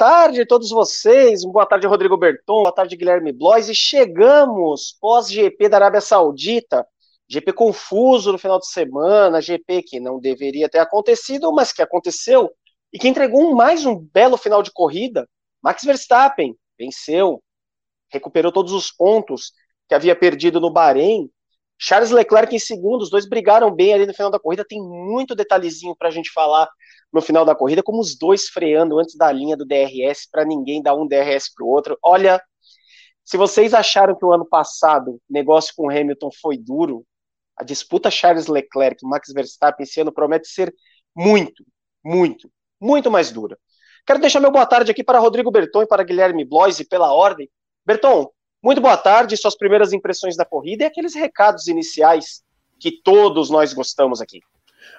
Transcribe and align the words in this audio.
Tarde 0.00 0.40
a 0.40 0.46
todos 0.46 0.70
vocês, 0.70 1.44
boa 1.44 1.66
tarde 1.66 1.86
Rodrigo 1.86 2.16
Berton, 2.16 2.62
boa 2.62 2.72
tarde 2.72 2.96
Guilherme 2.96 3.32
Blois, 3.32 3.68
e 3.68 3.74
chegamos 3.74 4.96
pós-GP 4.98 5.68
da 5.68 5.76
Arábia 5.76 6.00
Saudita, 6.00 6.86
GP 7.28 7.52
confuso 7.52 8.32
no 8.32 8.38
final 8.38 8.58
de 8.58 8.66
semana, 8.66 9.42
GP 9.42 9.82
que 9.82 10.00
não 10.00 10.18
deveria 10.18 10.70
ter 10.70 10.78
acontecido, 10.78 11.52
mas 11.52 11.70
que 11.70 11.82
aconteceu, 11.82 12.50
e 12.90 12.98
que 12.98 13.08
entregou 13.08 13.54
mais 13.54 13.84
um 13.84 13.94
belo 13.94 14.38
final 14.38 14.62
de 14.62 14.72
corrida, 14.72 15.28
Max 15.62 15.84
Verstappen 15.84 16.56
venceu, 16.78 17.42
recuperou 18.10 18.50
todos 18.50 18.72
os 18.72 18.90
pontos 18.90 19.52
que 19.86 19.94
havia 19.94 20.16
perdido 20.16 20.58
no 20.62 20.72
Bahrein, 20.72 21.28
Charles 21.76 22.10
Leclerc 22.10 22.56
em 22.56 22.58
segundo, 22.58 23.02
os 23.02 23.10
dois 23.10 23.28
brigaram 23.28 23.70
bem 23.70 23.92
ali 23.92 24.06
no 24.06 24.14
final 24.14 24.30
da 24.30 24.40
corrida, 24.40 24.64
tem 24.66 24.80
muito 24.80 25.34
detalhezinho 25.34 25.94
para 25.94 26.08
a 26.08 26.10
gente 26.10 26.32
falar 26.32 26.70
no 27.12 27.20
final 27.20 27.44
da 27.44 27.54
corrida, 27.54 27.82
como 27.82 28.00
os 28.00 28.16
dois 28.16 28.48
freando 28.48 28.98
antes 28.98 29.16
da 29.16 29.30
linha 29.32 29.56
do 29.56 29.66
DRS 29.66 30.28
para 30.30 30.44
ninguém 30.44 30.82
dar 30.82 30.94
um 30.94 31.06
DRS 31.06 31.52
para 31.54 31.64
o 31.64 31.68
outro. 31.68 31.98
Olha, 32.02 32.40
se 33.24 33.36
vocês 33.36 33.74
acharam 33.74 34.16
que 34.16 34.24
o 34.24 34.32
ano 34.32 34.44
passado 34.44 35.12
o 35.12 35.20
negócio 35.28 35.72
com 35.76 35.86
o 35.86 35.90
Hamilton 35.90 36.30
foi 36.40 36.56
duro, 36.56 37.04
a 37.56 37.64
disputa 37.64 38.10
Charles 38.10 38.46
Leclerc 38.46 39.04
e 39.04 39.08
Max 39.08 39.32
Verstappen 39.32 39.84
esse 39.84 40.00
ano 40.00 40.12
promete 40.12 40.48
ser 40.48 40.74
muito, 41.14 41.64
muito, 42.04 42.50
muito 42.80 43.10
mais 43.10 43.30
dura. 43.30 43.58
Quero 44.06 44.20
deixar 44.20 44.40
meu 44.40 44.50
boa 44.50 44.66
tarde 44.66 44.90
aqui 44.90 45.04
para 45.04 45.18
Rodrigo 45.18 45.50
Berton 45.50 45.82
e 45.82 45.86
para 45.86 46.02
Guilherme 46.02 46.44
Bloise 46.44 46.84
pela 46.84 47.12
ordem. 47.12 47.50
Berton, 47.84 48.30
muito 48.62 48.80
boa 48.80 48.96
tarde, 48.96 49.36
suas 49.36 49.56
primeiras 49.56 49.92
impressões 49.92 50.36
da 50.36 50.44
corrida 50.44 50.84
e 50.84 50.86
aqueles 50.86 51.14
recados 51.14 51.66
iniciais 51.66 52.42
que 52.78 53.02
todos 53.02 53.50
nós 53.50 53.72
gostamos 53.72 54.20
aqui. 54.20 54.40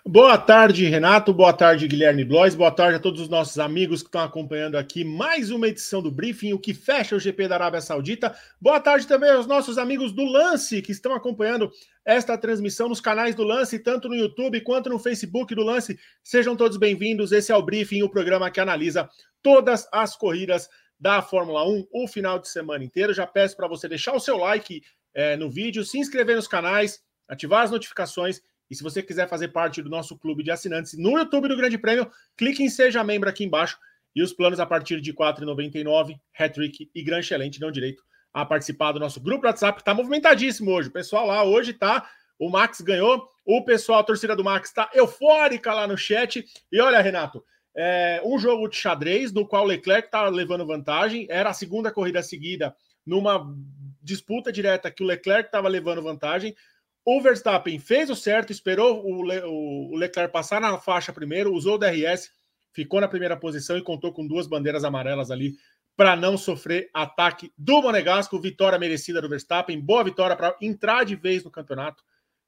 Boa 0.04 0.36
tarde, 0.36 0.88
Renato. 0.88 1.32
Boa 1.32 1.54
tarde, 1.54 1.88
Guilherme 1.88 2.26
Blois. 2.26 2.56
Boa 2.56 2.72
tarde 2.72 2.96
a 2.96 3.00
todos 3.00 3.22
os 3.22 3.30
nossos 3.30 3.60
amigos 3.60 4.02
que 4.02 4.08
estão 4.08 4.24
acompanhando 4.24 4.76
aqui 4.76 5.04
mais 5.06 5.52
uma 5.52 5.68
edição 5.68 6.02
do 6.02 6.10
Briefing, 6.10 6.54
o 6.54 6.60
que 6.60 6.74
fecha 6.74 7.16
o 7.16 7.20
GP 7.20 7.48
da 7.48 7.54
Arábia 7.54 7.82
Saudita. 7.82 8.36
Boa 8.60 8.80
tarde 8.80 9.06
também 9.06 9.30
aos 9.30 9.46
nossos 9.46 9.78
amigos 9.78 10.12
do 10.12 10.26
Lance 10.26 10.82
que 10.82 10.92
estão 10.92 11.14
acompanhando 11.14 11.72
esta 12.04 12.36
transmissão 12.36 12.90
nos 12.90 13.00
canais 13.00 13.36
do 13.36 13.44
Lance, 13.44 13.78
tanto 13.78 14.10
no 14.10 14.16
YouTube 14.16 14.60
quanto 14.62 14.90
no 14.90 14.98
Facebook 14.98 15.54
do 15.54 15.62
Lance. 15.62 16.00
Sejam 16.24 16.56
todos 16.56 16.78
bem-vindos. 16.78 17.32
Esse 17.32 17.52
é 17.52 17.56
o 17.56 17.62
Briefing, 17.62 18.02
o 18.02 18.10
programa 18.10 18.50
que 18.50 18.60
analisa 18.60 19.08
todas 19.44 19.88
as 19.92 20.16
corridas 20.16 20.68
da 21.00 21.22
Fórmula 21.22 21.64
1 21.70 21.88
o 21.94 22.08
final 22.08 22.40
de 22.40 22.50
semana 22.50 22.84
inteiro. 22.84 23.14
Já 23.14 23.28
peço 23.28 23.56
para 23.56 23.68
você 23.68 23.88
deixar 23.88 24.16
o 24.16 24.20
seu 24.20 24.38
like 24.38 24.82
é, 25.14 25.38
no 25.38 25.48
vídeo, 25.48 25.86
se 25.86 26.00
inscrever 26.00 26.36
nos 26.36 26.48
canais, 26.48 27.04
ativar 27.28 27.64
as 27.64 27.70
notificações 27.70 28.42
e 28.72 28.76
se 28.76 28.82
você 28.82 29.04
quiser 29.04 29.28
fazer 29.28 29.50
parte 29.50 29.82
do 29.82 29.90
nosso 29.90 30.18
clube 30.18 30.44
de 30.44 30.50
assinantes 30.50 30.98
no 30.98 31.18
YouTube 31.18 31.50
do 31.50 31.58
Grande 31.58 31.78
Prêmio, 31.78 32.10
clique 32.38 32.64
em 32.64 32.70
Seja 32.70 33.04
Membro 33.04 33.30
aqui 33.30 33.44
embaixo. 33.44 33.78
E 34.16 34.24
os 34.24 34.32
planos 34.32 34.62
a 34.62 34.66
partir 34.66 35.02
de 35.02 35.12
R$ 35.12 35.18
4,99, 35.18 36.18
Hattrick 36.40 36.90
e 36.96 37.04
Gran 37.04 37.20
Excelente 37.20 37.60
dão 37.60 37.70
direito 37.70 38.02
a 38.34 38.46
participar 38.46 38.94
do 38.94 39.00
nosso 39.00 39.20
grupo 39.20 39.46
WhatsApp, 39.46 39.76
que 39.76 39.82
está 39.82 39.94
movimentadíssimo 39.94 40.72
hoje. 40.72 40.88
O 40.88 40.92
pessoal 40.92 41.28
lá 41.28 41.44
hoje 41.44 41.74
tá. 41.74 42.10
O 42.40 42.50
Max 42.50 42.80
ganhou, 42.80 43.28
o 43.46 43.62
pessoal, 43.66 44.00
a 44.00 44.04
torcida 44.06 44.38
do 44.38 44.44
Max 44.44 44.70
está 44.70 44.90
eufórica 44.94 45.74
lá 45.74 45.86
no 45.86 45.98
chat. 45.98 46.46
E 46.72 46.80
olha, 46.80 47.02
Renato, 47.02 47.44
é 47.76 48.22
um 48.24 48.40
jogo 48.40 48.70
de 48.70 48.78
xadrez 48.78 49.34
no 49.34 49.46
qual 49.46 49.66
o 49.66 49.68
Leclerc 49.68 50.08
está 50.08 50.30
levando 50.30 50.66
vantagem. 50.66 51.28
Era 51.30 51.50
a 51.50 51.54
segunda 51.54 51.92
corrida 51.92 52.24
seguida 52.24 52.74
numa 53.06 53.54
disputa 54.02 54.50
direta 54.50 54.90
que 54.90 55.04
o 55.04 55.06
Leclerc 55.06 55.50
estava 55.50 55.68
levando 55.68 56.02
vantagem. 56.02 56.56
O 57.04 57.20
Verstappen 57.22 57.80
fez 57.80 58.10
o 58.10 58.16
certo, 58.16 58.52
esperou 58.52 59.04
o, 59.04 59.24
Le, 59.24 59.42
o 59.44 59.96
Leclerc 59.96 60.32
passar 60.32 60.62
na 60.62 60.78
faixa 60.78 61.12
primeiro, 61.12 61.54
usou 61.54 61.76
o 61.76 61.78
DRS, 61.78 62.30
ficou 62.72 63.02
na 63.02 63.08
primeira 63.08 63.36
posição 63.36 63.78
e 63.78 63.82
contou 63.82 64.14
com 64.14 64.26
duas 64.26 64.46
bandeiras 64.46 64.84
amarelas 64.84 65.32
ali 65.32 65.56
para 65.98 66.16
não 66.16 66.38
sofrer 66.38 66.90
ataque 66.94 67.52
do 67.58 67.82
Monegasco. 67.82 68.40
Vitória 68.40 68.78
merecida 68.78 69.22
do 69.22 69.30
Verstappen, 69.30 69.80
boa 69.80 70.04
vitória 70.04 70.36
para 70.36 70.56
entrar 70.62 71.04
de 71.04 71.16
vez 71.16 71.44
no 71.44 71.50
campeonato. 71.50 72.04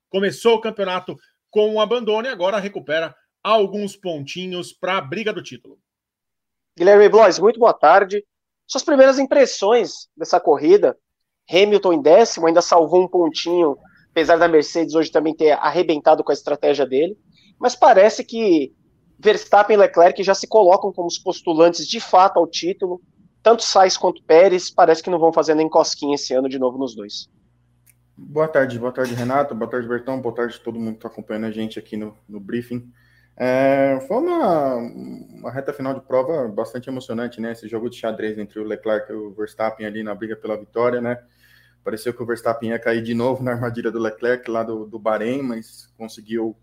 Começou 0.10 0.56
o 0.56 0.62
campeonato 0.62 1.18
com 1.50 1.74
um 1.74 1.82
abandono 1.82 2.28
e 2.28 2.32
agora 2.32 2.60
recupera 2.60 3.16
alguns 3.44 3.96
pontinhos 3.96 4.72
para 4.72 4.98
a 4.98 5.02
briga 5.02 5.34
do 5.34 5.42
título. 5.42 5.80
Guilherme 6.78 7.10
Blois, 7.10 7.40
muito 7.40 7.60
boa 7.60 7.74
tarde. 7.74 8.24
Suas 8.66 8.84
primeiras 8.84 9.20
impressões 9.20 10.08
dessa 10.16 10.40
corrida. 10.40 10.98
Hamilton 11.50 11.94
em 11.94 12.02
décimo, 12.02 12.48
ainda 12.48 12.62
salvou 12.62 13.04
um 13.04 13.08
pontinho 13.08 13.78
apesar 14.14 14.38
da 14.38 14.48
Mercedes 14.48 14.94
hoje 14.94 15.12
também 15.12 15.36
ter 15.36 15.54
arrebentado 15.54 16.24
com 16.24 16.32
a 16.32 16.34
estratégia 16.34 16.86
dele, 16.86 17.18
mas 17.60 17.76
parece 17.76 18.24
que 18.24 18.72
Verstappen 19.18 19.76
e 19.76 19.80
Leclerc 19.80 20.24
já 20.24 20.36
se 20.36 20.48
colocam 20.48 20.94
como 20.94 21.08
os 21.08 21.18
postulantes 21.18 21.88
de 21.88 22.00
fato 22.00 22.38
ao 22.38 22.48
título, 22.48 23.02
tanto 23.42 23.64
Sainz 23.64 23.98
quanto 23.98 24.24
Pérez, 24.24 24.70
parece 24.70 25.02
que 25.02 25.10
não 25.10 25.18
vão 25.18 25.34
fazer 25.34 25.56
nem 25.56 25.68
cosquinha 25.68 26.14
esse 26.14 26.34
ano 26.34 26.48
de 26.48 26.60
novo 26.60 26.78
nos 26.78 26.96
dois. 26.96 27.28
Boa 28.16 28.48
tarde, 28.48 28.78
boa 28.78 28.92
tarde, 28.92 29.16
Renato, 29.16 29.56
boa 29.56 29.70
tarde, 29.70 29.88
Bertão, 29.88 30.22
boa 30.22 30.36
tarde 30.36 30.58
a 30.62 30.64
todo 30.64 30.80
mundo 30.80 30.92
que 30.92 30.98
está 30.98 31.08
acompanhando 31.08 31.46
a 31.46 31.52
gente 31.52 31.80
aqui 31.80 31.98
no, 31.98 32.16
no 32.30 32.40
briefing. 32.40 32.88
É, 33.36 34.00
foi 34.08 34.18
uma, 34.18 34.76
uma 34.76 35.52
reta 35.52 35.74
final 35.74 35.96
de 35.96 36.02
prova 36.02 36.48
bastante 36.48 36.88
emocionante, 36.88 37.42
né? 37.42 37.54
Esse 37.54 37.68
jogo 37.68 37.90
de 37.90 37.98
xadrez 37.98 38.38
entre 38.38 38.60
o 38.60 38.64
Leclerc 38.64 39.12
e 39.12 39.16
o 39.16 39.32
Verstappen 39.34 39.88
ali 39.88 40.04
na 40.04 40.14
briga 40.14 40.36
pela 40.36 40.56
vitória, 40.56 41.02
né? 41.02 41.18
Pareceu 41.84 42.14
que 42.14 42.24
o 42.24 42.26
Verstappen 42.26 42.70
ia 42.70 42.80
cair 42.80 43.02
de 43.02 43.14
novo 43.14 43.44
na 43.44 43.52
armadilha 43.52 43.92
do 43.92 44.00
Leclerc 44.00 44.50
lá 44.50 44.64
do, 44.64 44.86
do 44.86 44.98
Bahrein, 44.98 45.42
mas 45.42 45.92
conseguiu 45.98 46.56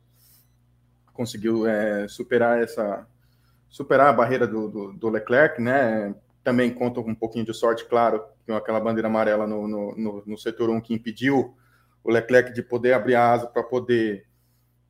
conseguiu 1.12 1.66
é, 1.66 2.08
superar 2.08 2.62
essa 2.62 3.06
superar 3.69 4.08
a 4.08 4.12
barreira 4.12 4.47
do, 4.47 4.69
do, 4.69 4.92
do, 4.92 5.08
Leclerc, 5.08 5.60
né? 5.60 6.14
Também 6.42 6.72
conta 6.72 7.00
um 7.00 7.14
pouquinho 7.14 7.44
de 7.44 7.54
sorte, 7.54 7.84
claro, 7.84 8.25
com 8.47 8.54
aquela 8.54 8.81
bandeira 8.81 9.08
amarela 9.08 9.47
no, 9.47 9.69
no, 9.69 9.94
no, 9.97 10.22
no 10.26 10.38
setor 10.38 10.70
1 10.70 10.81
que 10.81 10.94
impediu 10.94 11.54
o 12.02 12.10
Leclerc 12.10 12.52
de 12.52 12.62
poder 12.62 12.94
abrir 12.94 13.14
a 13.14 13.32
asa 13.32 13.47
para 13.47 13.62
poder 13.62 14.26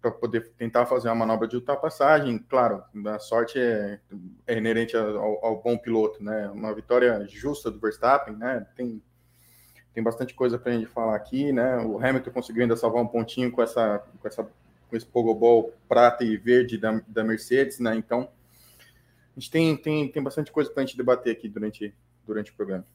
para 0.00 0.10
poder 0.10 0.52
tentar 0.56 0.86
fazer 0.86 1.08
uma 1.08 1.14
manobra 1.14 1.46
de 1.46 1.56
ultrapassagem. 1.56 2.38
Claro, 2.38 2.82
a 3.06 3.18
sorte 3.18 3.58
é, 3.58 4.00
é 4.46 4.56
inerente 4.56 4.96
ao, 4.96 5.44
ao, 5.44 5.60
bom 5.60 5.76
piloto, 5.76 6.24
né? 6.24 6.48
Uma 6.48 6.74
vitória 6.74 7.26
justa 7.28 7.70
do 7.70 7.78
Verstappen, 7.78 8.34
né? 8.34 8.66
Tem 8.74 9.02
tem 9.92 10.02
bastante 10.02 10.34
coisa 10.34 10.58
para 10.58 10.72
a 10.72 10.74
gente 10.74 10.86
falar 10.86 11.16
aqui, 11.16 11.52
né? 11.52 11.78
O 11.78 11.98
Hamilton 11.98 12.30
conseguiu 12.30 12.62
ainda 12.62 12.76
salvar 12.76 13.02
um 13.02 13.08
pontinho 13.08 13.50
com 13.50 13.62
essa, 13.62 13.98
com 14.20 14.28
essa, 14.28 14.44
com 14.44 14.96
esse 14.96 15.06
pogobol 15.06 15.74
prata 15.88 16.24
e 16.24 16.36
verde 16.36 16.78
da, 16.78 17.02
da 17.08 17.24
Mercedes, 17.24 17.80
né? 17.80 17.96
Então, 17.96 18.28
a 19.36 19.40
gente 19.40 19.50
tem, 19.50 19.76
tem, 19.76 20.08
tem 20.10 20.22
bastante 20.22 20.52
coisa 20.52 20.70
para 20.70 20.82
a 20.82 20.86
gente 20.86 20.96
debater 20.96 21.32
aqui 21.32 21.48
durante, 21.48 21.94
durante 22.24 22.52
o 22.52 22.54
programa. 22.54 22.86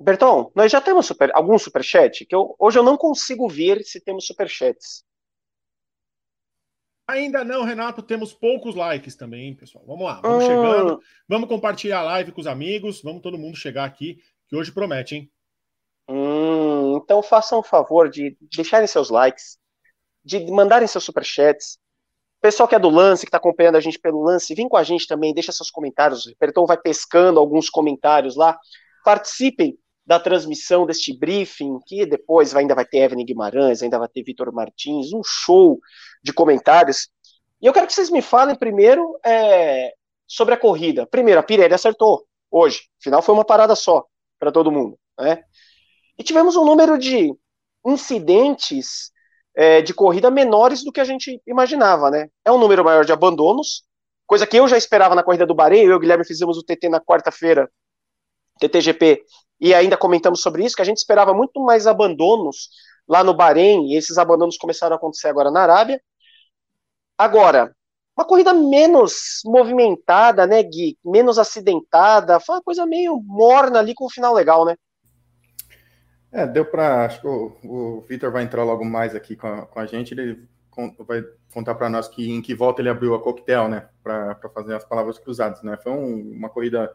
Berton, 0.00 0.50
nós 0.54 0.72
já 0.72 0.80
temos 0.80 1.06
super, 1.06 1.30
algum 1.34 1.58
superchat? 1.58 2.24
Que 2.24 2.34
eu, 2.34 2.56
hoje 2.58 2.78
eu 2.78 2.82
não 2.82 2.96
consigo 2.96 3.48
ver 3.48 3.84
se 3.84 4.00
temos 4.00 4.26
superchats. 4.26 5.04
Ainda 7.06 7.44
não, 7.44 7.64
Renato, 7.64 8.02
temos 8.02 8.32
poucos 8.32 8.74
likes 8.74 9.14
também, 9.14 9.54
pessoal. 9.54 9.84
Vamos 9.86 10.04
lá, 10.04 10.20
vamos 10.20 10.44
hum. 10.44 10.46
chegando. 10.46 11.02
Vamos 11.28 11.48
compartilhar 11.48 12.00
a 12.00 12.04
live 12.04 12.32
com 12.32 12.40
os 12.40 12.46
amigos. 12.46 13.02
Vamos 13.02 13.22
todo 13.22 13.38
mundo 13.38 13.56
chegar 13.56 13.84
aqui 13.84 14.18
que 14.52 14.56
hoje 14.56 14.70
promete, 14.70 15.16
hein? 15.16 15.30
Hum, 16.06 16.98
então 16.98 17.22
façam 17.22 17.60
o 17.60 17.62
favor 17.62 18.10
de 18.10 18.36
deixarem 18.54 18.86
seus 18.86 19.08
likes, 19.08 19.56
de 20.22 20.44
mandarem 20.50 20.86
seus 20.86 21.04
superchats. 21.04 21.78
Pessoal 22.38 22.68
que 22.68 22.74
é 22.74 22.78
do 22.78 22.90
lance, 22.90 23.24
que 23.24 23.28
está 23.28 23.38
acompanhando 23.38 23.76
a 23.76 23.80
gente 23.80 23.98
pelo 23.98 24.22
lance, 24.22 24.54
vem 24.54 24.68
com 24.68 24.76
a 24.76 24.82
gente 24.82 25.06
também, 25.06 25.32
deixa 25.32 25.52
seus 25.52 25.70
comentários. 25.70 26.26
O 26.26 26.36
Perton 26.36 26.66
vai 26.66 26.76
pescando 26.76 27.40
alguns 27.40 27.70
comentários 27.70 28.36
lá. 28.36 28.58
Participem 29.02 29.78
da 30.04 30.20
transmissão 30.20 30.84
deste 30.84 31.16
briefing, 31.16 31.78
que 31.86 32.04
depois 32.04 32.54
ainda 32.54 32.74
vai 32.74 32.84
ter 32.84 32.98
Evelyn 32.98 33.24
Guimarães, 33.24 33.82
ainda 33.82 33.98
vai 33.98 34.08
ter 34.08 34.22
Vitor 34.22 34.52
Martins, 34.52 35.14
um 35.14 35.22
show 35.24 35.80
de 36.22 36.30
comentários. 36.30 37.08
E 37.58 37.64
eu 37.64 37.72
quero 37.72 37.86
que 37.86 37.94
vocês 37.94 38.10
me 38.10 38.20
falem 38.20 38.54
primeiro 38.54 39.18
é, 39.24 39.94
sobre 40.26 40.52
a 40.52 40.58
corrida. 40.58 41.06
Primeiro, 41.06 41.40
a 41.40 41.42
Pirelli 41.42 41.72
acertou 41.72 42.26
hoje, 42.50 42.82
afinal 43.00 43.22
foi 43.22 43.34
uma 43.34 43.46
parada 43.46 43.74
só 43.74 44.04
para 44.42 44.50
todo 44.50 44.72
mundo. 44.72 44.98
Né? 45.20 45.44
E 46.18 46.24
tivemos 46.24 46.56
um 46.56 46.64
número 46.64 46.98
de 46.98 47.32
incidentes 47.86 49.12
é, 49.54 49.80
de 49.80 49.94
corrida 49.94 50.32
menores 50.32 50.82
do 50.82 50.90
que 50.90 51.00
a 51.00 51.04
gente 51.04 51.40
imaginava. 51.46 52.10
Né? 52.10 52.28
É 52.44 52.50
um 52.50 52.58
número 52.58 52.84
maior 52.84 53.04
de 53.04 53.12
abandonos, 53.12 53.84
coisa 54.26 54.44
que 54.44 54.56
eu 54.56 54.66
já 54.66 54.76
esperava 54.76 55.14
na 55.14 55.22
corrida 55.22 55.46
do 55.46 55.54
Bahrein. 55.54 55.84
Eu 55.84 55.92
e 55.92 55.94
o 55.94 56.00
Guilherme 56.00 56.24
fizemos 56.24 56.58
o 56.58 56.62
TT 56.64 56.88
na 56.88 57.00
quarta-feira, 57.00 57.70
TTGP, 58.58 59.22
e 59.60 59.72
ainda 59.72 59.96
comentamos 59.96 60.42
sobre 60.42 60.64
isso, 60.64 60.74
que 60.74 60.82
a 60.82 60.84
gente 60.84 60.96
esperava 60.96 61.32
muito 61.32 61.60
mais 61.60 61.86
abandonos 61.86 62.68
lá 63.06 63.22
no 63.22 63.32
Bahrein, 63.32 63.92
e 63.92 63.96
esses 63.96 64.18
abandonos 64.18 64.56
começaram 64.56 64.94
a 64.94 64.96
acontecer 64.96 65.28
agora 65.28 65.52
na 65.52 65.60
Arábia. 65.60 66.02
Agora, 67.16 67.72
uma 68.16 68.24
corrida 68.24 68.52
menos 68.52 69.40
movimentada, 69.44 70.46
né, 70.46 70.62
Gui? 70.62 70.98
Menos 71.04 71.38
acidentada. 71.38 72.38
Foi 72.40 72.56
uma 72.56 72.62
coisa 72.62 72.84
meio 72.84 73.20
morna 73.24 73.78
ali 73.78 73.94
com 73.94 74.06
um 74.06 74.10
final 74.10 74.34
legal, 74.34 74.64
né? 74.64 74.76
É, 76.30 76.46
deu 76.46 76.64
para. 76.64 77.04
Acho 77.04 77.20
que 77.20 77.26
o, 77.26 77.56
o 77.64 78.00
Vitor 78.02 78.32
vai 78.32 78.42
entrar 78.42 78.64
logo 78.64 78.84
mais 78.84 79.14
aqui 79.14 79.36
com 79.36 79.46
a, 79.46 79.66
com 79.66 79.78
a 79.78 79.86
gente. 79.86 80.12
Ele 80.12 80.48
vai 81.06 81.22
contar 81.52 81.74
para 81.74 81.90
nós 81.90 82.08
que 82.08 82.30
em 82.30 82.40
que 82.40 82.54
volta 82.54 82.80
ele 82.80 82.88
abriu 82.88 83.14
a 83.14 83.22
coquetel, 83.22 83.68
né, 83.68 83.88
para 84.02 84.34
fazer 84.54 84.74
as 84.74 84.84
palavras 84.84 85.18
cruzadas, 85.18 85.62
né? 85.62 85.76
Foi 85.82 85.92
um, 85.92 86.32
uma 86.32 86.48
corrida 86.48 86.90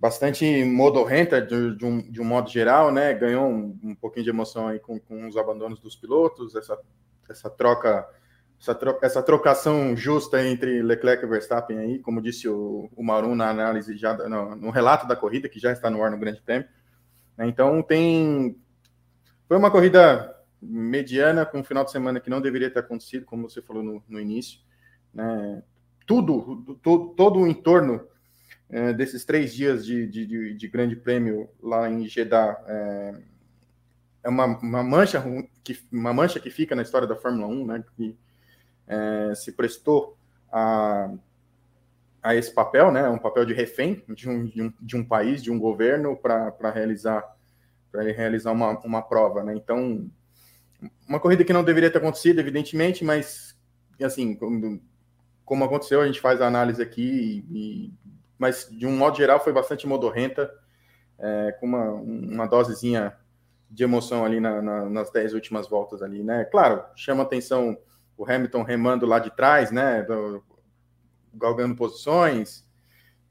bastante 0.00 0.64
modorrenta 0.64 1.40
de, 1.40 1.76
de, 1.76 1.84
um, 1.84 1.98
de 2.10 2.20
um 2.20 2.24
modo 2.24 2.50
geral, 2.50 2.90
né? 2.90 3.14
Ganhou 3.14 3.46
um, 3.46 3.78
um 3.82 3.94
pouquinho 3.94 4.24
de 4.24 4.30
emoção 4.30 4.68
aí 4.68 4.80
com, 4.80 4.98
com 4.98 5.28
os 5.28 5.36
abandonos 5.36 5.78
dos 5.78 5.94
pilotos, 5.94 6.56
essa, 6.56 6.76
essa 7.30 7.48
troca, 7.48 8.06
essa, 8.70 8.98
essa 9.02 9.22
trocação 9.22 9.94
justa 9.94 10.42
entre 10.42 10.82
Leclerc 10.82 11.24
e 11.24 11.28
Verstappen 11.28 11.78
aí, 11.78 11.98
como 11.98 12.22
disse 12.22 12.48
o, 12.48 12.88
o 12.96 13.04
Marum 13.04 13.34
na 13.34 13.50
análise 13.50 13.96
já 13.96 14.14
no, 14.28 14.56
no 14.56 14.70
relato 14.70 15.06
da 15.06 15.14
corrida 15.14 15.48
que 15.48 15.60
já 15.60 15.70
está 15.70 15.90
no 15.90 16.02
ar 16.02 16.10
no 16.10 16.18
Grande 16.18 16.40
Prêmio. 16.40 16.66
Né? 17.36 17.46
Então 17.46 17.82
tem 17.82 18.56
foi 19.46 19.58
uma 19.58 19.70
corrida 19.70 20.34
mediana, 20.62 21.44
com 21.44 21.58
um 21.58 21.64
final 21.64 21.84
de 21.84 21.90
semana 21.90 22.18
que 22.18 22.30
não 22.30 22.40
deveria 22.40 22.70
ter 22.70 22.80
acontecido, 22.80 23.26
como 23.26 23.48
você 23.48 23.60
falou 23.60 23.82
no, 23.82 24.02
no 24.08 24.18
início. 24.18 24.58
Né? 25.12 25.62
Tudo, 26.06 26.78
to, 26.82 27.14
todo 27.14 27.40
o 27.40 27.46
entorno 27.46 28.06
é, 28.70 28.94
desses 28.94 29.26
três 29.26 29.54
dias 29.54 29.84
de, 29.84 30.06
de, 30.06 30.54
de, 30.54 30.68
grande 30.68 30.96
prêmio 30.96 31.50
lá 31.62 31.90
em 31.90 32.08
Jeddah 32.08 32.64
é, 32.66 33.14
é 34.24 34.28
uma, 34.28 34.46
uma, 34.58 34.82
mancha, 34.82 35.22
que, 35.62 35.78
uma 35.92 36.14
mancha 36.14 36.40
que 36.40 36.50
fica 36.50 36.74
na 36.74 36.82
história 36.82 37.06
da 37.06 37.16
Fórmula 37.16 37.46
1, 37.46 37.66
né? 37.66 37.84
que 37.94 38.16
é, 38.86 39.34
se 39.34 39.52
prestou 39.52 40.16
a, 40.52 41.10
a 42.22 42.34
esse 42.34 42.52
papel, 42.52 42.90
né? 42.90 43.08
um 43.08 43.18
papel 43.18 43.44
de 43.44 43.52
refém 43.52 44.02
de 44.08 44.28
um, 44.28 44.46
de 44.46 44.62
um, 44.62 44.72
de 44.80 44.96
um 44.96 45.04
país, 45.04 45.42
de 45.42 45.50
um 45.50 45.58
governo, 45.58 46.16
para 46.16 46.70
realizar 46.70 47.34
para 47.90 48.02
realizar 48.02 48.50
uma, 48.50 48.76
uma 48.80 49.02
prova, 49.02 49.44
né? 49.44 49.54
Então, 49.54 50.10
uma 51.08 51.20
corrida 51.20 51.44
que 51.44 51.52
não 51.52 51.62
deveria 51.62 51.88
ter 51.88 51.98
acontecido, 51.98 52.40
evidentemente, 52.40 53.04
mas 53.04 53.56
assim, 54.02 54.34
como, 54.34 54.82
como 55.44 55.64
aconteceu, 55.64 56.00
a 56.00 56.06
gente 56.06 56.20
faz 56.20 56.40
a 56.40 56.46
análise 56.48 56.82
aqui, 56.82 57.46
e, 57.52 57.92
mas 58.36 58.68
de 58.68 58.84
um 58.84 58.96
modo 58.96 59.16
geral 59.16 59.38
foi 59.38 59.52
bastante 59.52 59.86
modorrenta, 59.86 60.50
é, 61.20 61.52
com 61.60 61.66
uma, 61.66 61.92
uma 61.92 62.46
dosezinha 62.46 63.16
de 63.70 63.84
emoção 63.84 64.24
ali 64.24 64.40
na, 64.40 64.60
na, 64.60 64.90
nas 64.90 65.10
dez 65.12 65.32
últimas 65.32 65.68
voltas 65.68 66.02
ali, 66.02 66.24
né? 66.24 66.44
Claro, 66.46 66.84
chama 66.96 67.22
atenção 67.22 67.78
o 68.16 68.30
Hamilton 68.30 68.62
remando 68.62 69.06
lá 69.06 69.18
de 69.18 69.34
trás, 69.34 69.70
né? 69.70 70.02
Do, 70.02 70.42
galgando 71.32 71.74
posições, 71.74 72.64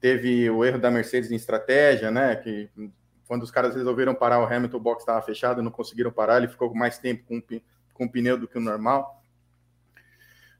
teve 0.00 0.50
o 0.50 0.64
erro 0.64 0.78
da 0.78 0.90
Mercedes 0.90 1.30
em 1.30 1.36
estratégia, 1.36 2.10
né? 2.10 2.36
Que 2.36 2.70
quando 3.26 3.42
os 3.42 3.50
caras 3.50 3.74
resolveram 3.74 4.14
parar 4.14 4.40
o 4.40 4.44
Hamilton, 4.44 4.76
o 4.76 4.80
box 4.80 5.02
estava 5.02 5.22
fechado, 5.22 5.62
não 5.62 5.70
conseguiram 5.70 6.12
parar, 6.12 6.36
ele 6.36 6.48
ficou 6.48 6.74
mais 6.74 6.98
tempo 6.98 7.24
com, 7.26 7.42
com 7.94 8.04
o 8.04 8.10
pneu 8.10 8.38
do 8.38 8.46
que 8.46 8.58
o 8.58 8.60
normal. 8.60 9.22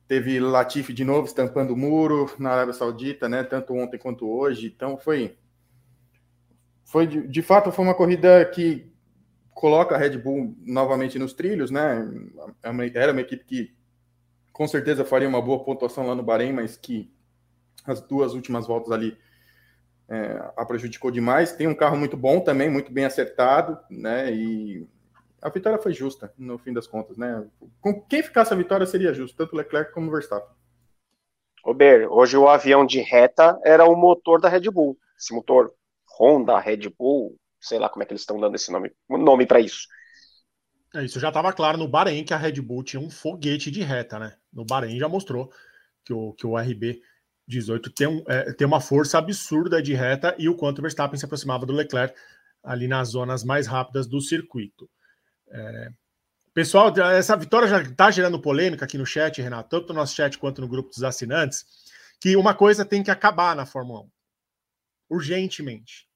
Teve 0.06 0.38
Latifi 0.38 0.92
de 0.92 1.04
novo 1.04 1.26
estampando 1.26 1.72
o 1.72 1.76
muro 1.76 2.30
na 2.38 2.50
Arábia 2.50 2.74
Saudita, 2.74 3.28
né? 3.28 3.42
Tanto 3.42 3.74
ontem 3.74 3.98
quanto 3.98 4.28
hoje. 4.28 4.72
Então 4.74 4.96
foi. 4.98 5.36
Foi 6.84 7.06
de, 7.06 7.26
de 7.26 7.42
fato 7.42 7.72
foi 7.72 7.84
uma 7.84 7.94
corrida 7.94 8.44
que 8.44 8.90
coloca 9.50 9.94
a 9.94 9.98
Red 9.98 10.18
Bull 10.18 10.54
novamente 10.60 11.18
nos 11.18 11.32
trilhos, 11.32 11.70
né? 11.70 12.06
Era 12.94 13.12
uma 13.12 13.20
equipe 13.20 13.44
que 13.44 13.73
com 14.54 14.68
certeza 14.68 15.04
faria 15.04 15.28
uma 15.28 15.42
boa 15.42 15.64
pontuação 15.64 16.06
lá 16.06 16.14
no 16.14 16.22
Bahrein, 16.22 16.52
mas 16.52 16.76
que 16.76 17.12
as 17.84 18.00
duas 18.00 18.34
últimas 18.34 18.66
voltas 18.68 18.92
ali 18.92 19.18
é, 20.08 20.52
a 20.56 20.64
prejudicou 20.64 21.10
demais. 21.10 21.52
Tem 21.52 21.66
um 21.66 21.74
carro 21.74 21.96
muito 21.96 22.16
bom 22.16 22.40
também, 22.40 22.70
muito 22.70 22.92
bem 22.92 23.04
acertado, 23.04 23.78
né? 23.90 24.32
E 24.32 24.86
a 25.42 25.48
vitória 25.48 25.78
foi 25.78 25.92
justa, 25.92 26.32
no 26.38 26.56
fim 26.56 26.72
das 26.72 26.86
contas, 26.86 27.16
né? 27.16 27.44
Com 27.80 28.00
quem 28.02 28.22
ficasse 28.22 28.54
a 28.54 28.56
vitória 28.56 28.86
seria 28.86 29.12
justo, 29.12 29.36
tanto 29.36 29.56
Leclerc 29.56 29.92
como 29.92 30.10
Verstappen. 30.10 30.54
Ber, 31.74 32.06
hoje 32.08 32.36
o 32.36 32.48
avião 32.48 32.86
de 32.86 33.00
reta 33.00 33.58
era 33.64 33.84
o 33.84 33.96
motor 33.96 34.40
da 34.40 34.48
Red 34.48 34.70
Bull. 34.70 34.96
Esse 35.18 35.34
motor 35.34 35.74
Honda, 36.16 36.60
Red 36.60 36.88
Bull, 36.96 37.36
sei 37.58 37.80
lá 37.80 37.88
como 37.88 38.04
é 38.04 38.06
que 38.06 38.12
eles 38.12 38.22
estão 38.22 38.38
dando 38.38 38.54
esse 38.54 38.70
nome, 38.70 38.92
nome 39.08 39.46
para 39.46 39.58
isso. 39.58 39.88
É, 40.94 41.04
isso 41.04 41.18
já 41.18 41.28
estava 41.28 41.52
claro 41.52 41.76
no 41.76 41.88
Bahrein 41.88 42.24
que 42.24 42.32
a 42.32 42.36
Red 42.36 42.60
Bull 42.60 42.84
tinha 42.84 43.00
um 43.00 43.10
foguete 43.10 43.70
de 43.70 43.82
reta, 43.82 44.18
né? 44.18 44.36
No 44.52 44.64
Bahrein 44.64 44.98
já 44.98 45.08
mostrou 45.08 45.52
que 46.04 46.12
o, 46.12 46.32
que 46.34 46.46
o 46.46 46.56
RB 46.56 47.02
18 47.48 47.90
tem, 47.90 48.06
um, 48.06 48.22
é, 48.28 48.52
tem 48.52 48.66
uma 48.66 48.80
força 48.80 49.18
absurda 49.18 49.82
de 49.82 49.92
reta 49.92 50.34
e 50.38 50.48
o 50.48 50.56
quanto 50.56 50.78
o 50.78 50.82
Verstappen 50.82 51.18
se 51.18 51.24
aproximava 51.24 51.66
do 51.66 51.72
Leclerc 51.72 52.14
ali 52.62 52.86
nas 52.86 53.08
zonas 53.08 53.42
mais 53.42 53.66
rápidas 53.66 54.06
do 54.06 54.20
circuito. 54.20 54.88
É, 55.50 55.88
pessoal, 56.54 56.94
essa 57.10 57.36
vitória 57.36 57.68
já 57.68 57.82
está 57.82 58.10
gerando 58.10 58.40
polêmica 58.40 58.84
aqui 58.84 58.96
no 58.96 59.04
chat, 59.04 59.42
Renato, 59.42 59.68
tanto 59.68 59.88
no 59.88 59.98
nosso 59.98 60.14
chat 60.14 60.38
quanto 60.38 60.60
no 60.60 60.68
grupo 60.68 60.90
dos 60.90 61.02
assinantes, 61.02 61.66
que 62.20 62.36
uma 62.36 62.54
coisa 62.54 62.84
tem 62.84 63.02
que 63.02 63.10
acabar 63.10 63.56
na 63.56 63.66
Fórmula 63.66 64.02
1. 64.02 64.10
Urgentemente. 65.10 66.08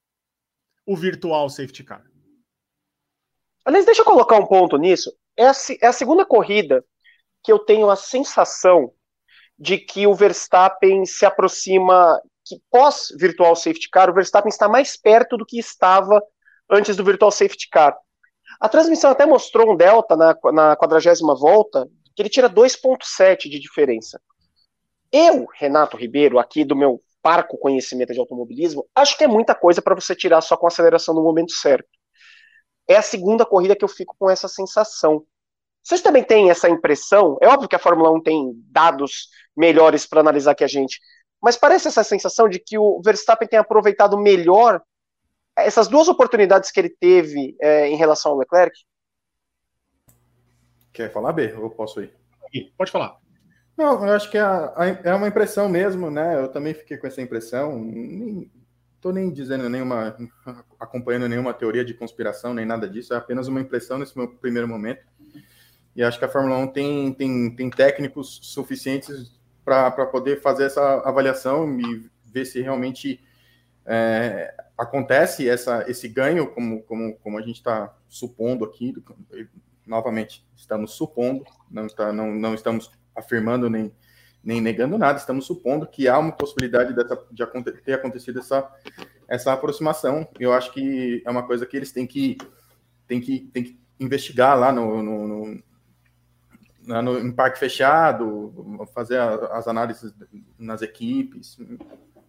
O 0.87 0.97
virtual 0.97 1.51
safety 1.51 1.85
car. 1.85 2.05
Aliás, 3.69 3.85
deixa 3.85 4.01
eu 4.01 4.07
colocar 4.07 4.39
um 4.39 4.47
ponto 4.47 4.79
nisso. 4.79 5.13
É 5.37 5.47
a, 5.47 5.53
é 5.83 5.89
a 5.89 5.93
segunda 5.93 6.25
corrida 6.25 6.83
que 7.45 7.53
eu 7.53 7.59
tenho 7.59 7.91
a 7.91 7.97
sensação 7.97 8.91
de 9.59 9.77
que 9.77 10.07
o 10.07 10.15
Verstappen 10.15 11.05
se 11.05 11.27
aproxima, 11.27 12.19
que 12.47 12.57
pós 12.71 13.09
Virtual 13.19 13.55
Safety 13.55 13.91
Car, 13.91 14.09
o 14.09 14.15
Verstappen 14.15 14.49
está 14.49 14.71
mais 14.71 14.97
perto 14.97 15.37
do 15.37 15.45
que 15.45 15.59
estava 15.59 16.19
antes 16.71 16.97
do 16.97 17.05
Virtual 17.05 17.31
Safety 17.31 17.69
Car. 17.69 17.95
A 18.59 18.71
transmissão 18.71 19.11
até 19.11 19.27
mostrou 19.27 19.71
um 19.71 19.77
delta 19.77 20.17
na, 20.17 20.35
na 20.51 20.75
40 20.75 21.23
volta, 21.39 21.87
que 22.17 22.23
ele 22.23 22.31
tira 22.31 22.49
2,7 22.49 23.51
de 23.51 23.61
diferença. 23.61 24.19
Eu, 25.13 25.47
Renato 25.55 25.95
Ribeiro, 25.99 26.39
aqui 26.39 26.65
do 26.65 26.75
meu 26.75 27.03
parco 27.21 27.59
conhecimento 27.59 28.15
de 28.15 28.19
automobilismo, 28.19 28.89
acho 28.95 29.19
que 29.19 29.25
é 29.25 29.29
muita 29.29 29.55
coisa 29.55 29.83
para 29.83 29.95
você 29.95 30.17
tirar 30.17 30.41
só 30.41 30.57
com 30.57 30.67
aceleração 30.67 31.15
no 31.15 31.23
momento 31.23 31.53
certo. 31.53 31.98
É 32.89 32.97
a 32.97 33.03
segunda 33.03 33.45
corrida 33.45 33.77
que 33.77 33.85
eu 33.85 33.89
fico 33.89 34.17
com 34.19 34.31
essa 34.31 34.49
sensação. 34.49 35.25
Vocês 35.83 36.03
também 36.03 36.25
têm 36.25 36.51
essa 36.51 36.69
impressão? 36.69 37.39
É 37.41 37.49
óbvio 37.49 37.69
que 37.69 37.77
a 37.77 37.79
Fórmula 37.79 38.11
1 38.11 38.23
tem 38.23 38.53
dados 38.71 39.29
melhores 39.57 40.07
para 40.07 40.21
analisar 40.21 40.55
que 40.55 40.65
a 40.65 40.69
gente, 40.69 40.99
mas 41.41 41.57
parece 41.57 41.89
essa 41.89 42.03
sensação 42.03 42.49
de 42.49 42.59
que 42.59 42.79
o 42.79 43.01
Verstappen 43.05 43.47
tem 43.47 43.59
aproveitado 43.59 44.19
melhor 44.19 44.83
essas 45.57 45.89
duas 45.89 46.09
oportunidades 46.09 46.71
que 46.71 46.81
ele 46.81 46.91
teve 46.91 47.57
é, 47.61 47.89
em 47.89 47.97
relação 47.97 48.33
ao 48.33 48.39
Leclerc? 48.39 48.77
Quer 50.93 51.13
falar, 51.13 51.33
B? 51.33 51.53
Ou 51.55 51.71
posso 51.71 52.01
ir? 52.01 52.13
Pode 52.77 52.91
falar. 52.91 53.19
Não, 53.77 54.05
eu 54.05 54.15
acho 54.15 54.31
que 54.31 54.39
é, 54.39 54.43
é 55.05 55.15
uma 55.15 55.29
impressão 55.29 55.69
mesmo, 55.69 56.11
né? 56.11 56.43
Eu 56.43 56.49
também 56.49 56.75
fiquei 56.75 56.97
com 56.97 57.07
essa 57.07 57.23
impressão. 57.23 57.81
Tô 59.01 59.13
nem 59.13 59.33
dizendo 59.33 59.69
nenhuma, 59.69 60.17
acompanhando 60.79 61.29
nenhuma 61.29 61.55
teoria 61.55 61.85
de 61.85 61.95
conspiração, 61.95 62.53
nem 62.53 62.67
nada 62.67 62.89
disso. 62.89 63.15
É 63.15 63.17
apenas 63.17 63.47
uma 63.47 63.61
impressão 63.61 63.99
nesse 63.99 64.17
meu 64.17 64.29
primeiro 64.29 64.67
momento. 64.67 65.07
E 65.95 66.03
acho 66.03 66.19
que 66.19 66.25
a 66.25 66.29
Fórmula 66.29 66.57
1 66.59 66.67
tem, 66.69 67.13
tem, 67.15 67.51
tem 67.55 67.71
técnicos 67.71 68.41
suficientes 68.43 69.39
para 69.65 70.07
poder 70.07 70.41
fazer 70.41 70.65
essa 70.65 71.01
avaliação 71.01 71.79
e 71.79 72.11
ver 72.25 72.45
se 72.45 72.61
realmente 72.61 73.21
é, 73.85 74.55
acontece 74.77 75.49
essa, 75.49 75.85
esse 75.89 76.09
ganho, 76.09 76.49
como, 76.53 76.83
como, 76.83 77.17
como 77.19 77.39
a 77.39 77.43
gente 77.43 77.57
está 77.57 77.95
supondo 78.09 78.65
aqui. 78.65 78.95
Novamente, 79.87 80.47
estamos 80.57 80.93
supondo, 80.93 81.45
não, 81.71 81.87
está, 81.87 82.13
não, 82.13 82.33
não 82.35 82.55
estamos 82.55 82.91
afirmando 83.15 83.71
nem, 83.71 83.93
nem 84.49 84.63
negando 84.63 84.97
nada, 84.97 85.19
estamos 85.19 85.45
supondo 85.45 85.87
que 85.87 86.09
há 86.09 86.19
uma 86.19 86.33
possibilidade 86.33 86.95
dessa, 86.95 87.23
de 87.31 87.45
ter 87.83 87.93
acontecido 87.93 88.39
essa, 88.39 88.67
essa 89.29 89.53
aproximação. 89.53 90.27
Eu 90.41 90.55
acho 90.55 90.73
que 90.73 91.23
é 91.27 91.31
uma 91.31 91.47
coisa 91.47 91.67
que 91.67 91.77
eles 91.77 91.93
têm 91.93 92.07
que, 92.07 92.39
têm 93.07 93.21
que, 93.21 93.41
têm 93.53 93.63
que 93.63 93.81
investigar 94.01 94.59
lá 94.59 94.73
no, 94.73 95.03
no, 95.03 95.63
né, 96.81 97.03
no, 97.03 97.19
em 97.19 97.31
parque 97.31 97.59
fechado, 97.59 98.89
fazer 98.95 99.19
a, 99.19 99.35
as 99.59 99.69
análises 99.69 100.15
nas 100.59 100.81
equipes. 100.81 101.59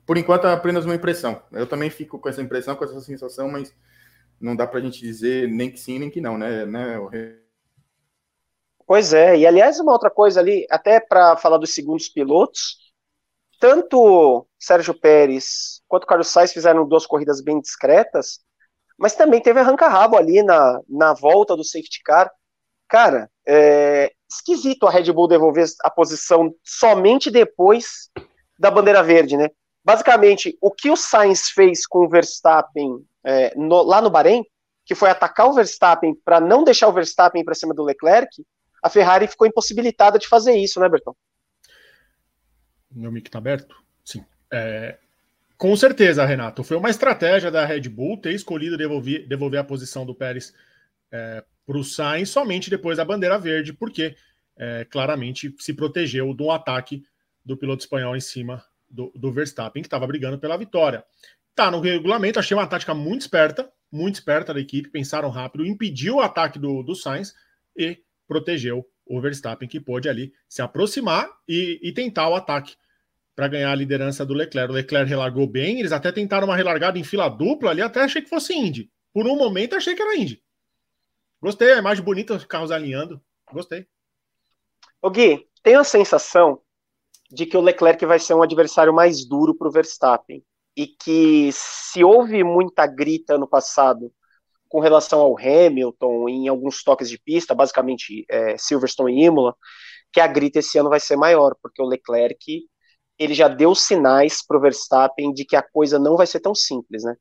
Por 0.06 0.18
enquanto 0.18 0.46
é 0.46 0.52
apenas 0.52 0.84
uma 0.84 0.96
impressão. 0.96 1.42
Eu 1.54 1.68
também 1.68 1.90
fico 1.90 2.20
com 2.20 2.28
essa 2.28 2.42
impressão, 2.42 2.76
com 2.76 2.84
essa 2.84 3.00
sensação, 3.00 3.50
mas 3.50 3.74
não 4.42 4.58
dá 4.58 4.68
para 4.68 4.80
a 4.80 4.84
gente 4.84 5.00
dizer 5.00 5.48
nem 5.48 5.72
que 5.72 5.80
sim, 5.80 5.98
nem 6.00 6.10
que 6.10 6.20
não, 6.20 6.38
né? 6.38 6.66
né? 6.66 6.98
Pois 8.90 9.14
é, 9.14 9.38
e 9.38 9.46
aliás, 9.46 9.80
uma 9.80 9.92
outra 9.92 10.10
coisa 10.10 10.40
ali, 10.40 10.66
até 10.68 11.00
para 11.00 11.38
falar 11.38 11.60
dos 11.60 11.76
segundos 11.76 12.10
pilotos, 12.10 12.92
tanto 13.60 14.48
Sérgio 14.58 14.96
Pérez 14.96 15.84
quanto 15.88 16.08
Carlos 16.08 16.30
Sainz 16.30 16.52
fizeram 16.52 16.88
duas 16.88 17.06
corridas 17.06 17.40
bem 17.40 17.62
discretas, 17.62 18.40
mas 18.98 19.14
também 19.14 19.40
teve 19.42 19.60
arranca-rabo 19.60 20.18
ali 20.18 20.42
na, 20.42 20.82
na 20.90 21.14
volta 21.14 21.56
do 21.56 21.64
safety 21.64 22.02
car. 22.04 22.32
Cara, 22.88 23.30
é, 23.48 24.12
esquisito 24.28 24.88
a 24.88 24.90
Red 24.90 25.14
Bull 25.14 25.28
devolver 25.28 25.68
a 25.84 25.92
posição 25.92 26.52
somente 26.64 27.30
depois 27.30 28.10
da 28.58 28.72
bandeira 28.72 29.04
verde, 29.04 29.38
né? 29.38 29.52
Basicamente, 29.86 30.58
o 30.60 30.72
que 30.72 30.90
o 30.90 30.98
Sainz 30.98 31.52
fez 31.52 31.86
com 31.86 32.06
o 32.06 32.10
Verstappen 32.10 33.06
é, 33.24 33.54
no, 33.56 33.84
lá 33.84 34.02
no 34.02 34.10
Bahrein, 34.10 34.44
que 34.84 34.96
foi 34.96 35.12
atacar 35.12 35.48
o 35.48 35.54
Verstappen 35.54 36.16
para 36.26 36.40
não 36.40 36.64
deixar 36.64 36.88
o 36.88 36.92
Verstappen 36.92 37.46
para 37.46 37.54
cima 37.54 37.76
do 37.76 37.84
Leclerc, 37.84 38.44
a 38.82 38.90
Ferrari 38.90 39.28
ficou 39.28 39.48
impossibilitada 39.48 40.18
de 40.18 40.28
fazer 40.28 40.56
isso, 40.56 40.80
né, 40.80 40.88
Bertão? 40.90 41.16
Meu 42.92 43.12
mic 43.12 43.30
tá 43.30 43.38
aberto? 43.38 43.76
Sim. 44.04 44.26
É, 44.52 44.98
com 45.58 45.76
certeza, 45.76 46.26
Renato. 46.26 46.64
Foi 46.64 46.78
uma 46.78 46.90
estratégia 46.90 47.52
da 47.52 47.66
Red 47.66 47.82
Bull 47.90 48.18
ter 48.18 48.34
escolhido 48.34 48.78
devolver, 48.78 49.28
devolver 49.28 49.60
a 49.60 49.64
posição 49.64 50.06
do 50.06 50.16
Pérez 50.16 50.54
é, 51.12 51.44
para 51.66 51.78
o 51.78 51.84
Sainz 51.84 52.30
somente 52.30 52.70
depois 52.70 52.98
da 52.98 53.06
bandeira 53.06 53.38
verde, 53.38 53.74
porque 53.74 54.16
é, 54.58 54.86
claramente 54.86 55.54
se 55.60 55.74
protegeu 55.74 56.34
do 56.34 56.50
ataque 56.50 57.04
do 57.46 57.58
piloto 57.58 57.84
espanhol 57.84 58.16
em 58.16 58.22
cima 58.22 58.64
do, 58.90 59.12
do 59.16 59.32
Verstappen, 59.32 59.82
que 59.82 59.88
estava 59.88 60.08
brigando 60.08 60.40
pela 60.40 60.58
vitória. 60.58 61.04
Tá 61.54 61.70
no 61.70 61.80
regulamento, 61.80 62.40
achei 62.40 62.56
uma 62.56 62.68
tática 62.68 62.94
muito 62.94 63.22
esperta, 63.22 63.72
muito 63.92 64.16
esperta 64.16 64.54
da 64.54 64.60
equipe, 64.60 64.90
pensaram 64.90 65.30
rápido, 65.30 65.66
impediu 65.66 66.16
o 66.16 66.22
ataque 66.22 66.58
do, 66.58 66.82
do 66.82 66.96
Sainz 66.96 67.34
e 67.76 68.02
protegeu 68.30 68.88
o 69.08 69.20
Verstappen, 69.20 69.68
que 69.68 69.80
pôde 69.80 70.08
ali 70.08 70.32
se 70.48 70.62
aproximar 70.62 71.28
e, 71.48 71.80
e 71.82 71.92
tentar 71.92 72.30
o 72.30 72.36
ataque 72.36 72.76
para 73.36 73.48
ganhar 73.48 73.72
a 73.72 73.76
liderança 73.76 74.24
do 74.24 74.36
Leclerc. 74.36 74.72
O 74.72 74.76
Leclerc 74.76 75.10
relargou 75.10 75.48
bem, 75.48 75.80
eles 75.80 75.92
até 75.92 76.12
tentaram 76.12 76.46
uma 76.48 76.56
relargada 76.56 77.00
em 77.00 77.04
fila 77.04 77.28
dupla 77.28 77.72
ali, 77.72 77.82
até 77.82 78.02
achei 78.02 78.22
que 78.22 78.30
fosse 78.30 78.54
Indy. 78.54 78.92
Por 79.12 79.26
um 79.26 79.36
momento 79.36 79.76
achei 79.76 79.96
que 79.96 80.02
era 80.02 80.16
Indy. 80.16 80.44
Gostei, 81.42 81.74
a 81.74 81.80
imagem 81.80 82.04
bonita, 82.04 82.36
os 82.36 82.46
carros 82.46 82.70
alinhando. 82.70 83.20
Gostei. 83.52 83.88
O 85.02 85.10
Gui, 85.10 85.48
tenho 85.64 85.80
a 85.80 85.84
sensação 85.84 86.62
de 87.32 87.46
que 87.46 87.58
o 87.58 87.62
Leclerc 87.62 88.06
vai 88.06 88.20
ser 88.20 88.36
um 88.36 88.44
adversário 88.44 88.94
mais 88.94 89.26
duro 89.26 89.56
para 89.56 89.68
o 89.68 89.72
Verstappen. 89.72 90.44
E 90.78 90.86
que 90.86 91.50
se 91.52 92.04
houve 92.04 92.44
muita 92.44 92.86
grita 92.86 93.38
no 93.38 93.48
passado 93.48 94.14
com 94.70 94.80
relação 94.80 95.20
ao 95.20 95.38
Hamilton 95.38 96.30
em 96.30 96.48
alguns 96.48 96.84
toques 96.84 97.10
de 97.10 97.20
pista, 97.20 97.56
basicamente 97.56 98.24
é, 98.30 98.58
Silverstone 98.58 99.20
e 99.20 99.26
Imola, 99.26 99.56
que 100.14 100.20
a 100.20 100.28
grita 100.28 100.60
esse 100.60 100.78
ano 100.78 100.90
vai 100.90 101.00
ser 101.00 101.18
maior, 101.18 101.56
porque 101.62 101.82
o 101.82 101.86
Leclerc 101.86 102.64
ele 103.18 103.34
já 103.34 103.48
deu 103.48 103.76
sinais 103.76 104.46
para 104.46 104.58
o 104.58 104.62
Verstappen 104.62 105.34
de 105.34 105.44
que 105.44 105.56
a 105.56 105.62
coisa 105.62 106.00
não 106.00 106.16
vai 106.16 106.26
ser 106.26 106.40
tão 106.40 106.56
simples, 106.56 107.04
né? 107.04 107.16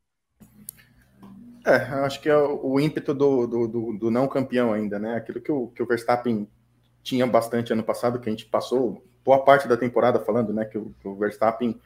É, 1.66 1.76
acho 2.04 2.20
que 2.20 2.28
é 2.28 2.36
o 2.36 2.78
ímpeto 2.78 3.12
do, 3.12 3.46
do, 3.46 3.68
do, 3.68 3.98
do, 3.98 4.10
não 4.10 4.28
campeão 4.28 4.72
ainda, 4.72 4.98
né? 4.98 5.16
Aquilo 5.16 5.40
que 5.40 5.50
o, 5.50 5.66
que 5.68 5.82
o 5.82 5.86
Verstappen 5.86 6.48
tinha 7.02 7.26
bastante 7.26 7.72
ano 7.72 7.82
passado, 7.82 8.20
que 8.20 8.28
a 8.28 8.32
gente 8.32 8.46
passou 8.46 9.04
boa 9.24 9.44
parte 9.44 9.66
da 9.66 9.76
temporada 9.76 10.20
falando, 10.20 10.52
né? 10.52 10.64
Que 10.64 10.78
o, 10.78 10.94
que 11.00 11.08
o 11.08 11.16
Verstappen 11.16 11.78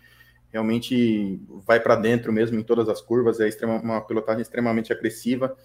realmente 0.53 1.41
vai 1.67 1.81
para 1.81 1.97
dentro 1.97 2.33
mesmo 2.33 2.59
em 2.59 2.63
todas 2.63 2.89
as 2.89 3.01
curvas, 3.01 3.41
é 3.41 3.49
extrema, 3.49 3.81
uma 3.81 4.01
pilotagem 4.01 4.43
extremamente 4.43 4.93
agressiva 4.93 5.57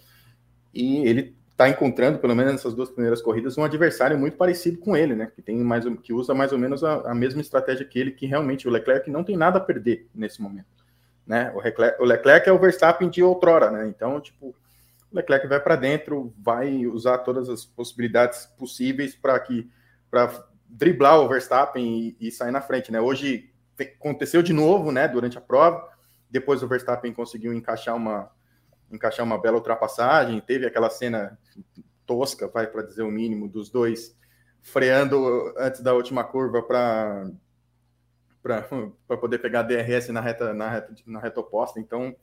e 0.72 1.06
ele 1.06 1.36
está 1.50 1.68
encontrando, 1.68 2.20
pelo 2.20 2.36
menos 2.36 2.52
nessas 2.52 2.72
duas 2.72 2.88
primeiras 2.88 3.20
corridas, 3.20 3.58
um 3.58 3.64
adversário 3.64 4.16
muito 4.16 4.36
parecido 4.36 4.78
com 4.78 4.96
ele, 4.96 5.16
né? 5.16 5.30
Que 5.34 5.42
tem 5.42 5.56
mais 5.58 5.84
que 6.02 6.12
usa 6.12 6.32
mais 6.32 6.52
ou 6.52 6.58
menos 6.58 6.84
a, 6.84 7.10
a 7.10 7.14
mesma 7.14 7.40
estratégia 7.40 7.84
que 7.84 7.98
ele, 7.98 8.12
que 8.12 8.26
realmente 8.26 8.68
o 8.68 8.70
Leclerc 8.70 9.10
não 9.10 9.24
tem 9.24 9.36
nada 9.36 9.58
a 9.58 9.60
perder 9.60 10.08
nesse 10.14 10.40
momento, 10.40 10.66
né? 11.26 11.52
O 11.54 11.60
Leclerc, 11.60 12.00
o 12.00 12.04
Leclerc 12.04 12.48
é 12.48 12.52
o 12.52 12.58
Verstappen 12.58 13.10
de 13.10 13.24
outrora, 13.24 13.72
né? 13.72 13.88
Então, 13.88 14.20
tipo, 14.20 14.54
o 15.10 15.16
Leclerc 15.16 15.48
vai 15.48 15.58
para 15.58 15.74
dentro, 15.74 16.32
vai 16.38 16.86
usar 16.86 17.18
todas 17.18 17.48
as 17.48 17.64
possibilidades 17.64 18.46
possíveis 18.56 19.16
para 19.16 19.38
que 19.40 19.68
para 20.08 20.46
driblar 20.68 21.18
o 21.20 21.28
Verstappen 21.28 22.16
e, 22.20 22.28
e 22.28 22.30
sair 22.30 22.52
na 22.52 22.60
frente, 22.60 22.92
né? 22.92 23.00
Hoje 23.00 23.50
aconteceu 23.84 24.42
de 24.42 24.52
novo, 24.52 24.90
né, 24.92 25.06
durante 25.08 25.38
a 25.38 25.40
prova. 25.40 25.88
Depois 26.30 26.62
o 26.62 26.68
Verstappen 26.68 27.12
conseguiu 27.12 27.52
encaixar 27.52 27.96
uma 27.96 28.30
encaixar 28.90 29.24
uma 29.24 29.40
bela 29.40 29.56
ultrapassagem. 29.56 30.40
Teve 30.40 30.66
aquela 30.66 30.90
cena 30.90 31.38
tosca, 32.06 32.48
vai 32.48 32.66
para 32.66 32.82
dizer 32.82 33.02
o 33.02 33.10
mínimo, 33.10 33.48
dos 33.48 33.70
dois 33.70 34.16
freando 34.62 35.54
antes 35.56 35.80
da 35.80 35.94
última 35.94 36.24
curva 36.24 36.62
para 36.62 37.30
para 38.42 39.16
poder 39.16 39.38
pegar 39.38 39.62
DRS 39.62 40.08
na 40.08 40.20
reta 40.20 40.54
na 40.54 40.70
reta 40.70 40.94
na 41.06 41.20
reta 41.20 41.40
oposta. 41.40 41.78
Então 41.78 42.16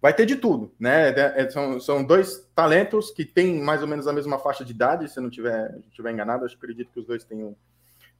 vai 0.00 0.12
ter 0.12 0.26
de 0.26 0.36
tudo, 0.36 0.74
né? 0.78 1.10
É, 1.10 1.42
é, 1.42 1.50
são, 1.50 1.78
são 1.78 2.02
dois 2.02 2.50
talentos 2.54 3.10
que 3.10 3.24
têm 3.24 3.62
mais 3.62 3.82
ou 3.82 3.88
menos 3.88 4.08
a 4.08 4.12
mesma 4.12 4.38
faixa 4.38 4.64
de 4.64 4.72
idade, 4.72 5.08
se 5.08 5.20
não 5.20 5.30
tiver, 5.30 5.78
tiver 5.92 6.10
enganado, 6.10 6.44
acho 6.44 6.58
que 6.58 6.64
acredito 6.64 6.90
que 6.92 6.98
os 6.98 7.06
dois 7.06 7.22
tenham 7.22 7.54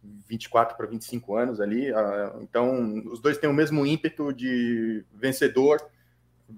24 0.03 0.77
para 0.77 0.87
25 0.87 1.37
anos 1.37 1.61
ali. 1.61 1.93
Então, 2.41 3.03
os 3.11 3.21
dois 3.21 3.39
têm 3.39 3.49
o 3.49 3.55
mesmo 3.55 3.87
ímpeto 3.87 4.33
de 4.33 5.05
vencedor, 5.13 5.81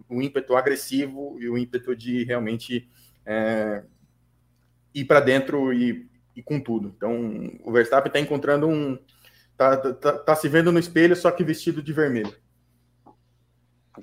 o 0.09 0.23
ímpeto 0.23 0.57
agressivo 0.57 1.37
e 1.41 1.49
o 1.49 1.59
ímpeto 1.59 1.95
de 1.95 2.25
realmente 2.25 2.89
é, 3.27 3.85
ir 4.95 5.05
para 5.05 5.21
dentro 5.21 5.73
e, 5.73 6.09
e, 6.35 6.43
com 6.43 6.61
tudo. 6.61 6.93
Então, 6.97 7.51
o 7.65 7.73
Verstappen 7.73 8.09
está 8.09 8.21
encontrando 8.21 8.67
um. 8.67 8.99
Tá, 9.57 9.77
tá, 9.77 10.19
tá, 10.19 10.35
se 10.35 10.49
vendo 10.49 10.73
no 10.73 10.81
espelho, 10.81 11.15
só 11.15 11.31
que 11.31 11.45
vestido 11.45 11.81
de 11.81 11.93
vermelho. 11.93 12.35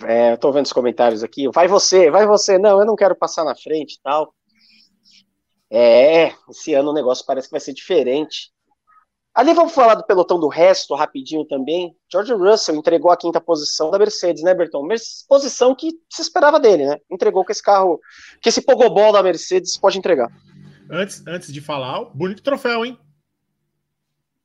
É, 0.05 0.31
eu 0.31 0.37
tô 0.37 0.49
vendo 0.51 0.65
os 0.65 0.71
comentários 0.71 1.23
aqui. 1.23 1.49
Vai 1.49 1.67
você, 1.67 2.09
vai 2.09 2.25
você. 2.25 2.57
Não, 2.57 2.79
eu 2.79 2.85
não 2.85 2.95
quero 2.95 3.15
passar 3.15 3.43
na 3.43 3.55
frente 3.55 3.95
e 3.95 4.01
tal. 4.01 4.33
É, 5.69 6.33
esse 6.49 6.73
ano 6.73 6.91
o 6.91 6.93
negócio 6.93 7.25
parece 7.25 7.47
que 7.47 7.51
vai 7.51 7.59
ser 7.59 7.73
diferente. 7.73 8.51
Ali 9.33 9.53
vamos 9.53 9.73
falar 9.73 9.95
do 9.95 10.05
pelotão 10.05 10.37
do 10.37 10.49
resto 10.49 10.93
rapidinho 10.93 11.45
também. 11.45 11.95
George 12.11 12.33
Russell 12.33 12.75
entregou 12.75 13.11
a 13.11 13.17
quinta 13.17 13.39
posição 13.39 13.89
da 13.89 13.97
Mercedes, 13.97 14.43
né, 14.43 14.53
Berton? 14.53 14.85
Posição 15.27 15.73
que 15.73 15.91
se 16.09 16.21
esperava 16.21 16.59
dele, 16.59 16.85
né? 16.85 16.97
Entregou 17.09 17.45
que 17.45 17.53
esse 17.53 17.63
carro, 17.63 17.99
que 18.41 18.49
esse 18.49 18.61
pogobol 18.61 19.13
da 19.13 19.23
Mercedes 19.23 19.77
pode 19.77 19.97
entregar. 19.97 20.29
Antes, 20.89 21.25
antes 21.25 21.53
de 21.53 21.61
falar, 21.61 22.03
bonito 22.13 22.43
troféu, 22.43 22.85
hein? 22.85 22.99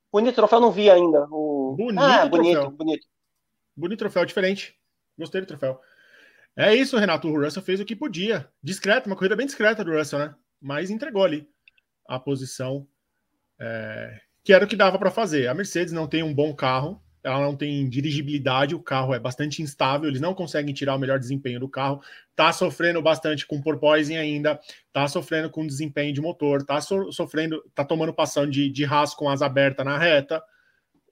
Bonito 0.09 0.35
troféu, 0.35 0.61
não 0.61 0.71
vi 0.71 0.89
ainda. 0.89 1.27
O... 1.29 1.75
Bonito, 1.77 1.99
ah, 1.99 2.25
bonito, 2.25 2.53
troféu. 2.53 2.71
bonito. 2.71 3.07
Bonito 3.75 3.99
troféu, 3.99 4.25
diferente. 4.25 4.73
Gostei 5.19 5.41
do 5.41 5.47
troféu. 5.47 5.81
É 6.55 6.73
isso, 6.73 6.97
Renato. 6.97 7.27
O 7.27 7.43
Russell 7.43 7.61
fez 7.61 7.81
o 7.81 7.85
que 7.85 7.95
podia. 7.95 8.49
Discreto, 8.63 9.07
uma 9.07 9.17
corrida 9.17 9.35
bem 9.35 9.45
discreta 9.45 9.83
do 9.83 9.91
Russell, 9.91 10.19
né? 10.19 10.35
Mas 10.61 10.89
entregou 10.89 11.25
ali 11.25 11.45
a 12.07 12.17
posição. 12.17 12.87
É 13.59 14.26
que 14.47 14.53
era 14.53 14.63
o 14.63 14.67
que 14.67 14.77
dava 14.77 14.97
para 14.97 15.11
fazer. 15.11 15.47
A 15.47 15.53
Mercedes 15.53 15.91
não 15.91 16.07
tem 16.07 16.23
um 16.23 16.33
bom 16.33 16.55
carro, 16.55 17.03
ela 17.21 17.41
não 17.41 17.53
tem 17.53 17.89
dirigibilidade, 17.89 18.73
o 18.73 18.81
carro 18.81 19.13
é 19.13 19.19
bastante 19.19 19.61
instável, 19.61 20.07
eles 20.07 20.21
não 20.21 20.33
conseguem 20.33 20.73
tirar 20.73 20.95
o 20.95 20.97
melhor 20.97 21.19
desempenho 21.19 21.59
do 21.59 21.67
carro, 21.67 22.01
tá 22.33 22.53
sofrendo 22.53 23.01
bastante 23.01 23.45
com 23.45 23.61
porpoising 23.61 24.15
ainda, 24.15 24.57
tá 24.93 25.05
sofrendo 25.05 25.49
com 25.49 25.67
desempenho 25.67 26.13
de 26.13 26.21
motor, 26.21 26.63
tá 26.63 26.79
so, 26.79 27.11
sofrendo, 27.11 27.61
tá 27.75 27.83
tomando 27.83 28.13
passão 28.13 28.49
de, 28.49 28.69
de 28.69 28.87
com 29.17 29.29
asa 29.29 29.45
aberta 29.45 29.83
na 29.83 29.97
reta. 29.97 30.41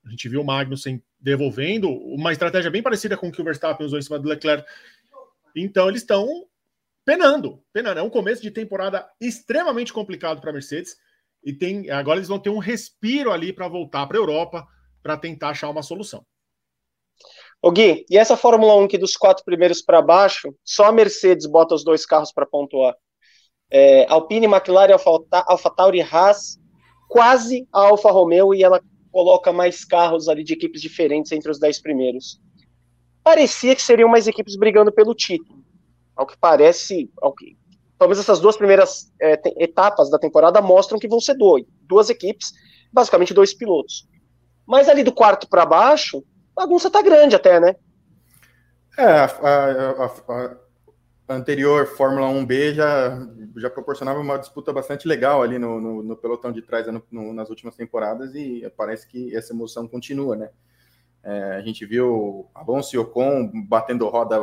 A 0.06 0.10
gente 0.12 0.30
viu 0.30 0.39
o 0.39 0.46
Magnussen 0.46 1.04
devolvendo, 1.20 1.89
uma 1.89 2.32
estratégia 2.32 2.72
bem 2.72 2.82
parecida 2.82 3.18
com 3.18 3.27
o 3.27 3.32
que 3.34 3.42
o 3.42 3.44
Verstappen 3.44 3.86
usou 3.86 4.00
em 4.00 4.01
cima 4.01 4.18
do 4.18 4.30
Leclerc. 4.30 4.65
Então 5.54 5.89
eles 5.89 6.04
estão 6.04 6.25
penando, 7.04 7.62
penando. 7.74 8.00
É 8.00 8.04
um 8.04 8.10
começo 8.10 8.42
de 8.42 8.50
temporada 8.50 9.06
extremamente 9.20 9.92
complicado 9.92 10.39
para 10.39 10.51
a 10.51 10.54
Mercedes 10.54 10.96
e 11.45 11.53
tem 11.53 11.89
agora 11.91 12.17
eles 12.17 12.27
vão 12.27 12.39
ter 12.39 12.49
um 12.49 12.57
respiro 12.57 13.31
ali 13.31 13.53
para 13.53 13.67
voltar 13.67 14.07
para 14.07 14.17
a 14.17 14.19
Europa 14.19 14.67
para 15.03 15.15
tentar 15.15 15.49
achar 15.49 15.69
uma 15.69 15.83
solução. 15.83 16.25
O 17.61 17.71
Gui, 17.71 18.05
e 18.09 18.17
essa 18.17 18.35
Fórmula 18.35 18.75
1 18.77 18.87
que 18.87 18.97
dos 18.97 19.15
quatro 19.15 19.45
primeiros 19.45 19.81
para 19.81 20.01
baixo, 20.01 20.53
só 20.63 20.85
a 20.85 20.91
Mercedes 20.91 21.45
bota 21.45 21.75
os 21.75 21.83
dois 21.83 22.05
carros 22.05 22.31
para 22.31 22.45
pontuar. 22.45 22.95
É, 23.69 24.05
Alpine, 24.09 24.45
McLaren, 24.47 24.93
Alfa, 24.93 25.69
Tauri, 25.69 26.01
Haas, 26.01 26.59
quase 27.07 27.67
a 27.71 27.87
Alfa 27.87 28.11
Romeo 28.11 28.53
e 28.53 28.63
ela 28.63 28.81
coloca 29.11 29.53
mais 29.53 29.85
carros 29.85 30.27
ali 30.27 30.43
de 30.43 30.53
equipes 30.53 30.81
diferentes 30.81 31.31
entre 31.31 31.49
os 31.49 31.59
dez 31.59 31.81
primeiros. 31.81 32.39
Parecia 33.23 33.75
que 33.75 33.81
seriam 33.81 34.09
mais 34.09 34.27
equipes 34.27 34.55
brigando 34.55 34.91
pelo 34.91 35.15
título. 35.15 35.63
Ao 36.15 36.27
que 36.27 36.37
parece, 36.37 37.09
ao 37.21 37.33
que 37.33 37.57
talvez 37.97 38.19
essas 38.19 38.39
duas 38.39 38.57
primeiras 38.57 39.11
é, 39.21 39.39
etapas 39.57 40.09
da 40.09 40.19
temporada 40.19 40.61
mostram 40.61 40.99
que 40.99 41.07
vão 41.07 41.19
ser 41.19 41.35
dois, 41.35 41.65
duas 41.81 42.09
equipes, 42.09 42.53
basicamente 42.91 43.33
dois 43.33 43.53
pilotos. 43.53 44.07
Mas 44.65 44.89
ali 44.89 45.03
do 45.03 45.13
quarto 45.13 45.47
para 45.47 45.65
baixo, 45.65 46.23
a 46.55 46.61
bagunça 46.61 46.89
tá 46.89 47.01
grande 47.01 47.35
até, 47.35 47.59
né? 47.59 47.75
É, 48.97 49.03
a, 49.03 49.25
a, 49.25 50.05
a, 50.05 50.55
a, 51.27 51.35
anterior 51.35 51.85
Fórmula 51.85 52.27
1B 52.27 52.73
já, 52.73 53.27
já 53.57 53.69
proporcionava 53.69 54.19
uma 54.19 54.37
disputa 54.37 54.71
bastante 54.71 55.07
legal 55.07 55.41
ali 55.43 55.59
no, 55.59 55.81
no, 55.81 56.03
no 56.03 56.15
pelotão 56.15 56.51
de 56.51 56.61
trás 56.61 56.87
no, 56.87 57.03
no, 57.11 57.33
nas 57.33 57.49
últimas 57.49 57.75
temporadas 57.75 58.33
e 58.35 58.67
parece 58.77 59.07
que 59.07 59.35
essa 59.35 59.53
emoção 59.53 59.87
continua, 59.87 60.35
né? 60.35 60.49
É, 61.23 61.55
a 61.55 61.61
gente 61.61 61.85
viu 61.85 62.47
Alonso 62.53 62.95
e 62.95 62.99
Ocon 62.99 63.51
batendo 63.67 64.07
roda 64.07 64.37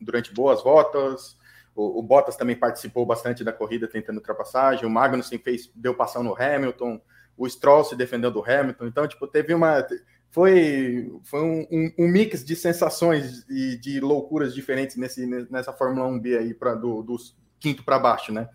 durante 0.00 0.32
boas 0.32 0.62
voltas, 0.62 1.36
o, 1.74 1.98
o, 1.98 2.02
Bottas 2.02 2.36
também 2.36 2.56
participou 2.56 3.06
bastante 3.06 3.42
da 3.42 3.52
corrida 3.52 3.88
tentando 3.88 4.16
ultrapassagem. 4.16 4.84
O 4.84 4.90
Magnussen 4.90 5.38
fez, 5.38 5.70
deu 5.74 5.94
passão 5.94 6.22
no 6.22 6.34
Hamilton. 6.34 7.00
O 7.36 7.48
Stroll 7.48 7.84
se 7.84 7.96
defendeu 7.96 8.30
do 8.30 8.44
Hamilton. 8.44 8.86
Então, 8.86 9.08
tipo, 9.08 9.26
teve 9.26 9.54
uma. 9.54 9.86
Foi, 10.30 11.10
foi 11.24 11.42
um, 11.42 11.66
um, 11.70 11.92
um 11.98 12.08
mix 12.08 12.44
de 12.44 12.56
sensações 12.56 13.44
e 13.48 13.76
de 13.76 14.00
loucuras 14.00 14.54
diferentes 14.54 14.96
nesse, 14.96 15.26
nessa 15.50 15.72
Fórmula 15.72 16.08
1B 16.08 16.38
aí, 16.38 16.54
pra, 16.54 16.74
do, 16.74 17.02
do 17.02 17.16
quinto 17.58 17.84
para 17.84 17.98
baixo, 17.98 18.32
né? 18.32 18.48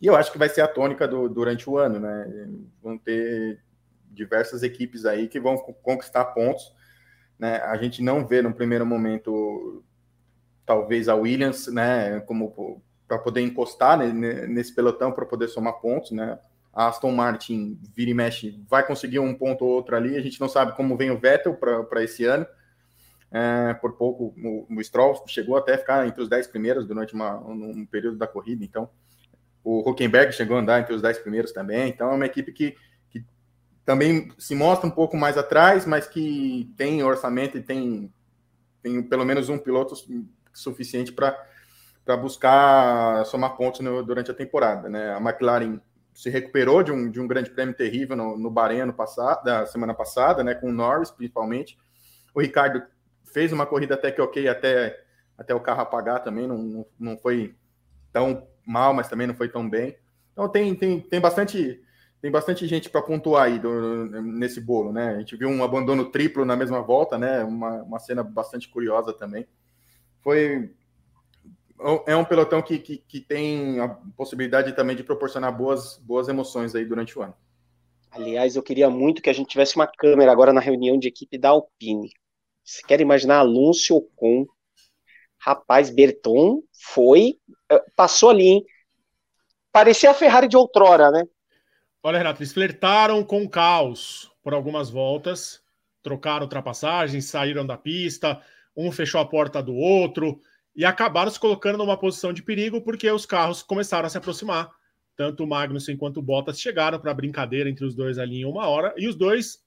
E 0.00 0.06
eu 0.06 0.14
acho 0.14 0.30
que 0.30 0.38
vai 0.38 0.48
ser 0.48 0.60
a 0.60 0.68
tônica 0.68 1.06
do, 1.08 1.28
durante 1.28 1.68
o 1.68 1.78
ano, 1.78 1.98
né? 1.98 2.48
Vão 2.82 2.98
ter 2.98 3.60
diversas 4.10 4.62
equipes 4.62 5.04
aí 5.04 5.28
que 5.28 5.40
vão 5.40 5.56
conquistar 5.56 6.24
pontos. 6.26 6.74
Né? 7.38 7.56
A 7.58 7.76
gente 7.76 8.02
não 8.02 8.26
vê 8.26 8.40
no 8.40 8.52
primeiro 8.52 8.86
momento, 8.86 9.84
talvez 10.66 11.08
a 11.08 11.14
Williams, 11.14 11.68
né, 11.68 12.20
como 12.20 12.82
para 13.08 13.18
poder 13.18 13.40
encostar 13.40 13.96
nesse 13.98 14.74
pelotão 14.74 15.12
para 15.12 15.24
poder 15.24 15.48
somar 15.48 15.74
pontos, 15.74 16.10
né? 16.10 16.38
A 16.72 16.88
Aston 16.88 17.12
Martin 17.12 17.78
vira 17.94 18.10
e 18.10 18.14
mexe, 18.14 18.60
vai 18.68 18.86
conseguir 18.86 19.18
um 19.20 19.32
ponto 19.32 19.64
ou 19.64 19.70
outro 19.70 19.96
ali. 19.96 20.16
A 20.16 20.20
gente 20.20 20.40
não 20.40 20.48
sabe 20.48 20.76
como 20.76 20.96
vem 20.96 21.10
o 21.10 21.18
Vettel 21.18 21.54
para 21.54 22.02
esse 22.02 22.24
ano. 22.24 22.44
É, 23.30 23.74
por 23.74 23.92
pouco, 23.92 24.34
o, 24.36 24.66
o, 24.68 24.84
Stroll 24.84 25.24
chegou 25.26 25.56
até 25.56 25.74
a 25.74 25.78
ficar 25.78 26.06
entre 26.06 26.22
os 26.22 26.28
10 26.28 26.48
primeiros 26.48 26.86
durante 26.86 27.14
uma, 27.14 27.38
um, 27.38 27.86
período 27.86 28.18
da 28.18 28.26
corrida. 28.26 28.62
Então, 28.64 28.90
o 29.64 29.88
Huckenberg 29.88 30.32
chegou 30.32 30.56
a 30.56 30.60
andar 30.60 30.80
entre 30.80 30.94
os 30.94 31.00
10 31.00 31.18
primeiros 31.20 31.52
também. 31.52 31.88
Então, 31.88 32.10
é 32.10 32.14
uma 32.14 32.26
equipe 32.26 32.52
que 32.52 32.76
também 33.86 34.32
se 34.36 34.54
mostra 34.54 34.86
um 34.86 34.90
pouco 34.90 35.16
mais 35.16 35.38
atrás, 35.38 35.86
mas 35.86 36.08
que 36.08 36.74
tem 36.76 37.04
orçamento 37.04 37.56
e 37.56 37.62
tem, 37.62 38.12
tem 38.82 39.00
pelo 39.00 39.24
menos 39.24 39.48
um 39.48 39.56
piloto 39.56 39.94
suficiente 40.56 41.12
para 41.12 42.16
buscar 42.16 43.24
somar 43.26 43.56
pontos 43.56 43.80
no, 43.80 44.02
durante 44.02 44.30
a 44.30 44.34
temporada. 44.34 44.88
Né? 44.88 45.12
A 45.14 45.18
McLaren 45.18 45.80
se 46.12 46.30
recuperou 46.30 46.82
de 46.82 46.90
um, 46.90 47.10
de 47.10 47.20
um 47.20 47.26
grande 47.26 47.50
prêmio 47.50 47.74
terrível 47.74 48.16
no, 48.16 48.38
no 48.38 48.50
Bahrein 48.50 48.86
no 48.86 48.92
passado, 48.94 49.44
da 49.44 49.66
semana 49.66 49.92
passada, 49.92 50.42
né, 50.42 50.54
com 50.54 50.68
o 50.68 50.72
Norris 50.72 51.10
principalmente. 51.10 51.78
O 52.34 52.40
Ricardo 52.40 52.82
fez 53.24 53.52
uma 53.52 53.66
corrida 53.66 53.94
até 53.94 54.10
que 54.10 54.22
ok, 54.22 54.48
até, 54.48 54.98
até 55.36 55.54
o 55.54 55.60
carro 55.60 55.82
apagar 55.82 56.24
também, 56.24 56.46
não, 56.46 56.56
não, 56.56 56.86
não 56.98 57.18
foi 57.18 57.54
tão 58.10 58.46
mal, 58.66 58.94
mas 58.94 59.08
também 59.08 59.26
não 59.26 59.34
foi 59.34 59.50
tão 59.50 59.68
bem. 59.68 59.94
Então 60.32 60.48
tem, 60.48 60.74
tem, 60.74 61.00
tem 61.00 61.20
bastante 61.20 61.82
tem 62.20 62.30
bastante 62.30 62.66
gente 62.66 62.88
para 62.88 63.02
pontuar 63.02 63.44
aí 63.44 63.58
do, 63.58 64.06
nesse 64.22 64.60
bolo, 64.60 64.92
né? 64.92 65.10
A 65.10 65.18
gente 65.18 65.36
viu 65.36 65.48
um 65.48 65.62
abandono 65.62 66.10
triplo 66.10 66.44
na 66.44 66.56
mesma 66.56 66.80
volta, 66.80 67.18
né? 67.18 67.44
Uma, 67.44 67.82
uma 67.82 67.98
cena 67.98 68.22
bastante 68.22 68.68
curiosa 68.68 69.12
também. 69.12 69.46
Foi 70.26 70.74
é 72.04 72.16
um 72.16 72.24
pelotão 72.24 72.60
que, 72.60 72.80
que, 72.80 72.96
que, 72.98 73.20
tem 73.20 73.78
a 73.78 73.86
possibilidade 74.16 74.74
também 74.74 74.96
de 74.96 75.04
proporcionar 75.04 75.56
boas, 75.56 75.98
boas 75.98 76.26
emoções 76.26 76.74
aí 76.74 76.84
durante 76.84 77.16
o 77.16 77.22
ano. 77.22 77.36
Aliás, 78.10 78.56
eu 78.56 78.62
queria 78.64 78.90
muito 78.90 79.22
que 79.22 79.30
a 79.30 79.32
gente 79.32 79.50
tivesse 79.50 79.76
uma 79.76 79.86
câmera 79.86 80.32
agora 80.32 80.52
na 80.52 80.60
reunião 80.60 80.98
de 80.98 81.06
equipe 81.06 81.38
da 81.38 81.50
Alpine. 81.50 82.10
Você 82.64 82.82
quer 82.82 83.00
imaginar 83.00 83.38
Alonso 83.38 83.94
Ocon? 83.94 84.46
Rapaz, 85.38 85.90
Berton 85.90 86.60
foi. 86.72 87.38
Eh, 87.70 87.84
passou 87.94 88.30
ali, 88.30 88.48
hein? 88.48 88.66
Parecia 89.70 90.10
a 90.10 90.14
Ferrari 90.14 90.48
de 90.48 90.56
outrora, 90.56 91.08
né? 91.12 91.22
Olha, 92.02 92.18
Renato, 92.18 92.42
eles 92.42 92.52
flertaram 92.52 93.22
com 93.22 93.44
o 93.44 93.48
caos 93.48 94.28
por 94.42 94.54
algumas 94.54 94.90
voltas, 94.90 95.62
trocaram 96.02 96.46
ultrapassagens, 96.46 97.26
saíram 97.26 97.64
da 97.64 97.78
pista, 97.78 98.42
um 98.76 98.92
fechou 98.92 99.20
a 99.20 99.26
porta 99.26 99.62
do 99.62 99.74
outro 99.74 100.40
e 100.74 100.84
acabaram 100.84 101.30
se 101.30 101.40
colocando 101.40 101.78
numa 101.78 101.96
posição 101.96 102.32
de 102.32 102.42
perigo 102.42 102.80
porque 102.80 103.10
os 103.10 103.24
carros 103.24 103.62
começaram 103.62 104.06
a 104.06 104.10
se 104.10 104.18
aproximar. 104.18 104.70
Tanto 105.16 105.44
o 105.44 105.46
Magnussen 105.46 105.96
quanto 105.96 106.20
o 106.20 106.22
Bottas 106.22 106.60
chegaram 106.60 107.00
para 107.00 107.10
a 107.10 107.14
brincadeira 107.14 107.70
entre 107.70 107.84
os 107.84 107.94
dois 107.94 108.18
ali 108.18 108.40
em 108.40 108.44
uma 108.44 108.68
hora 108.68 108.92
e 108.98 109.08
os 109.08 109.14
dois 109.14 109.64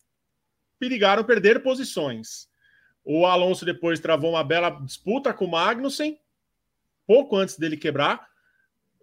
perigaram 0.77 1.23
perder 1.23 1.63
posições. 1.63 2.47
O 3.03 3.25
Alonso 3.25 3.65
depois 3.65 3.99
travou 3.99 4.31
uma 4.31 4.43
bela 4.43 4.69
disputa 4.69 5.33
com 5.33 5.45
o 5.45 5.51
Magnussen, 5.51 6.19
pouco 7.07 7.35
antes 7.35 7.57
dele 7.57 7.75
quebrar, 7.75 8.29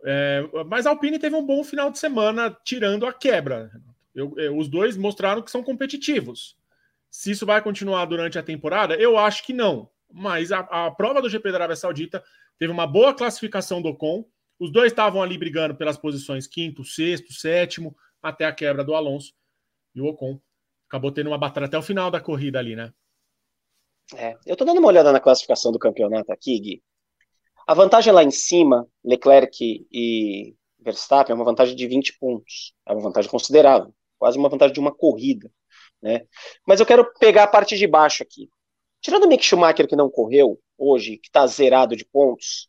é, 0.04 0.48
mas 0.66 0.86
a 0.86 0.90
Alpine 0.90 1.18
teve 1.18 1.34
um 1.34 1.44
bom 1.44 1.64
final 1.64 1.90
de 1.90 1.98
semana, 1.98 2.56
tirando 2.64 3.06
a 3.06 3.12
quebra. 3.12 3.72
Eu, 4.14 4.32
eu, 4.38 4.56
os 4.56 4.68
dois 4.68 4.96
mostraram 4.96 5.42
que 5.42 5.50
são 5.50 5.64
competitivos. 5.64 6.56
Se 7.10 7.32
isso 7.32 7.44
vai 7.44 7.60
continuar 7.60 8.04
durante 8.04 8.38
a 8.38 8.42
temporada, 8.42 8.94
eu 8.94 9.18
acho 9.18 9.44
que 9.44 9.52
não. 9.52 9.90
Mas 10.12 10.52
a, 10.52 10.60
a 10.60 10.90
prova 10.90 11.20
do 11.20 11.28
GP 11.28 11.50
da 11.50 11.58
Arábia 11.58 11.76
Saudita 11.76 12.22
teve 12.58 12.72
uma 12.72 12.86
boa 12.86 13.14
classificação 13.14 13.82
do 13.82 13.88
Ocon. 13.88 14.24
Os 14.58 14.72
dois 14.72 14.92
estavam 14.92 15.22
ali 15.22 15.36
brigando 15.36 15.74
pelas 15.74 15.98
posições 15.98 16.46
quinto, 16.46 16.84
sexto, 16.84 17.32
sétimo, 17.32 17.96
até 18.22 18.44
a 18.44 18.52
quebra 18.52 18.82
do 18.82 18.94
Alonso. 18.94 19.32
E 19.94 20.00
o 20.00 20.06
Ocon 20.06 20.40
acabou 20.88 21.12
tendo 21.12 21.28
uma 21.28 21.38
batalha 21.38 21.66
até 21.66 21.76
o 21.76 21.82
final 21.82 22.10
da 22.10 22.20
corrida 22.20 22.58
ali, 22.58 22.76
né? 22.76 22.92
É, 24.14 24.36
eu 24.46 24.56
tô 24.56 24.64
dando 24.64 24.78
uma 24.78 24.88
olhada 24.88 25.12
na 25.12 25.20
classificação 25.20 25.72
do 25.72 25.78
campeonato 25.78 26.32
aqui, 26.32 26.58
Gui. 26.60 26.82
A 27.66 27.74
vantagem 27.74 28.12
lá 28.12 28.22
em 28.22 28.30
cima, 28.30 28.86
Leclerc 29.04 29.86
e 29.90 30.54
Verstappen, 30.78 31.32
é 31.32 31.34
uma 31.34 31.44
vantagem 31.44 31.74
de 31.74 31.86
20 31.88 32.16
pontos. 32.18 32.72
É 32.86 32.92
uma 32.92 33.02
vantagem 33.02 33.28
considerável, 33.28 33.92
quase 34.18 34.38
uma 34.38 34.48
vantagem 34.48 34.74
de 34.74 34.80
uma 34.80 34.94
corrida. 34.94 35.50
Né? 36.00 36.26
Mas 36.64 36.78
eu 36.78 36.86
quero 36.86 37.12
pegar 37.18 37.44
a 37.44 37.48
parte 37.48 37.76
de 37.76 37.86
baixo 37.86 38.22
aqui. 38.22 38.48
Tirando 39.06 39.22
o 39.22 39.28
Mick 39.28 39.44
Schumacher, 39.44 39.86
que 39.86 39.94
não 39.94 40.10
correu 40.10 40.60
hoje, 40.76 41.16
que 41.16 41.28
está 41.28 41.46
zerado 41.46 41.94
de 41.94 42.04
pontos, 42.04 42.68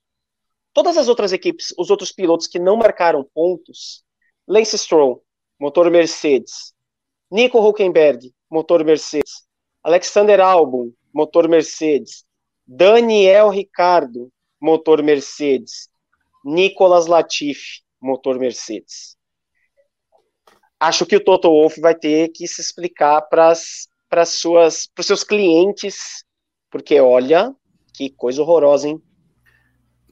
todas 0.72 0.96
as 0.96 1.08
outras 1.08 1.34
equipes, 1.34 1.74
os 1.76 1.90
outros 1.90 2.12
pilotos 2.12 2.46
que 2.46 2.60
não 2.60 2.78
marcaram 2.78 3.28
pontos, 3.34 4.04
Lance 4.48 4.78
Stroll, 4.78 5.26
motor 5.60 5.90
Mercedes, 5.90 6.76
Nico 7.32 7.58
Huckenberg, 7.60 8.32
motor 8.52 8.84
Mercedes, 8.84 9.48
Alexander 9.82 10.40
Albon, 10.40 10.92
motor 11.12 11.50
Mercedes, 11.50 12.24
Daniel 12.68 13.50
Ricardo, 13.50 14.32
motor 14.62 15.02
Mercedes. 15.02 15.90
Nicolas 16.46 17.08
Latifi, 17.08 17.82
motor 18.00 18.38
Mercedes. 18.38 19.18
Acho 20.80 21.04
que 21.04 21.16
o 21.16 21.24
Toto 21.24 21.50
Wolff 21.50 21.82
vai 21.82 21.96
ter 21.96 22.30
que 22.30 22.48
se 22.48 22.62
explicar 22.62 23.24
para 23.24 23.54
os 23.54 23.90
seus 25.02 25.24
clientes, 25.24 26.24
porque 26.70 27.00
olha 27.00 27.56
que 27.94 28.10
coisa 28.10 28.42
horrorosa, 28.42 28.88
hein? 28.88 29.02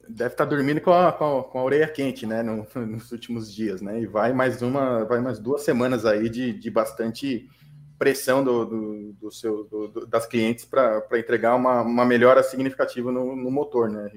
Deve 0.07 0.33
estar 0.33 0.45
tá 0.45 0.49
dormindo 0.49 0.81
com 0.81 0.91
a, 0.91 1.11
com 1.11 1.39
a, 1.39 1.43
com 1.43 1.59
a 1.59 1.63
orelha 1.63 1.87
quente, 1.87 2.25
né, 2.25 2.43
no, 2.43 2.67
nos 2.85 3.11
últimos 3.11 3.53
dias, 3.53 3.81
né? 3.81 3.99
E 3.99 4.05
vai 4.05 4.33
mais 4.33 4.61
uma, 4.61 5.03
vai 5.03 5.19
mais 5.19 5.39
duas 5.39 5.61
semanas 5.63 6.05
aí 6.05 6.29
de, 6.29 6.53
de 6.53 6.69
bastante 6.69 7.49
pressão 7.97 8.43
do, 8.43 8.65
do, 8.65 9.13
do 9.13 9.31
seu, 9.31 9.63
do, 9.63 10.05
das 10.05 10.25
clientes 10.25 10.65
para 10.65 11.07
entregar 11.13 11.55
uma, 11.55 11.81
uma 11.81 12.05
melhora 12.05 12.43
significativa 12.43 13.11
no, 13.11 13.35
no 13.35 13.49
motor, 13.49 13.89
né? 13.89 14.11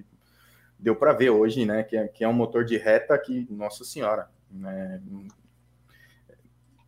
deu 0.78 0.94
para 0.94 1.12
ver 1.12 1.30
hoje, 1.30 1.66
né, 1.66 1.82
que 1.82 1.96
é, 1.96 2.06
que 2.06 2.22
é 2.22 2.28
um 2.28 2.32
motor 2.32 2.64
de 2.64 2.76
reta 2.76 3.18
que, 3.18 3.46
nossa 3.50 3.84
senhora, 3.84 4.30
né, 4.50 5.02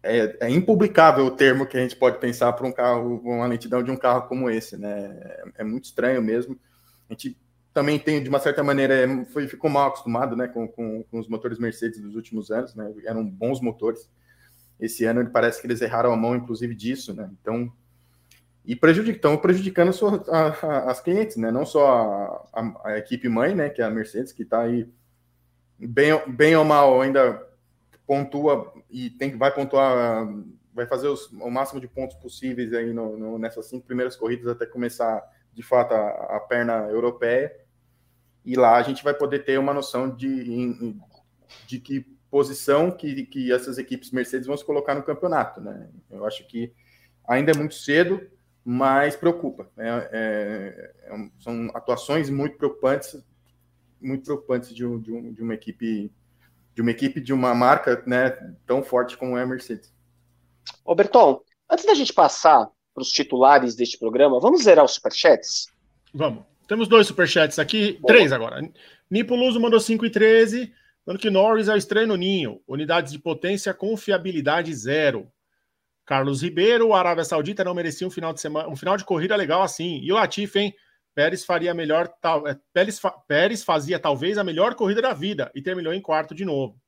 é, 0.03 0.37
é, 0.41 0.51
impublicável 0.51 1.27
o 1.27 1.31
termo 1.31 1.67
que 1.67 1.77
a 1.77 1.81
gente 1.81 1.97
pode 1.97 2.19
pensar 2.19 2.53
para 2.53 2.67
um 2.67 2.73
carro, 2.73 3.21
uma 3.25 3.47
lentidão 3.47 3.83
de 3.83 3.91
um 3.91 3.97
carro 3.97 4.29
como 4.29 4.49
esse, 4.49 4.77
né, 4.77 5.19
é, 5.23 5.45
é, 5.59 5.65
muito 5.65 5.85
estranho 5.85 6.23
mesmo. 6.23 6.59
A 7.09 7.13
gente 7.13 7.37
também 7.73 7.99
tem, 7.99 8.23
de 8.23 8.29
uma 8.29 8.39
certa 8.39 8.63
maneira, 8.63 8.95
é, 8.95 9.25
foi, 9.27 9.47
ficou 9.47 9.71
mal 9.71 9.89
acostumado, 9.89 10.37
né, 10.37 10.49
com, 10.49 10.67
com, 10.67 11.03
com 11.05 11.19
os 11.19 11.29
motores 11.29 11.59
Mercedes 11.59 12.01
dos 12.01 12.15
últimos 12.15 12.51
anos, 12.51 12.75
né, 12.75 12.93
eram 13.05 13.25
bons 13.25 13.61
motores. 13.61 14.09
Esse 14.79 15.05
ano 15.05 15.29
parece 15.31 15.61
que 15.61 15.67
eles 15.67 15.83
erraram 15.83 16.13
a 16.13 16.17
mão, 16.17 16.35
inclusive, 16.35 16.75
disso, 16.75 17.13
né, 17.15 17.31
então 17.41 17.71
e 18.65 18.79
estão 19.11 19.37
prejudicando 19.37 19.91
a, 20.29 20.67
a, 20.67 20.91
as 20.91 21.01
clientes, 21.01 21.37
né? 21.37 21.51
Não 21.51 21.65
só 21.65 22.47
a, 22.53 22.91
a, 22.91 22.99
equipe 22.99 23.29
mãe, 23.29 23.55
né? 23.55 23.71
Que 23.71 23.81
é 23.81 23.85
a 23.85 23.91
Mercedes, 23.91 24.33
que 24.33 24.43
está 24.43 24.61
aí 24.61 24.87
bem, 25.79 26.13
bem 26.29 26.55
ou 26.55 26.65
mal 26.65 27.01
ainda 27.01 27.43
pontua 28.07 28.73
e 28.91 29.11
tem 29.11 29.37
vai 29.37 29.55
pontuar, 29.55 30.27
vai 30.73 30.87
fazer 30.87 31.09
os, 31.09 31.31
o 31.33 31.51
máximo 31.51 31.81
de 31.81 31.89
pontos 31.89 32.17
possíveis 32.17 32.73
aí 32.73 32.93
no, 32.93 33.17
no, 33.17 33.39
nessas 33.39 33.67
cinco 33.67 33.87
primeiras 33.87 34.17
corridas 34.17 34.49
até 34.49 34.67
começar 34.67 35.23
de 35.53 35.63
fato 35.63 35.93
a, 35.93 36.37
a, 36.37 36.41
perna 36.41 36.89
europeia. 36.91 37.55
E 38.45 38.57
lá 38.57 38.77
a 38.77 38.83
gente 38.83 39.05
vai 39.05 39.15
poder 39.15 39.45
ter 39.45 39.59
uma 39.59 39.75
noção 39.75 40.09
de, 40.09 40.95
de 41.67 41.79
que 41.79 42.07
posição 42.31 42.91
que, 42.91 43.27
que 43.27 43.53
essas 43.53 43.77
equipes 43.77 44.11
Mercedes 44.13 44.47
vão 44.47 44.57
se 44.57 44.65
colocar 44.65 44.95
no 44.95 45.03
campeonato, 45.03 45.61
né? 45.61 45.91
Eu 46.11 46.25
acho 46.25 46.47
que 46.47 46.73
ainda 47.27 47.53
é 47.53 47.57
muito 47.57 47.75
cedo 47.75 48.21
mas 48.65 49.17
preocupa. 49.17 49.71
É, 49.77 50.09
é, 50.13 50.95
é 51.07 51.31
são 51.41 51.71
atuações 51.75 52.29
muito 52.29 52.57
preocupantes, 52.57 53.23
muito 54.01 54.25
preocupantes 54.25 54.75
de, 54.75 54.85
um, 54.85 54.99
de, 55.01 55.13
um, 55.13 55.33
de, 55.33 55.43
uma 55.43 55.55
equipe, 55.55 56.13
de 56.75 56.83
uma 56.83 56.91
equipe 56.91 57.21
de 57.21 57.33
uma 57.33 57.55
marca, 57.55 58.03
né, 58.07 58.31
tão 58.67 58.83
forte 58.83 59.17
como 59.17 59.37
é 59.37 59.43
a 59.43 59.47
Mercedes. 59.47 59.93
Ô 60.85 60.95
Berton, 60.95 61.41
antes 61.71 61.85
da 61.85 61.95
gente 61.95 62.13
passar 62.13 62.69
para 62.95 63.03
os 63.03 63.11
titulares 63.11 63.75
deste 63.75 63.99
programa, 63.99 64.41
vamos 64.41 64.63
zerar 64.63 64.85
os 64.85 64.93
superchats? 64.93 65.67
Vamos. 66.13 66.45
Temos 66.67 66.89
dois 66.89 67.07
superchats 67.07 67.59
aqui, 67.59 67.99
Boa. 68.01 68.15
três 68.15 68.33
agora. 68.33 68.61
Nipo 69.11 69.35
Luso 69.35 69.59
mandou 69.59 69.81
5 69.81 70.07
e 70.07 70.11
13, 70.11 70.73
falando 71.05 71.21
que 71.21 71.31
Norris 71.31 71.69
é 71.69 71.75
o 71.75 71.77
estranho 71.77 72.09
no 72.09 72.17
ninho. 72.17 72.61
Unidades 72.67 73.13
de 73.13 73.19
potência, 73.19 73.75
confiabilidade 73.75 74.73
zero. 74.73 75.29
Carlos 76.07 76.43
Ribeiro, 76.43 76.89
o 76.89 76.95
Arábia 76.95 77.25
Saudita 77.25 77.65
não 77.65 77.75
merecia 77.75 78.07
um 78.07 78.11
final 78.11 78.33
de 78.33 78.41
semana, 78.41 78.69
um 78.69 78.77
final 78.77 78.97
de 78.97 79.05
corrida 79.05 79.35
legal 79.37 79.63
assim. 79.63 80.01
E 80.01 80.13
o 80.13 80.15
Latifi, 80.15 80.59
hein? 80.59 80.75
Pérez 81.21 81.45
faria 81.45 81.75
melhor, 81.75 82.09
tal, 82.19 82.49
é, 82.49 82.59
Pérez, 82.73 82.99
Pérez 83.29 83.63
fazia 83.63 83.99
talvez 83.99 84.39
a 84.39 84.43
melhor 84.43 84.75
corrida 84.75 85.03
da 85.03 85.13
vida 85.13 85.53
e 85.55 85.61
terminou 85.61 85.93
em 85.93 86.01
quarto 86.01 86.35
de 86.35 86.47
novo. 86.47 86.81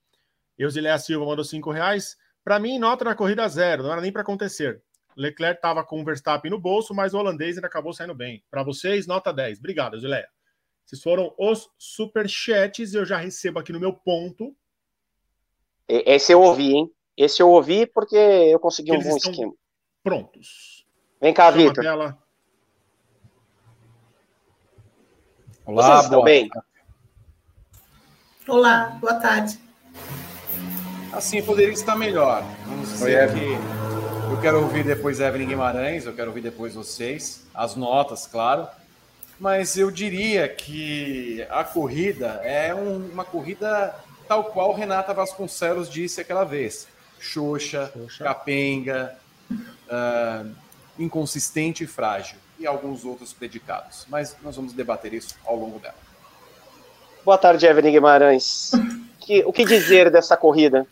Eusiléia 0.56 0.98
Silva 0.98 1.26
mandou 1.26 1.44
cinco 1.44 1.70
reais. 1.70 2.16
Para 2.42 2.58
mim, 2.58 2.78
nota 2.78 3.04
na 3.04 3.14
corrida 3.14 3.46
zero, 3.46 3.82
não 3.82 3.92
era 3.92 4.00
nem 4.00 4.10
para 4.10 4.22
acontecer. 4.22 4.82
Leclerc 5.14 5.58
estava 5.58 5.84
com 5.84 6.00
o 6.00 6.04
Verstappen 6.06 6.50
no 6.50 6.58
bolso, 6.58 6.94
mas 6.94 7.12
o 7.12 7.18
holandês 7.18 7.58
ainda 7.58 7.66
acabou 7.66 7.92
saindo 7.92 8.14
bem. 8.14 8.42
Para 8.50 8.62
vocês, 8.62 9.06
nota 9.06 9.34
10. 9.34 9.58
Obrigado, 9.58 9.96
Eusiléia. 9.96 10.26
Esses 10.86 11.02
foram 11.02 11.34
os 11.38 11.68
superchats. 11.76 12.94
Eu 12.94 13.04
já 13.04 13.18
recebo 13.18 13.58
aqui 13.58 13.70
no 13.70 13.78
meu 13.78 13.92
ponto. 13.92 14.56
Esse 15.86 16.32
eu 16.32 16.40
ouvi, 16.40 16.72
hein? 16.72 16.90
Esse 17.18 17.42
eu 17.42 17.50
ouvi 17.50 17.84
porque 17.84 18.16
eu 18.16 18.58
consegui 18.58 18.92
um 18.92 19.02
bom 19.02 19.14
esquema. 19.14 19.52
Prontos. 20.02 20.86
Vem 21.20 21.34
cá, 21.34 21.50
Vitor. 21.50 21.84
Olá, 25.64 25.86
Vocês 25.86 26.04
estão 26.04 26.24
bem? 26.24 26.50
Olá, 28.48 28.98
boa 29.00 29.14
tarde. 29.14 29.60
Assim 31.12 31.40
poderia 31.40 31.72
estar 31.72 31.94
melhor. 31.94 32.42
Vamos 32.66 32.88
dizer 32.88 33.30
Oi, 33.30 33.34
que 33.38 34.32
eu 34.32 34.40
quero 34.40 34.60
ouvir 34.60 34.82
depois 34.82 35.20
Evelyn 35.20 35.46
Guimarães, 35.46 36.04
eu 36.04 36.14
quero 36.14 36.30
ouvir 36.30 36.40
depois 36.40 36.74
vocês, 36.74 37.46
as 37.54 37.76
notas, 37.76 38.26
claro. 38.26 38.66
Mas 39.38 39.76
eu 39.76 39.88
diria 39.88 40.48
que 40.48 41.46
a 41.48 41.62
corrida 41.62 42.40
é 42.42 42.74
um, 42.74 42.96
uma 43.12 43.24
corrida 43.24 43.94
tal 44.26 44.44
qual 44.46 44.74
Renata 44.74 45.14
Vasconcelos 45.14 45.88
disse 45.88 46.20
aquela 46.20 46.42
vez: 46.42 46.88
xoxa, 47.20 47.92
xoxa. 47.94 48.24
capenga, 48.24 49.16
uh, 49.48 50.50
inconsistente 50.98 51.84
e 51.84 51.86
frágil, 51.86 52.38
e 52.62 52.66
alguns 52.66 53.04
outros 53.04 53.32
predicados. 53.32 54.06
Mas 54.08 54.36
nós 54.42 54.56
vamos 54.56 54.72
debater 54.72 55.12
isso 55.12 55.34
ao 55.44 55.56
longo 55.56 55.78
dela. 55.78 55.94
Boa 57.24 57.36
tarde, 57.36 57.66
Evelyn 57.66 57.92
Guimarães. 57.92 58.70
que, 59.20 59.42
o 59.44 59.52
que 59.52 59.64
dizer 59.64 60.10
dessa 60.10 60.36
corrida? 60.36 60.86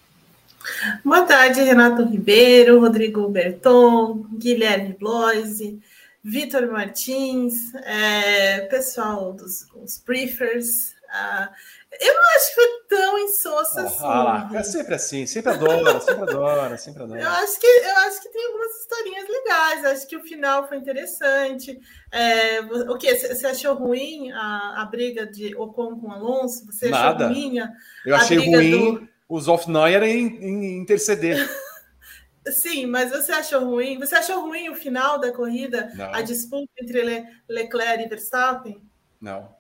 Boa 1.05 1.23
tarde, 1.23 1.63
Renato 1.63 2.05
Ribeiro, 2.05 2.81
Rodrigo 2.81 3.29
Berton, 3.29 4.27
Guilherme 4.35 4.95
Bloise, 4.99 5.81
Vitor 6.23 6.71
Martins, 6.71 7.75
é, 7.75 8.61
pessoal 8.63 9.33
dos 9.33 9.67
briefers. 10.07 10.95
Ah, 11.09 11.51
eu 11.99 12.15
não 12.15 12.23
acho 12.37 12.49
que 12.49 12.55
foi 12.55 12.69
tão 12.89 13.19
insossa 13.19 13.83
assim. 13.83 14.05
Ah, 14.05 14.49
é 14.55 14.63
sempre 14.63 14.95
assim, 14.95 15.27
sempre 15.27 15.53
adora, 15.53 16.01
sempre 16.01 16.23
adora, 16.23 16.77
sempre 16.79 17.03
adora. 17.03 17.21
Eu 17.21 17.29
acho 17.31 17.59
que, 17.59 17.67
eu 17.67 17.97
acho 17.97 18.23
que 18.23 18.29
tem 18.29 18.47
algumas 18.47 18.81
historinhas 18.81 19.29
legais, 19.29 19.85
acho 19.87 20.07
que 20.07 20.17
o 20.17 20.23
final 20.23 20.69
foi 20.69 20.77
interessante. 20.77 21.81
É, 22.13 22.61
o 22.61 22.97
que? 22.97 23.13
Você 23.17 23.47
achou 23.47 23.75
ruim 23.75 24.31
a, 24.31 24.83
a 24.83 24.85
briga 24.85 25.27
de 25.27 25.55
Ocon 25.57 25.99
com 25.99 26.13
Alonso? 26.13 26.65
Você 26.67 26.89
Nada. 26.89 27.25
achou 27.25 27.35
ruim? 27.35 27.59
A, 27.59 27.73
eu 28.07 28.15
achei 28.15 28.39
ruim 28.39 28.95
do... 28.95 29.09
os 29.29 29.49
off-Neuer 29.49 30.05
em, 30.05 30.27
em 30.45 30.79
interceder. 30.79 31.49
Sim, 32.47 32.87
mas 32.87 33.11
você 33.11 33.33
achou 33.33 33.65
ruim? 33.65 33.99
Você 33.99 34.15
achou 34.15 34.43
ruim 34.43 34.69
o 34.69 34.77
final 34.77 35.19
da 35.19 35.33
corrida? 35.33 35.91
Não. 35.95 36.15
A 36.15 36.23
disputa 36.23 36.71
entre 36.81 37.03
Le 37.03 37.27
Leclerc 37.49 38.05
e 38.05 38.09
Verstappen? 38.09 38.81
Não. 39.21 39.60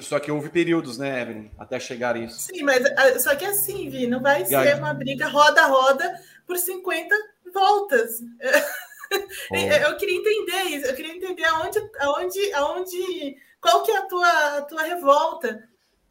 Só 0.00 0.18
que 0.18 0.30
houve 0.30 0.48
períodos, 0.48 0.96
né, 0.96 1.20
Evelyn, 1.20 1.50
até 1.58 1.78
chegar 1.78 2.16
isso. 2.16 2.40
Sim, 2.40 2.62
mas 2.62 2.82
ah, 2.96 3.18
só 3.18 3.34
que 3.36 3.44
assim, 3.44 3.90
Vi, 3.90 4.06
não 4.06 4.22
vai 4.22 4.44
ser 4.44 4.76
uma 4.76 4.94
briga 4.94 5.28
roda 5.28 5.62
a 5.62 5.66
roda 5.66 6.20
por 6.46 6.56
50 6.56 7.14
voltas. 7.52 8.20
Oh. 9.52 9.54
Eu 9.54 9.96
queria 9.96 10.16
entender 10.16 10.62
isso, 10.64 10.86
eu 10.86 10.94
queria 10.96 11.14
entender 11.14 11.44
aonde, 11.44 11.78
aonde, 12.00 12.52
aonde, 12.54 13.36
qual 13.60 13.84
que 13.84 13.92
é 13.92 13.98
a 13.98 14.02
tua, 14.02 14.58
a 14.58 14.62
tua 14.62 14.82
revolta. 14.82 15.62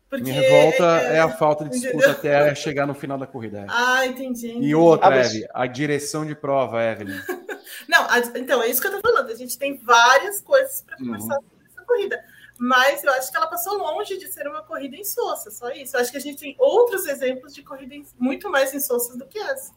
Porque, 0.10 0.32
Minha 0.32 0.40
revolta 0.40 1.02
é, 1.02 1.18
é 1.18 1.20
a 1.20 1.30
falta 1.30 1.66
de 1.66 1.72
disputa 1.78 2.12
até 2.12 2.56
chegar 2.56 2.88
no 2.88 2.96
final 2.96 3.18
da 3.18 3.28
corrida. 3.28 3.60
É. 3.60 3.66
Ah, 3.68 4.06
entendi. 4.06 4.48
entendi. 4.48 4.68
E 4.68 4.74
outra, 4.74 5.10
ah, 5.10 5.20
Evelyn, 5.20 5.46
a 5.54 5.68
direção 5.68 6.26
de 6.26 6.34
prova, 6.34 6.82
Evelyn. 6.82 7.20
Não, 7.90 8.10
a, 8.10 8.20
então, 8.20 8.64
é 8.64 8.70
isso 8.70 8.80
que 8.80 8.88
eu 8.88 8.94
tô 8.94 9.02
falando. 9.02 9.30
A 9.30 9.36
gente 9.36 9.60
tem 9.60 9.76
várias 9.76 10.40
coisas 10.40 10.82
para 10.84 10.98
uhum. 10.98 11.08
conversar 11.08 11.36
uhum. 11.36 11.44
sobre 11.50 11.68
essa 11.70 11.84
corrida 11.84 12.24
mas 12.58 13.04
eu 13.04 13.12
acho 13.12 13.32
que 13.32 13.38
ela 13.38 13.48
passou 13.48 13.78
longe 13.78 14.18
de 14.18 14.28
ser 14.28 14.48
uma 14.48 14.62
corrida 14.62 14.96
insossa, 14.96 15.52
só 15.52 15.70
isso. 15.72 15.96
Eu 15.96 16.02
acho 16.02 16.12
que 16.12 16.18
a 16.18 16.22
gente 16.22 16.40
tem 16.40 16.56
outros 16.58 17.06
exemplos 17.06 17.54
de 17.54 17.64
corridas 17.64 18.14
muito 18.18 18.50
mais 18.50 18.74
insossas 18.74 19.18
do 19.18 19.26
que 19.26 19.40
essa. 19.40 19.74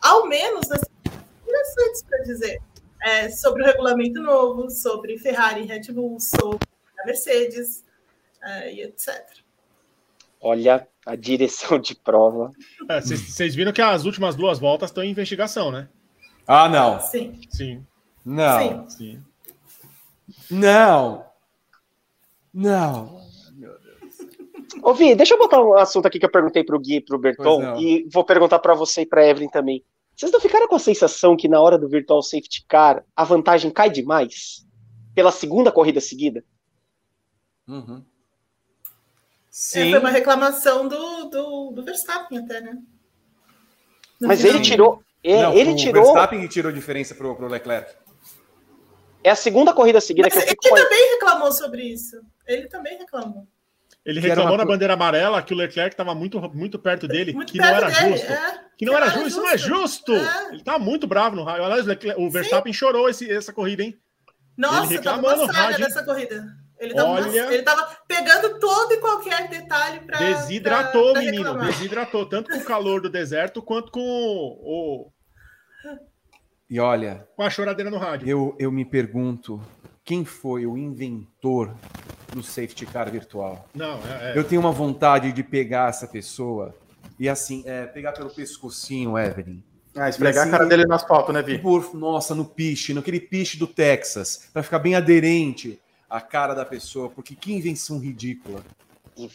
Ao 0.00 0.26
menos 0.26 0.70
assim, 0.70 0.84
interessantes 1.42 2.02
para 2.02 2.18
dizer 2.22 2.60
é, 3.02 3.30
sobre 3.30 3.62
o 3.62 3.66
regulamento 3.66 4.20
novo, 4.20 4.70
sobre 4.70 5.18
Ferrari 5.18 5.62
e 5.62 5.66
Red 5.66 5.92
Bull, 5.92 6.18
sobre 6.18 6.66
a 6.98 7.06
Mercedes 7.06 7.84
é, 8.42 8.72
e 8.72 8.82
etc. 8.82 9.24
Olha 10.40 10.86
a 11.04 11.14
direção 11.14 11.78
de 11.78 11.94
prova. 11.94 12.50
Vocês 13.02 13.52
é, 13.52 13.56
viram 13.56 13.72
que 13.72 13.82
as 13.82 14.04
últimas 14.04 14.34
duas 14.34 14.58
voltas 14.58 14.90
estão 14.90 15.04
em 15.04 15.10
investigação, 15.10 15.70
né? 15.70 15.88
Ah, 16.46 16.68
não. 16.68 17.00
Sim. 17.00 17.40
Sim. 17.50 17.86
Não. 18.24 18.88
Sim. 18.88 18.90
Sim. 18.90 19.24
Não. 20.50 21.24
Não. 22.56 23.20
Ô, 24.82 24.94
Vi, 24.94 25.14
deixa 25.14 25.34
eu 25.34 25.38
botar 25.38 25.62
um 25.62 25.74
assunto 25.74 26.06
aqui 26.06 26.18
que 26.18 26.24
eu 26.24 26.30
perguntei 26.30 26.64
pro 26.64 26.80
Gui 26.80 26.96
e 26.96 27.00
pro 27.02 27.18
Berton 27.18 27.78
e 27.78 28.08
vou 28.10 28.24
perguntar 28.24 28.58
para 28.60 28.74
você 28.74 29.02
e 29.02 29.06
pra 29.06 29.26
Evelyn 29.26 29.50
também. 29.50 29.84
Vocês 30.16 30.32
não 30.32 30.40
ficaram 30.40 30.66
com 30.66 30.74
a 30.74 30.78
sensação 30.78 31.36
que 31.36 31.48
na 31.48 31.60
hora 31.60 31.76
do 31.76 31.86
Virtual 31.86 32.22
Safety 32.22 32.64
Car 32.66 33.04
a 33.14 33.24
vantagem 33.24 33.70
cai 33.70 33.90
demais? 33.90 34.66
Pela 35.14 35.30
segunda 35.30 35.70
corrida 35.70 36.00
seguida? 36.00 36.42
Uhum. 37.68 38.02
Sim. 39.50 39.88
É, 39.88 39.90
foi 39.90 39.98
uma 39.98 40.10
reclamação 40.10 40.88
do, 40.88 41.24
do, 41.24 41.70
do 41.72 41.82
Verstappen 41.84 42.38
até, 42.38 42.62
né? 42.62 42.78
No 44.18 44.28
Mas 44.28 44.40
final. 44.40 44.54
ele 44.54 44.64
tirou. 44.64 45.02
É, 45.22 45.42
não, 45.42 45.52
ele 45.52 45.74
tirou. 45.74 46.02
O 46.02 46.06
Verstappen 46.06 46.46
tirou 46.48 46.72
diferença 46.72 47.14
pro, 47.14 47.36
pro 47.36 47.48
Leclerc. 47.48 47.94
É 49.26 49.30
a 49.30 49.34
segunda 49.34 49.72
corrida 49.72 50.00
seguida 50.00 50.28
Mas 50.32 50.34
que 50.34 50.44
eu 50.44 50.48
fico 50.50 50.68
Ele 50.68 50.84
também 50.84 51.10
reclamou 51.14 51.50
sobre 51.50 51.82
isso. 51.82 52.20
Ele 52.46 52.68
também 52.68 52.96
reclamou. 52.96 53.44
Ele 54.04 54.20
reclamou 54.20 54.52
uma... 54.52 54.58
na 54.58 54.64
bandeira 54.64 54.94
amarela 54.94 55.42
que 55.42 55.52
o 55.52 55.56
Leclerc 55.56 55.94
estava 55.94 56.14
muito, 56.14 56.40
muito 56.54 56.78
perto 56.78 57.08
dele, 57.08 57.32
muito 57.32 57.52
que, 57.52 57.58
perto 57.58 57.86
não 57.86 57.90
dele, 57.90 58.16
justo, 58.16 58.32
é. 58.32 58.60
que, 58.78 58.84
não 58.84 58.96
era 58.96 59.08
justo. 59.08 59.26
Isso 59.26 59.42
não 59.42 59.50
é 59.50 59.58
justo. 59.58 60.14
É. 60.14 60.48
Ele 60.52 60.62
tá 60.62 60.78
muito 60.78 61.08
bravo 61.08 61.34
no 61.34 61.42
raio. 61.42 61.64
Aliás, 61.64 61.84
o 62.16 62.30
Verstappen 62.30 62.72
Sim. 62.72 62.78
chorou 62.78 63.08
esse, 63.08 63.28
essa 63.28 63.52
corrida, 63.52 63.82
hein? 63.82 63.98
Nossa, 64.56 64.94
ele 64.94 65.02
tava 65.02 65.22
passada 65.22 65.76
dessa 65.76 66.04
corrida. 66.04 66.46
Ele 66.78 66.94
tava, 66.94 67.08
Olha... 67.10 67.52
ele 67.52 67.62
tava 67.64 67.96
pegando 68.06 68.60
todo 68.60 68.92
e 68.92 68.98
qualquer 68.98 69.48
detalhe 69.48 70.00
para. 70.06 70.18
Desidratou, 70.18 71.02
pra, 71.02 71.12
pra 71.14 71.22
menino. 71.22 71.42
Reclamar. 71.42 71.72
Desidratou, 71.72 72.26
tanto 72.26 72.52
com 72.52 72.58
o 72.58 72.64
calor 72.64 73.00
do 73.00 73.10
deserto 73.10 73.60
quanto 73.60 73.90
com 73.90 74.00
o, 74.00 75.10
e 76.68 76.80
olha. 76.80 77.26
Com 77.36 77.42
a 77.42 77.50
choradeira 77.50 77.90
no 77.90 77.98
rádio. 77.98 78.28
Eu, 78.28 78.56
eu 78.58 78.70
me 78.72 78.84
pergunto 78.84 79.60
quem 80.04 80.24
foi 80.24 80.66
o 80.66 80.76
inventor 80.76 81.74
do 82.32 82.42
safety 82.42 82.86
car 82.86 83.10
virtual. 83.10 83.68
Não, 83.74 83.98
é, 84.06 84.32
é... 84.32 84.38
Eu 84.38 84.44
tenho 84.44 84.60
uma 84.60 84.72
vontade 84.72 85.32
de 85.32 85.42
pegar 85.42 85.90
essa 85.90 86.06
pessoa 86.06 86.74
e 87.18 87.28
assim, 87.28 87.62
é, 87.66 87.86
pegar 87.86 88.12
pelo 88.12 88.30
pescocinho, 88.30 89.18
Evelyn. 89.18 89.62
Ah, 89.94 90.08
esfregar 90.10 90.42
assim, 90.42 90.54
a 90.54 90.58
cara 90.58 90.68
dele 90.68 90.84
no 90.84 90.94
asfalto, 90.94 91.32
né, 91.32 91.40
Vi? 91.40 91.58
Por, 91.58 91.94
nossa, 91.94 92.34
no 92.34 92.44
piche, 92.44 92.92
naquele 92.92 93.18
piche 93.18 93.56
do 93.56 93.66
Texas, 93.66 94.48
para 94.52 94.62
ficar 94.62 94.78
bem 94.78 94.94
aderente 94.94 95.80
à 96.08 96.20
cara 96.20 96.54
da 96.54 96.66
pessoa, 96.66 97.08
porque 97.08 97.34
que 97.34 97.54
invenção 97.54 97.98
ridícula. 97.98 98.62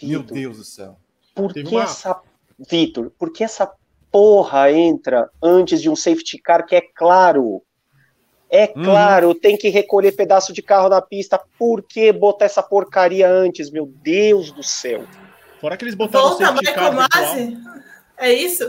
Meu 0.04 0.22
Deus 0.22 0.58
do 0.58 0.64
céu. 0.64 0.98
Por 1.34 1.52
que 1.52 1.64
uma... 1.64 1.84
essa. 1.84 2.22
Vitor, 2.70 3.12
por 3.18 3.34
que 3.34 3.44
essa 3.44 3.72
porra 4.12 4.72
entra 4.72 5.30
antes 5.42 5.82
de 5.82 5.90
um 5.90 5.96
safety 5.96 6.38
car 6.38 6.66
que 6.66 6.76
é 6.76 6.82
claro. 6.82 7.64
É 8.50 8.74
hum. 8.76 8.84
claro, 8.84 9.30
hum. 9.30 9.34
tem 9.34 9.58
que 9.58 9.70
recolher 9.70 10.12
pedaço 10.12 10.52
de 10.52 10.62
carro 10.62 10.90
na 10.90 11.02
pista. 11.02 11.40
Por 11.58 11.82
que 11.82 12.12
botar 12.12 12.46
essa 12.46 12.62
porcaria 12.62 13.30
antes, 13.30 13.72
meu 13.72 13.86
Deus 13.86 14.52
do 14.52 14.62
céu? 14.62 15.06
Fora 15.62 15.78
que 15.78 15.86
eles 15.86 15.96
botaram 15.96 16.30
volta, 16.30 16.44
o 16.44 16.48
safety 16.48 16.74
car 16.74 16.94
Masi. 16.94 17.58
É 18.18 18.34
isso? 18.34 18.66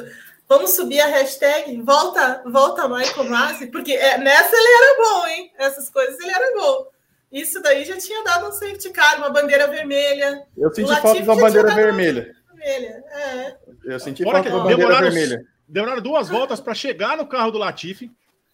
Vamos 0.49 0.75
subir 0.75 1.01
a 1.01 1.07
hashtag 1.07 1.81
volta, 1.83 2.43
volta 2.47 2.89
Michael 2.89 3.29
Masi, 3.29 3.67
porque 3.67 3.93
é, 3.93 4.19
nessa 4.19 4.55
ele 4.55 4.69
era 4.69 4.97
bom, 5.03 5.27
hein? 5.27 5.53
Essas 5.59 5.91
coisas 5.91 6.21
ele 6.21 6.31
era 6.31 6.55
bom. 6.55 6.87
Isso 7.33 7.63
daí 7.63 7.85
já 7.85 7.97
tinha 7.97 8.23
dado 8.23 8.49
um 8.49 8.53
safety 8.53 8.91
car, 8.91 9.17
uma 9.19 9.31
bandeira 9.31 9.67
vermelha. 9.67 10.47
Eu 10.57 10.73
senti 10.73 10.95
falta 11.01 11.23
de 11.23 11.29
uma 11.29 11.37
bandeira 11.37 11.75
vermelha 11.75 12.42
vermelha. 12.63 13.05
É. 13.11 13.57
Eu 13.85 14.01
senti 14.01 14.23
Fora 14.23 14.43
falta 14.43 14.51
da 14.51 14.57
bandeira 14.57 14.77
demoraram, 14.77 15.11
vermelha. 15.11 15.45
Demoraram 15.69 16.03
duas 16.03 16.29
voltas 16.29 16.61
para 16.61 16.75
chegar 16.75 17.17
no 17.17 17.27
carro 17.27 17.51
do 17.51 17.59
Latifi. 17.59 18.11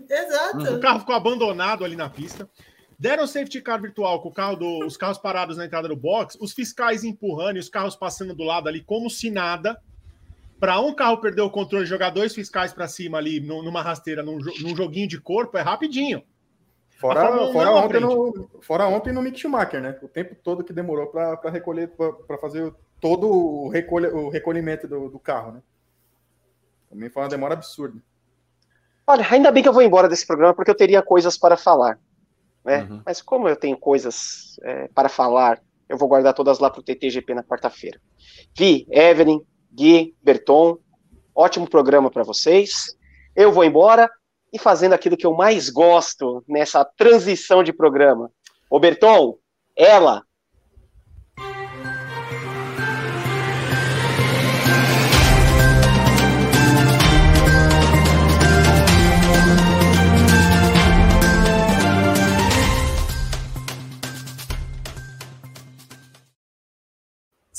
Exato. 0.08 0.74
O 0.74 0.80
carro 0.80 1.00
ficou 1.00 1.14
abandonado 1.14 1.84
ali 1.84 1.96
na 1.96 2.08
pista. 2.08 2.48
Deram 2.98 3.26
safety 3.26 3.60
car 3.60 3.80
virtual 3.80 4.20
com 4.20 4.32
carro 4.32 4.56
do, 4.56 4.84
os 4.84 4.96
carros 4.96 5.18
parados 5.18 5.56
na 5.56 5.64
entrada 5.64 5.86
do 5.86 5.94
box, 5.94 6.36
os 6.40 6.52
fiscais 6.52 7.04
empurrando 7.04 7.56
e 7.56 7.60
os 7.60 7.68
carros 7.68 7.94
passando 7.94 8.34
do 8.34 8.42
lado 8.42 8.68
ali 8.68 8.80
como 8.80 9.08
se 9.08 9.30
nada. 9.30 9.80
Para 10.58 10.80
um 10.80 10.92
carro 10.92 11.18
perder 11.18 11.42
o 11.42 11.50
controle 11.50 11.84
e 11.84 11.88
jogar 11.88 12.10
dois 12.10 12.34
fiscais 12.34 12.72
para 12.72 12.88
cima 12.88 13.18
ali 13.18 13.38
numa 13.38 13.82
rasteira, 13.82 14.24
num, 14.24 14.38
num 14.60 14.74
joguinho 14.74 15.06
de 15.06 15.20
corpo, 15.20 15.56
é 15.56 15.60
rapidinho. 15.60 16.24
Fora, 16.98 17.52
fora, 17.52 17.70
ontem 17.70 18.00
no, 18.00 18.50
fora 18.60 18.88
ontem 18.88 19.12
no 19.12 19.22
Mick 19.22 19.38
Schumacher, 19.38 19.80
né? 19.80 19.96
O 20.02 20.08
tempo 20.08 20.34
todo 20.34 20.64
que 20.64 20.72
demorou 20.72 21.06
para 21.06 21.48
recolher, 21.48 21.92
para 22.26 22.38
fazer 22.38 22.74
todo 23.00 23.28
o, 23.28 23.68
recolhe, 23.68 24.06
o 24.08 24.28
recolhimento 24.28 24.86
do, 24.88 25.08
do, 25.08 25.18
carro, 25.18 25.52
né? 25.52 25.62
Também 26.90 27.10
foi 27.10 27.22
uma 27.22 27.28
demora 27.28 27.54
absurda. 27.54 28.02
Olha, 29.06 29.26
ainda 29.30 29.50
bem 29.50 29.62
que 29.62 29.68
eu 29.68 29.72
vou 29.72 29.82
embora 29.82 30.08
desse 30.08 30.26
programa 30.26 30.54
porque 30.54 30.70
eu 30.70 30.76
teria 30.76 31.02
coisas 31.02 31.36
para 31.36 31.56
falar. 31.56 31.98
Né? 32.64 32.82
Uhum. 32.82 33.02
Mas 33.04 33.22
como 33.22 33.48
eu 33.48 33.56
tenho 33.56 33.76
coisas 33.76 34.58
é, 34.62 34.88
para 34.88 35.08
falar, 35.08 35.62
eu 35.88 35.96
vou 35.96 36.08
guardar 36.08 36.34
todas 36.34 36.58
lá 36.58 36.70
para 36.70 36.80
o 36.80 36.82
TTGP 36.82 37.34
na 37.34 37.42
quarta-feira. 37.42 38.00
Vi, 38.56 38.86
Evelyn, 38.90 39.40
Gui, 39.72 40.14
Berton, 40.22 40.78
ótimo 41.34 41.68
programa 41.68 42.10
para 42.10 42.22
vocês. 42.22 42.96
Eu 43.34 43.52
vou 43.52 43.64
embora 43.64 44.10
e 44.52 44.58
fazendo 44.58 44.92
aquilo 44.92 45.16
que 45.16 45.26
eu 45.26 45.34
mais 45.34 45.70
gosto 45.70 46.42
nessa 46.48 46.84
transição 46.84 47.62
de 47.62 47.72
programa. 47.72 48.30
Ô 48.70 48.78
Berton, 48.78 49.38
ela, 49.76 50.24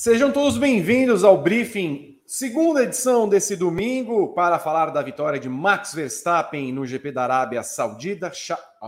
Sejam 0.01 0.31
todos 0.31 0.57
bem-vindos 0.57 1.25
ao 1.25 1.43
briefing, 1.43 2.21
segunda 2.25 2.83
edição 2.83 3.27
desse 3.27 3.53
domingo, 3.57 4.33
para 4.33 4.57
falar 4.57 4.91
da 4.91 5.01
vitória 5.01 5.37
de 5.37 5.49
Max 5.49 5.93
Verstappen 5.93 6.71
no 6.71 6.85
GP 6.85 7.11
da 7.11 7.23
Arábia 7.23 7.61
Saudita, 7.63 8.31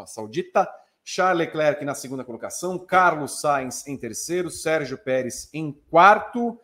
Saudita 0.06 0.70
Charles 1.04 1.48
Leclerc 1.48 1.84
na 1.84 1.94
segunda 1.94 2.24
colocação, 2.24 2.80
Carlos 2.80 3.42
Sainz 3.42 3.86
em 3.88 3.98
terceiro, 3.98 4.50
Sérgio 4.50 4.98
Pérez 4.98 5.50
em 5.54 5.74
quarto, 5.90 6.58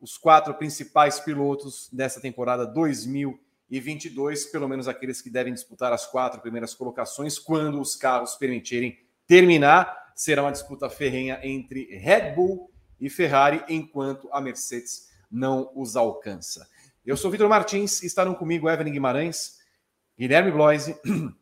os 0.00 0.16
quatro 0.16 0.54
principais 0.54 1.18
pilotos 1.18 1.90
dessa 1.92 2.20
temporada 2.20 2.64
2022, 2.64 4.46
pelo 4.52 4.68
menos 4.68 4.86
aqueles 4.86 5.20
que 5.20 5.30
devem 5.30 5.52
disputar 5.52 5.92
as 5.92 6.06
quatro 6.06 6.40
primeiras 6.40 6.74
colocações, 6.74 7.40
quando 7.40 7.80
os 7.80 7.96
carros 7.96 8.36
permitirem 8.36 8.96
terminar. 9.26 10.12
Será 10.14 10.42
uma 10.42 10.52
disputa 10.52 10.88
ferrenha 10.88 11.40
entre 11.42 11.86
Red 11.98 12.36
Bull 12.36 12.69
e 13.00 13.08
Ferrari, 13.08 13.64
enquanto 13.68 14.28
a 14.32 14.40
Mercedes 14.40 15.08
não 15.30 15.70
os 15.74 15.96
alcança. 15.96 16.68
Eu 17.04 17.16
sou 17.16 17.30
Vitor 17.30 17.48
Martins, 17.48 18.02
estarão 18.02 18.34
comigo 18.34 18.68
Evelyn 18.68 18.92
Guimarães, 18.92 19.58
Guilherme 20.18 20.50
Bloise, 20.50 20.96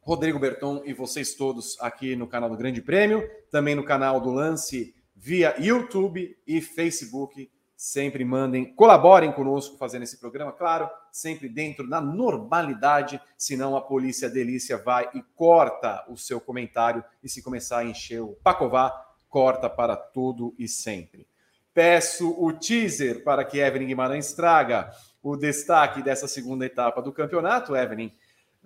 Rodrigo 0.00 0.38
Berton 0.38 0.82
e 0.84 0.92
vocês 0.92 1.34
todos 1.34 1.76
aqui 1.80 2.14
no 2.14 2.28
canal 2.28 2.50
do 2.50 2.56
Grande 2.56 2.82
Prêmio, 2.82 3.28
também 3.50 3.74
no 3.74 3.84
canal 3.84 4.20
do 4.20 4.30
Lance 4.30 4.94
via 5.16 5.56
YouTube 5.58 6.36
e 6.46 6.60
Facebook. 6.60 7.50
Sempre 7.74 8.24
mandem, 8.24 8.74
colaborem 8.74 9.32
conosco 9.32 9.76
fazendo 9.76 10.02
esse 10.02 10.18
programa, 10.18 10.52
claro, 10.52 10.88
sempre 11.12 11.48
dentro 11.48 11.88
da 11.88 12.00
normalidade, 12.00 13.20
senão 13.36 13.76
a 13.76 13.82
polícia 13.82 14.30
delícia 14.30 14.78
vai 14.78 15.10
e 15.14 15.22
corta 15.34 16.04
o 16.08 16.16
seu 16.16 16.40
comentário 16.40 17.04
e 17.22 17.28
se 17.28 17.42
começar 17.42 17.78
a 17.78 17.84
encher 17.84 18.22
o 18.22 18.34
pacová, 18.42 19.05
corta 19.36 19.68
para 19.68 19.94
tudo 19.94 20.54
e 20.58 20.66
sempre. 20.66 21.28
Peço 21.74 22.34
o 22.42 22.54
teaser 22.54 23.22
para 23.22 23.44
que 23.44 23.58
Evelyn 23.58 23.88
Guimarães 23.88 24.32
traga 24.32 24.90
o 25.22 25.36
destaque 25.36 26.02
dessa 26.02 26.26
segunda 26.26 26.64
etapa 26.64 27.02
do 27.02 27.12
campeonato. 27.12 27.76
Evelyn, 27.76 28.10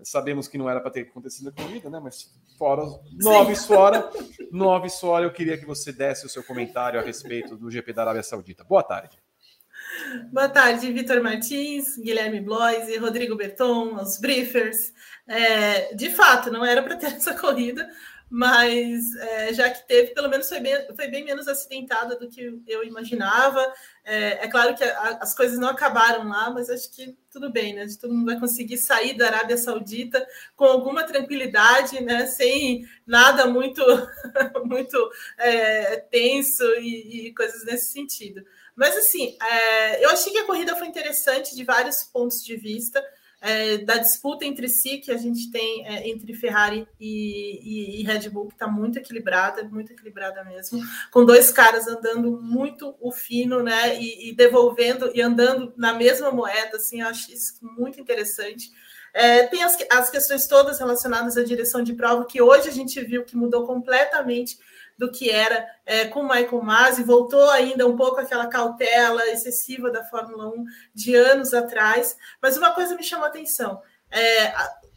sabemos 0.05 0.47
que 0.47 0.57
não 0.57 0.71
era 0.71 0.81
para 0.81 0.93
ter 0.93 1.01
acontecido 1.01 1.49
a 1.49 1.53
corrida, 1.61 1.91
né? 1.91 1.99
Mas 2.01 2.33
fora 2.57 2.85
nove 3.15 3.57
fora, 3.67 4.09
nove 4.53 4.89
fora, 4.91 5.25
eu 5.25 5.33
queria 5.33 5.59
que 5.59 5.67
você 5.67 5.91
desse 5.91 6.25
o 6.25 6.29
seu 6.29 6.45
comentário 6.45 7.01
a 7.01 7.03
respeito 7.03 7.57
do 7.57 7.69
GP 7.69 7.93
da 7.93 8.03
Arábia 8.03 8.23
Saudita. 8.23 8.63
Boa 8.63 8.85
tarde. 8.85 9.19
Boa 10.33 10.49
tarde, 10.49 10.93
Vitor 10.93 11.21
Martins, 11.21 11.97
Guilherme 11.97 12.41
Bloise, 12.41 12.97
Rodrigo 12.97 13.35
Berton, 13.35 13.97
os 13.97 14.21
briefers. 14.21 14.93
É, 15.27 15.95
de 15.95 16.11
fato, 16.11 16.51
não 16.51 16.65
era 16.65 16.81
para 16.81 16.95
ter 16.95 17.07
essa 17.15 17.35
corrida, 17.35 17.89
mas 18.31 19.17
é, 19.17 19.53
já 19.53 19.69
que 19.69 19.89
teve, 19.89 20.15
pelo 20.15 20.29
menos 20.29 20.49
foi 20.49 20.61
bem, 20.61 20.87
foi 20.95 21.09
bem 21.09 21.25
menos 21.25 21.49
acidentada 21.49 22.17
do 22.17 22.29
que 22.29 22.63
eu 22.65 22.85
imaginava. 22.85 23.61
É, 24.05 24.45
é 24.45 24.49
claro 24.49 24.77
que 24.77 24.85
a, 24.85 25.19
as 25.21 25.35
coisas 25.35 25.59
não 25.59 25.69
acabaram 25.69 26.29
lá, 26.29 26.49
mas 26.49 26.71
acho 26.71 26.93
que 26.93 27.19
tudo 27.29 27.51
bem, 27.51 27.75
né? 27.75 27.87
Todo 28.01 28.15
mundo 28.15 28.27
vai 28.27 28.39
conseguir 28.39 28.79
sair 28.79 29.17
da 29.17 29.27
Arábia 29.27 29.57
Saudita 29.57 30.25
com 30.55 30.65
alguma 30.65 31.03
tranquilidade, 31.03 32.01
né? 32.05 32.27
Sem 32.27 32.87
nada 33.05 33.47
muito, 33.47 33.83
muito 34.65 35.11
é, 35.37 35.97
tenso 35.97 36.65
e, 36.79 37.27
e, 37.27 37.35
coisas 37.35 37.65
nesse 37.65 37.93
sentido. 37.93 38.45
Mas 38.77 38.97
assim, 38.97 39.37
é, 39.43 40.05
eu 40.05 40.11
achei 40.11 40.33
que 40.33 40.39
a 40.39 40.47
corrida 40.47 40.77
foi 40.77 40.87
interessante 40.87 41.57
de 41.57 41.65
vários 41.65 42.05
pontos 42.05 42.45
de 42.45 42.57
vista 42.57 43.05
é, 43.41 43.79
da 43.79 43.97
disputa 43.97 44.45
entre 44.45 44.69
si 44.69 44.99
que 44.99 45.11
a 45.11 45.17
gente 45.17 45.51
tem 45.51 45.87
é, 45.87 46.09
entre 46.09 46.35
Ferrari 46.35 46.87
e, 47.01 47.61
e, 47.63 48.01
e 48.01 48.05
Red 48.05 48.29
Bull, 48.29 48.49
que 48.49 48.55
está 48.55 48.69
muito 48.69 48.99
equilibrada, 48.99 49.65
muito 49.65 49.93
equilibrada 49.93 50.45
mesmo, 50.45 50.81
com 51.11 51.25
dois 51.25 51.51
caras 51.51 51.89
andando 51.89 52.39
muito 52.41 52.95
o 53.01 53.11
fino, 53.11 53.63
né? 53.63 53.99
E, 53.99 54.31
e 54.31 54.35
devolvendo 54.35 55.11
e 55.15 55.23
andando 55.23 55.73
na 55.77 55.95
mesma 55.95 56.31
moeda, 56.31 56.77
assim, 56.77 57.01
eu 57.01 57.09
acho 57.09 57.33
isso 57.33 57.55
muito 57.63 58.01
interessante. 58.01 58.71
É, 59.13 59.47
tem 59.47 59.63
as, 59.63 59.77
as 59.91 60.11
questões 60.11 60.47
todas 60.47 60.79
relacionadas 60.79 61.37
à 61.37 61.43
direção 61.43 61.83
de 61.83 61.95
prova, 61.95 62.27
que 62.27 62.41
hoje 62.41 62.69
a 62.69 62.73
gente 62.73 63.01
viu 63.03 63.25
que 63.25 63.37
mudou 63.37 63.67
completamente 63.67 64.59
do 65.01 65.11
que 65.11 65.31
era 65.31 65.67
é, 65.87 66.05
com 66.05 66.25
Michael 66.25 66.61
Masi, 66.61 67.03
voltou 67.03 67.49
ainda 67.49 67.87
um 67.87 67.97
pouco 67.97 68.21
aquela 68.21 68.49
cautela 68.49 69.27
excessiva 69.31 69.91
da 69.91 70.05
Fórmula 70.05 70.47
1 70.49 70.65
de 70.95 71.17
anos 71.17 71.55
atrás. 71.55 72.15
Mas 72.41 72.59
uma 72.59 72.75
coisa 72.75 72.95
me 72.95 73.03
chamou 73.03 73.25
a 73.25 73.31
atenção: 73.31 73.81
é, 74.11 74.53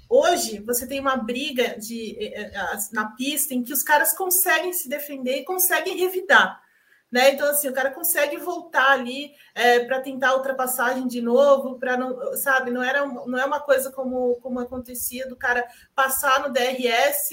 hoje 0.09 0.59
você 0.59 0.85
tem 0.85 0.99
uma 0.99 1.15
briga 1.15 1.79
de, 1.79 2.17
é, 2.19 2.41
é, 2.41 2.77
na 2.91 3.11
pista 3.11 3.53
em 3.53 3.63
que 3.63 3.71
os 3.71 3.81
caras 3.81 4.13
conseguem 4.13 4.73
se 4.73 4.89
defender 4.89 5.37
e 5.37 5.45
conseguem 5.45 5.97
revidar. 5.97 6.61
Né? 7.09 7.31
Então, 7.31 7.49
assim, 7.49 7.69
o 7.69 7.73
cara 7.73 7.89
consegue 7.89 8.35
voltar 8.35 8.91
ali 8.91 9.31
é, 9.55 9.85
para 9.85 10.01
tentar 10.01 10.35
ultrapassagem 10.35 11.07
de 11.07 11.21
novo, 11.21 11.79
para 11.79 11.95
não, 11.95 12.35
sabe, 12.35 12.71
não 12.71 12.83
era 12.83 13.05
não 13.05 13.39
é 13.39 13.45
uma 13.45 13.61
coisa 13.61 13.89
como, 13.89 14.35
como 14.41 14.59
acontecia 14.59 15.29
do 15.29 15.37
cara 15.37 15.65
passar 15.95 16.41
no 16.41 16.51
DRS 16.51 17.29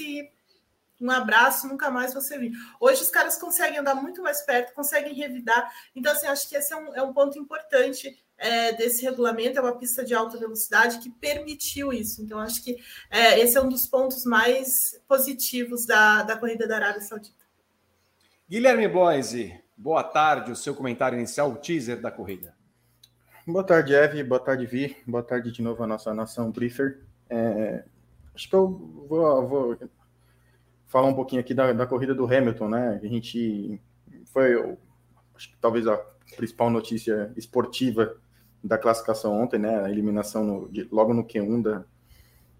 um 1.01 1.09
abraço, 1.09 1.67
nunca 1.67 1.89
mais 1.89 2.13
você 2.13 2.37
vir. 2.37 2.53
Hoje 2.79 3.01
os 3.01 3.09
caras 3.09 3.37
conseguem 3.37 3.79
andar 3.79 3.95
muito 3.95 4.21
mais 4.21 4.41
perto, 4.41 4.73
conseguem 4.73 5.13
revidar. 5.13 5.71
Então, 5.95 6.11
assim, 6.11 6.27
acho 6.27 6.47
que 6.47 6.55
esse 6.55 6.71
é 6.71 6.77
um, 6.77 6.95
é 6.95 7.01
um 7.01 7.11
ponto 7.11 7.39
importante 7.39 8.23
é, 8.37 8.71
desse 8.73 9.03
regulamento. 9.03 9.57
É 9.57 9.61
uma 9.61 9.77
pista 9.77 10.03
de 10.03 10.13
alta 10.13 10.37
velocidade 10.37 10.99
que 10.99 11.09
permitiu 11.09 11.91
isso. 11.91 12.21
Então, 12.21 12.39
acho 12.39 12.63
que 12.63 12.77
é, 13.09 13.39
esse 13.39 13.57
é 13.57 13.61
um 13.61 13.69
dos 13.69 13.87
pontos 13.87 14.23
mais 14.25 15.01
positivos 15.07 15.85
da, 15.85 16.23
da 16.23 16.37
corrida 16.37 16.67
da 16.67 16.75
Arábia 16.75 17.01
Saudita. 17.01 17.41
Guilherme 18.47 18.87
Bloise, 18.87 19.59
boa 19.75 20.03
tarde. 20.03 20.51
O 20.51 20.55
seu 20.55 20.75
comentário 20.75 21.17
inicial, 21.17 21.51
o 21.51 21.55
teaser 21.55 21.99
da 21.99 22.11
corrida. 22.11 22.55
Boa 23.47 23.63
tarde, 23.63 23.95
Eve. 23.95 24.23
Boa 24.23 24.39
tarde, 24.39 24.67
Vi. 24.67 24.95
Boa 25.07 25.23
tarde 25.23 25.51
de 25.51 25.61
novo 25.63 25.83
a 25.83 25.87
nossa 25.87 26.13
nação 26.13 26.51
briefer. 26.51 26.99
É, 27.27 27.83
acho 28.35 28.47
que 28.47 28.55
eu 28.55 28.67
vou, 29.07 29.47
vou 29.47 29.77
falar 30.91 31.07
um 31.07 31.13
pouquinho 31.13 31.39
aqui 31.39 31.53
da, 31.53 31.71
da 31.71 31.87
corrida 31.87 32.13
do 32.13 32.25
Hamilton, 32.25 32.67
né? 32.67 32.99
A 33.01 33.07
gente 33.07 33.81
foi, 34.25 34.53
acho 35.33 35.49
que 35.49 35.57
talvez 35.59 35.87
a 35.87 35.97
principal 36.35 36.69
notícia 36.69 37.31
esportiva 37.37 38.17
da 38.61 38.77
classificação 38.77 39.41
ontem, 39.41 39.57
né? 39.57 39.85
A 39.85 39.89
eliminação 39.89 40.43
no, 40.43 40.69
de, 40.69 40.87
logo 40.91 41.13
no 41.13 41.23
Q1 41.23 41.61
da, 41.61 41.85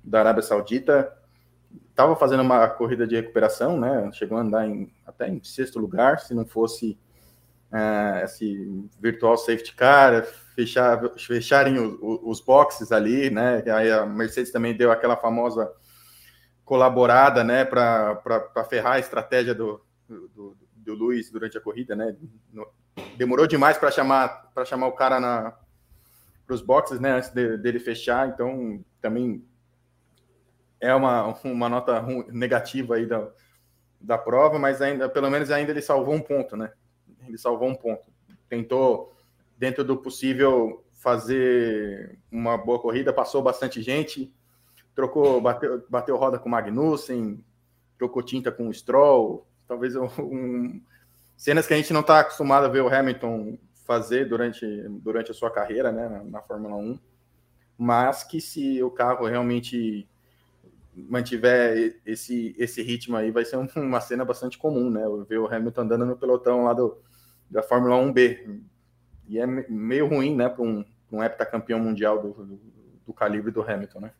da 0.01 0.19
Arábia 0.21 0.41
Saudita. 0.43 1.13
Estava 1.89 2.15
fazendo 2.15 2.41
uma 2.41 2.69
corrida 2.69 3.05
de 3.05 3.17
recuperação, 3.17 3.77
né? 3.77 4.09
Chegou 4.13 4.37
a 4.37 4.41
andar 4.41 4.65
em, 4.65 4.89
até 5.05 5.27
em 5.27 5.43
sexto 5.43 5.77
lugar, 5.77 6.19
se 6.19 6.33
não 6.33 6.45
fosse 6.45 6.97
uh, 7.69 8.23
esse 8.23 8.89
virtual 8.97 9.37
safety 9.37 9.75
car, 9.75 10.23
fechar, 10.55 11.01
fecharem 11.17 11.77
os, 11.77 11.97
os 12.01 12.39
boxes 12.39 12.93
ali, 12.93 13.29
né? 13.29 13.61
Aí 13.73 13.91
a 13.91 14.05
Mercedes 14.05 14.53
também 14.53 14.75
deu 14.75 14.89
aquela 14.89 15.17
famosa 15.17 15.69
colaborada, 16.71 17.43
né, 17.43 17.65
para 17.65 18.65
ferrar 18.69 18.93
a 18.93 18.99
estratégia 18.99 19.53
do, 19.53 19.83
do, 20.07 20.55
do 20.73 20.93
Luiz 20.93 21.29
durante 21.29 21.57
a 21.57 21.61
corrida, 21.61 21.97
né? 21.97 22.15
Demorou 23.17 23.45
demais 23.45 23.77
para 23.77 23.91
chamar 23.91 24.49
para 24.55 24.63
chamar 24.63 24.87
o 24.87 24.93
cara 24.93 25.19
na 25.19 25.53
para 26.47 26.55
os 26.55 26.61
boxes, 26.61 26.97
né, 26.97 27.11
antes 27.11 27.29
de, 27.31 27.57
dele 27.57 27.77
fechar, 27.77 28.29
então 28.29 28.81
também 29.01 29.45
é 30.79 30.95
uma, 30.95 31.37
uma 31.43 31.67
nota 31.67 32.01
negativa 32.29 32.95
aí 32.95 33.05
da, 33.05 33.29
da 33.99 34.17
prova, 34.17 34.57
mas 34.57 34.81
ainda 34.81 35.09
pelo 35.09 35.29
menos 35.29 35.51
ainda 35.51 35.71
ele 35.71 35.81
salvou 35.81 36.15
um 36.15 36.21
ponto, 36.21 36.55
né? 36.55 36.71
Ele 37.27 37.37
salvou 37.37 37.67
um 37.67 37.75
ponto. 37.75 38.09
Tentou 38.47 39.13
dentro 39.57 39.83
do 39.83 39.97
possível 39.97 40.85
fazer 40.93 42.17
uma 42.31 42.57
boa 42.57 42.79
corrida, 42.79 43.11
passou 43.11 43.41
bastante 43.41 43.81
gente, 43.81 44.33
trocou, 44.95 45.41
bateu, 45.41 45.83
bateu 45.89 46.17
roda 46.17 46.39
com 46.39 46.49
Magnussen, 46.49 47.43
trocou 47.97 48.23
tinta 48.23 48.51
com 48.51 48.67
o 48.67 48.73
Stroll, 48.73 49.47
talvez 49.67 49.95
um, 49.95 50.81
cenas 51.37 51.67
que 51.67 51.73
a 51.73 51.77
gente 51.77 51.93
não 51.93 52.01
está 52.01 52.19
acostumado 52.19 52.65
a 52.65 52.69
ver 52.69 52.81
o 52.81 52.93
Hamilton 52.93 53.57
fazer 53.85 54.25
durante, 54.25 54.65
durante 54.89 55.31
a 55.31 55.33
sua 55.33 55.51
carreira 55.51 55.91
né, 55.91 56.07
na, 56.07 56.23
na 56.23 56.41
Fórmula 56.41 56.75
1. 56.75 56.99
mas 57.77 58.23
que 58.23 58.39
se 58.39 58.81
o 58.83 58.91
carro 58.91 59.25
realmente 59.25 60.07
mantiver 60.93 61.99
esse, 62.05 62.55
esse 62.57 62.81
ritmo 62.81 63.17
aí, 63.17 63.31
vai 63.31 63.45
ser 63.45 63.57
uma 63.75 64.01
cena 64.01 64.25
bastante 64.25 64.57
comum, 64.57 64.89
né? 64.89 65.01
Ver 65.27 65.39
o 65.39 65.47
Hamilton 65.47 65.81
andando 65.81 66.05
no 66.05 66.17
pelotão 66.17 66.65
lá 66.65 66.73
do, 66.73 67.01
da 67.49 67.63
Fórmula 67.63 67.95
1B. 67.95 68.61
E 69.27 69.39
é 69.39 69.45
meio 69.45 70.07
ruim, 70.07 70.35
né, 70.35 70.49
para 70.49 70.63
um, 70.63 70.83
um 71.11 71.23
heptacampeão 71.23 71.79
mundial 71.79 72.21
do, 72.21 72.33
do, 72.33 72.61
do 73.07 73.13
calibre 73.13 73.51
do 73.51 73.61
Hamilton, 73.61 73.99
né? 74.01 74.11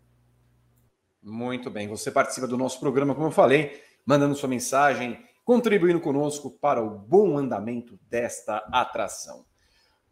Muito 1.21 1.69
bem. 1.69 1.88
Você 1.88 2.10
participa 2.10 2.47
do 2.47 2.57
nosso 2.57 2.79
programa, 2.79 3.13
como 3.13 3.27
eu 3.27 3.31
falei, 3.31 3.81
mandando 4.05 4.36
sua 4.36 4.49
mensagem, 4.49 5.23
contribuindo 5.45 5.99
conosco 5.99 6.49
para 6.49 6.81
o 6.81 6.89
bom 6.89 7.38
andamento 7.38 7.99
desta 8.10 8.57
atração. 8.71 9.45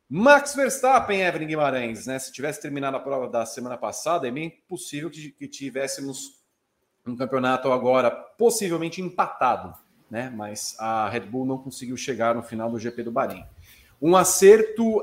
Max 0.08 0.56
Verstappen, 0.56 1.22
Evelyn 1.22 1.48
Guimarães, 1.48 2.06
né? 2.06 2.18
Se 2.18 2.32
tivesse 2.32 2.62
terminado 2.62 2.98
a 2.98 3.00
prova 3.00 3.28
da 3.28 3.46
semana 3.46 3.78
passada, 3.78 4.28
é 4.28 4.32
bem 4.32 4.50
possível 4.68 5.10
que, 5.10 5.32
que 5.32 5.48
tivéssemos 5.48 6.40
um 7.06 7.16
campeonato 7.16 7.72
agora 7.72 8.12
possivelmente 8.12 9.02
empatado, 9.02 9.74
né? 10.10 10.32
Mas 10.36 10.76
a 10.80 11.10
Red 11.10 11.22
Bull 11.22 11.46
não 11.46 11.58
conseguiu 11.58 11.98
chegar 11.98 12.36
no 12.36 12.44
final 12.44 12.72
do 12.72 12.80
GP 12.80 13.04
do 13.04 13.12
Bahrein. 13.12 13.46
Um 14.02 14.16
acerto, 14.16 15.02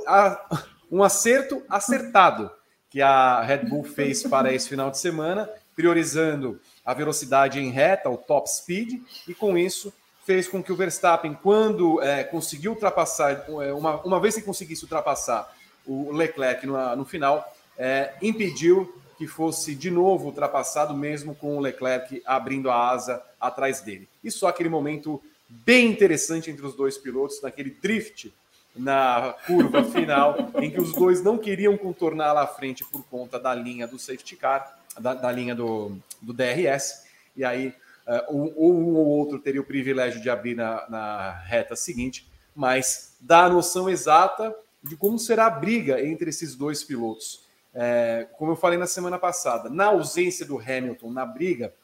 um 0.90 1.03
acerto 1.03 1.64
acertado 1.69 2.51
que 2.88 3.03
a 3.03 3.42
Red 3.42 3.66
Bull 3.66 3.85
fez 3.85 4.23
para 4.23 4.53
esse 4.53 4.69
final 4.69 4.90
de 4.90 4.99
semana 4.99 5.49
priorizando 5.77 6.59
a 6.85 6.95
velocidade 6.95 7.61
em 7.61 7.71
reta, 7.71 8.09
o 8.09 8.17
top 8.17 8.51
speed, 8.51 9.03
e 9.29 9.35
com 9.35 9.57
isso 9.57 9.93
fez 10.25 10.49
com 10.49 10.61
que 10.61 10.73
o 10.73 10.77
Verstappen, 10.77 11.39
quando 11.41 12.03
é, 12.03 12.25
conseguiu 12.25 12.73
ultrapassar, 12.73 13.45
é, 13.62 13.73
uma, 13.73 14.01
uma 14.03 14.19
vez 14.19 14.35
que 14.35 14.43
conseguisse 14.43 14.83
ultrapassar 14.83 15.55
o 15.87 16.11
Leclerc 16.11 16.67
no, 16.67 16.97
no 16.97 17.05
final, 17.05 17.55
é, 17.79 18.15
impediu 18.21 18.93
que 19.19 19.27
fosse 19.27 19.75
de 19.75 19.91
novo 19.91 20.27
ultrapassado, 20.27 20.95
mesmo 20.95 21.35
com 21.35 21.57
o 21.57 21.61
Leclerc 21.61 22.23
abrindo 22.27 22.71
a 22.71 22.91
asa 22.91 23.23
atrás 23.41 23.81
dele. 23.81 24.09
E 24.25 24.31
só 24.31 24.49
aquele 24.49 24.69
momento 24.69 25.23
bem 25.49 25.91
interessante 25.91 26.51
entre 26.51 26.67
os 26.67 26.75
dois 26.75 26.99
pilotos, 26.99 27.41
naquele 27.41 27.71
drift 27.71 28.35
na 28.75 29.35
curva 29.47 29.85
final, 29.91 30.37
em 30.61 30.71
que 30.71 30.81
os 30.81 30.93
dois 30.93 31.23
não 31.23 31.39
queriam 31.39 31.77
contornar 31.77 32.33
lá 32.33 32.43
à 32.43 32.47
frente 32.47 32.85
por 32.85 33.05
conta 33.05 33.39
da 33.39 33.55
linha 33.55 33.87
do 33.87 33.99
safety 33.99 34.37
car, 34.37 34.77
da, 34.99 35.15
da 35.15 35.33
linha 35.33 35.55
do, 35.55 35.99
do 36.21 36.33
DRS, 36.33 37.05
e 37.37 37.45
aí 37.45 37.75
uh, 38.07 38.37
um, 38.37 38.53
um, 38.57 38.97
ou 38.97 39.07
outro 39.07 39.39
teria 39.39 39.61
o 39.61 39.65
privilégio 39.65 40.21
de 40.21 40.31
abrir 40.31 40.55
na, 40.55 40.89
na 40.89 41.31
reta 41.45 41.77
seguinte, 41.77 42.27
mas 42.55 43.17
dá 43.21 43.45
a 43.45 43.49
noção 43.49 43.89
exata 43.89 44.55
de 44.83 44.97
como 44.97 45.19
será 45.19 45.47
a 45.47 45.51
briga 45.51 46.01
entre 46.05 46.31
esses 46.31 46.55
dois 46.55 46.83
pilotos. 46.83 47.45
É, 47.75 48.27
como 48.39 48.53
eu 48.53 48.57
falei 48.57 48.79
na 48.79 48.87
semana 48.87 49.19
passada, 49.19 49.69
na 49.69 49.87
ausência 49.87 50.47
do 50.47 50.59
Hamilton 50.59 51.11
na 51.11 51.27
briga, 51.27 51.75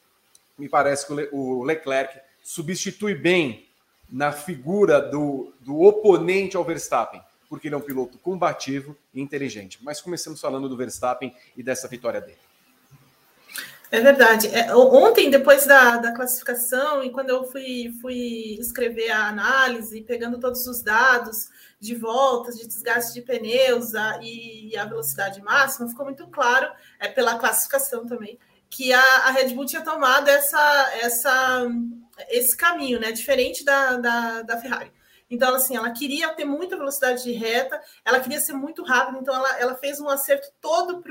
me 0.58 0.68
parece 0.68 1.06
que 1.06 1.28
o 1.32 1.62
Leclerc 1.62 2.18
substitui 2.42 3.14
bem 3.14 3.68
na 4.10 4.32
figura 4.32 5.00
do, 5.00 5.52
do 5.60 5.80
oponente 5.80 6.56
ao 6.56 6.64
Verstappen, 6.64 7.20
porque 7.48 7.68
ele 7.68 7.74
é 7.74 7.78
um 7.78 7.82
piloto 7.82 8.18
combativo 8.18 8.96
e 9.12 9.20
inteligente. 9.20 9.78
Mas 9.82 10.00
começamos 10.00 10.40
falando 10.40 10.68
do 10.68 10.76
Verstappen 10.76 11.34
e 11.56 11.62
dessa 11.62 11.88
vitória 11.88 12.20
dele. 12.20 12.38
É 13.92 14.00
verdade. 14.00 14.48
É, 14.48 14.74
ontem, 14.74 15.28
depois 15.28 15.66
da, 15.66 15.98
da 15.98 16.12
classificação, 16.12 17.04
e 17.04 17.10
quando 17.10 17.28
eu 17.28 17.44
fui, 17.44 17.92
fui 18.00 18.56
escrever 18.58 19.10
a 19.10 19.28
análise, 19.28 20.00
pegando 20.00 20.40
todos 20.40 20.66
os 20.66 20.80
dados 20.80 21.50
de 21.78 21.94
voltas, 21.94 22.56
de 22.56 22.66
desgaste 22.66 23.12
de 23.12 23.20
pneus 23.20 23.94
a, 23.94 24.18
e 24.22 24.74
a 24.78 24.86
velocidade 24.86 25.42
máxima, 25.42 25.90
ficou 25.90 26.06
muito 26.06 26.26
claro, 26.28 26.72
é 26.98 27.06
pela 27.06 27.38
classificação 27.38 28.06
também, 28.06 28.38
que 28.70 28.94
a, 28.94 29.26
a 29.26 29.30
Red 29.30 29.52
Bull 29.52 29.66
tinha 29.66 29.82
tomado 29.82 30.26
essa, 30.28 30.90
essa, 31.02 31.66
esse 32.30 32.56
caminho, 32.56 32.98
né? 32.98 33.12
Diferente 33.12 33.62
da, 33.62 33.98
da, 33.98 34.40
da 34.40 34.56
Ferrari. 34.56 34.90
Então, 35.30 35.54
assim, 35.54 35.76
ela 35.76 35.90
queria 35.90 36.30
ter 36.30 36.46
muita 36.46 36.78
velocidade 36.78 37.24
de 37.24 37.32
reta, 37.32 37.78
ela 38.06 38.20
queria 38.20 38.40
ser 38.40 38.54
muito 38.54 38.82
rápida, 38.82 39.18
então 39.18 39.34
ela, 39.34 39.58
ela 39.58 39.74
fez 39.74 40.00
um 40.00 40.08
acerto 40.08 40.48
todo 40.62 41.02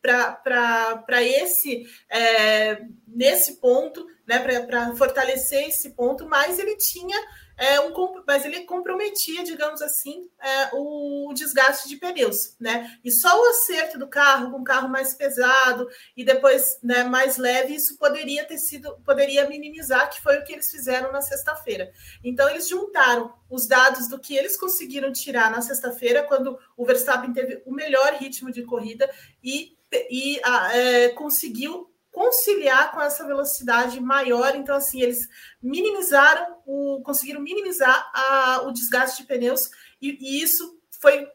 para 0.00 1.22
esse 1.22 1.86
é, 2.10 2.82
nesse 3.06 3.60
ponto, 3.60 4.06
né, 4.26 4.38
para 4.38 4.94
fortalecer 4.94 5.68
esse 5.68 5.90
ponto, 5.90 6.28
mas 6.28 6.58
ele 6.58 6.76
tinha 6.76 7.18
é, 7.60 7.78
um, 7.78 7.92
mas 8.26 8.46
ele 8.46 8.62
comprometia, 8.62 9.44
digamos 9.44 9.82
assim, 9.82 10.30
é, 10.40 10.70
o 10.72 11.30
desgaste 11.34 11.90
de 11.90 11.98
pneus, 11.98 12.56
né? 12.58 12.90
E 13.04 13.10
só 13.10 13.38
o 13.38 13.50
acerto 13.50 13.98
do 13.98 14.08
carro, 14.08 14.50
com 14.50 14.60
um 14.60 14.64
carro 14.64 14.88
mais 14.88 15.12
pesado 15.12 15.86
e 16.16 16.24
depois 16.24 16.78
né, 16.82 17.04
mais 17.04 17.36
leve, 17.36 17.74
isso 17.74 17.98
poderia 17.98 18.46
ter 18.46 18.56
sido, 18.56 18.98
poderia 19.04 19.46
minimizar, 19.46 20.08
que 20.08 20.22
foi 20.22 20.38
o 20.38 20.44
que 20.44 20.54
eles 20.54 20.70
fizeram 20.70 21.12
na 21.12 21.20
sexta-feira. 21.20 21.92
Então 22.24 22.48
eles 22.48 22.66
juntaram 22.66 23.30
os 23.50 23.66
dados 23.66 24.08
do 24.08 24.18
que 24.18 24.34
eles 24.34 24.56
conseguiram 24.56 25.12
tirar 25.12 25.50
na 25.50 25.60
sexta-feira, 25.60 26.22
quando 26.22 26.58
o 26.78 26.86
Verstappen 26.86 27.30
teve 27.34 27.62
o 27.66 27.72
melhor 27.72 28.14
ritmo 28.14 28.50
de 28.50 28.62
corrida 28.62 29.10
e 29.44 29.76
e 29.92 30.40
é, 30.72 31.08
conseguiu 31.10 31.90
conciliar 32.10 32.92
com 32.92 33.00
essa 33.00 33.26
velocidade 33.26 34.00
maior. 34.00 34.54
Então, 34.56 34.74
assim, 34.74 35.00
eles 35.00 35.28
minimizaram 35.62 36.56
o, 36.66 37.00
conseguiram 37.02 37.40
minimizar 37.40 38.10
a, 38.14 38.62
o 38.62 38.72
desgaste 38.72 39.22
de 39.22 39.28
pneus, 39.28 39.70
e, 40.00 40.18
e 40.20 40.42
isso 40.42 40.78
foi 41.00 41.26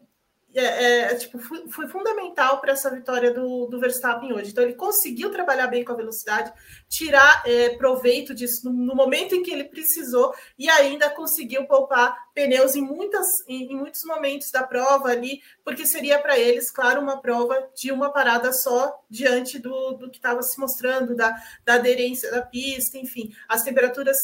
é, 0.60 1.02
é, 1.12 1.16
tipo, 1.16 1.38
foi, 1.38 1.68
foi 1.70 1.88
fundamental 1.88 2.62
para 2.62 2.72
essa 2.72 2.90
vitória 2.90 3.34
do, 3.34 3.66
do, 3.66 3.80
Verstappen 3.80 4.32
hoje. 4.32 4.52
Então, 4.52 4.64
ele 4.64 4.76
conseguiu 4.76 5.30
trabalhar 5.30 5.68
bem 5.68 5.84
com 5.84 5.92
a 5.92 5.96
velocidade, 5.96 6.54
tirar 6.88 7.44
é, 7.46 7.70
proveito 7.78 8.34
disso 8.34 8.70
no, 8.70 8.72
no, 8.72 8.96
momento 8.96 9.36
em 9.36 9.44
que 9.44 9.52
ele 9.52 9.66
precisou 9.66 10.34
e 10.58 10.70
ainda 10.70 11.10
conseguiu 11.10 11.66
poupar 11.66 12.16
pneus 12.34 12.76
em, 12.76 12.82
muitas, 12.82 13.28
em, 13.48 13.74
em 13.74 13.76
muitos 13.76 14.04
momentos 14.06 14.50
da 14.50 14.64
prova 14.64 15.10
ali, 15.10 15.42
porque 15.64 15.86
seria 15.86 16.20
para 16.20 16.40
eles, 16.40 16.72
claro, 16.72 17.02
uma 17.02 17.22
prova 17.22 17.70
de 17.76 17.92
uma 17.92 18.12
parada 18.12 18.54
só 18.54 19.04
diante 19.10 19.60
do, 19.60 19.92
do 19.92 20.10
que 20.10 20.18
estava 20.18 20.42
se 20.42 20.58
mostrando, 20.60 21.16
da, 21.16 21.36
da 21.66 21.74
aderência 21.74 22.32
da 22.32 22.42
pista, 22.42 22.98
enfim, 22.98 23.30
as 23.50 23.62
temperaturas 23.62 24.16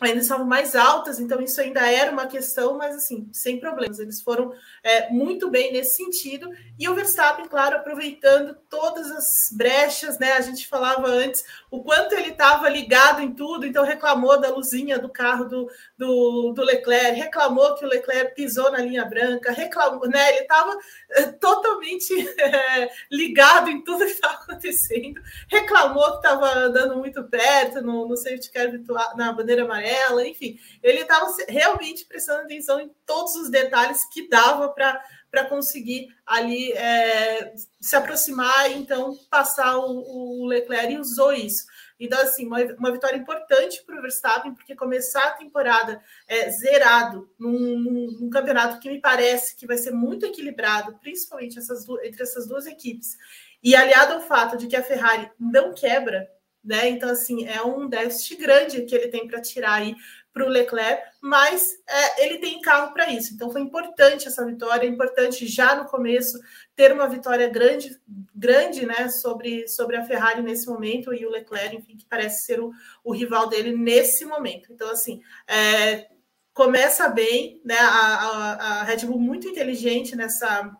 ainda 0.00 0.20
estavam 0.20 0.46
mais 0.46 0.74
altas, 0.74 1.20
então 1.20 1.40
isso 1.40 1.60
ainda 1.60 1.90
era 1.90 2.10
uma 2.10 2.26
questão, 2.26 2.76
mas 2.78 2.96
assim, 2.96 3.28
sem 3.32 3.60
problemas. 3.60 3.98
Eles 3.98 4.22
foram 4.22 4.52
é, 4.82 5.10
muito 5.10 5.50
bem 5.50 5.72
nesse 5.72 5.96
sentido. 5.96 6.50
E 6.78 6.88
o 6.88 6.94
Verstappen, 6.94 7.46
claro, 7.46 7.76
aproveitando 7.76 8.56
todas 8.68 9.10
as 9.10 9.50
brechas, 9.52 10.18
né? 10.18 10.32
A 10.32 10.40
gente 10.40 10.66
falava 10.66 11.06
antes 11.06 11.44
o 11.70 11.82
quanto 11.82 12.14
ele 12.14 12.30
estava 12.30 12.68
ligado 12.68 13.20
em 13.20 13.32
tudo, 13.32 13.66
então 13.66 13.84
reclamou 13.84 14.40
da 14.40 14.48
luzinha 14.48 14.98
do 14.98 15.08
carro 15.08 15.44
do, 15.44 15.70
do, 16.00 16.52
do, 16.52 16.64
Leclerc, 16.64 17.18
reclamou 17.18 17.74
que 17.74 17.84
o 17.84 17.88
Leclerc 17.88 18.34
pisou 18.34 18.72
na 18.72 18.78
linha 18.78 19.04
branca, 19.04 19.52
reclamou, 19.52 20.08
né? 20.08 20.30
Ele 20.30 20.40
estava 20.40 20.74
é, 21.10 21.22
totalmente 21.26 22.12
é, 22.40 22.90
ligado 23.12 23.68
em 23.68 23.82
tudo 23.84 24.06
que 24.06 24.12
estava 24.12 24.34
acontecendo, 24.34 25.20
reclamou 25.46 26.10
que 26.12 26.26
estava 26.26 26.52
andando 26.54 26.96
muito 26.96 27.22
perto 27.24 27.82
no, 27.82 28.08
no 28.08 28.16
safety 28.16 28.50
car 28.50 28.70
na 29.14 29.32
bandeira 29.32 29.64
amarela 29.64 29.90
ela, 29.90 30.26
enfim, 30.26 30.58
ele 30.82 31.00
estava 31.00 31.26
realmente 31.48 32.04
prestando 32.06 32.42
atenção 32.42 32.80
em 32.80 32.90
todos 33.04 33.34
os 33.36 33.50
detalhes 33.50 34.04
que 34.10 34.28
dava 34.28 34.68
para 34.70 35.44
conseguir 35.48 36.08
ali 36.24 36.72
é, 36.72 37.52
se 37.80 37.96
aproximar 37.96 38.70
então 38.70 39.18
passar 39.30 39.76
o, 39.78 40.42
o, 40.42 40.46
Leclerc 40.46 40.92
e 40.92 40.98
usou 40.98 41.32
isso. 41.32 41.64
Então, 42.00 42.18
assim, 42.18 42.46
uma, 42.46 42.58
uma 42.78 42.90
vitória 42.90 43.18
importante 43.18 43.84
para 43.84 43.98
o 43.98 44.00
Verstappen, 44.00 44.54
porque 44.54 44.74
começar 44.74 45.22
a 45.22 45.32
temporada 45.32 46.02
é, 46.26 46.50
zerado 46.50 47.30
num, 47.38 47.78
num, 47.78 48.06
num, 48.20 48.30
campeonato 48.30 48.80
que 48.80 48.88
me 48.88 48.98
parece 48.98 49.54
que 49.54 49.66
vai 49.66 49.76
ser 49.76 49.90
muito 49.90 50.24
equilibrado, 50.24 50.98
principalmente 50.98 51.58
essas, 51.58 51.86
entre 52.02 52.22
essas 52.22 52.46
duas 52.46 52.66
equipes, 52.66 53.18
e 53.62 53.76
aliado 53.76 54.14
ao 54.14 54.22
fato 54.22 54.56
de 54.56 54.66
que 54.66 54.76
a 54.76 54.82
Ferrari 54.82 55.30
não 55.38 55.74
quebra 55.74 56.26
né? 56.62 56.88
Então, 56.88 57.08
assim, 57.10 57.46
é 57.46 57.62
um 57.62 57.88
déficit 57.88 58.36
grande 58.36 58.82
que 58.82 58.94
ele 58.94 59.08
tem 59.08 59.26
para 59.26 59.40
tirar 59.40 59.74
aí 59.74 59.94
para 60.32 60.44
o 60.44 60.48
Leclerc, 60.48 61.02
mas 61.20 61.76
é, 61.88 62.24
ele 62.24 62.38
tem 62.38 62.60
carro 62.60 62.92
para 62.92 63.10
isso. 63.10 63.34
Então, 63.34 63.50
foi 63.50 63.60
importante 63.60 64.28
essa 64.28 64.44
vitória, 64.46 64.86
é 64.86 64.88
importante 64.88 65.46
já 65.46 65.74
no 65.74 65.86
começo 65.86 66.38
ter 66.76 66.92
uma 66.92 67.08
vitória 67.08 67.48
grande, 67.48 68.00
grande, 68.34 68.86
né, 68.86 69.08
sobre, 69.08 69.66
sobre 69.66 69.96
a 69.96 70.04
Ferrari 70.04 70.40
nesse 70.40 70.68
momento 70.68 71.12
e 71.12 71.26
o 71.26 71.30
Leclerc, 71.30 71.76
enfim, 71.76 71.96
que 71.96 72.06
parece 72.06 72.44
ser 72.44 72.60
o, 72.60 72.70
o 73.02 73.12
rival 73.12 73.48
dele 73.48 73.76
nesse 73.76 74.24
momento. 74.24 74.72
Então, 74.72 74.88
assim, 74.90 75.20
é, 75.48 76.06
começa 76.52 77.08
bem, 77.08 77.60
né? 77.64 77.78
A, 77.78 77.88
a, 77.88 78.80
a 78.80 78.82
Red 78.84 79.06
Bull 79.06 79.18
muito 79.18 79.48
inteligente 79.48 80.14
nessa 80.14 80.70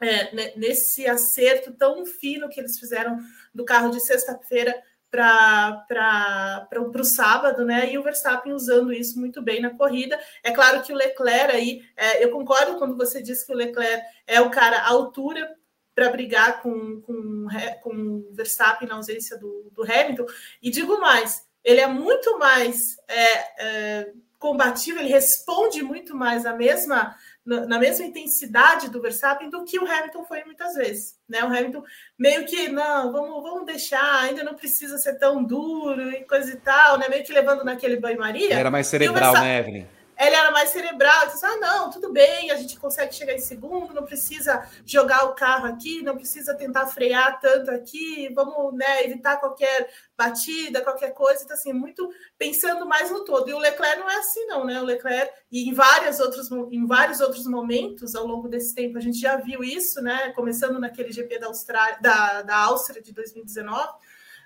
é, 0.00 0.56
nesse 0.56 1.06
acerto 1.06 1.72
tão 1.72 2.04
fino 2.04 2.48
que 2.48 2.60
eles 2.60 2.78
fizeram 2.78 3.18
do 3.54 3.64
carro 3.64 3.90
de 3.90 4.00
sexta-feira 4.00 4.74
para 5.14 7.00
o 7.00 7.04
sábado, 7.04 7.64
né? 7.64 7.92
E 7.92 7.98
o 7.98 8.02
Verstappen 8.02 8.52
usando 8.52 8.92
isso 8.92 9.18
muito 9.18 9.40
bem 9.40 9.60
na 9.60 9.70
corrida. 9.70 10.18
É 10.42 10.50
claro 10.50 10.82
que 10.82 10.92
o 10.92 10.96
Leclerc 10.96 11.54
aí, 11.54 11.82
é, 11.96 12.24
eu 12.24 12.30
concordo 12.30 12.76
quando 12.78 12.96
você 12.96 13.22
diz 13.22 13.44
que 13.44 13.52
o 13.52 13.56
Leclerc 13.56 14.04
é 14.26 14.40
o 14.40 14.50
cara 14.50 14.78
à 14.78 14.88
altura 14.88 15.54
para 15.94 16.10
brigar 16.10 16.60
com, 16.60 17.00
com, 17.02 17.46
com 17.80 17.90
o 17.90 18.32
Verstappen 18.32 18.88
na 18.88 18.96
ausência 18.96 19.38
do, 19.38 19.70
do 19.72 19.82
Hamilton. 19.84 20.26
E 20.60 20.70
digo 20.70 21.00
mais, 21.00 21.46
ele 21.62 21.80
é 21.80 21.86
muito 21.86 22.36
mais 22.38 22.96
é, 23.06 23.64
é, 23.64 24.12
combativo, 24.38 24.98
ele 24.98 25.08
responde 25.08 25.82
muito 25.82 26.16
mais 26.16 26.44
a 26.44 26.52
mesma 26.52 27.14
na 27.44 27.78
mesma 27.78 28.06
intensidade 28.06 28.88
do 28.88 29.02
Verstappen 29.02 29.50
do 29.50 29.64
que 29.64 29.78
o 29.78 29.84
Hamilton 29.90 30.24
foi 30.24 30.42
muitas 30.44 30.74
vezes. 30.74 31.18
Né? 31.28 31.42
O 31.42 31.46
Hamilton 31.46 31.82
meio 32.18 32.46
que, 32.46 32.68
não, 32.68 33.12
vamos, 33.12 33.42
vamos 33.42 33.66
deixar, 33.66 34.22
ainda 34.22 34.42
não 34.42 34.54
precisa 34.54 34.96
ser 34.96 35.18
tão 35.18 35.44
duro 35.44 36.10
e 36.10 36.24
coisa 36.24 36.52
e 36.52 36.56
tal, 36.56 36.98
né? 36.98 37.06
meio 37.08 37.22
que 37.22 37.32
levando 37.32 37.62
naquele 37.62 37.96
banho-maria. 37.96 38.54
Era 38.54 38.70
mais 38.70 38.86
cerebral, 38.86 39.34
né, 39.34 39.58
Evelyn? 39.58 39.86
Ele 40.18 40.34
era 40.34 40.50
mais 40.50 40.70
cerebral, 40.70 41.26
disse, 41.26 41.44
ah, 41.44 41.56
não, 41.56 41.90
tudo 41.90 42.12
bem, 42.12 42.50
a 42.50 42.56
gente 42.56 42.78
consegue 42.78 43.14
chegar 43.14 43.34
em 43.34 43.40
segundo, 43.40 43.94
não 43.94 44.04
precisa 44.04 44.68
jogar 44.86 45.24
o 45.24 45.34
carro 45.34 45.66
aqui, 45.66 46.02
não 46.02 46.16
precisa 46.16 46.54
tentar 46.54 46.86
frear 46.86 47.40
tanto 47.40 47.70
aqui, 47.70 48.28
vamos 48.34 48.74
né, 48.74 49.04
evitar 49.04 49.38
qualquer 49.38 49.90
batida, 50.16 50.80
qualquer 50.82 51.12
coisa, 51.12 51.42
então 51.42 51.56
assim, 51.56 51.72
muito 51.72 52.08
pensando 52.38 52.86
mais 52.86 53.10
no 53.10 53.24
todo. 53.24 53.48
E 53.48 53.54
o 53.54 53.58
Leclerc 53.58 53.98
não 53.98 54.10
é 54.10 54.16
assim, 54.16 54.46
não, 54.46 54.64
né? 54.64 54.80
O 54.80 54.84
Leclerc, 54.84 55.32
e 55.50 55.68
em, 55.68 55.74
várias 55.74 56.20
outros, 56.20 56.50
em 56.50 56.86
vários 56.86 57.20
outros 57.20 57.46
momentos 57.46 58.14
ao 58.14 58.26
longo 58.26 58.48
desse 58.48 58.74
tempo, 58.74 58.98
a 58.98 59.00
gente 59.00 59.18
já 59.18 59.36
viu 59.36 59.64
isso, 59.64 60.00
né? 60.00 60.30
Começando 60.32 60.78
naquele 60.78 61.12
GP 61.12 61.38
da, 61.38 61.46
Austrália, 61.48 61.98
da, 62.00 62.42
da 62.42 62.56
Áustria 62.56 63.02
de 63.02 63.12
2019, 63.12 63.88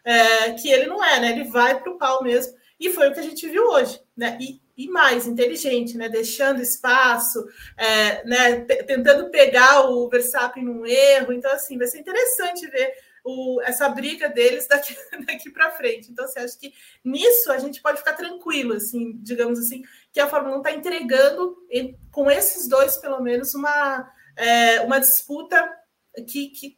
é, 0.04 0.52
que 0.54 0.70
ele 0.70 0.86
não 0.86 1.04
é, 1.04 1.20
né? 1.20 1.32
Ele 1.32 1.44
vai 1.44 1.78
para 1.80 1.92
o 1.92 1.98
pau 1.98 2.22
mesmo. 2.22 2.56
E 2.80 2.92
foi 2.92 3.08
o 3.08 3.12
que 3.12 3.20
a 3.20 3.24
gente 3.24 3.48
viu 3.48 3.64
hoje, 3.64 4.00
né? 4.16 4.38
E 4.40 4.60
e 4.79 4.89
mais 4.89 5.26
inteligente, 5.26 5.99
né? 5.99 6.09
Deixando 6.09 6.62
espaço, 6.62 7.45
é, 7.76 8.24
né? 8.24 8.61
tentando 8.61 9.29
pegar 9.29 9.91
o 9.91 10.09
Verstappen 10.09 10.64
num 10.64 10.87
erro. 10.87 11.33
Então, 11.33 11.51
assim, 11.51 11.76
vai 11.76 11.89
ser 11.89 11.99
interessante 11.99 12.64
ver 12.68 12.95
o, 13.24 13.61
essa 13.62 13.89
briga 13.89 14.29
deles 14.29 14.68
daqui, 14.68 14.97
daqui 15.26 15.51
para 15.51 15.72
frente. 15.72 16.12
Então, 16.12 16.24
assim, 16.24 16.39
acho 16.39 16.59
que 16.61 16.72
nisso 17.05 17.51
a 17.51 17.59
gente 17.59 17.83
pode 17.83 17.99
ficar 17.99 18.12
tranquilo, 18.12 18.74
assim, 18.74 19.18
digamos 19.20 19.59
assim, 19.59 19.83
que 20.12 20.20
a 20.20 20.29
Fórmula 20.29 20.55
1 20.55 20.59
está 20.59 20.72
entregando, 20.72 21.57
com 22.12 22.31
esses 22.31 22.68
dois, 22.68 22.97
pelo 22.99 23.20
menos, 23.20 23.53
uma, 23.55 24.09
é, 24.37 24.81
uma 24.83 25.01
disputa 25.01 25.68
que, 26.29 26.51
que 26.51 26.78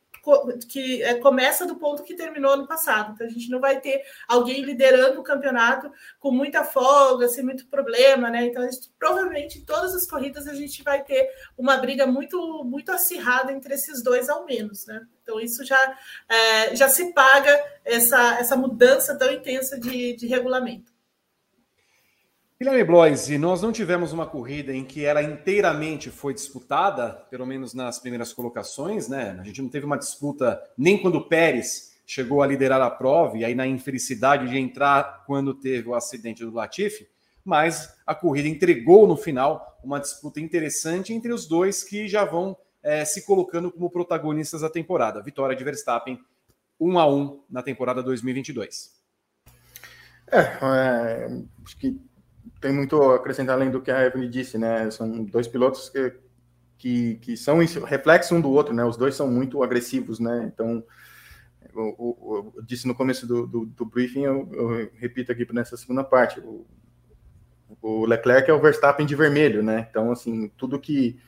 que 0.68 1.03
é, 1.03 1.14
começa 1.14 1.66
do 1.66 1.77
ponto 1.77 2.03
que 2.03 2.14
terminou 2.14 2.57
no 2.57 2.66
passado. 2.66 3.12
Então 3.12 3.27
a 3.27 3.31
gente 3.31 3.51
não 3.51 3.61
vai 3.61 3.81
ter 3.81 4.03
alguém 4.29 4.62
liderando 4.62 5.21
o 5.21 5.25
campeonato 5.25 5.91
com 6.18 6.31
muita 6.31 6.64
folga, 6.64 7.29
sem 7.29 7.45
muito 7.45 7.66
problema, 7.66 8.31
né? 8.31 8.47
Então 8.47 8.62
gente, 8.62 8.91
provavelmente 8.99 9.59
em 9.59 9.64
todas 9.64 9.95
as 9.95 10.07
corridas 10.07 10.47
a 10.47 10.55
gente 10.55 10.83
vai 10.83 11.03
ter 11.03 11.29
uma 11.57 11.77
briga 11.77 12.07
muito 12.07 12.64
muito 12.64 12.93
acirrada 12.93 13.53
entre 13.53 13.75
esses 13.75 14.03
dois 14.03 14.29
ao 14.29 14.45
menos, 14.45 14.87
né? 14.87 15.07
Então 15.23 15.41
isso 15.41 15.64
já 15.64 15.99
é, 16.29 16.75
já 16.75 16.89
se 16.89 17.12
paga 17.12 17.62
essa 17.85 18.39
essa 18.39 18.57
mudança 18.57 19.16
tão 19.16 19.31
intensa 19.31 19.79
de, 19.79 20.16
de 20.16 20.27
regulamento. 20.27 20.89
Guilherme 22.63 22.85
Bloise, 22.85 23.39
nós 23.39 23.63
não 23.63 23.73
tivemos 23.73 24.13
uma 24.13 24.27
corrida 24.27 24.71
em 24.71 24.85
que 24.85 25.03
ela 25.03 25.23
inteiramente 25.23 26.11
foi 26.11 26.35
disputada, 26.35 27.13
pelo 27.31 27.47
menos 27.47 27.73
nas 27.73 27.99
primeiras 27.99 28.35
colocações, 28.35 29.09
né? 29.09 29.35
A 29.41 29.45
gente 29.45 29.63
não 29.63 29.71
teve 29.71 29.87
uma 29.87 29.97
disputa 29.97 30.63
nem 30.77 31.01
quando 31.01 31.15
o 31.15 31.27
Pérez 31.27 31.99
chegou 32.05 32.43
a 32.43 32.47
liderar 32.47 32.83
a 32.83 32.91
prova 32.91 33.39
e 33.39 33.47
aí 33.47 33.55
na 33.55 33.67
infelicidade 33.67 34.47
de 34.47 34.59
entrar 34.59 35.25
quando 35.27 35.55
teve 35.55 35.89
o 35.89 35.95
acidente 35.95 36.45
do 36.45 36.53
Latifi, 36.53 37.09
mas 37.43 37.97
a 38.07 38.15
corrida 38.15 38.47
entregou 38.47 39.07
no 39.07 39.17
final 39.17 39.81
uma 39.83 39.99
disputa 39.99 40.39
interessante 40.39 41.15
entre 41.15 41.33
os 41.33 41.49
dois 41.49 41.83
que 41.83 42.07
já 42.07 42.27
vão 42.27 42.55
é, 42.83 43.07
se 43.07 43.25
colocando 43.25 43.73
como 43.73 43.89
protagonistas 43.89 44.61
da 44.61 44.69
temporada. 44.69 45.23
Vitória 45.23 45.57
de 45.57 45.65
Verstappen 45.65 46.21
1 46.79 46.99
a 46.99 47.09
1 47.11 47.43
na 47.49 47.63
temporada 47.63 48.03
2022. 48.03 49.01
É, 50.31 50.41
é 50.63 51.43
acho 51.65 51.79
que 51.79 52.10
tem 52.61 52.73
muito 52.73 53.01
a 53.03 53.17
acrescentar 53.17 53.57
além 53.57 53.71
do 53.71 53.81
que 53.81 53.91
a 53.91 54.05
Evelyn 54.05 54.29
disse, 54.29 54.59
né? 54.59 54.91
São 54.91 55.25
dois 55.25 55.49
pilotos 55.49 55.89
que, 55.89 56.13
que, 56.77 57.15
que 57.17 57.37
são 57.37 57.59
reflexo 57.59 58.35
um 58.35 58.41
do 58.41 58.51
outro, 58.51 58.75
né? 58.75 58.85
Os 58.85 58.97
dois 58.97 59.15
são 59.15 59.31
muito 59.31 59.63
agressivos, 59.63 60.21
né? 60.21 60.51
Então, 60.53 60.85
eu, 61.75 61.97
eu, 61.99 62.53
eu 62.57 62.63
disse 62.63 62.87
no 62.87 62.95
começo 62.95 63.27
do, 63.27 63.47
do, 63.47 63.67
do 63.67 63.85
briefing, 63.87 64.25
eu, 64.25 64.91
repito 64.97 65.33
aqui 65.33 65.47
nessa 65.53 65.77
segunda 65.77 66.05
parte, 66.05 66.39
o, 66.41 66.67
o, 67.81 68.05
Leclerc 68.05 68.51
é 68.51 68.55
o 68.55 68.61
Verstappen 68.61 69.07
de 69.07 69.17
vermelho, 69.17 69.63
né? 69.63 69.87
Então, 69.89 70.13
assim, 70.13 70.49
tudo 70.57 70.79
que 70.79 71.19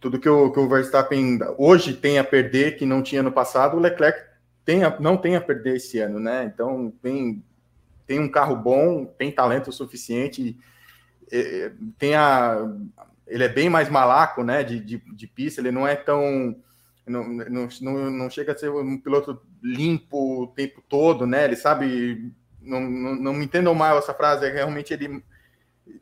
tudo 0.00 0.18
que 0.18 0.28
o, 0.28 0.50
que 0.50 0.58
o 0.58 0.68
Verstappen 0.68 1.38
hoje 1.56 1.94
tem 1.94 2.18
a 2.18 2.24
perder 2.24 2.76
que 2.76 2.84
não 2.84 3.02
tinha 3.02 3.22
no 3.22 3.30
passado, 3.30 3.76
o 3.76 3.80
Leclerc 3.80 4.20
tem 4.64 4.82
a, 4.84 4.98
não 4.98 5.16
tem 5.16 5.36
a 5.36 5.40
perder 5.40 5.76
esse 5.76 5.98
ano, 5.98 6.18
né? 6.18 6.44
Então, 6.44 6.92
tem 7.00 7.42
tem 8.06 8.20
um 8.20 8.28
carro 8.28 8.56
bom, 8.56 9.04
tem 9.04 9.30
talento 9.30 9.72
suficiente, 9.72 10.58
tem 11.98 12.14
a, 12.14 12.58
ele 13.26 13.44
é 13.44 13.48
bem 13.48 13.70
mais 13.70 13.88
malaco, 13.88 14.42
né, 14.42 14.62
de, 14.62 14.78
de, 14.78 14.98
de 14.98 15.26
pista, 15.26 15.60
ele 15.60 15.70
não 15.70 15.86
é 15.86 15.96
tão, 15.96 16.56
não, 17.06 17.26
não, 17.28 18.10
não, 18.10 18.30
chega 18.30 18.52
a 18.52 18.58
ser 18.58 18.70
um 18.70 18.98
piloto 18.98 19.40
limpo 19.62 20.42
o 20.42 20.46
tempo 20.48 20.82
todo, 20.88 21.26
né, 21.26 21.44
ele 21.44 21.56
sabe, 21.56 22.32
não, 22.60 22.80
não, 22.80 23.14
não 23.16 23.32
me 23.32 23.44
entendam 23.44 23.74
mal 23.74 23.98
essa 23.98 24.12
frase, 24.12 24.46
é 24.46 24.52
realmente 24.52 24.92
ele 24.92 25.24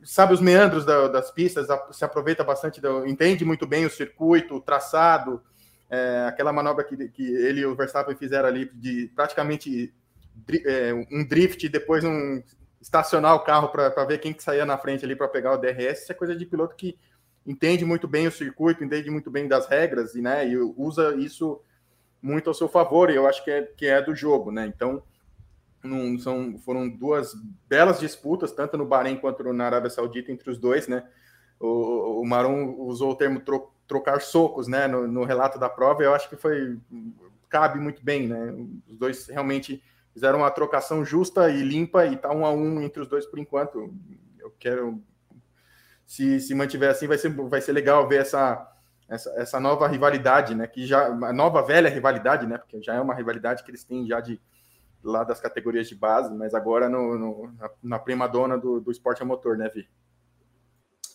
sabe 0.03 0.33
os 0.33 0.41
meandros 0.41 0.85
da, 0.85 1.07
das 1.07 1.31
pistas, 1.31 1.67
se 1.91 2.03
aproveita 2.03 2.43
bastante, 2.43 2.81
entende 3.05 3.45
muito 3.45 3.65
bem 3.65 3.85
o 3.85 3.89
circuito, 3.89 4.55
o 4.55 4.61
traçado, 4.61 5.41
é, 5.89 6.25
aquela 6.27 6.53
manobra 6.53 6.83
que, 6.83 7.09
que 7.09 7.23
ele 7.23 7.61
e 7.61 7.65
o 7.65 7.75
Verstappen 7.75 8.15
fizeram 8.15 8.47
ali 8.47 8.69
de 8.73 9.11
praticamente 9.15 9.93
é, 10.65 10.93
um 11.11 11.25
drift 11.25 11.65
e 11.65 11.69
depois 11.69 12.03
um 12.03 12.41
estacionar 12.81 13.35
o 13.35 13.41
carro 13.41 13.69
para 13.69 14.05
ver 14.05 14.19
quem 14.19 14.33
que 14.33 14.43
saía 14.43 14.65
na 14.65 14.77
frente 14.77 15.05
ali 15.05 15.15
para 15.15 15.27
pegar 15.27 15.53
o 15.53 15.57
DRS, 15.57 16.01
isso 16.01 16.11
é 16.11 16.15
coisa 16.15 16.35
de 16.35 16.45
piloto 16.45 16.75
que 16.75 16.97
entende 17.45 17.85
muito 17.85 18.07
bem 18.07 18.27
o 18.27 18.31
circuito, 18.31 18.83
entende 18.83 19.09
muito 19.09 19.29
bem 19.29 19.47
das 19.47 19.67
regras 19.67 20.15
e, 20.15 20.21
né, 20.21 20.47
e 20.47 20.57
usa 20.57 21.15
isso 21.15 21.61
muito 22.21 22.49
ao 22.49 22.53
seu 22.53 22.67
favor, 22.67 23.09
e 23.09 23.15
eu 23.15 23.27
acho 23.27 23.43
que 23.43 23.51
é, 23.51 23.61
que 23.63 23.85
é 23.87 24.01
do 24.01 24.15
jogo, 24.15 24.51
né? 24.51 24.67
Então, 24.67 25.01
não, 25.83 26.19
são, 26.19 26.57
foram 26.59 26.87
duas 26.87 27.33
belas 27.67 27.99
disputas, 27.99 28.51
tanto 28.51 28.77
no 28.77 28.85
Bahrein 28.85 29.17
quanto 29.17 29.51
na 29.51 29.65
Arábia 29.65 29.89
Saudita, 29.89 30.31
entre 30.31 30.49
os 30.51 30.59
dois, 30.59 30.87
né? 30.87 31.03
O, 31.59 32.23
o 32.23 32.85
usou 32.85 33.11
o 33.11 33.15
termo 33.15 33.39
tro, 33.39 33.71
trocar 33.87 34.21
socos, 34.21 34.67
né, 34.67 34.87
no, 34.87 35.07
no 35.07 35.23
relato 35.23 35.57
da 35.57 35.67
prova, 35.67 36.03
e 36.03 36.05
eu 36.05 36.13
acho 36.13 36.29
que 36.29 36.35
foi 36.35 36.77
cabe 37.49 37.79
muito 37.79 38.03
bem, 38.03 38.27
né? 38.27 38.53
Os 38.87 38.97
dois 38.97 39.27
realmente 39.27 39.83
fizeram 40.13 40.39
uma 40.39 40.51
trocação 40.51 41.03
justa 41.03 41.49
e 41.49 41.61
limpa 41.61 42.05
e 42.05 42.17
tá 42.17 42.31
um 42.31 42.45
a 42.45 42.51
um 42.51 42.81
entre 42.81 43.01
os 43.01 43.07
dois 43.07 43.25
por 43.25 43.39
enquanto. 43.39 43.93
Eu 44.39 44.51
quero 44.59 45.01
se, 46.05 46.39
se 46.39 46.53
mantiver 46.53 46.89
assim 46.89 47.07
vai 47.07 47.17
ser 47.17 47.29
vai 47.29 47.61
ser 47.61 47.71
legal 47.71 48.07
ver 48.07 48.21
essa 48.21 48.67
essa, 49.07 49.29
essa 49.31 49.59
nova 49.59 49.87
rivalidade, 49.87 50.55
né? 50.55 50.65
Que 50.67 50.85
já 50.85 51.09
uma 51.09 51.33
nova 51.33 51.61
velha 51.61 51.89
rivalidade, 51.89 52.47
né? 52.47 52.57
Porque 52.57 52.81
já 52.81 52.95
é 52.95 53.01
uma 53.01 53.13
rivalidade 53.13 53.63
que 53.63 53.69
eles 53.69 53.83
têm 53.83 54.07
já 54.07 54.21
de 54.21 54.39
lá 55.03 55.23
das 55.23 55.39
categorias 55.39 55.89
de 55.89 55.95
base, 55.95 56.33
mas 56.33 56.53
agora 56.53 56.87
no, 56.87 57.17
no 57.17 57.53
na, 57.57 57.69
na 57.83 57.99
prima 57.99 58.27
dona 58.27 58.57
do, 58.57 58.79
do 58.79 58.91
esporte 58.91 59.21
a 59.21 59.25
motor, 59.25 59.57
né, 59.57 59.69
Vi? 59.73 59.87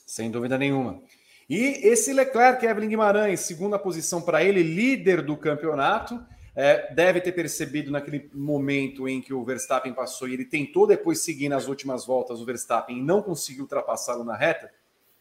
Sem 0.06 0.30
dúvida 0.30 0.58
nenhuma. 0.58 1.02
E 1.48 1.58
esse 1.86 2.12
Leclerc, 2.12 2.64
Evelyn 2.66 2.88
Guimarães, 2.88 3.40
segunda 3.40 3.78
posição 3.78 4.20
para 4.20 4.42
ele, 4.42 4.62
líder 4.62 5.22
do 5.22 5.36
campeonato 5.36 6.20
é, 6.56 6.90
deve 6.94 7.20
ter 7.20 7.32
percebido 7.32 7.90
naquele 7.90 8.30
momento 8.32 9.06
em 9.06 9.20
que 9.20 9.34
o 9.34 9.44
Verstappen 9.44 9.92
passou 9.92 10.26
e 10.26 10.32
ele 10.32 10.44
tentou 10.46 10.86
depois 10.86 11.22
seguir 11.22 11.50
nas 11.50 11.68
últimas 11.68 12.06
voltas 12.06 12.40
o 12.40 12.46
Verstappen 12.46 12.98
e 12.98 13.02
não 13.02 13.20
conseguiu 13.20 13.64
ultrapassá-lo 13.64 14.24
na 14.24 14.34
reta, 14.34 14.72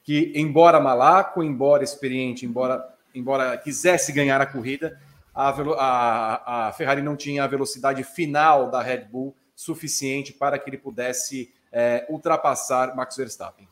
que 0.02 0.32
embora 0.34 0.80
malaco, 0.80 1.44
embora 1.44 1.84
experiente, 1.84 2.46
embora, 2.46 2.88
embora 3.14 3.58
quisesse 3.58 4.14
ganhar 4.14 4.40
a 4.40 4.46
corrida, 4.46 4.98
a, 5.34 5.50
a, 5.50 6.68
a 6.68 6.72
Ferrari 6.72 7.02
não 7.02 7.18
tinha 7.18 7.44
a 7.44 7.48
velocidade 7.48 8.02
final 8.06 8.72
da 8.72 8.82
Red 8.82 9.06
Bull 9.12 9.36
suficiente 9.54 10.32
para 10.32 10.58
que 10.58 10.70
ele 10.70 10.78
pudesse 10.78 11.54
é, 11.70 12.06
ultrapassar 12.10 12.96
Max 12.96 13.18
Verstappen. 13.18 13.68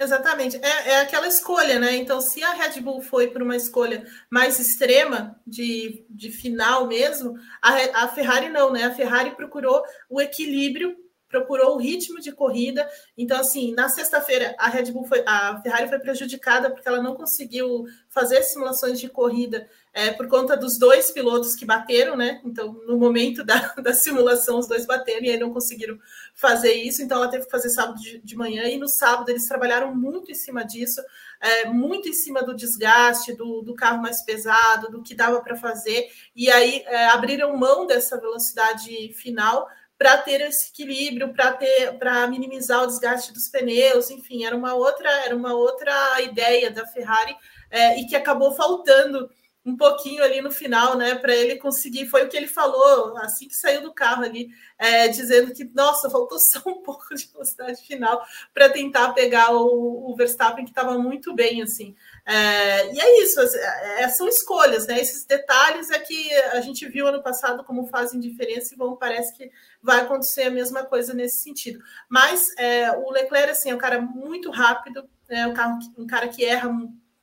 Exatamente. 0.00 0.56
É, 0.56 0.92
é 0.92 1.00
aquela 1.00 1.28
escolha, 1.28 1.78
né? 1.78 1.94
Então, 1.94 2.22
se 2.22 2.42
a 2.42 2.54
Red 2.54 2.80
Bull 2.80 3.02
foi 3.02 3.28
por 3.28 3.42
uma 3.42 3.54
escolha 3.54 4.02
mais 4.30 4.58
extrema, 4.58 5.38
de, 5.46 6.06
de 6.08 6.32
final 6.32 6.86
mesmo, 6.86 7.34
a, 7.60 8.04
a 8.04 8.08
Ferrari 8.08 8.48
não, 8.48 8.72
né? 8.72 8.84
A 8.84 8.94
Ferrari 8.94 9.32
procurou 9.36 9.82
o 10.08 10.18
equilíbrio, 10.18 10.96
procurou 11.28 11.74
o 11.74 11.78
ritmo 11.78 12.18
de 12.18 12.32
corrida. 12.32 12.88
Então, 13.16 13.38
assim, 13.38 13.74
na 13.74 13.90
sexta-feira, 13.90 14.56
a 14.58 14.70
Red 14.70 14.90
Bull 14.90 15.04
foi. 15.04 15.22
A 15.26 15.60
Ferrari 15.60 15.90
foi 15.90 15.98
prejudicada 15.98 16.70
porque 16.70 16.88
ela 16.88 17.02
não 17.02 17.14
conseguiu 17.14 17.84
fazer 18.08 18.42
simulações 18.42 18.98
de 18.98 19.08
corrida 19.08 19.68
é, 19.92 20.12
por 20.12 20.28
conta 20.28 20.56
dos 20.56 20.78
dois 20.78 21.10
pilotos 21.10 21.54
que 21.54 21.64
bateram, 21.64 22.16
né? 22.16 22.40
Então, 22.44 22.72
no 22.86 22.96
momento 22.96 23.44
da, 23.44 23.74
da 23.82 23.92
simulação, 23.92 24.58
os 24.58 24.68
dois 24.68 24.86
bateram 24.86 25.24
e 25.24 25.30
aí 25.30 25.38
não 25.38 25.52
conseguiram 25.52 25.98
fazer 26.34 26.72
isso. 26.72 27.02
Então, 27.02 27.18
ela 27.18 27.30
teve 27.30 27.44
que 27.44 27.50
fazer 27.50 27.70
sábado 27.70 28.00
de, 28.00 28.18
de 28.18 28.36
manhã 28.36 28.64
e 28.64 28.78
no 28.78 28.88
sábado 28.88 29.28
eles 29.28 29.46
trabalharam 29.46 29.94
muito 29.94 30.30
em 30.30 30.34
cima 30.34 30.64
disso, 30.64 31.02
é, 31.40 31.66
muito 31.66 32.08
em 32.08 32.12
cima 32.12 32.42
do 32.42 32.54
desgaste 32.54 33.32
do, 33.34 33.62
do 33.62 33.74
carro 33.74 34.00
mais 34.00 34.22
pesado, 34.22 34.90
do 34.90 35.02
que 35.02 35.14
dava 35.14 35.40
para 35.40 35.56
fazer. 35.56 36.08
E 36.36 36.50
aí 36.50 36.84
é, 36.86 37.06
abriram 37.08 37.56
mão 37.56 37.86
dessa 37.86 38.20
velocidade 38.20 39.12
final 39.14 39.68
para 39.98 40.16
ter 40.16 40.40
esse 40.40 40.70
equilíbrio, 40.70 41.30
para 41.34 41.52
ter, 41.52 41.98
para 41.98 42.26
minimizar 42.26 42.82
o 42.82 42.86
desgaste 42.86 43.34
dos 43.34 43.48
pneus, 43.48 44.10
enfim, 44.10 44.46
era 44.46 44.56
uma 44.56 44.72
outra, 44.72 45.10
era 45.26 45.36
uma 45.36 45.52
outra 45.52 45.92
ideia 46.22 46.70
da 46.70 46.86
Ferrari 46.86 47.36
é, 47.70 48.00
e 48.00 48.06
que 48.06 48.16
acabou 48.16 48.54
faltando 48.54 49.28
um 49.64 49.76
pouquinho 49.76 50.24
ali 50.24 50.40
no 50.40 50.50
final, 50.50 50.96
né, 50.96 51.14
para 51.14 51.34
ele 51.34 51.56
conseguir. 51.56 52.06
Foi 52.06 52.24
o 52.24 52.28
que 52.28 52.36
ele 52.36 52.46
falou 52.46 53.16
assim 53.18 53.46
que 53.46 53.54
saiu 53.54 53.82
do 53.82 53.92
carro 53.92 54.24
ali, 54.24 54.48
é, 54.78 55.08
dizendo 55.08 55.52
que, 55.52 55.64
nossa, 55.74 56.08
faltou 56.08 56.38
só 56.40 56.60
um 56.66 56.82
pouco 56.82 57.14
de 57.14 57.26
velocidade 57.26 57.82
final 57.86 58.22
para 58.54 58.70
tentar 58.70 59.12
pegar 59.12 59.52
o, 59.52 60.10
o 60.10 60.16
Verstappen, 60.16 60.64
que 60.64 60.70
estava 60.70 60.98
muito 60.98 61.34
bem, 61.34 61.62
assim. 61.62 61.94
É, 62.24 62.92
e 62.94 63.00
é 63.00 63.22
isso, 63.22 63.40
é, 63.40 64.08
são 64.08 64.28
escolhas, 64.28 64.86
né? 64.86 64.98
Esses 64.98 65.26
detalhes 65.26 65.90
é 65.90 65.98
que 65.98 66.32
a 66.52 66.60
gente 66.60 66.88
viu 66.88 67.06
ano 67.06 67.22
passado 67.22 67.62
como 67.64 67.86
fazem 67.86 68.18
diferença 68.18 68.74
e 68.74 68.78
vão, 68.78 68.96
parece 68.96 69.36
que 69.36 69.50
vai 69.82 70.00
acontecer 70.00 70.44
a 70.44 70.50
mesma 70.50 70.84
coisa 70.84 71.12
nesse 71.12 71.42
sentido. 71.42 71.80
Mas 72.08 72.48
é, 72.58 72.90
o 72.92 73.10
Leclerc, 73.10 73.50
assim, 73.50 73.70
é 73.70 73.74
um 73.74 73.78
cara 73.78 74.00
muito 74.00 74.50
rápido, 74.50 75.08
é 75.28 75.46
um, 75.46 75.52
carro, 75.52 75.78
um 75.98 76.06
cara 76.06 76.28
que 76.28 76.44
erra 76.44 76.70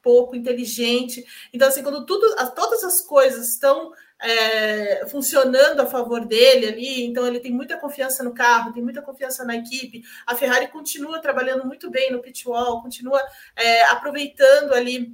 pouco, 0.07 0.37
inteligente. 0.37 1.25
Então, 1.51 1.67
assim, 1.67 1.83
quando 1.83 2.05
tudo, 2.05 2.33
todas 2.55 2.81
as 2.85 3.01
coisas 3.01 3.49
estão 3.49 3.91
é, 4.21 5.05
funcionando 5.07 5.81
a 5.81 5.85
favor 5.85 6.25
dele 6.25 6.65
ali, 6.65 7.03
então 7.03 7.27
ele 7.27 7.41
tem 7.41 7.51
muita 7.51 7.77
confiança 7.77 8.23
no 8.23 8.33
carro, 8.33 8.71
tem 8.71 8.81
muita 8.81 9.01
confiança 9.01 9.43
na 9.43 9.57
equipe. 9.57 10.01
A 10.25 10.33
Ferrari 10.33 10.69
continua 10.69 11.19
trabalhando 11.19 11.65
muito 11.65 11.89
bem 11.91 12.09
no 12.09 12.21
pit 12.21 12.47
wall, 12.47 12.81
continua 12.81 13.21
é, 13.53 13.83
aproveitando 13.87 14.73
ali 14.73 15.13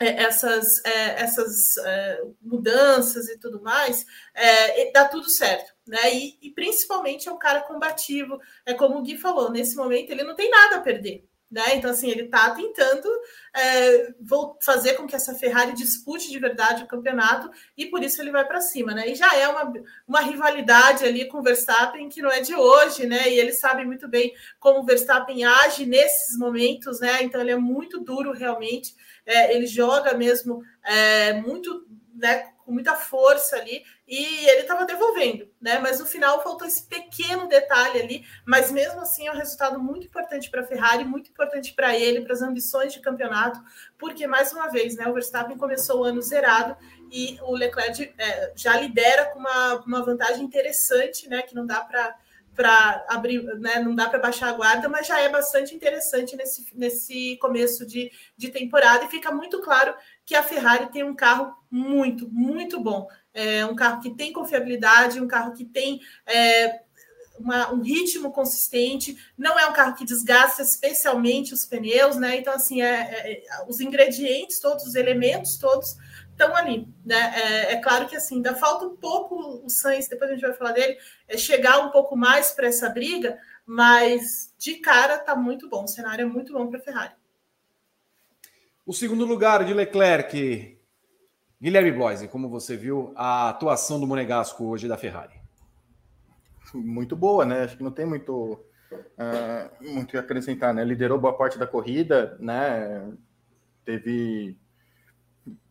é, 0.00 0.22
essas, 0.22 0.82
é, 0.82 1.22
essas 1.22 1.76
é, 1.84 2.22
mudanças 2.40 3.28
e 3.28 3.38
tudo 3.38 3.60
mais, 3.60 4.06
dá 4.94 5.06
tudo 5.08 5.28
certo. 5.28 5.74
Né? 5.86 6.14
E, 6.14 6.38
e, 6.40 6.50
principalmente 6.52 7.28
é 7.28 7.32
um 7.32 7.38
cara 7.38 7.60
combativo, 7.60 8.40
é 8.64 8.72
como 8.72 8.98
o 8.98 9.02
Gui 9.02 9.18
falou, 9.18 9.50
nesse 9.50 9.76
momento 9.76 10.10
ele 10.10 10.24
não 10.24 10.34
tem 10.34 10.48
nada 10.48 10.76
a 10.76 10.80
perder. 10.80 11.28
Né? 11.52 11.76
Então, 11.76 11.90
assim, 11.90 12.10
ele 12.10 12.22
está 12.22 12.48
tentando 12.52 13.06
é, 13.54 14.14
fazer 14.62 14.94
com 14.94 15.06
que 15.06 15.14
essa 15.14 15.34
Ferrari 15.34 15.74
dispute 15.74 16.30
de 16.30 16.38
verdade 16.38 16.82
o 16.82 16.86
campeonato 16.86 17.50
e 17.76 17.84
por 17.84 18.02
isso 18.02 18.22
ele 18.22 18.30
vai 18.30 18.46
para 18.46 18.62
cima, 18.62 18.94
né? 18.94 19.10
E 19.10 19.14
já 19.14 19.36
é 19.36 19.46
uma, 19.46 19.70
uma 20.08 20.20
rivalidade 20.22 21.04
ali 21.04 21.28
com 21.28 21.40
o 21.40 21.42
Verstappen 21.42 22.08
que 22.08 22.22
não 22.22 22.30
é 22.30 22.40
de 22.40 22.54
hoje, 22.54 23.06
né? 23.06 23.28
E 23.28 23.38
ele 23.38 23.52
sabe 23.52 23.84
muito 23.84 24.08
bem 24.08 24.32
como 24.58 24.80
o 24.80 24.86
Verstappen 24.86 25.44
age 25.44 25.84
nesses 25.84 26.38
momentos, 26.38 27.00
né? 27.00 27.22
Então 27.22 27.42
ele 27.42 27.50
é 27.50 27.56
muito 27.56 28.00
duro 28.00 28.32
realmente, 28.32 28.94
é, 29.26 29.54
ele 29.54 29.66
joga 29.66 30.14
mesmo 30.14 30.62
é, 30.82 31.34
muito 31.34 31.86
né, 32.14 32.50
com 32.64 32.72
muita 32.72 32.96
força 32.96 33.56
ali, 33.56 33.82
e 34.14 34.46
ele 34.46 34.60
estava 34.60 34.84
devolvendo, 34.84 35.48
né? 35.58 35.78
Mas 35.78 35.98
no 35.98 36.04
final 36.04 36.42
faltou 36.42 36.68
esse 36.68 36.86
pequeno 36.86 37.48
detalhe 37.48 37.98
ali, 37.98 38.26
mas 38.46 38.70
mesmo 38.70 39.00
assim 39.00 39.26
é 39.26 39.32
um 39.32 39.36
resultado 39.36 39.80
muito 39.80 40.06
importante 40.06 40.50
para 40.50 40.60
a 40.60 40.66
Ferrari, 40.66 41.02
muito 41.02 41.30
importante 41.30 41.72
para 41.72 41.98
ele, 41.98 42.20
para 42.20 42.34
as 42.34 42.42
ambições 42.42 42.92
de 42.92 43.00
campeonato, 43.00 43.58
porque 43.96 44.26
mais 44.26 44.52
uma 44.52 44.68
vez, 44.68 44.96
né, 44.96 45.08
o 45.08 45.14
Verstappen 45.14 45.56
começou 45.56 46.00
o 46.00 46.04
ano 46.04 46.20
zerado 46.20 46.76
e 47.10 47.38
o 47.40 47.56
Leclerc 47.56 48.12
é, 48.18 48.52
já 48.54 48.78
lidera 48.78 49.30
com 49.32 49.38
uma, 49.38 49.76
uma 49.76 50.04
vantagem 50.04 50.44
interessante, 50.44 51.26
né? 51.26 51.40
Que 51.40 51.54
não 51.54 51.64
dá 51.64 51.80
para 51.80 52.14
para 52.54 53.06
abrir, 53.08 53.42
né, 53.60 53.80
não 53.80 53.94
dá 53.94 54.10
para 54.10 54.18
baixar 54.18 54.50
a 54.50 54.52
guarda, 54.52 54.86
mas 54.86 55.06
já 55.06 55.18
é 55.18 55.28
bastante 55.28 55.74
interessante 55.74 56.36
nesse, 56.36 56.66
nesse 56.74 57.38
começo 57.38 57.86
de, 57.86 58.12
de 58.36 58.50
temporada 58.50 59.06
e 59.06 59.08
fica 59.08 59.32
muito 59.32 59.62
claro 59.62 59.94
que 60.24 60.34
a 60.34 60.42
Ferrari 60.42 60.92
tem 60.92 61.02
um 61.02 61.14
carro 61.14 61.56
muito, 61.70 62.28
muito 62.30 62.78
bom. 62.78 63.08
É 63.34 63.64
um 63.64 63.74
carro 63.74 64.00
que 64.02 64.14
tem 64.14 64.32
confiabilidade, 64.32 65.20
um 65.20 65.28
carro 65.28 65.52
que 65.52 65.64
tem 65.64 66.00
é, 66.26 66.80
uma, 67.38 67.72
um 67.72 67.80
ritmo 67.80 68.30
consistente, 68.30 69.16
não 69.36 69.58
é 69.58 69.66
um 69.66 69.72
carro 69.72 69.94
que 69.94 70.04
desgasta 70.04 70.62
especialmente 70.62 71.52
os 71.52 71.66
pneus, 71.66 72.16
né? 72.16 72.36
Então, 72.36 72.54
assim, 72.54 72.82
é, 72.82 72.90
é, 72.90 73.32
é 73.32 73.64
os 73.68 73.80
ingredientes 73.80 74.60
todos, 74.60 74.84
os 74.84 74.94
elementos 74.94 75.56
todos 75.56 75.96
estão 76.30 76.56
ali, 76.56 76.88
né? 77.04 77.32
É, 77.36 77.72
é, 77.72 77.76
claro 77.76 78.06
que 78.06 78.16
assim, 78.16 78.36
ainda 78.36 78.54
falta 78.54 78.86
um 78.86 78.96
pouco 78.96 79.62
o 79.64 79.68
Sainz, 79.68 80.08
depois 80.08 80.30
a 80.30 80.34
gente 80.34 80.42
vai 80.42 80.54
falar 80.54 80.72
dele, 80.72 80.96
é 81.28 81.36
chegar 81.36 81.78
um 81.80 81.90
pouco 81.90 82.16
mais 82.16 82.52
para 82.52 82.66
essa 82.66 82.88
briga, 82.88 83.38
mas 83.66 84.52
de 84.58 84.76
cara 84.76 85.18
tá 85.18 85.36
muito 85.36 85.68
bom, 85.68 85.84
o 85.84 85.88
cenário 85.88 86.22
é 86.22 86.26
muito 86.26 86.52
bom 86.52 86.66
para 86.68 86.78
a 86.78 86.82
Ferrari. 86.82 87.12
O 88.84 88.92
segundo 88.92 89.24
lugar 89.24 89.64
de 89.64 89.72
Leclerc, 89.72 90.78
Guilherme 91.62 91.92
Bloise, 91.92 92.26
como 92.26 92.48
você 92.48 92.76
viu 92.76 93.12
a 93.14 93.50
atuação 93.50 94.00
do 94.00 94.04
Monegasco 94.04 94.64
hoje 94.64 94.88
da 94.88 94.98
Ferrari? 94.98 95.40
Muito 96.74 97.14
boa, 97.14 97.44
né? 97.44 97.62
Acho 97.62 97.76
que 97.76 97.84
não 97.84 97.92
tem 97.92 98.04
muito 98.04 98.60
uh, 98.92 99.92
muito 99.92 100.16
a 100.16 100.20
acrescentar, 100.20 100.74
né? 100.74 100.82
Liderou 100.84 101.20
boa 101.20 101.38
parte 101.38 101.56
da 101.56 101.64
corrida, 101.64 102.36
né? 102.40 103.08
Teve 103.84 104.58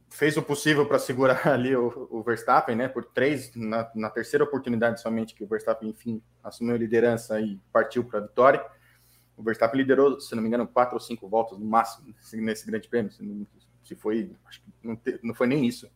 fez 0.10 0.38
o 0.38 0.42
possível 0.42 0.86
para 0.86 0.98
segurar 0.98 1.46
ali 1.52 1.76
o, 1.76 2.08
o, 2.10 2.24
Verstappen, 2.24 2.74
né? 2.74 2.88
Por 2.88 3.04
três 3.04 3.54
na, 3.54 3.92
na, 3.94 4.10
terceira 4.10 4.46
oportunidade 4.46 5.02
somente 5.02 5.36
que 5.36 5.44
o 5.44 5.48
Verstappen 5.48 5.90
enfim 5.90 6.22
assumiu 6.42 6.76
a 6.76 6.78
liderança 6.78 7.42
e 7.42 7.60
partiu 7.70 8.06
para 8.06 8.20
a 8.20 8.22
vitória. 8.22 8.66
O 9.36 9.44
Verstappen 9.44 9.82
liderou, 9.82 10.22
se 10.22 10.34
não 10.36 10.42
me 10.42 10.48
engano, 10.48 10.66
quatro 10.66 10.94
ou 10.94 11.02
cinco 11.02 11.28
voltas 11.28 11.60
no 11.60 11.66
máximo 11.66 12.16
nesse 12.36 12.66
grande 12.66 12.88
prêmio. 12.88 13.12
Se, 13.12 13.22
se 13.84 13.96
foi, 13.96 14.32
não, 14.84 14.96
te, 14.96 15.20
não 15.24 15.34
foi 15.34 15.48
nem 15.48 15.66
isso. 15.66 15.90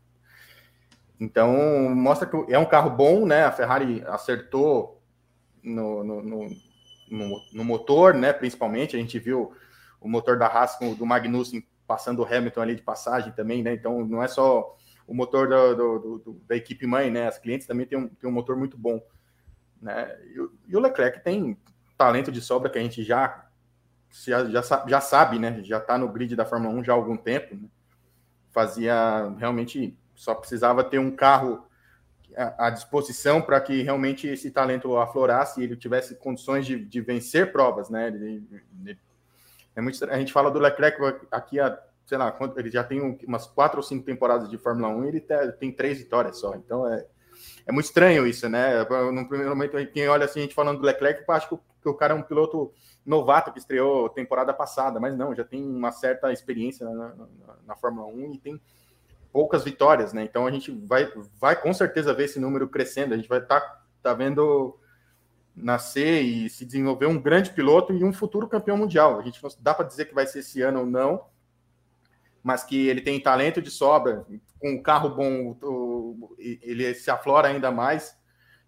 Então, 1.19 1.93
mostra 1.95 2.27
que 2.27 2.53
é 2.53 2.59
um 2.59 2.65
carro 2.65 2.89
bom, 2.89 3.25
né? 3.25 3.45
A 3.45 3.51
Ferrari 3.51 4.03
acertou 4.07 5.01
no, 5.63 6.03
no, 6.03 6.21
no, 6.21 7.41
no, 7.53 7.63
motor, 7.63 8.13
né? 8.13 8.33
Principalmente, 8.33 8.95
a 8.95 8.99
gente 8.99 9.17
viu 9.17 9.53
o 10.01 10.09
motor 10.09 10.37
da 10.37 10.47
Haas 10.47 10.75
com 10.75 10.93
do 10.93 11.05
Magnussen 11.05 11.65
passando 11.87 12.21
o 12.21 12.25
Hamilton 12.25 12.61
ali 12.61 12.75
de 12.75 12.81
passagem 12.81 13.31
também, 13.31 13.63
né? 13.63 13.73
Então, 13.73 14.05
não 14.05 14.21
é 14.21 14.27
só 14.27 14.75
o 15.07 15.13
motor 15.13 15.47
do, 15.47 15.75
do, 15.75 16.19
do, 16.19 16.41
da 16.47 16.55
equipe 16.55 16.85
mãe, 16.85 17.09
né? 17.09 17.27
As 17.27 17.37
clientes 17.37 17.67
também 17.67 17.85
têm 17.85 17.97
um, 17.97 18.07
têm 18.07 18.29
um 18.29 18.33
motor 18.33 18.57
muito 18.57 18.77
bom, 18.77 19.01
né? 19.81 20.17
E, 20.25 20.71
e 20.71 20.75
o 20.75 20.79
Leclerc 20.79 21.23
tem 21.23 21.57
talento 21.97 22.31
de 22.31 22.41
sobra 22.41 22.69
que 22.69 22.77
a 22.77 22.81
gente 22.81 23.03
já 23.03 23.45
já, 24.23 24.45
já, 24.45 24.85
já 24.87 25.01
sabe, 25.01 25.39
né? 25.39 25.61
Já 25.63 25.77
está 25.77 25.97
no 25.97 26.07
grid 26.07 26.35
da 26.35 26.45
Fórmula 26.45 26.73
1 26.75 26.83
já 26.83 26.93
há 26.93 26.95
algum 26.95 27.17
tempo. 27.17 27.55
Né? 27.55 27.67
Fazia 28.55 29.35
realmente 29.37 29.97
só 30.15 30.33
precisava 30.33 30.81
ter 30.81 30.97
um 30.97 31.13
carro 31.13 31.67
à, 32.57 32.69
disposição 32.69 33.41
para 33.41 33.59
que 33.59 33.81
realmente 33.81 34.27
esse 34.27 34.49
talento 34.49 34.97
aflorasse 34.97 35.59
e 35.59 35.65
ele 35.65 35.75
tivesse 35.75 36.15
condições 36.15 36.65
de, 36.65 36.85
de 36.85 37.01
vencer 37.01 37.51
provas, 37.51 37.89
né? 37.89 38.07
Ele, 38.07 38.47
ele, 38.79 38.97
é 39.75 39.81
muito, 39.81 40.01
a 40.05 40.17
gente 40.17 40.31
fala 40.31 40.49
do 40.49 40.57
Leclerc 40.57 41.27
aqui 41.29 41.59
há, 41.59 41.77
sei 42.05 42.17
lá, 42.17 42.33
ele 42.55 42.71
já 42.71 42.81
tem 42.81 43.19
umas 43.27 43.45
quatro 43.45 43.77
ou 43.77 43.83
cinco 43.83 44.05
temporadas 44.05 44.49
de 44.49 44.57
Fórmula 44.57 44.87
1 44.87 45.03
e 45.03 45.07
ele 45.09 45.21
tem 45.59 45.69
três 45.69 45.97
vitórias 45.97 46.39
só. 46.39 46.55
Então 46.55 46.87
é, 46.87 47.05
é 47.67 47.71
muito 47.71 47.85
estranho 47.85 48.27
isso, 48.27 48.47
né? 48.47 48.79
No 49.11 49.27
primeiro 49.27 49.49
momento, 49.49 49.77
quem 49.91 50.07
olha 50.07 50.25
assim, 50.25 50.39
a 50.39 50.43
gente 50.43 50.53
falando 50.55 50.79
do 50.79 50.85
Leclerc, 50.85 51.23
acho 51.27 51.49
que 51.81 51.89
o, 51.89 51.93
cara 51.93 52.13
é 52.13 52.17
um 52.17 52.21
piloto 52.21 52.71
novato 53.05 53.51
que 53.51 53.59
estreou 53.59 54.09
temporada 54.09 54.53
passada, 54.53 54.99
mas 54.99 55.17
não, 55.17 55.33
já 55.33 55.43
tem 55.43 55.63
uma 55.63 55.91
certa 55.91 56.31
experiência 56.31 56.87
na, 56.87 57.15
na, 57.15 57.27
na, 57.67 57.75
Fórmula 57.75 58.07
1 58.07 58.33
e 58.33 58.37
tem 58.37 58.61
poucas 59.31 59.63
vitórias, 59.63 60.13
né? 60.13 60.23
Então 60.23 60.45
a 60.45 60.51
gente 60.51 60.71
vai, 60.71 61.11
vai 61.39 61.59
com 61.59 61.73
certeza 61.73 62.13
ver 62.13 62.25
esse 62.25 62.39
número 62.39 62.67
crescendo, 62.67 63.13
a 63.13 63.17
gente 63.17 63.29
vai 63.29 63.39
estar 63.39 63.59
tá, 63.59 63.81
tá 64.01 64.13
vendo 64.13 64.79
nascer 65.55 66.21
e 66.21 66.49
se 66.49 66.65
desenvolver 66.65 67.07
um 67.07 67.19
grande 67.19 67.49
piloto 67.49 67.93
e 67.93 68.03
um 68.03 68.13
futuro 68.13 68.47
campeão 68.47 68.77
mundial. 68.77 69.19
A 69.19 69.23
gente 69.23 69.41
não 69.41 69.49
dá 69.59 69.73
para 69.73 69.85
dizer 69.85 70.05
que 70.05 70.13
vai 70.13 70.27
ser 70.27 70.39
esse 70.39 70.61
ano 70.61 70.81
ou 70.81 70.85
não, 70.85 71.25
mas 72.43 72.63
que 72.63 72.87
ele 72.87 73.01
tem 73.01 73.19
talento 73.19 73.61
de 73.61 73.71
sobra, 73.71 74.25
com 74.59 74.71
um 74.71 74.81
carro 74.81 75.09
bom, 75.09 75.57
ele 76.37 76.93
se 76.93 77.11
aflora 77.11 77.47
ainda 77.47 77.71
mais 77.71 78.17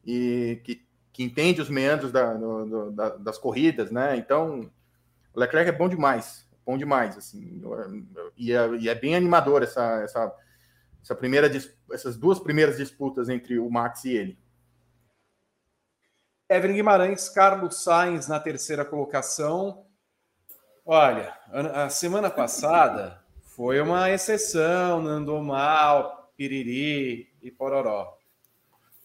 e 0.05 0.61
que, 0.63 0.85
que 1.11 1.23
entende 1.23 1.61
os 1.61 1.69
meandros 1.69 2.11
da, 2.11 2.33
do, 2.33 2.91
da, 2.91 3.09
das 3.17 3.37
corridas, 3.37 3.91
né? 3.91 4.15
Então, 4.15 4.69
o 5.33 5.39
Leclerc 5.39 5.69
é 5.69 5.73
bom 5.73 5.89
demais, 5.89 6.47
bom 6.65 6.77
demais, 6.77 7.17
assim, 7.17 7.61
e 8.37 8.53
é, 8.53 8.67
e 8.75 8.89
é 8.89 8.95
bem 8.95 9.15
animador 9.15 9.63
essa, 9.63 10.01
essa, 10.01 10.35
essa 11.01 11.15
primeira, 11.15 11.49
essas 11.91 12.17
duas 12.17 12.39
primeiras 12.39 12.77
disputas 12.77 13.29
entre 13.29 13.59
o 13.59 13.69
Max 13.69 14.05
e 14.05 14.11
ele. 14.11 14.39
Evelyn 16.49 16.75
Guimarães, 16.75 17.27
Carlos 17.27 17.83
Sainz 17.83 18.27
na 18.27 18.39
terceira 18.39 18.85
colocação. 18.85 19.85
Olha, 20.85 21.37
a 21.51 21.89
semana 21.89 22.29
passada 22.29 23.21
foi 23.57 23.81
uma 23.81 24.11
exceção, 24.11 25.01
não 25.01 25.09
andou 25.09 25.41
mal. 25.41 26.31
piriri 26.37 27.27
e 27.41 27.49
pororó. 27.49 28.15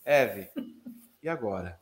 Eve, 0.05 0.50
e 1.22 1.28
agora? 1.30 1.80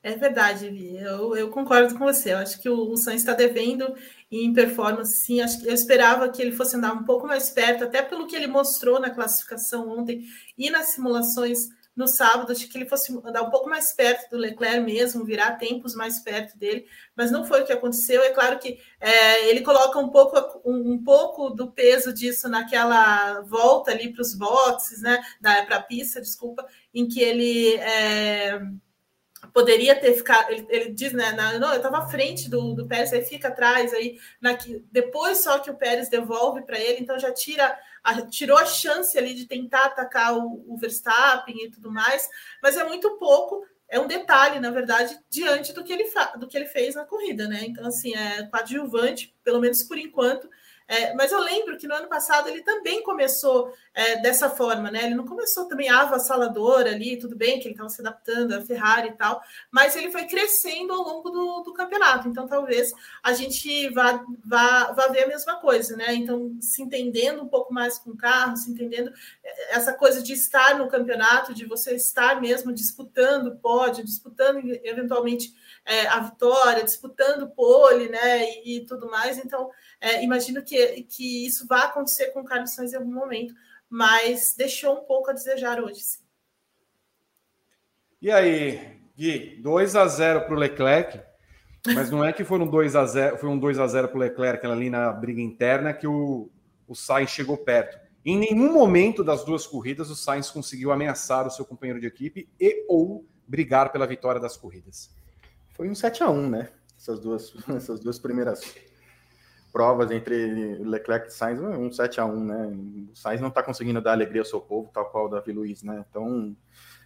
É 0.00 0.14
verdade, 0.14 0.70
Vi. 0.70 0.96
Eu, 0.96 1.34
eu, 1.34 1.50
concordo 1.50 1.98
com 1.98 2.04
você. 2.04 2.32
Eu 2.32 2.38
acho 2.38 2.62
que 2.62 2.68
o, 2.68 2.92
o 2.92 2.96
Sainz 2.96 3.22
está 3.22 3.34
devendo 3.34 3.92
em 4.30 4.54
performance, 4.54 5.24
sim. 5.24 5.40
Acho 5.40 5.60
que 5.60 5.66
eu 5.66 5.74
esperava 5.74 6.28
que 6.28 6.40
ele 6.40 6.52
fosse 6.52 6.76
andar 6.76 6.92
um 6.92 7.02
pouco 7.02 7.26
mais 7.26 7.50
perto, 7.50 7.82
até 7.82 8.00
pelo 8.02 8.28
que 8.28 8.36
ele 8.36 8.46
mostrou 8.46 9.00
na 9.00 9.10
classificação 9.10 9.88
ontem 9.88 10.24
e 10.56 10.70
nas 10.70 10.92
simulações 10.92 11.70
no 12.00 12.08
sábado. 12.08 12.50
Acho 12.50 12.66
que 12.66 12.78
ele 12.78 12.88
fosse 12.88 13.12
andar 13.24 13.42
um 13.42 13.50
pouco 13.50 13.68
mais 13.68 13.92
perto 13.92 14.30
do 14.30 14.38
Leclerc 14.38 14.80
mesmo, 14.80 15.24
virar 15.24 15.52
tempos 15.52 15.94
mais 15.94 16.18
perto 16.20 16.58
dele, 16.58 16.86
mas 17.14 17.30
não 17.30 17.44
foi 17.44 17.60
o 17.60 17.66
que 17.66 17.72
aconteceu. 17.72 18.22
É 18.22 18.30
claro 18.30 18.58
que 18.58 18.80
é, 18.98 19.48
ele 19.48 19.60
coloca 19.60 19.98
um 19.98 20.08
pouco, 20.08 20.60
um, 20.64 20.92
um, 20.92 21.04
pouco 21.04 21.50
do 21.50 21.70
peso 21.70 22.12
disso 22.12 22.48
naquela 22.48 23.42
volta 23.42 23.90
ali 23.90 24.12
para 24.12 24.22
os 24.22 24.34
boxes, 24.34 25.02
né? 25.02 25.22
Para 25.40 25.76
a 25.76 25.82
pista, 25.82 26.20
desculpa, 26.20 26.66
em 26.92 27.06
que 27.06 27.20
ele. 27.20 27.74
É, 27.76 28.60
poderia 29.52 29.94
ter 29.94 30.14
ficado. 30.14 30.50
Ele, 30.50 30.66
ele 30.70 30.92
diz, 30.92 31.12
né? 31.12 31.32
Na, 31.32 31.58
não, 31.58 31.70
eu 31.70 31.76
estava 31.76 31.98
à 31.98 32.08
frente 32.08 32.48
do, 32.48 32.74
do 32.74 32.86
Pérez, 32.86 33.12
aí 33.12 33.22
fica 33.22 33.48
atrás, 33.48 33.92
aí 33.92 34.18
na, 34.40 34.56
depois 34.90 35.42
só 35.42 35.58
que 35.58 35.70
o 35.70 35.76
Pérez 35.76 36.08
devolve 36.08 36.62
para 36.62 36.80
ele, 36.80 37.00
então 37.00 37.18
já 37.18 37.30
tira 37.32 37.76
a, 38.02 38.22
tirou 38.22 38.56
a 38.56 38.66
chance 38.66 39.16
ali 39.16 39.34
de 39.34 39.46
tentar 39.46 39.86
atacar 39.86 40.36
o, 40.36 40.64
o 40.66 40.76
Verstappen 40.76 41.64
e 41.64 41.70
tudo 41.70 41.90
mais, 41.90 42.28
mas 42.62 42.76
é 42.76 42.84
muito 42.84 43.18
pouco. 43.18 43.64
É 43.88 43.98
um 43.98 44.06
detalhe, 44.06 44.60
na 44.60 44.70
verdade, 44.70 45.18
diante 45.28 45.72
do 45.72 45.82
que 45.82 45.92
ele, 45.92 46.08
do 46.38 46.46
que 46.46 46.56
ele 46.56 46.66
fez 46.66 46.94
na 46.94 47.04
corrida, 47.04 47.48
né? 47.48 47.64
Então, 47.64 47.84
assim, 47.84 48.14
é 48.14 48.46
coadjuvante, 48.46 49.34
pelo 49.42 49.58
menos 49.58 49.82
por 49.82 49.98
enquanto, 49.98 50.48
é, 50.90 51.14
mas 51.14 51.30
eu 51.30 51.38
lembro 51.38 51.78
que 51.78 51.86
no 51.86 51.94
ano 51.94 52.08
passado 52.08 52.48
ele 52.48 52.64
também 52.64 53.00
começou 53.04 53.72
é, 53.92 54.20
dessa 54.20 54.48
forma, 54.48 54.90
né? 54.90 55.04
Ele 55.04 55.14
não 55.14 55.26
começou 55.26 55.66
também 55.66 55.88
avassalador 55.88 56.82
ali, 56.82 57.18
tudo 57.18 57.36
bem 57.36 57.58
que 57.58 57.66
ele 57.66 57.74
estava 57.74 57.88
se 57.88 58.00
adaptando 58.00 58.52
à 58.52 58.60
Ferrari 58.60 59.08
e 59.08 59.12
tal, 59.12 59.40
mas 59.70 59.96
ele 59.96 60.10
foi 60.10 60.26
crescendo 60.26 60.92
ao 60.92 61.02
longo 61.02 61.30
do, 61.30 61.62
do 61.62 61.72
campeonato. 61.72 62.28
Então 62.28 62.46
talvez 62.46 62.92
a 63.22 63.32
gente 63.32 63.88
vá, 63.90 64.24
vá, 64.44 64.92
vá 64.92 65.08
ver 65.08 65.24
a 65.24 65.28
mesma 65.28 65.56
coisa, 65.56 65.96
né? 65.96 66.14
Então, 66.14 66.56
se 66.60 66.82
entendendo 66.82 67.42
um 67.42 67.48
pouco 67.48 67.72
mais 67.72 67.98
com 67.98 68.10
o 68.10 68.16
carro, 68.16 68.56
se 68.56 68.70
entendendo 68.70 69.12
é, 69.44 69.76
essa 69.76 69.92
coisa 69.92 70.22
de 70.22 70.32
estar 70.32 70.78
no 70.78 70.88
campeonato, 70.88 71.52
de 71.52 71.66
você 71.66 71.94
estar 71.94 72.40
mesmo 72.40 72.72
disputando 72.72 73.56
pódio, 73.56 74.04
disputando 74.04 74.60
eventualmente 74.84 75.52
é, 75.84 76.06
a 76.06 76.20
vitória, 76.20 76.84
disputando 76.84 77.50
pole, 77.50 78.08
né? 78.08 78.44
E, 78.64 78.76
e 78.76 78.86
tudo 78.86 79.10
mais. 79.10 79.38
Então, 79.38 79.70
é, 80.00 80.22
imagino 80.22 80.62
que, 80.62 81.02
que 81.02 81.46
isso 81.46 81.66
vai 81.66 81.82
acontecer 81.82 82.28
com 82.28 82.40
o 82.40 82.44
Carlos 82.44 82.72
Sainz 82.72 82.92
em 82.92 82.96
algum 82.96 83.12
momento, 83.12 83.54
mas 83.90 84.54
deixou 84.56 85.00
um 85.00 85.04
pouco 85.04 85.30
a 85.30 85.32
desejar 85.32 85.82
hoje. 85.82 86.00
Sim. 86.00 86.22
E 88.22 88.30
aí, 88.30 89.00
Gui, 89.16 89.56
2 89.60 89.96
a 89.96 90.06
0 90.06 90.42
para 90.42 90.54
o 90.54 90.58
Leclerc, 90.58 91.20
mas 91.86 92.10
não 92.10 92.24
é 92.24 92.32
que 92.32 92.44
foram 92.44 92.66
2 92.66 92.94
a 92.94 93.04
0 93.06 93.38
foi 93.38 93.48
um 93.48 93.58
2 93.58 93.78
a 93.78 93.86
0 93.86 94.08
para 94.08 94.16
o 94.16 94.20
Leclerc 94.20 94.66
ali 94.66 94.90
na 94.90 95.10
briga 95.10 95.40
interna 95.40 95.92
que 95.92 96.06
o, 96.06 96.50
o 96.86 96.94
Sainz 96.94 97.30
chegou 97.30 97.56
perto. 97.56 97.98
Em 98.24 98.38
nenhum 98.38 98.72
momento 98.72 99.24
das 99.24 99.44
duas 99.44 99.66
corridas 99.66 100.10
o 100.10 100.14
Sainz 100.14 100.50
conseguiu 100.50 100.92
ameaçar 100.92 101.46
o 101.46 101.50
seu 101.50 101.64
companheiro 101.64 101.98
de 101.98 102.06
equipe 102.06 102.48
e 102.60 102.84
ou 102.86 103.24
brigar 103.46 103.90
pela 103.90 104.06
vitória 104.06 104.40
das 104.40 104.56
corridas. 104.56 105.10
Foi 105.70 105.88
um 105.88 105.94
7 105.94 106.22
a 106.22 106.30
1 106.30 106.50
né? 106.50 106.68
Essas 106.96 107.18
duas, 107.18 107.54
essas 107.74 107.98
duas 108.00 108.18
primeiras 108.18 108.60
provas 109.72 110.10
entre 110.10 110.76
Leclerc 110.78 111.28
e 111.28 111.32
Sainz, 111.32 111.60
um 111.60 111.90
7 111.90 112.20
a 112.20 112.24
1 112.24 112.44
né? 112.44 112.66
O 113.12 113.16
Sainz 113.16 113.40
não 113.40 113.48
está 113.48 113.62
conseguindo 113.62 114.00
dar 114.00 114.12
alegria 114.12 114.42
ao 114.42 114.46
seu 114.46 114.60
povo, 114.60 114.90
tal 114.92 115.10
qual 115.10 115.26
o 115.26 115.28
Davi 115.28 115.52
Luiz, 115.52 115.82
né? 115.82 116.04
Então, 116.08 116.54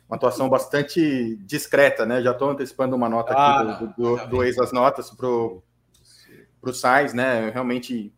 uma 0.08 0.16
atuação 0.16 0.48
bastante 0.48 1.36
discreta, 1.36 2.04
né? 2.04 2.22
Já 2.22 2.32
estou 2.32 2.50
antecipando 2.50 2.96
uma 2.96 3.08
nota 3.08 3.32
ah, 3.34 3.60
aqui 3.60 3.86
do, 3.96 4.16
do, 4.16 4.26
do 4.26 4.44
ex 4.44 4.56
das 4.56 4.72
notas 4.72 5.10
para 5.10 5.26
o 5.26 5.62
Sainz, 6.72 7.14
né? 7.14 7.50
Realmente 7.50 8.12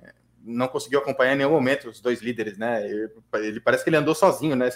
é, 0.00 0.12
não 0.40 0.68
conseguiu 0.68 1.00
acompanhar 1.00 1.34
em 1.34 1.38
nenhum 1.38 1.50
momento 1.50 1.88
os 1.88 2.00
dois 2.00 2.20
líderes, 2.20 2.58
né? 2.58 2.84
Ele 3.34 3.60
parece 3.60 3.84
que 3.84 3.90
ele 3.90 3.96
andou 3.96 4.14
sozinho, 4.14 4.56
né? 4.56 4.68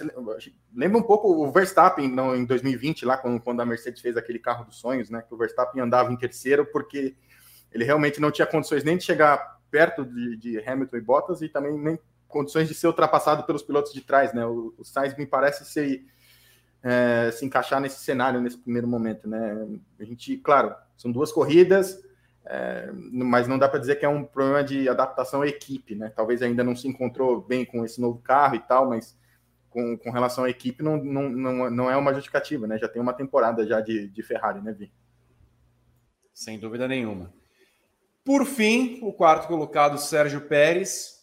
Lembra 0.74 0.98
um 0.98 1.02
pouco 1.02 1.28
o 1.28 1.50
Verstappen 1.50 2.09
não, 2.09 2.34
em 2.34 2.44
2020, 2.44 3.04
lá 3.04 3.16
quando, 3.16 3.40
quando 3.40 3.61
a 3.61 3.66
Mercedes 3.66 4.00
fez 4.00 4.16
aquele 4.16 4.38
carro 4.38 4.64
dos 4.64 4.78
sonhos, 4.78 5.11
né? 5.11 5.22
Que 5.22 5.34
o 5.34 5.38
Verstappen 5.38 5.82
andava 5.82 6.12
em 6.12 6.16
terceiro 6.16 6.66
porque 6.66 7.16
ele 7.77 7.85
realmente 7.85 8.20
não 8.20 8.31
tinha 8.31 8.47
condições 8.47 8.83
nem 8.83 8.97
de 8.97 9.05
chegar 9.05 9.61
perto 9.70 10.03
de, 10.03 10.37
de 10.39 10.59
Hamilton 10.59 10.97
e 10.97 11.01
Bottas 11.03 11.43
e 11.43 11.49
também 11.49 11.79
nem 11.79 11.99
condições 12.27 12.68
de 12.68 12.74
ser 12.74 12.87
ultrapassado 12.87 13.45
pelos 13.45 13.62
pilotos 13.62 13.93
de 13.93 14.01
trás, 14.01 14.33
né? 14.33 14.47
O, 14.47 14.74
o 14.79 14.85
Sainz 14.85 15.14
me 15.14 15.27
parece 15.27 15.66
ser, 15.66 16.07
é, 16.83 17.31
se 17.31 17.45
encaixar 17.45 17.79
nesse 17.79 18.03
cenário 18.03 18.41
nesse 18.41 18.57
primeiro 18.57 18.89
momento, 18.89 19.29
né? 19.29 19.68
A 20.01 20.05
gente, 20.05 20.39
claro, 20.39 20.74
são 20.97 21.12
duas 21.12 21.31
corridas, 21.31 22.03
é, 22.47 22.91
mas 23.12 23.47
não 23.47 23.59
dá 23.59 23.68
para 23.68 23.79
dizer 23.79 23.97
que 23.97 24.07
é 24.07 24.09
um 24.09 24.24
problema 24.24 24.64
de 24.64 24.89
adaptação 24.89 25.43
à 25.43 25.47
equipe, 25.47 25.95
né? 25.95 26.11
Talvez 26.16 26.41
ainda 26.41 26.64
não 26.64 26.74
se 26.74 26.89
encontrou 26.89 27.43
bem 27.43 27.66
com 27.66 27.85
esse 27.85 28.01
novo 28.01 28.18
carro 28.20 28.55
e 28.55 28.61
tal, 28.61 28.89
mas 28.89 29.18
com, 29.68 29.99
com 29.99 30.11
relação 30.11 30.45
à 30.45 30.49
equipe 30.49 30.83
não, 30.83 30.97
não, 30.97 31.29
não, 31.29 31.70
não 31.70 31.91
é 31.91 31.97
uma 31.97 32.14
justificativa, 32.14 32.66
né? 32.66 32.79
Já 32.79 32.89
tem 32.89 33.03
uma 33.03 33.12
temporada 33.12 33.66
já 33.66 33.83
de, 33.83 34.09
de 34.09 34.22
Ferrari, 34.22 34.62
né, 34.62 34.72
Vi? 34.72 34.91
Sem 36.33 36.59
dúvida 36.59 36.89
nenhuma. 36.89 37.36
Por 38.27 38.45
fim, 38.45 38.99
o 39.03 39.12
quarto 39.12 39.47
colocado, 39.47 39.97
Sérgio 39.99 40.41
Pérez, 40.41 41.20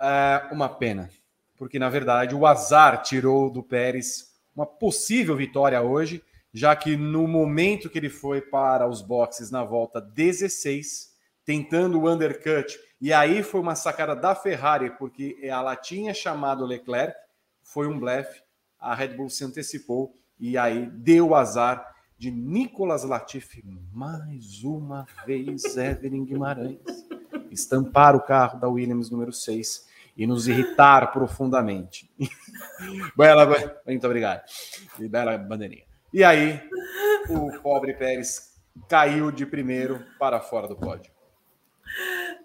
é 0.00 0.48
uma 0.50 0.70
pena, 0.70 1.10
porque 1.58 1.78
na 1.78 1.90
verdade 1.90 2.34
o 2.34 2.46
azar 2.46 3.02
tirou 3.02 3.50
do 3.50 3.62
Pérez 3.62 4.34
uma 4.54 4.64
possível 4.64 5.36
vitória 5.36 5.82
hoje, 5.82 6.24
já 6.54 6.74
que 6.74 6.96
no 6.96 7.28
momento 7.28 7.90
que 7.90 7.98
ele 7.98 8.08
foi 8.08 8.40
para 8.40 8.88
os 8.88 9.02
boxes 9.02 9.50
na 9.50 9.62
volta 9.64 10.00
16, 10.00 11.14
tentando 11.44 12.00
o 12.00 12.10
undercut, 12.10 12.74
e 13.02 13.12
aí 13.12 13.42
foi 13.42 13.60
uma 13.60 13.74
sacada 13.74 14.16
da 14.16 14.34
Ferrari, 14.34 14.88
porque 14.96 15.38
ela 15.42 15.76
tinha 15.76 16.14
chamado 16.14 16.64
Leclerc, 16.64 17.14
foi 17.62 17.86
um 17.86 18.00
blefe, 18.00 18.40
a 18.80 18.94
Red 18.94 19.08
Bull 19.08 19.28
se 19.28 19.44
antecipou 19.44 20.16
e 20.40 20.56
aí 20.56 20.86
deu 20.86 21.34
azar 21.34 21.95
de 22.18 22.30
Nicolas 22.30 23.04
Latifi, 23.04 23.62
mais 23.92 24.64
uma 24.64 25.06
vez 25.26 25.76
Evelyn 25.76 26.24
Guimarães, 26.24 26.78
estampar 27.50 28.16
o 28.16 28.22
carro 28.22 28.58
da 28.58 28.68
Williams 28.68 29.10
número 29.10 29.32
6 29.32 29.86
e 30.16 30.26
nos 30.26 30.48
irritar 30.48 31.12
profundamente. 31.12 32.10
bela, 33.14 33.46
muito 33.86 34.06
obrigado. 34.06 34.44
E 34.98 35.06
bela 35.06 35.36
bandeirinha. 35.36 35.84
E 36.12 36.24
aí, 36.24 36.58
o 37.28 37.60
pobre 37.60 37.92
Pérez 37.92 38.54
caiu 38.88 39.30
de 39.30 39.44
primeiro 39.44 40.02
para 40.18 40.40
fora 40.40 40.66
do 40.66 40.76
pódio. 40.76 41.12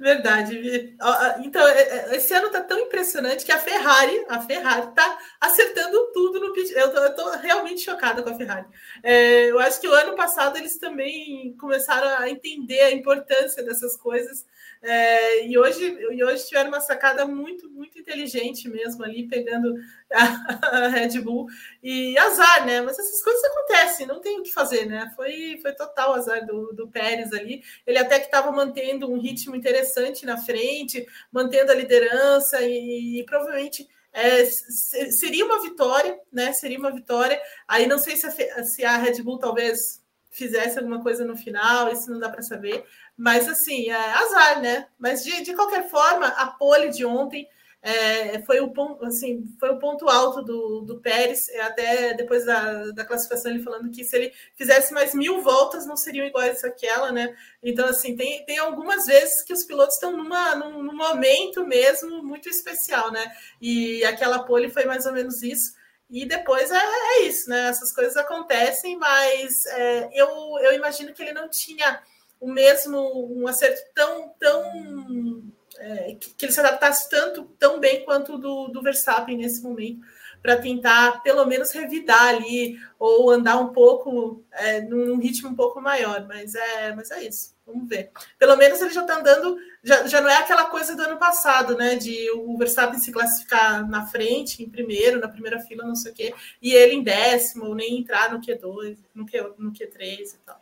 Verdade. 0.01 0.97
Então, 1.45 1.67
é, 1.67 1.81
é, 1.81 2.15
esse 2.15 2.33
ano 2.33 2.49
tá 2.49 2.59
tão 2.59 2.79
impressionante 2.79 3.45
que 3.45 3.51
a 3.51 3.59
Ferrari, 3.59 4.25
a 4.27 4.41
Ferrari 4.41 4.91
tá 4.95 5.19
acertando 5.39 6.11
tudo 6.11 6.39
no 6.39 6.51
pit. 6.53 6.73
Eu 6.73 7.13
tô 7.13 7.29
realmente 7.37 7.81
chocada 7.81 8.23
com 8.23 8.31
a 8.31 8.35
Ferrari. 8.35 8.65
É, 9.03 9.51
eu 9.51 9.59
acho 9.59 9.79
que 9.79 9.87
o 9.87 9.93
ano 9.93 10.15
passado 10.15 10.57
eles 10.57 10.79
também 10.79 11.55
começaram 11.59 12.17
a 12.17 12.27
entender 12.27 12.81
a 12.81 12.91
importância 12.91 13.61
dessas 13.61 13.95
coisas. 13.95 14.43
É, 14.83 15.45
e, 15.45 15.55
hoje, 15.59 15.83
e 16.11 16.23
hoje 16.23 16.47
tiveram 16.47 16.69
uma 16.69 16.81
sacada 16.81 17.23
muito, 17.25 17.69
muito 17.69 17.99
inteligente 17.99 18.67
mesmo 18.67 19.03
ali, 19.03 19.27
pegando 19.27 19.75
a, 20.11 20.15
a, 20.85 20.87
Red 20.87 21.19
Bull. 21.21 21.47
E 21.83 22.17
azar, 22.17 22.65
né? 22.65 22.81
Mas 22.81 22.97
essas 22.97 23.21
coisas 23.23 23.43
acontecem, 23.43 24.07
não 24.07 24.19
tem 24.19 24.39
o 24.39 24.43
que 24.43 24.51
fazer, 24.51 24.85
né? 24.87 25.11
Foi, 25.15 25.59
foi 25.61 25.73
total 25.73 26.13
azar 26.15 26.45
do, 26.45 26.73
do 26.73 26.87
Pérez 26.87 27.31
ali. 27.31 27.61
Ele 27.85 27.99
até 27.99 28.19
que 28.19 28.25
estava 28.25 28.51
mantendo 28.51 29.11
um 29.11 29.19
ritmo 29.19 29.55
interessante 29.55 30.25
na 30.25 30.37
frente, 30.37 31.05
mantendo 31.31 31.71
a 31.71 31.75
liderança 31.75 32.61
e, 32.61 33.19
e 33.19 33.23
provavelmente. 33.25 33.87
É, 34.13 34.43
seria 34.43 35.45
uma 35.45 35.61
vitória, 35.61 36.19
né? 36.33 36.51
Seria 36.51 36.77
uma 36.77 36.91
vitória. 36.91 37.41
Aí 37.65 37.87
não 37.87 37.97
sei 37.97 38.17
se 38.17 38.25
a, 38.25 38.63
se 38.63 38.83
a 38.83 38.97
Red 38.97 39.21
Bull 39.21 39.39
talvez 39.39 40.00
fizesse 40.31 40.79
alguma 40.79 41.03
coisa 41.03 41.25
no 41.25 41.35
final, 41.35 41.91
isso 41.91 42.09
não 42.09 42.19
dá 42.19 42.29
para 42.29 42.41
saber. 42.41 42.83
Mas 43.17 43.47
assim, 43.47 43.89
é 43.89 43.95
azar, 43.95 44.61
né? 44.61 44.87
Mas 44.97 45.23
de, 45.23 45.43
de 45.43 45.53
qualquer 45.53 45.89
forma, 45.89 46.27
a 46.27 46.47
pole 46.47 46.89
de 46.89 47.05
ontem 47.05 47.47
é, 47.83 48.39
foi, 48.43 48.59
o 48.59 48.69
ponto, 48.69 49.03
assim, 49.03 49.43
foi 49.59 49.69
o 49.71 49.79
ponto 49.79 50.07
alto 50.07 50.43
do, 50.43 50.81
do 50.81 51.01
Pérez, 51.01 51.49
é, 51.49 51.61
até 51.61 52.13
depois 52.13 52.45
da, 52.45 52.91
da 52.91 53.03
classificação, 53.03 53.51
ele 53.51 53.63
falando 53.63 53.89
que 53.89 54.03
se 54.03 54.15
ele 54.15 54.31
fizesse 54.55 54.93
mais 54.93 55.15
mil 55.15 55.41
voltas, 55.41 55.87
não 55.87 55.97
seriam 55.97 56.25
iguais 56.25 56.63
àquela, 56.63 57.11
né? 57.11 57.35
Então, 57.61 57.87
assim, 57.87 58.15
tem, 58.15 58.45
tem 58.45 58.59
algumas 58.59 59.05
vezes 59.05 59.41
que 59.43 59.51
os 59.51 59.63
pilotos 59.63 59.95
estão 59.95 60.15
numa, 60.15 60.55
num, 60.55 60.83
num 60.83 60.95
momento 60.95 61.65
mesmo 61.65 62.23
muito 62.23 62.47
especial, 62.47 63.11
né? 63.11 63.35
E 63.59 64.05
aquela 64.05 64.43
pole 64.43 64.69
foi 64.69 64.85
mais 64.85 65.05
ou 65.07 65.13
menos 65.13 65.41
isso. 65.41 65.73
E 66.11 66.25
depois 66.25 66.69
é, 66.69 66.77
é 66.77 67.21
isso, 67.23 67.49
né? 67.49 67.69
Essas 67.69 67.93
coisas 67.93 68.17
acontecem, 68.17 68.97
mas 68.97 69.65
é, 69.67 70.09
eu, 70.13 70.27
eu 70.61 70.73
imagino 70.73 71.13
que 71.13 71.21
ele 71.21 71.31
não 71.31 71.47
tinha 71.49 72.03
o 72.37 72.51
mesmo 72.51 72.99
um 73.33 73.47
acerto 73.47 73.81
tão 73.95 74.29
tão 74.37 75.43
é, 75.77 76.15
que, 76.15 76.33
que, 76.33 76.45
ele 76.45 76.51
se 76.51 76.59
adaptasse 76.59 77.09
tanto 77.09 77.45
tão 77.57 77.79
bem 77.79 78.03
quanto 78.03 78.37
do, 78.37 78.67
do 78.67 78.81
Verstappen 78.81 79.37
nesse 79.37 79.63
momento 79.63 80.01
para 80.41 80.57
tentar 80.57 81.21
pelo 81.23 81.45
menos 81.45 81.71
revidar 81.71 82.29
ali 82.29 82.77
ou 82.99 83.29
andar 83.29 83.57
um 83.57 83.71
pouco 83.71 84.43
é, 84.51 84.81
num 84.81 85.17
ritmo 85.17 85.49
um 85.49 85.55
pouco 85.55 85.79
maior, 85.79 86.27
mas 86.27 86.55
é, 86.55 86.93
mas 86.93 87.09
é 87.11 87.23
isso. 87.23 87.50
Vamos 87.65 87.87
ver. 87.87 88.11
Pelo 88.37 88.55
menos 88.57 88.81
ele 88.81 88.93
já 88.93 89.01
está 89.01 89.17
andando, 89.17 89.57
já, 89.83 90.07
já 90.07 90.19
não 90.19 90.29
é 90.29 90.37
aquela 90.37 90.65
coisa 90.65 90.95
do 90.95 91.03
ano 91.03 91.17
passado, 91.17 91.77
né? 91.77 91.95
De 91.95 92.29
o 92.31 92.57
Verstappen 92.57 92.99
se 92.99 93.11
classificar 93.11 93.87
na 93.87 94.05
frente, 94.05 94.63
em 94.63 94.69
primeiro, 94.69 95.19
na 95.19 95.27
primeira 95.27 95.59
fila, 95.59 95.85
não 95.85 95.95
sei 95.95 96.11
o 96.11 96.15
quê, 96.15 96.33
e 96.61 96.73
ele 96.73 96.95
em 96.95 97.03
décimo, 97.03 97.65
ou 97.65 97.75
nem 97.75 97.99
entrar 97.99 98.31
no 98.31 98.41
Q2, 98.41 98.97
no, 99.13 99.25
Q, 99.25 99.53
no 99.57 99.71
Q3 99.71 100.33
e 100.33 100.37
tal. 100.45 100.61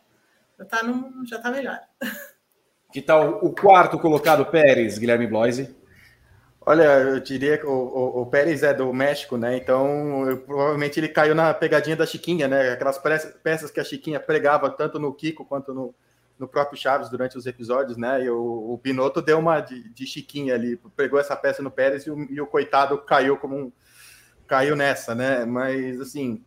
Já 0.58 0.64
está 0.64 0.82
já 1.26 1.38
tá 1.38 1.50
melhor. 1.50 1.80
Que 2.92 3.00
tal 3.00 3.38
o 3.40 3.54
quarto 3.54 4.00
colocado, 4.00 4.44
Pérez, 4.46 4.98
Guilherme 4.98 5.24
Bloise? 5.24 5.72
Olha, 6.60 6.82
eu 6.82 7.20
diria 7.20 7.56
que 7.56 7.64
o, 7.64 7.70
o, 7.70 8.22
o, 8.22 8.26
Pérez 8.26 8.62
é 8.62 8.74
do 8.74 8.92
México, 8.92 9.36
né? 9.36 9.56
Então, 9.56 10.28
eu, 10.28 10.38
provavelmente 10.38 10.98
ele 10.98 11.08
caiu 11.08 11.34
na 11.34 11.54
pegadinha 11.54 11.96
da 11.96 12.04
Chiquinha, 12.04 12.48
né? 12.48 12.72
Aquelas 12.72 13.00
peças 13.42 13.70
que 13.70 13.78
a 13.78 13.84
Chiquinha 13.84 14.18
pregava 14.18 14.68
tanto 14.68 14.98
no 14.98 15.14
Kiko 15.14 15.44
quanto 15.44 15.72
no, 15.72 15.94
no 16.40 16.48
próprio 16.48 16.80
Chaves 16.80 17.10
durante 17.10 17.36
os 17.36 17.44
episódios, 17.44 17.98
né? 17.98 18.24
E 18.24 18.30
o, 18.30 18.72
o 18.72 18.80
Binotto 18.82 19.20
deu 19.20 19.38
uma 19.38 19.60
de, 19.60 19.90
de, 19.90 20.06
Chiquinha 20.06 20.54
ali, 20.54 20.80
pegou 20.96 21.20
essa 21.20 21.36
peça 21.36 21.62
no 21.62 21.70
Pérez 21.70 22.06
e 22.06 22.10
o, 22.10 22.18
e 22.32 22.40
o 22.40 22.46
coitado 22.46 22.96
caiu 22.96 23.36
como 23.36 23.54
um, 23.54 23.72
caiu 24.46 24.74
nessa, 24.74 25.14
né? 25.14 25.44
Mas 25.44 26.00
assim, 26.00 26.42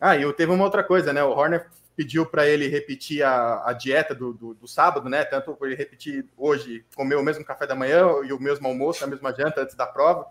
ah, 0.00 0.16
e 0.16 0.32
teve 0.32 0.50
uma 0.50 0.64
outra 0.64 0.82
coisa, 0.82 1.12
né? 1.12 1.22
O 1.22 1.28
Horner 1.28 1.68
pediu 1.94 2.24
para 2.24 2.48
ele 2.48 2.68
repetir 2.68 3.22
a, 3.22 3.68
a 3.68 3.74
dieta 3.74 4.14
do, 4.14 4.32
do, 4.32 4.54
do, 4.54 4.66
sábado, 4.66 5.10
né? 5.10 5.22
Tanto 5.26 5.56
ele 5.60 5.74
repetir 5.74 6.26
hoje, 6.38 6.82
comer 6.96 7.16
o 7.16 7.22
mesmo 7.22 7.44
café 7.44 7.66
da 7.66 7.74
manhã 7.74 8.06
e 8.24 8.32
o 8.32 8.40
mesmo 8.40 8.66
almoço, 8.66 9.04
a 9.04 9.06
mesma 9.06 9.30
janta 9.30 9.60
antes 9.60 9.76
da 9.76 9.86
prova. 9.86 10.26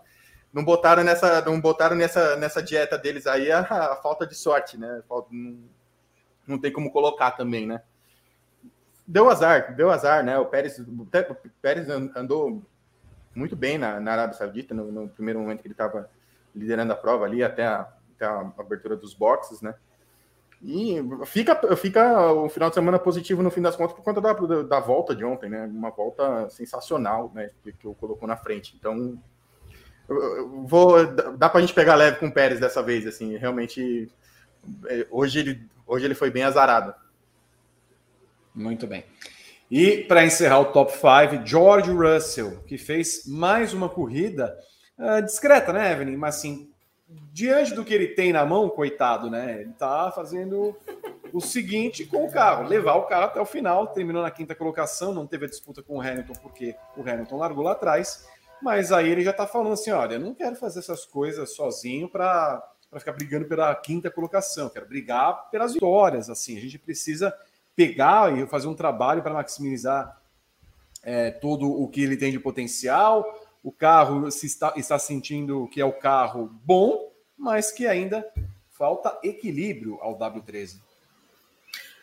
Não 0.52 0.64
botaram 0.64 1.04
nessa, 1.04 1.40
não 1.42 1.60
botaram 1.60 1.94
nessa, 1.94 2.34
nessa 2.34 2.60
dieta 2.60 2.98
deles 2.98 3.28
aí 3.28 3.52
a, 3.52 3.60
a 3.60 3.96
falta 3.96 4.26
de 4.26 4.34
sorte, 4.34 4.76
né? 4.76 5.02
Não, 5.08 5.58
não 6.48 6.58
tem 6.58 6.72
como 6.72 6.90
colocar 6.90 7.30
também, 7.30 7.64
né? 7.64 7.80
Deu 9.06 9.28
azar, 9.28 9.74
deu 9.74 9.90
azar, 9.90 10.24
né? 10.24 10.38
O 10.38 10.46
Pérez, 10.46 10.78
o 10.78 11.06
Pérez 11.60 11.88
andou 11.90 12.62
muito 13.34 13.54
bem 13.56 13.76
na, 13.76 14.00
na 14.00 14.12
Arábia 14.12 14.36
Saudita 14.36 14.74
no, 14.74 14.90
no 14.90 15.08
primeiro 15.08 15.40
momento 15.40 15.60
que 15.60 15.66
ele 15.66 15.74
estava 15.74 16.08
liderando 16.54 16.92
a 16.92 16.96
prova 16.96 17.24
ali 17.24 17.42
até 17.42 17.66
a, 17.66 17.88
até 18.14 18.24
a 18.24 18.40
abertura 18.58 18.96
dos 18.96 19.12
boxes, 19.12 19.60
né? 19.60 19.74
E 20.62 20.96
fica, 21.26 21.76
fica 21.76 22.32
o 22.32 22.48
final 22.48 22.70
de 22.70 22.74
semana 22.74 22.98
positivo 22.98 23.42
no 23.42 23.50
fim 23.50 23.60
das 23.60 23.76
contas 23.76 23.94
por 23.94 24.02
conta 24.02 24.20
da, 24.20 24.32
da 24.62 24.80
volta 24.80 25.14
de 25.14 25.22
ontem, 25.22 25.50
né? 25.50 25.66
Uma 25.66 25.90
volta 25.90 26.48
sensacional, 26.48 27.30
né? 27.34 27.50
Que, 27.62 27.72
que 27.72 27.84
eu 27.86 27.94
colocou 27.94 28.26
na 28.26 28.36
frente. 28.36 28.74
Então, 28.78 29.20
eu, 30.08 30.64
vou 30.64 31.06
dá 31.36 31.50
para 31.50 31.58
a 31.58 31.60
gente 31.60 31.74
pegar 31.74 31.96
leve 31.96 32.18
com 32.18 32.28
o 32.28 32.32
Pérez 32.32 32.60
dessa 32.60 32.82
vez, 32.82 33.06
assim. 33.06 33.36
Realmente, 33.36 34.10
é, 34.86 35.06
hoje 35.10 35.40
ele, 35.40 35.68
hoje 35.86 36.06
ele 36.06 36.14
foi 36.14 36.30
bem 36.30 36.44
azarado. 36.44 36.94
Muito 38.54 38.86
bem. 38.86 39.04
E 39.70 40.04
para 40.04 40.24
encerrar 40.24 40.60
o 40.60 40.66
top 40.66 40.92
5, 40.92 41.46
George 41.46 41.90
Russell, 41.90 42.62
que 42.66 42.78
fez 42.78 43.26
mais 43.26 43.72
uma 43.72 43.88
corrida 43.88 44.56
uh, 44.98 45.22
discreta, 45.22 45.72
né, 45.72 45.92
Evelyn? 45.92 46.16
Mas 46.16 46.36
assim, 46.36 46.70
diante 47.32 47.74
do 47.74 47.84
que 47.84 47.92
ele 47.92 48.08
tem 48.08 48.32
na 48.32 48.44
mão, 48.44 48.68
coitado, 48.68 49.30
né? 49.30 49.62
Ele 49.62 49.72
tá 49.72 50.12
fazendo 50.14 50.76
o 51.32 51.40
seguinte 51.40 52.06
com 52.06 52.24
o 52.24 52.30
carro, 52.30 52.68
levar 52.68 52.94
o 52.94 53.06
carro 53.06 53.24
até 53.24 53.40
o 53.40 53.46
final, 53.46 53.88
terminou 53.88 54.22
na 54.22 54.30
quinta 54.30 54.54
colocação, 54.54 55.12
não 55.12 55.26
teve 55.26 55.46
a 55.46 55.48
disputa 55.48 55.82
com 55.82 55.96
o 55.96 56.00
Hamilton 56.00 56.34
porque 56.34 56.76
o 56.96 57.00
Hamilton 57.00 57.36
largou 57.36 57.64
lá 57.64 57.72
atrás, 57.72 58.24
mas 58.62 58.92
aí 58.92 59.10
ele 59.10 59.24
já 59.24 59.32
tá 59.32 59.46
falando 59.46 59.72
assim, 59.72 59.90
olha, 59.90 60.14
eu 60.14 60.20
não 60.20 60.32
quero 60.32 60.54
fazer 60.54 60.78
essas 60.78 61.04
coisas 61.04 61.54
sozinho 61.54 62.08
para 62.08 62.62
para 62.88 63.00
ficar 63.00 63.12
brigando 63.12 63.46
pela 63.46 63.74
quinta 63.74 64.08
colocação, 64.08 64.68
quero 64.68 64.86
brigar 64.86 65.50
pelas 65.50 65.74
vitórias, 65.74 66.30
assim, 66.30 66.56
a 66.56 66.60
gente 66.60 66.78
precisa 66.78 67.34
pegar 67.76 68.36
e 68.36 68.46
fazer 68.46 68.68
um 68.68 68.74
trabalho 68.74 69.22
para 69.22 69.34
maximizar 69.34 70.20
é, 71.02 71.30
todo 71.30 71.70
o 71.70 71.88
que 71.88 72.02
ele 72.02 72.16
tem 72.16 72.32
de 72.32 72.38
potencial, 72.38 73.24
o 73.62 73.72
carro 73.72 74.30
se 74.30 74.46
está, 74.46 74.72
está 74.76 74.98
sentindo 74.98 75.68
que 75.68 75.80
é 75.80 75.84
o 75.84 75.92
carro 75.92 76.50
bom, 76.64 77.12
mas 77.36 77.70
que 77.70 77.86
ainda 77.86 78.26
falta 78.70 79.18
equilíbrio 79.22 79.98
ao 80.00 80.18
W13. 80.18 80.80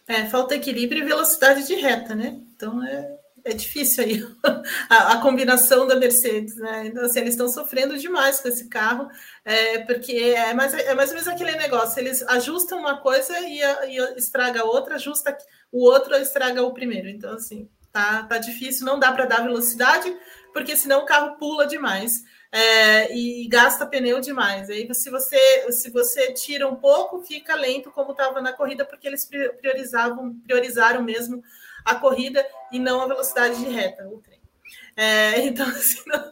É, 0.07 0.25
falta 0.25 0.55
equilíbrio 0.55 1.03
e 1.03 1.07
velocidade 1.07 1.65
de 1.65 1.75
reta, 1.75 2.15
né? 2.15 2.39
Então 2.55 2.83
é, 2.83 3.17
é 3.43 3.53
difícil 3.53 4.03
aí 4.03 4.23
a, 4.89 5.13
a, 5.13 5.21
combinação 5.21 5.87
da 5.87 5.95
Mercedes, 5.95 6.55
né? 6.55 6.87
Então, 6.87 7.03
assim, 7.03 7.19
eles 7.19 7.33
estão 7.33 7.47
sofrendo 7.47 7.97
demais 7.97 8.39
com 8.39 8.47
esse 8.47 8.67
carro, 8.67 9.09
é, 9.43 9.79
porque 9.79 10.13
é 10.13 10.53
mais, 10.53 10.73
é 10.73 10.93
mais 10.93 11.09
ou 11.09 11.15
menos 11.15 11.27
aquele 11.27 11.55
negócio: 11.55 11.99
eles 11.99 12.21
ajustam 12.23 12.79
uma 12.79 12.99
coisa 13.01 13.37
e, 13.39 13.61
a, 13.61 13.85
e 13.85 13.97
estraga 14.17 14.61
a 14.61 14.65
outra, 14.65 14.95
ajusta 14.95 15.37
o 15.71 15.83
outro, 15.83 16.15
estraga 16.15 16.63
o 16.63 16.73
primeiro. 16.73 17.09
Então, 17.09 17.33
assim, 17.33 17.69
tá, 17.91 18.23
tá 18.23 18.37
difícil, 18.37 18.85
não 18.85 18.99
dá 18.99 19.11
para 19.11 19.25
dar 19.25 19.43
velocidade, 19.43 20.15
porque 20.53 20.75
senão 20.75 21.01
o 21.01 21.05
carro 21.05 21.37
pula 21.37 21.67
demais. 21.67 22.23
É, 22.53 23.15
e 23.15 23.47
gasta 23.47 23.85
pneu 23.85 24.19
demais. 24.19 24.69
Aí, 24.69 24.93
se 24.93 25.09
você, 25.09 25.71
se 25.71 25.89
você 25.89 26.33
tira 26.33 26.67
um 26.67 26.75
pouco, 26.75 27.21
fica 27.21 27.55
lento, 27.55 27.89
como 27.91 28.11
estava 28.11 28.41
na 28.41 28.51
corrida, 28.51 28.83
porque 28.83 29.07
eles 29.07 29.25
priorizavam, 29.57 30.33
priorizaram 30.43 31.01
mesmo 31.01 31.41
a 31.85 31.95
corrida 31.95 32.45
e 32.71 32.79
não 32.79 33.01
a 33.01 33.07
velocidade 33.07 33.63
de 33.63 33.69
reta, 33.69 34.07
o 34.07 34.19
trem. 34.19 34.41
É, 34.95 35.39
então, 35.45 35.67
assim, 35.67 36.01
não, 36.05 36.31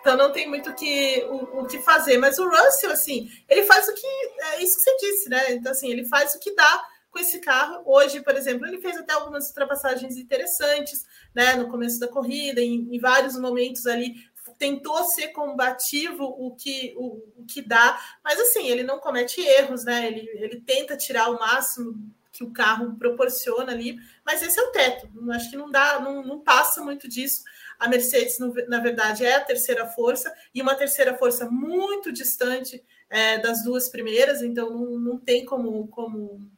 então 0.00 0.16
não 0.16 0.32
tem 0.32 0.48
muito 0.48 0.72
que, 0.74 1.24
o, 1.28 1.60
o, 1.60 1.66
que 1.66 1.78
fazer. 1.80 2.18
Mas 2.18 2.38
o 2.38 2.48
Russell, 2.48 2.92
assim, 2.92 3.30
ele 3.48 3.64
faz 3.64 3.88
o 3.88 3.94
que. 3.94 4.06
É 4.54 4.62
isso 4.62 4.76
que 4.76 4.82
você 4.82 4.96
disse, 4.98 5.28
né? 5.28 5.52
Então, 5.52 5.72
assim, 5.72 5.90
ele 5.90 6.04
faz 6.04 6.34
o 6.34 6.40
que 6.40 6.54
dá 6.54 6.84
com 7.10 7.18
esse 7.18 7.40
carro. 7.40 7.82
Hoje, 7.84 8.22
por 8.22 8.36
exemplo, 8.36 8.66
ele 8.66 8.80
fez 8.80 8.96
até 8.96 9.12
algumas 9.12 9.48
ultrapassagens 9.48 10.16
interessantes, 10.16 11.04
né? 11.34 11.54
No 11.54 11.68
começo 11.68 11.98
da 11.98 12.08
corrida, 12.08 12.60
em, 12.60 12.88
em 12.94 12.98
vários 12.98 13.38
momentos 13.38 13.86
ali, 13.86 14.14
tentou 14.58 15.02
ser 15.04 15.28
combativo 15.28 16.24
o 16.24 16.54
que, 16.54 16.94
o, 16.96 17.22
o, 17.36 17.46
que 17.46 17.62
dá, 17.62 17.98
mas 18.22 18.38
assim, 18.38 18.68
ele 18.68 18.82
não 18.82 18.98
comete 18.98 19.40
erros, 19.40 19.84
né? 19.84 20.06
Ele, 20.06 20.28
ele 20.34 20.60
tenta 20.60 20.96
tirar 20.98 21.30
o 21.30 21.38
máximo 21.38 21.94
que 22.40 22.44
o 22.44 22.50
carro 22.50 22.96
proporciona 22.96 23.70
ali, 23.70 23.98
mas 24.24 24.42
esse 24.42 24.58
é 24.58 24.62
o 24.62 24.72
teto. 24.72 25.10
Acho 25.30 25.50
que 25.50 25.56
não 25.58 25.70
dá, 25.70 26.00
não, 26.00 26.22
não 26.22 26.40
passa 26.40 26.82
muito 26.82 27.06
disso. 27.06 27.44
A 27.78 27.86
Mercedes, 27.86 28.38
na 28.66 28.80
verdade, 28.80 29.26
é 29.26 29.36
a 29.36 29.44
terceira 29.44 29.86
força, 29.86 30.34
e 30.54 30.62
uma 30.62 30.74
terceira 30.74 31.18
força 31.18 31.50
muito 31.50 32.10
distante 32.10 32.82
é, 33.10 33.38
das 33.38 33.62
duas 33.62 33.90
primeiras, 33.90 34.40
então 34.40 34.70
não, 34.70 34.98
não 34.98 35.18
tem 35.18 35.44
como, 35.44 35.86
como 35.88 36.50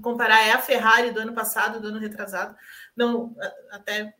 comparar 0.00 0.46
é 0.46 0.52
a 0.52 0.62
Ferrari 0.62 1.10
do 1.10 1.20
ano 1.20 1.34
passado, 1.34 1.80
do 1.80 1.88
ano 1.88 1.98
retrasado, 1.98 2.56
não, 2.96 3.36
até 3.70 4.14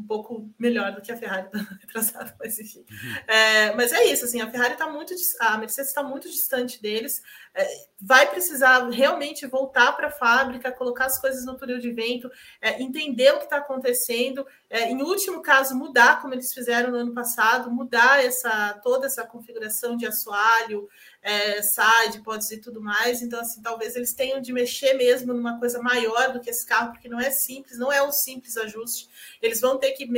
um 0.00 0.06
pouco 0.06 0.50
melhor 0.58 0.92
do 0.92 1.02
que 1.02 1.12
a 1.12 1.16
Ferrari 1.16 1.48
do 1.52 1.58
ano 1.58 1.78
retrasado, 1.80 2.32
mas 2.40 2.58
enfim. 2.58 2.84
Uhum. 2.90 3.14
É, 3.26 3.74
mas 3.74 3.92
é 3.92 4.04
isso, 4.04 4.24
assim, 4.24 4.40
a 4.40 4.50
Ferrari 4.50 4.72
está 4.72 4.88
muito, 4.88 5.14
a 5.40 5.58
Mercedes 5.58 5.90
está 5.90 6.02
muito 6.02 6.28
distante 6.28 6.80
deles, 6.80 7.22
é, 7.54 7.66
vai 8.00 8.30
precisar 8.30 8.88
realmente 8.88 9.46
voltar 9.46 9.92
para 9.92 10.08
a 10.08 10.12
fábrica, 10.12 10.72
colocar 10.72 11.06
as 11.06 11.20
coisas 11.20 11.44
no 11.44 11.56
túnel 11.56 11.78
de 11.78 11.92
vento, 11.92 12.30
é, 12.60 12.82
entender 12.82 13.32
o 13.32 13.38
que 13.38 13.44
está 13.44 13.58
acontecendo, 13.58 14.46
é, 14.68 14.90
em 14.90 15.02
último 15.02 15.42
caso, 15.42 15.76
mudar 15.76 16.22
como 16.22 16.32
eles 16.34 16.52
fizeram 16.52 16.90
no 16.90 16.96
ano 16.96 17.14
passado, 17.14 17.70
mudar 17.70 18.24
essa 18.24 18.80
toda 18.82 19.06
essa 19.06 19.24
configuração 19.26 19.96
de 19.96 20.06
assoalho, 20.06 20.88
é, 21.22 21.60
side 21.62 22.22
pods 22.24 22.50
e 22.50 22.58
tudo 22.58 22.80
mais. 22.80 23.22
Então, 23.22 23.40
assim, 23.40 23.60
talvez 23.60 23.94
eles 23.94 24.12
tenham 24.12 24.40
de 24.40 24.52
mexer 24.52 24.94
mesmo 24.94 25.32
numa 25.32 25.58
coisa 25.58 25.80
maior 25.80 26.32
do 26.32 26.40
que 26.40 26.50
esse 26.50 26.66
carro, 26.66 26.92
porque 26.92 27.08
não 27.08 27.20
é 27.20 27.30
simples, 27.30 27.78
não 27.78 27.92
é 27.92 28.02
um 28.02 28.10
simples 28.10 28.56
ajuste. 28.56 29.08
Eles 29.42 29.60
vão 29.60 29.78
ter 29.78 29.92
que, 29.92 30.08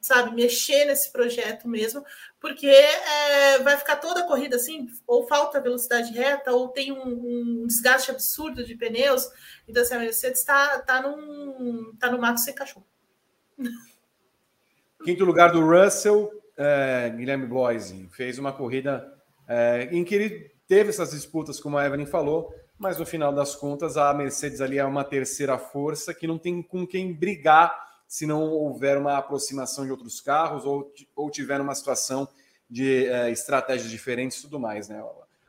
sabe, 0.00 0.34
mexer 0.34 0.86
nesse 0.86 1.12
projeto 1.12 1.68
mesmo, 1.68 2.04
porque 2.40 2.66
é, 2.66 3.58
vai 3.58 3.76
ficar 3.76 3.96
toda 3.96 4.20
a 4.20 4.26
corrida 4.26 4.56
assim, 4.56 4.88
ou 5.06 5.26
falta 5.26 5.60
velocidade 5.60 6.12
reta, 6.12 6.52
ou 6.52 6.68
tem 6.68 6.92
um, 6.92 7.62
um 7.62 7.66
desgaste 7.66 8.10
absurdo 8.10 8.64
de 8.64 8.74
pneus. 8.74 9.28
Então, 9.68 9.82
assim, 9.82 9.94
a 9.94 9.98
Mercedes 9.98 10.40
está 10.40 10.78
tá 10.80 11.02
num, 11.02 11.94
tá 11.98 12.10
no 12.10 12.18
mato 12.18 12.40
sem 12.40 12.54
cachorro. 12.54 12.86
Quinto 15.04 15.24
lugar 15.24 15.52
do 15.52 15.60
Russell, 15.60 16.30
é, 16.56 17.10
Guilherme 17.10 17.46
Bloise, 17.46 18.08
fez 18.12 18.38
uma 18.38 18.52
corrida 18.52 19.15
é, 19.48 19.88
em 19.92 20.04
que 20.04 20.14
ele 20.14 20.50
teve 20.66 20.90
essas 20.90 21.10
disputas, 21.10 21.60
como 21.60 21.78
a 21.78 21.86
Evelyn 21.86 22.06
falou, 22.06 22.52
mas 22.78 22.98
no 22.98 23.06
final 23.06 23.32
das 23.32 23.54
contas 23.54 23.96
a 23.96 24.12
Mercedes 24.12 24.60
ali 24.60 24.78
é 24.78 24.84
uma 24.84 25.04
terceira 25.04 25.58
força 25.58 26.12
que 26.12 26.26
não 26.26 26.38
tem 26.38 26.62
com 26.62 26.86
quem 26.86 27.12
brigar 27.12 27.86
se 28.06 28.26
não 28.26 28.42
houver 28.42 28.98
uma 28.98 29.16
aproximação 29.16 29.84
de 29.84 29.90
outros 29.90 30.20
carros 30.20 30.64
ou, 30.64 30.92
ou 31.14 31.30
tiver 31.30 31.60
uma 31.60 31.74
situação 31.74 32.28
de 32.68 33.06
é, 33.06 33.30
estratégias 33.30 33.90
diferentes 33.90 34.38
e 34.38 34.42
tudo 34.42 34.60
mais, 34.60 34.88
né? 34.88 35.02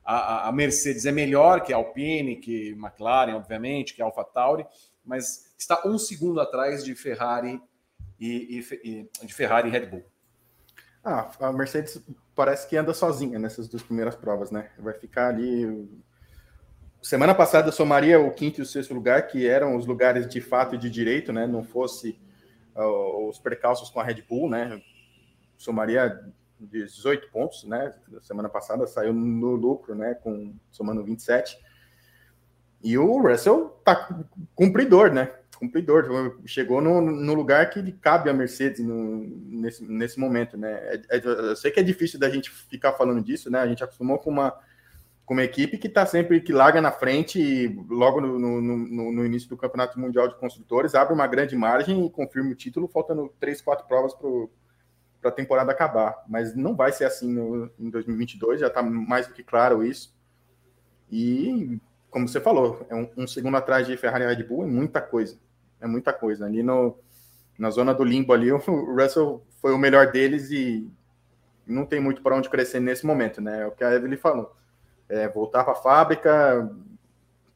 A, 0.03 0.47
a, 0.47 0.51
Mercedes 0.53 1.05
é 1.05 1.11
melhor 1.11 1.61
que 1.61 1.73
a 1.73 1.75
Alpine, 1.75 2.37
que 2.37 2.69
McLaren, 2.69 3.35
obviamente, 3.35 3.93
que 3.93 4.01
a 4.01 4.05
AlphaTauri, 4.05 4.65
mas 5.03 5.53
está 5.57 5.81
um 5.85 5.97
segundo 5.97 6.39
atrás 6.39 6.83
de 6.83 6.95
Ferrari 6.95 7.61
e, 8.17 8.63
e, 8.83 9.25
de 9.25 9.33
Ferrari 9.33 9.67
e 9.67 9.71
Red 9.71 9.87
Bull. 9.87 10.05
Ah, 11.03 11.31
a 11.39 11.51
Mercedes 11.53 12.01
parece 12.35 12.67
que 12.67 12.77
anda 12.77 12.93
sozinha 12.93 13.39
nessas 13.39 13.67
duas 13.67 13.81
primeiras 13.81 14.15
provas, 14.15 14.51
né? 14.51 14.69
Vai 14.77 14.93
ficar 14.93 15.29
ali. 15.29 15.89
Semana 17.01 17.33
passada 17.33 17.71
somaria 17.71 18.19
o 18.19 18.31
quinto 18.31 18.59
e 18.59 18.63
o 18.63 18.65
sexto 18.65 18.93
lugar, 18.93 19.27
que 19.27 19.47
eram 19.47 19.75
os 19.75 19.85
lugares 19.85 20.27
de 20.27 20.41
fato 20.41 20.75
e 20.75 20.77
de 20.77 20.89
direito, 20.89 21.31
né? 21.31 21.47
Não 21.47 21.63
fosse 21.63 22.19
uh, 22.75 23.29
os 23.29 23.39
percalços 23.39 23.89
com 23.89 23.99
a 23.99 24.03
Red 24.03 24.23
Bull, 24.27 24.49
né? 24.49 24.81
Somaria 25.57 26.19
18 26.59 27.29
pontos, 27.31 27.63
né? 27.63 27.93
Semana 28.21 28.49
passada 28.49 28.85
saiu 28.87 29.13
no 29.13 29.55
lucro, 29.55 29.95
né? 29.95 30.15
Com 30.15 30.55
somando 30.71 31.03
27. 31.03 31.57
E 32.83 32.97
o 32.97 33.21
Russell 33.21 33.69
tá 33.83 34.23
cumpridor, 34.55 35.11
né? 35.11 35.31
Cumpridor. 35.57 36.37
Chegou 36.45 36.81
no, 36.81 37.01
no 37.01 37.33
lugar 37.33 37.69
que 37.69 37.91
cabe 37.93 38.29
a 38.29 38.33
Mercedes 38.33 38.79
no, 38.79 39.25
nesse, 39.47 39.83
nesse 39.83 40.19
momento, 40.19 40.57
né? 40.57 40.71
É, 40.71 41.17
é, 41.17 41.21
eu 41.23 41.55
sei 41.55 41.71
que 41.71 41.79
é 41.79 41.83
difícil 41.83 42.19
da 42.19 42.29
gente 42.29 42.49
ficar 42.49 42.93
falando 42.93 43.23
disso, 43.23 43.49
né? 43.49 43.59
A 43.59 43.67
gente 43.67 43.83
acostumou 43.83 44.19
com 44.19 44.29
uma, 44.29 44.53
com 45.25 45.33
uma 45.33 45.43
equipe 45.43 45.77
que 45.77 45.87
está 45.87 46.05
sempre, 46.05 46.39
que 46.41 46.53
larga 46.53 46.81
na 46.81 46.91
frente 46.91 47.39
e 47.41 47.67
logo 47.89 48.21
no, 48.21 48.39
no, 48.39 49.11
no, 49.11 49.25
início 49.25 49.49
do 49.49 49.57
Campeonato 49.57 49.99
Mundial 49.99 50.27
de 50.27 50.35
Construtores 50.35 50.95
abre 50.95 51.13
uma 51.13 51.27
grande 51.27 51.55
margem 51.55 52.05
e 52.05 52.09
confirma 52.09 52.51
o 52.51 52.55
título, 52.55 52.87
faltando 52.87 53.33
três, 53.39 53.61
quatro 53.61 53.87
provas 53.87 54.13
para 54.13 55.29
a 55.29 55.33
temporada 55.33 55.71
acabar. 55.71 56.23
Mas 56.27 56.55
não 56.55 56.75
vai 56.75 56.91
ser 56.91 57.05
assim 57.05 57.33
no, 57.33 57.69
em 57.79 57.89
2022, 57.89 58.59
já 58.59 58.67
está 58.67 58.81
mais 58.83 59.27
do 59.27 59.33
que 59.33 59.43
claro 59.43 59.83
isso. 59.83 60.15
E 61.11 61.79
como 62.09 62.27
você 62.27 62.39
falou, 62.39 62.85
é 62.89 62.95
um, 62.95 63.09
um, 63.17 63.27
segundo 63.27 63.57
atrás 63.57 63.85
de 63.85 63.95
Ferrari 63.97 64.23
e 64.23 64.27
Red 64.27 64.43
Bull 64.43 64.63
é 64.63 64.67
muita 64.67 65.01
coisa. 65.01 65.37
É 65.79 65.87
muita 65.87 66.13
coisa. 66.13 66.45
Ali 66.45 66.63
no, 66.63 66.97
na 67.57 67.69
zona 67.69 67.93
do 67.93 68.03
limbo 68.03 68.33
ali, 68.33 68.51
o 68.51 68.59
Russell 68.59 69.43
foi 69.61 69.73
o 69.73 69.77
melhor 69.77 70.11
deles 70.11 70.51
e 70.51 70.89
não 71.65 71.85
tem 71.85 71.99
muito 71.99 72.21
para 72.21 72.35
onde 72.35 72.49
crescer 72.49 72.79
nesse 72.79 73.05
momento, 73.05 73.41
né? 73.41 73.63
É 73.63 73.65
o 73.67 73.71
que 73.71 73.83
a 73.83 73.93
Evelyn 73.93 74.17
falou. 74.17 74.55
É 75.09 75.27
voltar 75.27 75.63
para 75.63 75.73
a 75.73 75.75
fábrica, 75.75 76.69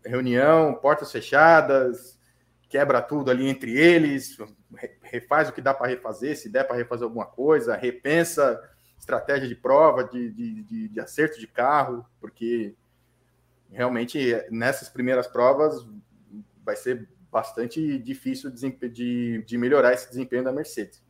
reunião, 0.05 0.73
portas 0.75 1.11
fechadas, 1.11 2.19
quebra 2.69 3.01
tudo 3.01 3.29
ali 3.29 3.47
entre 3.47 3.77
eles, 3.77 4.37
refaz 5.01 5.49
o 5.49 5.53
que 5.53 5.61
dá 5.61 5.73
para 5.73 5.87
refazer, 5.87 6.37
se 6.37 6.49
der 6.49 6.65
para 6.65 6.77
refazer 6.77 7.03
alguma 7.03 7.25
coisa, 7.25 7.75
repensa 7.75 8.61
estratégia 8.97 9.47
de 9.47 9.55
prova, 9.55 10.03
de, 10.03 10.31
de, 10.31 10.63
de, 10.63 10.87
de 10.89 10.99
acerto 10.99 11.39
de 11.39 11.47
carro, 11.47 12.05
porque 12.19 12.75
realmente 13.71 14.19
nessas 14.49 14.89
primeiras 14.89 15.27
provas 15.27 15.85
vai 16.63 16.75
ser 16.75 17.09
bastante 17.31 17.97
difícil 17.99 18.51
de, 18.51 19.43
de 19.43 19.57
melhorar 19.57 19.93
esse 19.93 20.09
desempenho 20.09 20.43
da 20.43 20.51
Mercedes. 20.51 21.01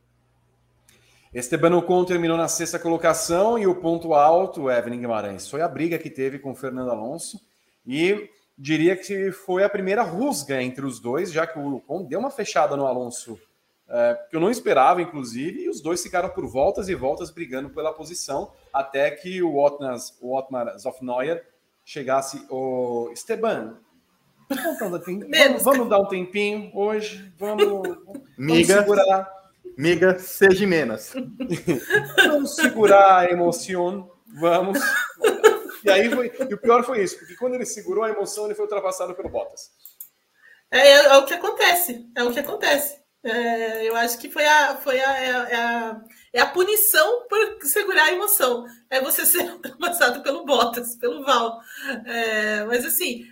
Esteban 1.34 1.74
Ocon 1.76 2.04
terminou 2.04 2.36
na 2.36 2.46
sexta 2.46 2.78
colocação 2.78 3.58
e 3.58 3.66
o 3.66 3.74
ponto 3.74 4.12
alto, 4.12 4.70
Evelyn 4.70 5.00
Guimarães, 5.00 5.48
foi 5.48 5.62
a 5.62 5.68
briga 5.68 5.98
que 5.98 6.10
teve 6.10 6.38
com 6.38 6.52
o 6.52 6.54
Fernando 6.54 6.90
Alonso 6.90 7.40
e 7.86 8.30
diria 8.56 8.94
que 8.94 9.32
foi 9.32 9.64
a 9.64 9.68
primeira 9.68 10.02
rusga 10.02 10.62
entre 10.62 10.84
os 10.84 11.00
dois, 11.00 11.32
já 11.32 11.46
que 11.46 11.58
o 11.58 11.76
Ocon 11.76 12.04
deu 12.04 12.20
uma 12.20 12.30
fechada 12.30 12.76
no 12.76 12.86
Alonso 12.86 13.40
é, 13.88 14.18
que 14.30 14.36
eu 14.36 14.40
não 14.40 14.50
esperava, 14.50 15.02
inclusive, 15.02 15.64
e 15.64 15.68
os 15.68 15.82
dois 15.82 16.02
ficaram 16.02 16.30
por 16.30 16.46
voltas 16.46 16.88
e 16.88 16.94
voltas 16.94 17.30
brigando 17.30 17.68
pela 17.68 17.92
posição, 17.92 18.50
até 18.72 19.10
que 19.10 19.42
o 19.42 19.58
Otmar, 19.58 19.98
o 20.20 20.34
Otmar 20.34 20.76
chegasse 21.84 22.46
o 22.48 23.10
Esteban. 23.12 23.76
Vamos, 24.78 25.62
vamos, 25.62 25.88
dar 25.88 25.98
um 25.98 26.06
tempinho 26.06 26.70
hoje, 26.74 27.32
vamos, 27.38 27.98
vamos 28.38 28.66
segurar. 28.66 29.42
Miga, 29.76 30.18
seja 30.18 30.66
menos. 30.66 31.12
vamos 32.16 32.54
segurar 32.54 33.20
a 33.20 33.30
emoção, 33.30 34.10
vamos. 34.40 34.78
E 35.84 35.90
aí 35.90 36.10
foi, 36.10 36.32
e 36.48 36.54
o 36.54 36.58
pior 36.58 36.84
foi 36.84 37.02
isso, 37.02 37.18
porque 37.18 37.34
quando 37.36 37.54
ele 37.54 37.66
segurou 37.66 38.04
a 38.04 38.10
emoção, 38.10 38.44
ele 38.44 38.54
foi 38.54 38.64
ultrapassado 38.64 39.14
pelo 39.14 39.28
Bottas. 39.28 39.70
É, 40.70 40.78
é, 40.78 41.04
é 41.06 41.16
o 41.16 41.24
que 41.24 41.34
acontece, 41.34 42.06
é 42.16 42.22
o 42.22 42.32
que 42.32 42.40
acontece. 42.40 43.02
É, 43.24 43.88
eu 43.88 43.94
acho 43.94 44.18
que 44.18 44.28
foi 44.28 44.44
a, 44.44 44.76
foi 44.76 45.00
a, 45.00 45.20
é, 45.20 45.28
é, 45.28 45.56
a, 45.56 46.00
é 46.32 46.40
a 46.40 46.46
punição 46.46 47.26
por 47.28 47.58
segurar 47.62 48.04
a 48.04 48.12
emoção. 48.12 48.64
É 48.90 49.00
você 49.00 49.24
ser 49.26 49.44
ultrapassado 49.44 50.22
pelo 50.22 50.44
Bottas, 50.44 50.96
pelo 50.96 51.24
Val. 51.24 51.60
É, 52.04 52.64
mas 52.64 52.84
assim, 52.84 53.24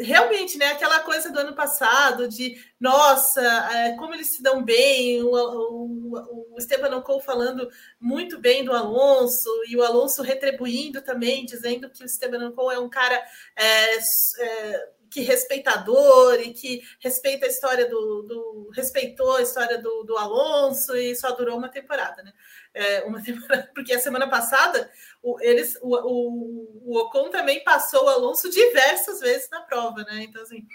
realmente, 0.00 0.56
né? 0.58 0.66
Aquela 0.66 1.00
coisa 1.00 1.30
do 1.30 1.38
ano 1.38 1.54
passado 1.54 2.28
de 2.28 2.56
nossa, 2.78 3.40
é, 3.74 3.96
como 3.96 4.14
eles 4.14 4.36
se 4.36 4.42
dão 4.42 4.62
bem, 4.62 5.22
o, 5.22 5.30
o, 5.30 6.54
o 6.54 6.58
Esteban 6.58 6.96
Ocon 6.96 7.20
falando 7.20 7.68
muito 8.00 8.38
bem 8.38 8.64
do 8.64 8.72
Alonso, 8.72 9.48
e 9.68 9.76
o 9.76 9.82
Alonso 9.82 10.22
retribuindo 10.22 11.02
também, 11.02 11.44
dizendo 11.44 11.90
que 11.90 12.02
o 12.02 12.06
Esteban 12.06 12.48
Ocon 12.48 12.70
é 12.70 12.78
um 12.78 12.88
cara. 12.88 13.20
É, 13.56 13.96
é, 13.96 14.88
que 15.12 15.20
respeitador 15.20 16.40
e 16.40 16.54
que 16.54 16.82
respeita 16.98 17.44
a 17.44 17.48
história 17.48 17.86
do, 17.88 18.22
do 18.22 18.70
respeitou 18.74 19.36
a 19.36 19.42
história 19.42 19.76
do, 19.76 20.04
do, 20.04 20.16
Alonso 20.16 20.96
e 20.96 21.14
só 21.14 21.32
durou 21.32 21.58
uma 21.58 21.68
temporada, 21.68 22.22
né? 22.22 22.32
É, 22.72 23.02
uma 23.02 23.20
temporada, 23.22 23.70
porque 23.74 23.92
a 23.92 24.00
semana 24.00 24.28
passada 24.28 24.90
o, 25.22 25.38
eles, 25.40 25.78
o, 25.82 25.94
o, 25.94 26.92
o 26.92 26.98
Ocon 26.98 27.28
também 27.28 27.62
passou 27.62 28.06
o 28.06 28.08
Alonso 28.08 28.48
diversas 28.48 29.20
vezes 29.20 29.50
na 29.50 29.60
prova, 29.60 30.02
né? 30.04 30.22
Então 30.22 30.40
assim 30.40 30.66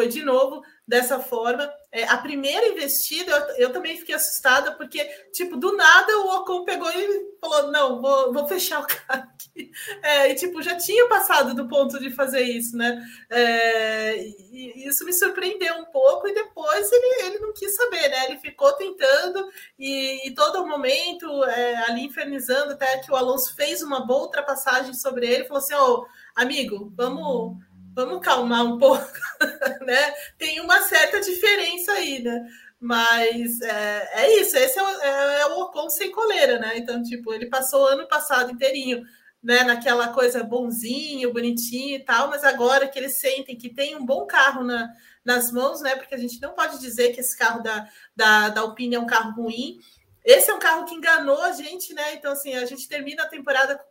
foi 0.00 0.08
de 0.08 0.22
novo 0.22 0.62
dessa 0.88 1.20
forma. 1.20 1.70
É, 1.92 2.04
a 2.04 2.16
primeira 2.16 2.68
investida, 2.68 3.30
eu, 3.30 3.66
eu, 3.66 3.72
também 3.72 3.98
fiquei 3.98 4.14
assustada, 4.14 4.72
porque, 4.72 5.04
tipo, 5.30 5.58
do 5.58 5.76
nada 5.76 6.18
o 6.20 6.36
Ocon 6.36 6.64
pegou 6.64 6.88
e 6.90 7.36
falou: 7.38 7.70
não, 7.70 8.00
vou, 8.00 8.32
vou 8.32 8.48
fechar 8.48 8.80
o 8.80 8.86
carro 8.86 9.28
aqui. 9.34 9.70
É, 10.02 10.30
e, 10.30 10.34
tipo, 10.36 10.62
já 10.62 10.74
tinha 10.76 11.06
passado 11.06 11.54
do 11.54 11.68
ponto 11.68 12.00
de 12.00 12.10
fazer 12.10 12.40
isso, 12.40 12.76
né? 12.78 13.04
É, 13.28 14.16
e, 14.16 14.88
isso 14.88 15.04
me 15.04 15.12
surpreendeu 15.12 15.74
um 15.76 15.84
pouco, 15.84 16.26
e 16.26 16.34
depois 16.34 16.90
ele, 16.90 17.26
ele 17.26 17.38
não 17.40 17.52
quis 17.52 17.74
saber, 17.74 18.08
né? 18.08 18.24
Ele 18.24 18.38
ficou 18.38 18.72
tentando 18.72 19.46
e, 19.78 20.26
e 20.26 20.34
todo 20.34 20.66
momento 20.66 21.44
é, 21.44 21.76
ali 21.90 22.06
infernizando, 22.06 22.72
até 22.72 22.98
que 23.00 23.12
o 23.12 23.16
Alonso 23.16 23.54
fez 23.54 23.82
uma 23.82 24.06
boa 24.06 24.22
ultrapassagem 24.22 24.94
sobre 24.94 25.26
ele, 25.26 25.44
falou 25.44 25.62
assim: 25.62 25.74
ô, 25.74 25.94
oh, 25.94 26.06
amigo, 26.34 26.90
vamos 26.96 27.58
vamos 28.06 28.24
calmar 28.24 28.64
um 28.64 28.78
pouco, 28.78 29.10
né? 29.84 30.14
Tem 30.38 30.60
uma 30.60 30.80
certa 30.82 31.20
diferença 31.20 31.92
aí, 31.92 32.22
né? 32.22 32.46
Mas 32.80 33.60
é, 33.60 34.22
é 34.22 34.40
isso, 34.40 34.56
esse 34.56 34.78
é 34.78 34.82
o, 34.82 35.00
é, 35.02 35.40
é 35.42 35.46
o 35.46 35.60
Ocon 35.60 35.90
sem 35.90 36.10
coleira, 36.10 36.58
né? 36.58 36.78
Então, 36.78 37.02
tipo, 37.02 37.32
ele 37.32 37.46
passou 37.46 37.82
o 37.82 37.88
ano 37.88 38.08
passado 38.08 38.50
inteirinho, 38.50 39.02
né? 39.42 39.64
Naquela 39.64 40.08
coisa 40.08 40.42
bonzinho, 40.42 41.32
bonitinho 41.32 41.96
e 41.96 42.04
tal, 42.04 42.28
mas 42.28 42.42
agora 42.42 42.88
que 42.88 42.98
eles 42.98 43.20
sentem 43.20 43.56
que 43.56 43.68
tem 43.68 43.96
um 43.96 44.06
bom 44.06 44.26
carro 44.26 44.64
na, 44.64 44.88
nas 45.22 45.52
mãos, 45.52 45.82
né? 45.82 45.94
Porque 45.96 46.14
a 46.14 46.18
gente 46.18 46.40
não 46.40 46.54
pode 46.54 46.80
dizer 46.80 47.12
que 47.12 47.20
esse 47.20 47.36
carro 47.36 47.62
da, 47.62 47.86
da, 48.16 48.48
da 48.48 48.60
Alpine 48.62 48.94
é 48.94 49.00
um 49.00 49.06
carro 49.06 49.42
ruim, 49.42 49.78
esse 50.24 50.50
é 50.50 50.54
um 50.54 50.58
carro 50.58 50.84
que 50.84 50.94
enganou 50.94 51.40
a 51.42 51.52
gente, 51.52 51.94
né? 51.94 52.14
Então, 52.14 52.32
assim, 52.32 52.54
a 52.54 52.64
gente 52.66 52.88
termina 52.88 53.22
a 53.22 53.28
temporada, 53.28 53.82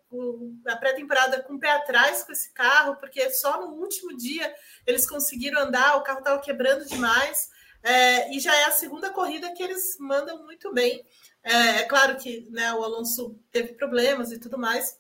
a 0.67 0.75
pré-temporada 0.75 1.41
com 1.43 1.55
o 1.55 1.59
pé 1.59 1.71
atrás 1.71 2.23
com 2.23 2.32
esse 2.32 2.53
carro, 2.53 2.95
porque 2.97 3.30
só 3.32 3.59
no 3.59 3.73
último 3.73 4.15
dia 4.15 4.53
eles 4.86 5.09
conseguiram 5.09 5.61
andar, 5.61 5.95
o 5.95 6.03
carro 6.03 6.19
estava 6.19 6.39
quebrando 6.39 6.86
demais. 6.86 7.49
É, 7.82 8.36
e 8.36 8.39
já 8.39 8.55
é 8.55 8.65
a 8.65 8.71
segunda 8.71 9.09
corrida 9.09 9.53
que 9.53 9.63
eles 9.63 9.97
mandam 9.99 10.43
muito 10.43 10.71
bem. 10.73 11.03
É, 11.43 11.80
é 11.80 11.84
claro 11.84 12.17
que 12.17 12.47
né, 12.51 12.73
o 12.73 12.84
Alonso 12.84 13.39
teve 13.51 13.73
problemas 13.73 14.32
e 14.32 14.39
tudo 14.39 14.57
mais, 14.57 14.99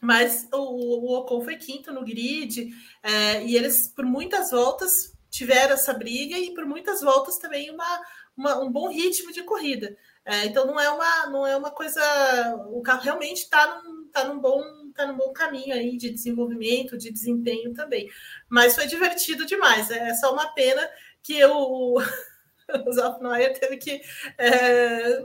mas 0.00 0.46
o, 0.52 0.58
o 0.58 1.18
Ocon 1.18 1.42
foi 1.42 1.56
quinto 1.56 1.92
no 1.92 2.04
grid, 2.04 2.70
é, 3.02 3.44
e 3.44 3.56
eles, 3.56 3.88
por 3.88 4.04
muitas 4.04 4.50
voltas, 4.50 5.12
tiveram 5.30 5.74
essa 5.74 5.92
briga 5.92 6.38
e 6.38 6.52
por 6.54 6.66
muitas 6.66 7.00
voltas 7.00 7.38
também 7.38 7.70
uma, 7.70 8.00
uma 8.36 8.62
um 8.62 8.70
bom 8.70 8.88
ritmo 8.88 9.32
de 9.32 9.42
corrida. 9.42 9.96
É, 10.24 10.46
então 10.46 10.66
não 10.66 10.78
é 10.78 10.90
uma 10.90 11.26
não 11.26 11.46
é 11.46 11.56
uma 11.56 11.70
coisa. 11.70 12.00
O 12.68 12.82
carro 12.82 13.02
realmente 13.02 13.38
está 13.38 13.82
num, 13.82 14.08
tá 14.12 14.24
num 14.24 14.38
bom 14.38 14.62
tá 14.94 15.06
num 15.06 15.16
bom 15.16 15.32
caminho 15.32 15.74
aí 15.74 15.96
de 15.96 16.10
desenvolvimento, 16.10 16.98
de 16.98 17.10
desempenho 17.10 17.72
também. 17.74 18.08
Mas 18.48 18.74
foi 18.74 18.86
divertido 18.86 19.46
demais. 19.46 19.90
É 19.90 20.14
só 20.14 20.32
uma 20.32 20.52
pena 20.52 20.88
que 21.22 21.44
o, 21.44 21.98
o 22.86 22.92
Zafnoyer 22.92 23.58
teve 23.58 23.76
que 23.76 24.00
é, 24.38 25.20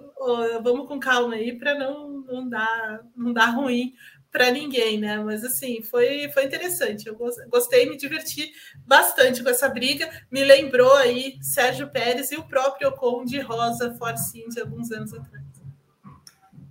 vamos 0.63 0.87
com 0.87 0.99
calma 0.99 1.35
aí 1.35 1.57
para 1.57 1.75
não, 1.75 2.09
não 2.21 2.49
dar 2.49 3.03
não 3.15 3.33
dar 3.33 3.47
ruim 3.47 3.93
para 4.36 4.51
ninguém, 4.51 4.99
né? 4.99 5.17
Mas 5.19 5.45
assim, 5.45 5.81
foi, 5.81 6.29
foi 6.33 6.43
interessante. 6.43 7.07
Eu 7.07 7.17
gostei, 7.47 7.89
me 7.89 7.95
diverti 7.95 8.51
bastante 8.86 9.41
com 9.41 9.49
essa 9.49 9.69
briga. 9.69 10.09
Me 10.29 10.43
lembrou 10.43 10.93
aí 10.97 11.38
Sérgio 11.41 11.89
Pérez 11.89 12.33
e 12.33 12.36
o 12.36 12.43
próprio 12.43 12.89
Ocon 12.89 13.23
de 13.23 13.39
Rosa 13.39 13.95
Force 13.97 14.38
India 14.38 14.63
alguns 14.63 14.91
anos 14.91 15.13
atrás. 15.13 15.45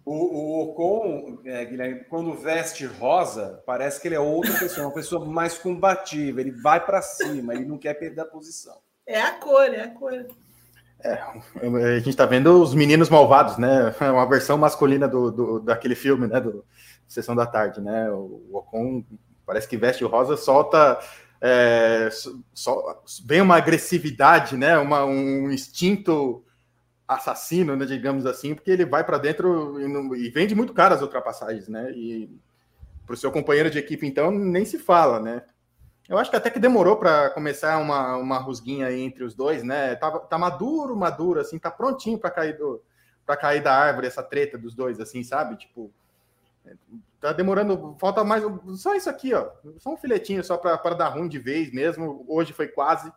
O, 0.05 0.13
o 0.13 0.63
Ocon, 0.65 1.39
é, 1.47 1.65
Guilherme, 1.65 2.05
quando 2.11 2.35
veste 2.35 2.85
rosa, 2.85 3.63
parece 3.65 3.99
que 3.99 4.09
ele 4.09 4.17
é 4.17 4.21
outra 4.21 4.53
pessoa, 4.59 4.89
uma 4.89 4.93
pessoa 4.93 5.25
mais 5.25 5.57
combativa, 5.57 6.43
ele 6.43 6.51
vai 6.51 6.85
para 6.85 7.01
cima, 7.01 7.55
ele 7.55 7.65
não 7.65 7.79
quer 7.79 7.95
perder 7.95 8.21
a 8.21 8.27
posição. 8.27 8.77
É 9.07 9.19
a 9.19 9.31
cor, 9.31 9.73
é 9.73 9.81
a 9.81 9.89
cor. 9.89 10.27
É, 11.03 11.13
a 11.15 11.97
gente 11.97 12.11
está 12.11 12.27
vendo 12.27 12.63
os 12.63 12.75
meninos 12.75 13.09
malvados, 13.09 13.57
né? 13.57 13.95
É 13.99 14.11
uma 14.11 14.29
versão 14.29 14.59
masculina 14.59 15.09
do, 15.09 15.31
do, 15.31 15.61
daquele 15.61 15.95
filme, 15.95 16.27
né? 16.27 16.39
Do 16.39 16.65
Sessão 17.07 17.35
da 17.35 17.47
Tarde, 17.47 17.81
né? 17.81 18.11
O 18.11 18.51
Ocon 18.53 19.05
parece 19.47 19.69
que 19.69 19.77
veste 19.77 20.05
o 20.05 20.09
rosa, 20.09 20.37
solta 20.37 20.99
é, 21.41 22.09
vem 23.25 23.43
uma 23.43 23.57
agressividade, 23.57 24.57
né? 24.57 24.79
Uma, 24.79 25.05
um 25.05 25.51
instinto 25.51 26.43
assassino, 27.07 27.77
né, 27.77 27.85
digamos 27.85 28.25
assim, 28.25 28.55
porque 28.55 28.71
ele 28.71 28.87
vai 28.87 29.05
para 29.05 29.19
dentro 29.19 29.79
e, 29.79 30.27
e, 30.27 30.31
vende 30.31 30.55
muito 30.55 30.73
caro 30.73 30.95
as 30.95 31.03
ultrapassagens, 31.03 31.69
né? 31.69 31.93
E 31.93 32.31
para 33.05 33.13
o 33.13 33.17
seu 33.17 33.31
companheiro 33.31 33.71
de 33.71 33.79
equipe, 33.79 34.07
então, 34.07 34.31
nem 34.31 34.65
se 34.65 34.79
fala, 34.79 35.21
né? 35.21 35.43
Eu 36.09 36.17
acho 36.17 36.31
que 36.31 36.37
até 36.37 36.51
que 36.51 36.59
demorou 36.59 36.97
para 36.97 37.31
começar 37.31 37.77
uma, 37.79 38.17
uma 38.17 38.39
rusguinha 38.39 38.91
entre 38.93 39.23
os 39.23 39.35
dois, 39.35 39.63
né? 39.63 39.95
Tá, 39.97 40.11
tá 40.19 40.39
maduro, 40.39 40.97
maduro, 40.97 41.41
assim, 41.41 41.59
tá 41.59 41.71
prontinho 41.71 42.19
para 42.19 42.31
cair 42.31 42.57
do 42.57 42.83
para 43.27 43.39
cair 43.39 43.63
da 43.63 43.75
árvore 43.75 44.07
essa 44.07 44.23
treta 44.23 44.59
dos 44.59 44.75
dois, 44.75 45.01
assim, 45.01 45.23
sabe? 45.23 45.57
Tipo, 45.57 45.91
tá 47.21 47.33
demorando, 47.33 47.97
falta 47.99 48.23
mais 48.25 48.43
só 48.77 48.95
isso 48.95 49.09
aqui, 49.09 49.33
ó, 49.35 49.51
só 49.79 49.93
um 49.93 49.97
filetinho 49.97 50.43
só 50.45 50.57
para 50.57 50.95
dar 50.95 51.09
ruim 51.09 51.29
de 51.29 51.39
vez 51.39 51.73
mesmo. 51.73 52.25
Hoje 52.29 52.53
foi 52.53 52.69
quase, 52.69 53.13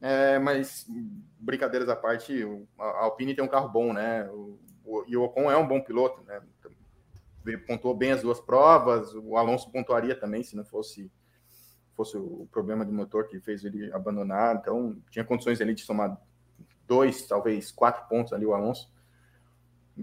é, 0.00 0.38
mas 0.38 0.86
brincadeiras 1.38 1.88
à 1.88 1.96
parte, 1.96 2.44
a 2.78 3.04
Alpine 3.04 3.34
tem 3.34 3.44
um 3.44 3.48
carro 3.48 3.68
bom, 3.68 3.92
né? 3.92 4.28
O, 4.30 4.58
o, 4.84 5.04
e 5.06 5.16
o 5.16 5.22
Ocon 5.22 5.50
é 5.50 5.56
um 5.56 5.66
bom 5.66 5.80
piloto, 5.80 6.22
né? 6.24 6.40
Pontuou 7.66 7.94
bem 7.94 8.12
as 8.12 8.22
duas 8.22 8.40
provas, 8.40 9.14
o 9.14 9.36
Alonso 9.36 9.70
pontuaria 9.70 10.18
também 10.18 10.42
se 10.42 10.56
não 10.56 10.64
fosse 10.64 11.10
fosse 11.96 12.16
o 12.18 12.46
problema 12.52 12.84
do 12.84 12.92
motor 12.92 13.26
que 13.26 13.40
fez 13.40 13.64
ele 13.64 13.90
abandonar. 13.92 14.56
Então, 14.56 14.96
tinha 15.10 15.24
condições 15.24 15.60
ali 15.62 15.74
de 15.74 15.80
somar 15.80 16.20
dois, 16.86 17.26
talvez 17.26 17.72
quatro 17.72 18.06
pontos 18.06 18.34
ali 18.34 18.44
o 18.44 18.52
Alonso. 18.52 18.92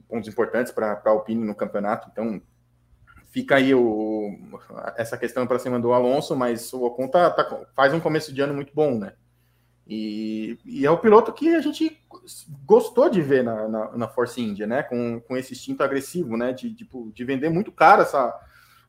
Pontos 0.07 0.29
importantes 0.29 0.71
para 0.71 0.93
a 0.93 1.09
Alpine 1.09 1.45
no 1.45 1.55
campeonato. 1.55 2.09
Então, 2.11 2.41
fica 3.31 3.55
aí 3.55 3.73
o, 3.73 4.37
essa 4.95 5.17
questão 5.17 5.47
para 5.47 5.59
cima 5.59 5.79
do 5.79 5.93
Alonso, 5.93 6.35
mas 6.35 6.71
o 6.71 6.83
Ocon 6.83 7.07
tá, 7.07 7.29
tá, 7.31 7.65
faz 7.75 7.93
um 7.93 7.99
começo 7.99 8.33
de 8.33 8.41
ano 8.41 8.53
muito 8.53 8.73
bom, 8.73 8.97
né? 8.97 9.13
E, 9.87 10.57
e, 10.63 10.85
é 10.85 10.91
o 10.91 10.97
piloto 10.97 11.33
que 11.33 11.53
a 11.55 11.59
gente 11.59 11.99
gostou 12.65 13.09
de 13.09 13.21
ver 13.21 13.43
na, 13.43 13.67
na, 13.67 13.97
na 13.97 14.07
Force 14.07 14.41
India, 14.41 14.65
né? 14.65 14.83
Com, 14.83 15.19
com 15.19 15.35
esse 15.35 15.53
instinto 15.53 15.83
agressivo, 15.83 16.37
né? 16.37 16.53
De, 16.53 16.69
de, 16.69 16.87
de 17.13 17.25
vender 17.25 17.49
muito 17.49 17.71
caro 17.71 18.03
essa, 18.03 18.39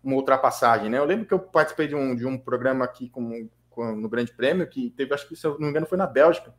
uma 0.02 0.16
ultrapassagem, 0.16 0.90
né? 0.90 0.98
Eu 0.98 1.04
lembro 1.04 1.26
que 1.26 1.34
eu 1.34 1.38
participei 1.38 1.88
de 1.88 1.94
um, 1.94 2.14
de 2.14 2.26
um 2.26 2.38
programa 2.38 2.84
aqui 2.84 3.08
com, 3.08 3.48
com, 3.70 3.96
no 3.96 4.08
Grande 4.08 4.32
Prêmio, 4.32 4.68
que 4.68 4.90
teve, 4.90 5.14
acho 5.14 5.26
que 5.26 5.34
se 5.34 5.46
eu 5.46 5.52
não 5.52 5.60
me 5.60 5.68
engano, 5.70 5.86
foi 5.86 5.98
na 5.98 6.06
Bélgica. 6.06 6.54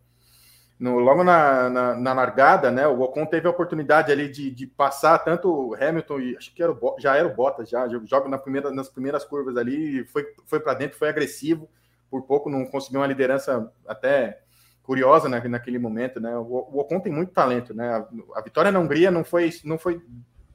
No, 0.78 1.00
logo 1.00 1.24
na, 1.24 1.70
na, 1.70 1.96
na, 1.96 2.14
largada, 2.14 2.70
né? 2.70 2.86
O 2.86 3.00
Ocon 3.00 3.26
teve 3.26 3.48
a 3.48 3.50
oportunidade 3.50 4.12
ali 4.12 4.28
de, 4.28 4.52
de 4.52 4.68
passar 4.68 5.20
tanto 5.20 5.50
o 5.50 5.74
Hamilton 5.74 6.20
e 6.20 6.38
acho 6.38 6.54
que 6.54 6.62
era 6.62 6.72
o, 6.72 6.96
já 7.00 7.16
era 7.16 7.26
o 7.26 7.34
Bottas, 7.34 7.70
já 7.70 7.88
joga 8.04 8.28
na 8.28 8.38
primeira, 8.38 8.70
nas 8.72 8.90
primeiras 8.90 9.24
curvas 9.24 9.56
ali, 9.56 10.04
foi, 10.08 10.26
foi 10.46 10.60
para 10.60 10.74
dentro, 10.74 10.98
foi 10.98 11.08
agressivo, 11.08 11.70
por 12.10 12.24
pouco 12.24 12.50
não 12.50 12.66
conseguiu 12.66 13.00
uma 13.00 13.08
liderança 13.08 13.72
até 13.88 14.42
curiosa 14.84 15.30
na, 15.30 15.42
naquele 15.48 15.80
momento, 15.80 16.20
né? 16.20 16.36
O, 16.38 16.68
o 16.74 16.80
Ocon 16.80 17.00
tem 17.00 17.12
muito 17.12 17.32
talento, 17.32 17.74
né? 17.74 17.90
A, 17.90 18.40
a 18.40 18.42
vitória 18.42 18.70
na 18.70 18.80
Hungria 18.80 19.10
não 19.10 19.24
foi, 19.24 19.52
não 19.64 19.78
foi 19.78 20.02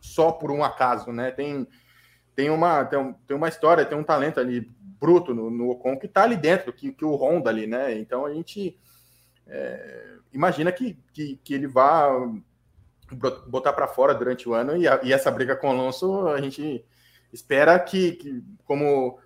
só 0.02 0.32
por 0.32 0.50
um 0.50 0.62
acaso, 0.62 1.12
né? 1.12 1.30
Tem 1.30 1.66
tem 2.34 2.48
uma, 2.48 2.84
tem, 2.84 3.14
tem 3.26 3.36
uma 3.36 3.48
história, 3.48 3.84
tem 3.84 3.98
um 3.98 4.04
talento 4.04 4.40
ali 4.40 4.70
bruto 4.98 5.34
no, 5.34 5.50
no 5.50 5.70
Ocon 5.70 5.98
que 5.98 6.06
está 6.06 6.22
ali 6.22 6.36
dentro, 6.36 6.72
que, 6.72 6.92
que 6.92 7.04
o 7.04 7.14
Honda 7.14 7.50
ali, 7.50 7.66
né? 7.66 7.98
Então 7.98 8.24
a 8.24 8.32
gente 8.32 8.78
é, 9.46 10.16
imagina 10.32 10.70
que, 10.70 10.98
que, 11.12 11.36
que, 11.42 11.54
ele 11.54 11.66
vá 11.66 12.08
botar 13.48 13.72
para 13.72 13.88
fora 13.88 14.14
durante 14.14 14.48
o 14.48 14.54
ano 14.54 14.76
e, 14.76 14.86
a, 14.86 15.00
e, 15.02 15.12
essa 15.12 15.30
briga 15.30 15.56
com 15.56 15.66
o 15.66 15.70
Alonso 15.70 16.28
a 16.28 16.40
gente 16.40 16.84
espera 17.32 17.78
que, 17.78 18.12
que 18.12 18.44
como 18.64 19.18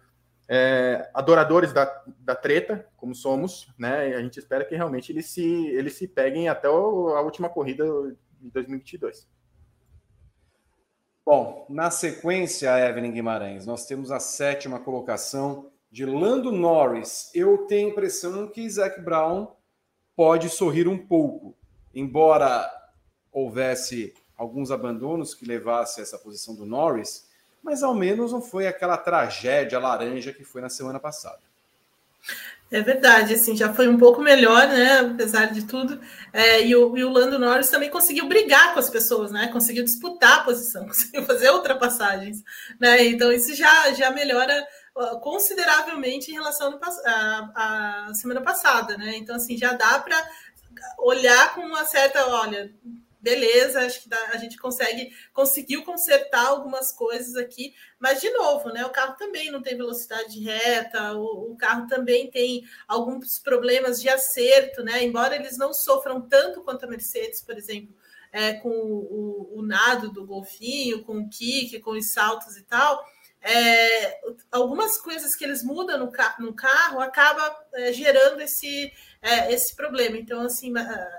é, 0.48 1.10
adoradores 1.14 1.72
da, 1.72 2.02
da 2.18 2.34
treta, 2.34 2.86
como 2.96 3.14
somos, 3.14 3.68
né? 3.78 4.14
A 4.14 4.22
gente 4.22 4.38
espera 4.38 4.64
que 4.64 4.74
realmente 4.74 5.10
eles 5.10 5.26
se, 5.26 5.66
eles 5.68 5.94
se 5.94 6.06
peguem 6.06 6.48
até 6.48 6.68
o, 6.68 7.08
a 7.10 7.20
última 7.22 7.48
corrida 7.48 7.84
de 8.40 8.50
2022. 8.50 9.26
Bom, 11.24 11.66
na 11.70 11.90
sequência, 11.90 12.78
Evelyn 12.86 13.12
Guimarães, 13.12 13.64
nós 13.64 13.86
temos 13.86 14.10
a 14.10 14.20
sétima 14.20 14.78
colocação 14.78 15.70
de 15.90 16.04
Lando 16.04 16.52
Norris. 16.52 17.30
Eu 17.34 17.66
tenho 17.66 17.88
a 17.88 17.90
impressão 17.92 18.46
que 18.48 18.68
Zac 18.68 19.00
Brown 19.00 19.53
pode 20.16 20.48
sorrir 20.48 20.88
um 20.88 20.98
pouco, 20.98 21.54
embora 21.94 22.70
houvesse 23.32 24.14
alguns 24.36 24.70
abandonos 24.70 25.34
que 25.34 25.44
levasse 25.44 26.00
a 26.00 26.02
essa 26.02 26.18
posição 26.18 26.54
do 26.54 26.66
Norris, 26.66 27.28
mas 27.62 27.82
ao 27.82 27.94
menos 27.94 28.32
não 28.32 28.42
foi 28.42 28.66
aquela 28.66 28.96
tragédia 28.96 29.78
laranja 29.78 30.32
que 30.32 30.44
foi 30.44 30.60
na 30.60 30.68
semana 30.68 31.00
passada. 31.00 31.40
É 32.70 32.80
verdade, 32.80 33.34
assim, 33.34 33.56
já 33.56 33.72
foi 33.72 33.86
um 33.86 33.98
pouco 33.98 34.20
melhor, 34.20 34.66
né? 34.66 34.98
Apesar 35.00 35.46
de 35.46 35.64
tudo. 35.64 36.00
É, 36.32 36.66
e, 36.66 36.74
o, 36.74 36.96
e 36.96 37.04
o 37.04 37.10
Lando 37.10 37.38
Norris 37.38 37.70
também 37.70 37.90
conseguiu 37.90 38.26
brigar 38.26 38.72
com 38.72 38.80
as 38.80 38.90
pessoas, 38.90 39.30
né? 39.30 39.48
Conseguiu 39.48 39.84
disputar 39.84 40.40
a 40.40 40.44
posição, 40.44 40.84
conseguiu 40.88 41.24
fazer 41.24 41.50
ultrapassagens, 41.50 42.42
né? 42.80 43.04
Então 43.04 43.30
isso 43.30 43.54
já, 43.54 43.92
já 43.92 44.10
melhora 44.10 44.66
consideravelmente 45.20 46.30
em 46.30 46.34
relação 46.34 46.78
à 47.54 48.10
semana 48.14 48.40
passada, 48.40 48.96
né? 48.96 49.16
Então, 49.16 49.34
assim, 49.36 49.56
já 49.56 49.72
dá 49.72 49.98
para 49.98 50.16
olhar 50.98 51.54
com 51.54 51.62
uma 51.62 51.84
certa, 51.84 52.26
olha, 52.28 52.72
beleza, 53.20 53.80
acho 53.80 54.02
que 54.02 54.14
a 54.14 54.36
gente 54.36 54.58
consegue 54.58 55.10
conseguiu 55.32 55.82
consertar 55.82 56.46
algumas 56.46 56.92
coisas 56.92 57.36
aqui, 57.36 57.74
mas 57.98 58.20
de 58.20 58.30
novo, 58.30 58.68
né? 58.68 58.84
O 58.84 58.90
carro 58.90 59.16
também 59.16 59.50
não 59.50 59.62
tem 59.62 59.76
velocidade 59.76 60.38
reta, 60.40 61.14
o, 61.14 61.52
o 61.52 61.56
carro 61.56 61.86
também 61.86 62.30
tem 62.30 62.62
alguns 62.86 63.38
problemas 63.38 64.00
de 64.00 64.10
acerto, 64.10 64.84
né? 64.84 65.02
Embora 65.02 65.34
eles 65.34 65.56
não 65.56 65.72
sofram 65.72 66.20
tanto 66.20 66.62
quanto 66.62 66.84
a 66.84 66.88
Mercedes, 66.88 67.40
por 67.40 67.56
exemplo, 67.56 67.96
é, 68.30 68.54
com 68.54 68.68
o, 68.68 69.54
o, 69.54 69.58
o 69.60 69.62
nado 69.62 70.12
do 70.12 70.26
golfinho, 70.26 71.02
com 71.02 71.20
o 71.20 71.28
kick, 71.30 71.80
com 71.80 71.92
os 71.92 72.10
saltos 72.10 72.58
e 72.58 72.62
tal. 72.62 73.02
É, 73.46 74.20
algumas 74.50 74.96
coisas 74.96 75.36
que 75.36 75.44
eles 75.44 75.62
mudam 75.62 75.98
no, 75.98 76.10
no 76.38 76.54
carro 76.54 76.98
acaba 76.98 77.54
é, 77.74 77.92
gerando 77.92 78.40
esse, 78.40 78.90
é, 79.20 79.52
esse 79.52 79.76
problema. 79.76 80.16
Então, 80.16 80.40
assim, 80.40 80.72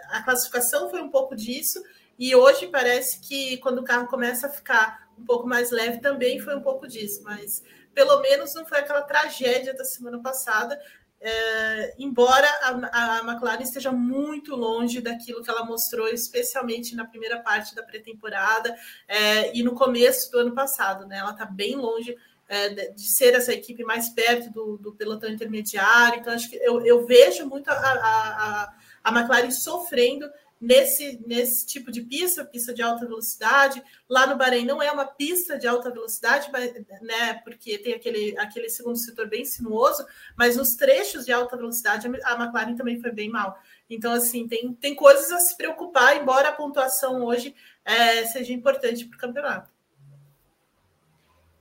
a 0.09 0.23
classificação 0.23 0.89
foi 0.89 1.01
um 1.01 1.11
pouco 1.11 1.35
disso, 1.35 1.83
e 2.17 2.35
hoje 2.35 2.65
parece 2.67 3.19
que 3.19 3.57
quando 3.57 3.79
o 3.79 3.83
carro 3.83 4.07
começa 4.07 4.47
a 4.47 4.49
ficar 4.49 5.07
um 5.19 5.23
pouco 5.23 5.47
mais 5.47 5.69
leve, 5.69 6.01
também 6.01 6.39
foi 6.39 6.55
um 6.55 6.61
pouco 6.61 6.87
disso, 6.87 7.21
mas 7.23 7.61
pelo 7.93 8.19
menos 8.21 8.55
não 8.55 8.65
foi 8.65 8.79
aquela 8.79 9.03
tragédia 9.03 9.75
da 9.75 9.85
semana 9.85 10.19
passada. 10.19 10.81
É, 11.27 11.95
embora 11.97 12.47
a, 12.61 13.17
a, 13.17 13.19
McLaren 13.23 13.63
esteja 13.63 13.91
muito 13.91 14.55
longe 14.55 15.01
daquilo 15.01 15.41
que 15.41 15.49
ela 15.49 15.65
mostrou, 15.65 16.07
especialmente 16.07 16.95
na 16.95 17.03
primeira 17.03 17.39
parte 17.39 17.73
da 17.73 17.81
pré-temporada 17.81 18.75
é, 19.07 19.57
e 19.57 19.63
no 19.63 19.73
começo 19.73 20.31
do 20.31 20.37
ano 20.37 20.53
passado, 20.53 21.07
né? 21.07 21.17
Ela 21.17 21.31
está 21.31 21.45
bem 21.45 21.77
longe 21.77 22.15
é, 22.47 22.91
de 22.91 23.09
ser 23.09 23.33
essa 23.33 23.51
equipe 23.51 23.83
mais 23.83 24.09
perto 24.09 24.51
do, 24.51 24.77
do 24.77 24.91
pelotão 24.93 25.27
intermediário. 25.27 26.19
Então, 26.19 26.31
acho 26.31 26.47
que 26.47 26.57
eu, 26.57 26.85
eu 26.85 27.07
vejo 27.07 27.47
muito 27.47 27.69
a, 27.69 27.73
a, 27.73 28.73
a 29.03 29.11
McLaren 29.11 29.49
sofrendo 29.49 30.29
nesse, 30.59 31.21
nesse 31.25 31.65
tipo 31.65 31.91
de 31.91 32.01
pista, 32.01 32.45
pista 32.45 32.73
de 32.73 32.81
alta 32.81 33.05
velocidade. 33.05 33.83
Lá 34.09 34.25
no 34.25 34.37
Bahrein 34.37 34.65
não 34.65 34.81
é 34.81 34.91
uma 34.91 35.05
pista 35.05 35.57
de 35.57 35.67
alta 35.67 35.91
velocidade, 35.91 36.49
mas, 36.51 36.73
né, 37.01 37.35
porque 37.43 37.77
tem 37.77 37.93
aquele, 37.93 38.37
aquele 38.37 38.69
segundo 38.69 38.97
setor 38.97 39.27
bem 39.27 39.45
sinuoso, 39.45 40.05
mas 40.37 40.55
nos 40.55 40.75
trechos 40.75 41.25
de 41.25 41.31
alta 41.31 41.57
velocidade 41.57 42.07
a 42.07 42.33
McLaren 42.33 42.75
também 42.75 42.99
foi 42.99 43.11
bem 43.11 43.29
mal. 43.29 43.57
Então, 43.89 44.13
assim, 44.13 44.47
tem, 44.47 44.73
tem 44.73 44.95
coisas 44.95 45.31
a 45.31 45.39
se 45.39 45.55
preocupar, 45.55 46.17
embora 46.17 46.49
a 46.49 46.53
pontuação 46.53 47.23
hoje 47.23 47.53
é, 47.83 48.25
seja 48.25 48.53
importante 48.53 49.05
para 49.05 49.15
o 49.15 49.19
campeonato. 49.19 49.69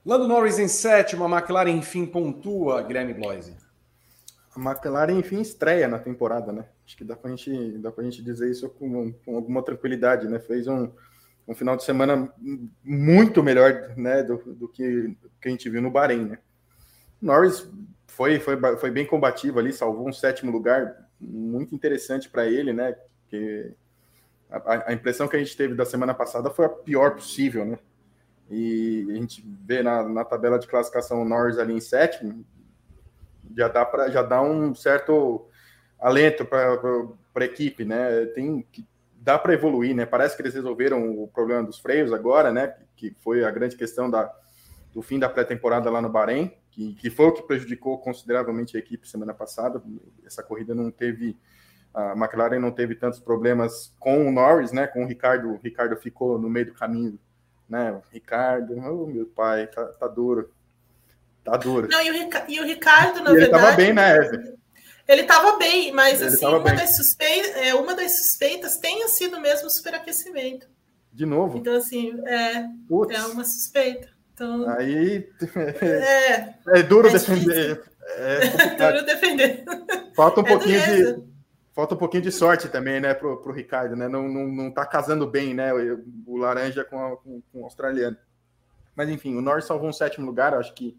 Lando 0.06 0.28
Norris 0.28 0.58
em 0.58 0.68
sétimo, 0.68 1.24
a 1.24 1.38
McLaren 1.38 1.70
enfim 1.70 2.04
pontua, 2.04 2.82
Guilherme 2.82 3.14
Bloise. 3.14 3.63
A 4.56 4.60
McLaren 4.60 5.18
enfim 5.18 5.40
estreia 5.40 5.88
na 5.88 5.98
temporada, 5.98 6.52
né? 6.52 6.66
Acho 6.86 6.96
que 6.96 7.04
dá 7.04 7.16
para 7.16 7.30
gente, 7.30 7.78
dá 7.78 7.92
a 7.96 8.02
gente 8.02 8.22
dizer 8.22 8.50
isso 8.50 8.68
com, 8.68 9.12
com, 9.12 9.36
alguma 9.36 9.62
tranquilidade, 9.62 10.28
né? 10.28 10.38
Fez 10.38 10.66
um, 10.68 10.90
um 11.48 11.54
final 11.54 11.76
de 11.76 11.84
semana 11.84 12.32
muito 12.82 13.42
melhor, 13.42 13.94
né, 13.96 14.22
do, 14.22 14.36
do 14.54 14.68
que, 14.68 15.16
que 15.40 15.48
a 15.48 15.50
gente 15.50 15.68
viu 15.68 15.82
no 15.82 15.90
Bahrein, 15.90 16.24
né? 16.24 16.38
Norris 17.20 17.68
foi, 18.06 18.38
foi, 18.38 18.56
foi 18.76 18.90
bem 18.90 19.06
combativo 19.06 19.58
ali, 19.58 19.72
salvou 19.72 20.08
um 20.08 20.12
sétimo 20.12 20.52
lugar, 20.52 21.08
muito 21.20 21.74
interessante 21.74 22.28
para 22.28 22.46
ele, 22.46 22.72
né? 22.72 22.94
Que 23.28 23.72
a, 24.50 24.90
a, 24.90 24.92
impressão 24.92 25.26
que 25.26 25.36
a 25.36 25.38
gente 25.38 25.56
teve 25.56 25.74
da 25.74 25.84
semana 25.84 26.14
passada 26.14 26.50
foi 26.50 26.66
a 26.66 26.68
pior 26.68 27.14
possível, 27.14 27.64
né? 27.64 27.78
E 28.50 29.06
a 29.10 29.14
gente 29.14 29.44
vê 29.64 29.82
na, 29.82 30.06
na 30.08 30.24
tabela 30.24 30.58
de 30.58 30.68
classificação 30.68 31.22
o 31.22 31.24
Norris 31.24 31.58
ali 31.58 31.72
em 31.72 31.80
sétimo, 31.80 32.44
já 33.56 33.68
dá 33.68 33.84
para 33.84 34.10
já 34.10 34.22
dá 34.22 34.40
um 34.42 34.74
certo 34.74 35.46
alento 36.00 36.44
para 36.44 36.68
a 37.34 37.44
equipe, 37.44 37.84
né? 37.84 38.26
Tem 38.26 38.66
dá 39.16 39.38
para 39.38 39.54
evoluir, 39.54 39.94
né? 39.94 40.04
Parece 40.04 40.36
que 40.36 40.42
eles 40.42 40.54
resolveram 40.54 41.22
o 41.22 41.28
problema 41.28 41.62
dos 41.62 41.78
freios 41.78 42.12
agora, 42.12 42.52
né? 42.52 42.74
Que 42.94 43.14
foi 43.22 43.44
a 43.44 43.50
grande 43.50 43.76
questão 43.76 44.10
da, 44.10 44.30
do 44.92 45.00
fim 45.00 45.18
da 45.18 45.28
pré-temporada 45.28 45.90
lá 45.90 46.02
no 46.02 46.10
Bahrein, 46.10 46.52
que, 46.70 46.94
que 46.94 47.08
foi 47.08 47.26
o 47.26 47.32
que 47.32 47.42
prejudicou 47.42 47.98
consideravelmente 47.98 48.76
a 48.76 48.80
equipe 48.80 49.08
semana 49.08 49.32
passada. 49.32 49.82
Essa 50.26 50.42
corrida 50.42 50.74
não 50.74 50.90
teve 50.90 51.36
a 51.94 52.12
McLaren 52.12 52.58
não 52.58 52.72
teve 52.72 52.96
tantos 52.96 53.20
problemas 53.20 53.94
com 54.00 54.26
o 54.26 54.32
Norris, 54.32 54.72
né? 54.72 54.86
Com 54.86 55.04
o 55.04 55.06
Ricardo, 55.06 55.52
o 55.52 55.56
Ricardo 55.58 55.96
ficou 55.96 56.38
no 56.38 56.50
meio 56.50 56.66
do 56.66 56.74
caminho, 56.74 57.18
né? 57.68 57.92
O 57.92 58.02
Ricardo, 58.12 58.76
oh, 58.76 59.06
meu 59.06 59.26
pai, 59.26 59.68
tá, 59.68 59.84
tá 59.86 60.08
duro. 60.08 60.50
Tá 61.44 61.56
duro. 61.56 61.88
Não, 61.88 62.00
e 62.00 62.10
o, 62.10 62.14
Rica 62.14 62.44
e 62.48 62.60
o 62.60 62.64
Ricardo, 62.64 63.22
na 63.22 63.30
e 63.30 63.34
verdade. 63.34 63.42
Ele 63.42 63.50
tava 63.50 63.76
bem, 63.76 63.92
né, 63.92 64.16
Ever? 64.16 64.54
Ele 65.06 65.20
estava 65.20 65.56
bem, 65.58 65.92
mas 65.92 66.20
ele 66.20 66.30
assim, 66.30 66.46
uma, 66.46 66.60
bem. 66.60 66.74
Das 66.74 66.96
suspeitas, 66.96 67.56
é, 67.56 67.74
uma 67.74 67.94
das 67.94 68.16
suspeitas 68.16 68.78
tenha 68.78 69.06
sido 69.08 69.38
mesmo 69.38 69.66
o 69.66 69.70
superaquecimento. 69.70 70.66
De 71.12 71.26
novo? 71.26 71.58
Então, 71.58 71.76
assim, 71.76 72.18
é, 72.26 72.56
é 72.56 73.22
uma 73.26 73.44
suspeita. 73.44 74.08
Então, 74.32 74.68
Aí 74.70 75.28
é, 75.80 76.54
é 76.80 76.82
duro 76.82 77.08
é 77.08 77.12
defender. 77.12 77.82
É, 78.16 78.38
é 78.82 78.92
duro 78.92 79.04
defender. 79.04 79.64
Falta 80.16 80.40
um 80.40 80.44
é 80.44 80.48
pouquinho 80.48 80.80
dureza. 80.80 81.14
de 81.14 81.34
falta 81.74 81.94
um 81.94 81.98
pouquinho 81.98 82.22
de 82.22 82.32
sorte 82.32 82.68
também, 82.68 83.00
né, 83.00 83.14
pro, 83.14 83.36
pro 83.38 83.52
Ricardo, 83.52 83.96
né? 83.96 84.08
Não, 84.08 84.28
não, 84.28 84.46
não 84.46 84.70
tá 84.70 84.86
casando 84.86 85.26
bem, 85.26 85.52
né? 85.52 85.72
O, 85.74 86.04
o 86.26 86.36
laranja 86.36 86.84
com, 86.84 87.04
a, 87.04 87.16
com, 87.16 87.42
com, 87.52 87.60
o 87.60 87.64
australiano. 87.64 88.16
Mas 88.96 89.08
enfim, 89.08 89.36
o 89.36 89.40
Norris 89.40 89.66
salvou 89.66 89.88
um 89.88 89.92
sétimo 89.92 90.24
lugar, 90.24 90.54
acho 90.54 90.72
que 90.72 90.96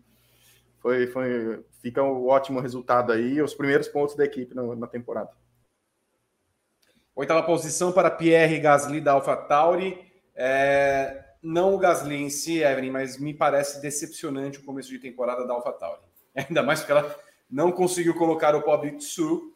foi, 0.86 1.08
foi 1.08 1.66
fica 1.82 2.04
um 2.04 2.28
ótimo 2.28 2.60
resultado 2.60 3.12
aí, 3.12 3.42
os 3.42 3.56
primeiros 3.56 3.88
pontos 3.88 4.16
da 4.16 4.24
equipe 4.24 4.54
na, 4.54 4.76
na 4.76 4.86
temporada. 4.86 5.32
Oitava 7.16 7.42
posição 7.42 7.92
para 7.92 8.12
Pierre 8.12 8.60
Gasly 8.60 9.02
da 9.02 9.14
AlphaTauri. 9.14 9.98
É, 10.36 11.26
não 11.42 11.74
o 11.74 11.80
Gasly 11.80 12.18
em 12.18 12.30
si, 12.30 12.62
Evelyn, 12.62 12.92
mas 12.92 13.18
me 13.18 13.34
parece 13.34 13.82
decepcionante 13.82 14.60
o 14.60 14.64
começo 14.64 14.90
de 14.90 15.00
temporada 15.00 15.48
da 15.48 15.56
AlphaTauri. 15.56 16.02
Ainda 16.38 16.62
mais 16.62 16.82
porque 16.82 16.92
ela 16.92 17.16
não 17.50 17.72
conseguiu 17.72 18.14
colocar 18.14 18.56
o 18.56 18.62
pobre 18.62 18.92
Tsu 18.92 19.56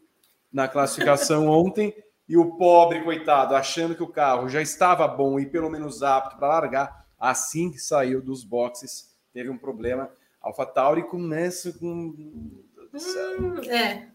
na 0.52 0.66
classificação 0.66 1.46
ontem. 1.48 1.94
E 2.28 2.36
o 2.36 2.56
pobre, 2.56 3.04
coitado, 3.04 3.54
achando 3.54 3.94
que 3.94 4.02
o 4.02 4.08
carro 4.08 4.48
já 4.48 4.60
estava 4.60 5.06
bom 5.06 5.38
e 5.38 5.46
pelo 5.46 5.70
menos 5.70 6.02
apto 6.02 6.38
para 6.38 6.48
largar, 6.48 7.06
assim 7.16 7.70
que 7.70 7.78
saiu 7.78 8.20
dos 8.20 8.42
boxes, 8.42 9.16
teve 9.32 9.48
um 9.48 9.58
problema. 9.58 10.10
AlphaTauri 10.40 11.04
começa 11.04 11.72
com. 11.72 12.14
Hum, 12.92 13.60
é. 13.68 14.08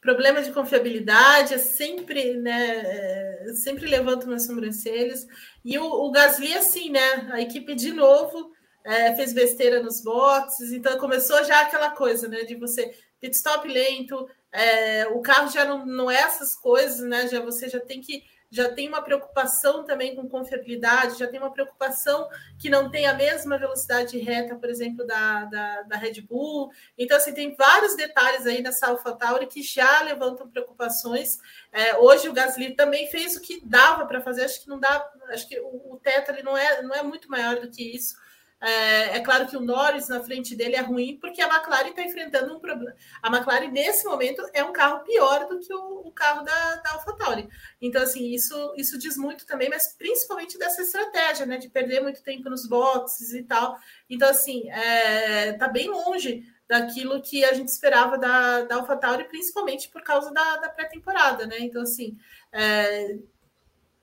Problema 0.00 0.40
de 0.40 0.52
confiabilidade 0.52 1.54
é 1.54 1.58
sempre, 1.58 2.34
né? 2.34 2.76
É, 2.76 3.52
sempre 3.54 3.86
levanta 3.86 4.26
umas 4.26 4.46
sobrancelhas. 4.46 5.26
E 5.64 5.78
o, 5.78 5.84
o 5.84 6.10
Gasly, 6.10 6.54
assim, 6.54 6.90
né? 6.90 7.28
A 7.32 7.40
equipe 7.40 7.74
de 7.74 7.92
novo 7.92 8.52
é, 8.84 9.14
fez 9.16 9.32
besteira 9.32 9.82
nos 9.82 10.00
boxes, 10.00 10.72
então 10.72 10.96
começou 10.98 11.42
já 11.44 11.62
aquela 11.62 11.90
coisa, 11.90 12.28
né? 12.28 12.44
De 12.44 12.54
você 12.54 12.94
pit 13.20 13.34
stop 13.34 13.66
lento, 13.66 14.28
é, 14.52 15.06
o 15.08 15.20
carro 15.20 15.50
já 15.50 15.64
não, 15.64 15.84
não 15.84 16.10
é 16.10 16.20
essas 16.20 16.54
coisas, 16.54 17.00
né? 17.00 17.26
Já 17.26 17.40
você 17.40 17.68
já 17.68 17.80
tem 17.80 18.00
que 18.00 18.22
já 18.56 18.72
tem 18.72 18.88
uma 18.88 19.02
preocupação 19.02 19.84
também 19.84 20.16
com 20.16 20.26
confiabilidade, 20.26 21.18
já 21.18 21.26
tem 21.26 21.38
uma 21.38 21.52
preocupação 21.52 22.26
que 22.58 22.70
não 22.70 22.90
tem 22.90 23.06
a 23.06 23.12
mesma 23.12 23.58
velocidade 23.58 24.18
reta, 24.18 24.56
por 24.56 24.70
exemplo, 24.70 25.06
da, 25.06 25.44
da, 25.44 25.82
da 25.82 25.96
Red 25.98 26.22
Bull. 26.22 26.70
Então, 26.96 27.18
assim, 27.18 27.34
tem 27.34 27.54
vários 27.54 27.94
detalhes 27.94 28.46
aí 28.46 28.62
nessa 28.62 28.86
AlphaTauri 28.86 29.46
que 29.46 29.62
já 29.62 30.00
levantam 30.00 30.48
preocupações. 30.48 31.38
É, 31.70 31.98
hoje 31.98 32.30
o 32.30 32.32
Gasly 32.32 32.74
também 32.74 33.10
fez 33.10 33.36
o 33.36 33.42
que 33.42 33.60
dava 33.62 34.06
para 34.06 34.22
fazer, 34.22 34.44
acho 34.44 34.62
que 34.62 34.70
não 34.70 34.80
dá, 34.80 35.06
acho 35.28 35.46
que 35.46 35.60
o, 35.60 35.92
o 35.92 36.00
teto 36.02 36.30
ali 36.30 36.42
não 36.42 36.56
é, 36.56 36.80
não 36.80 36.94
é 36.94 37.02
muito 37.02 37.30
maior 37.30 37.60
do 37.60 37.70
que 37.70 37.94
isso. 37.94 38.16
É, 38.60 39.16
é, 39.16 39.20
claro 39.20 39.46
que 39.46 39.56
o 39.56 39.60
Norris 39.60 40.08
na 40.08 40.22
frente 40.22 40.56
dele 40.56 40.76
é 40.76 40.80
ruim, 40.80 41.18
porque 41.20 41.42
a 41.42 41.46
McLaren 41.46 41.90
está 41.90 42.02
enfrentando 42.02 42.54
um 42.54 42.58
problema. 42.58 42.94
A 43.22 43.28
McLaren, 43.28 43.70
nesse 43.70 44.04
momento, 44.06 44.42
é 44.54 44.64
um 44.64 44.72
carro 44.72 45.04
pior 45.04 45.46
do 45.46 45.60
que 45.60 45.72
o, 45.74 46.06
o 46.06 46.10
carro 46.10 46.42
da, 46.42 46.76
da 46.76 46.92
AlphaTauri. 46.92 47.48
Então, 47.80 48.02
assim, 48.02 48.32
isso, 48.32 48.74
isso 48.76 48.98
diz 48.98 49.16
muito 49.16 49.46
também, 49.46 49.68
mas 49.68 49.94
principalmente 49.96 50.58
dessa 50.58 50.80
estratégia, 50.80 51.44
né? 51.44 51.58
De 51.58 51.68
perder 51.68 52.00
muito 52.00 52.22
tempo 52.22 52.48
nos 52.48 52.66
boxes 52.66 53.34
e 53.34 53.42
tal. 53.42 53.78
Então, 54.08 54.28
assim, 54.28 54.70
é, 54.70 55.52
tá 55.52 55.68
bem 55.68 55.88
longe 55.88 56.42
daquilo 56.66 57.22
que 57.22 57.44
a 57.44 57.52
gente 57.52 57.68
esperava 57.68 58.16
da, 58.16 58.62
da 58.62 58.76
AlphaTauri, 58.76 59.24
principalmente 59.24 59.88
por 59.90 60.02
causa 60.02 60.32
da, 60.32 60.56
da 60.56 60.68
pré-temporada, 60.70 61.46
né? 61.46 61.58
Então, 61.60 61.82
assim, 61.82 62.16
é, 62.50 63.18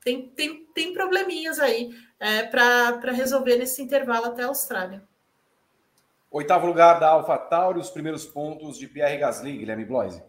tem, 0.03 0.29
tem, 0.29 0.65
tem 0.73 0.93
probleminhas 0.93 1.59
aí 1.59 1.89
é, 2.23 2.43
para 2.43 3.11
resolver 3.11 3.57
nesse 3.57 3.81
intervalo 3.81 4.27
até 4.27 4.43
a 4.43 4.47
Austrália. 4.47 5.03
Oitavo 6.31 6.65
lugar 6.65 6.97
da 6.97 7.09
AlphaTauri, 7.09 7.79
os 7.79 7.89
primeiros 7.89 8.25
pontos 8.25 8.77
de 8.77 8.87
Pierre 8.87 9.17
Gasly, 9.17 9.57
Guilherme 9.57 9.83
Bloise. 9.83 10.23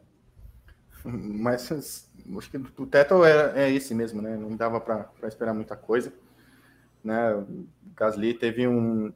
Mas 1.04 1.70
acho 1.70 2.50
que 2.50 2.56
o 2.56 2.86
teto 2.86 3.24
é, 3.24 3.66
é 3.66 3.70
esse 3.70 3.94
mesmo, 3.94 4.20
né? 4.20 4.36
Não 4.36 4.56
dava 4.56 4.80
para 4.80 5.08
esperar 5.28 5.54
muita 5.54 5.76
coisa. 5.76 6.12
Né? 7.02 7.32
O 7.32 7.64
Gasly 7.94 8.34
teve 8.34 8.66
um. 8.66 9.12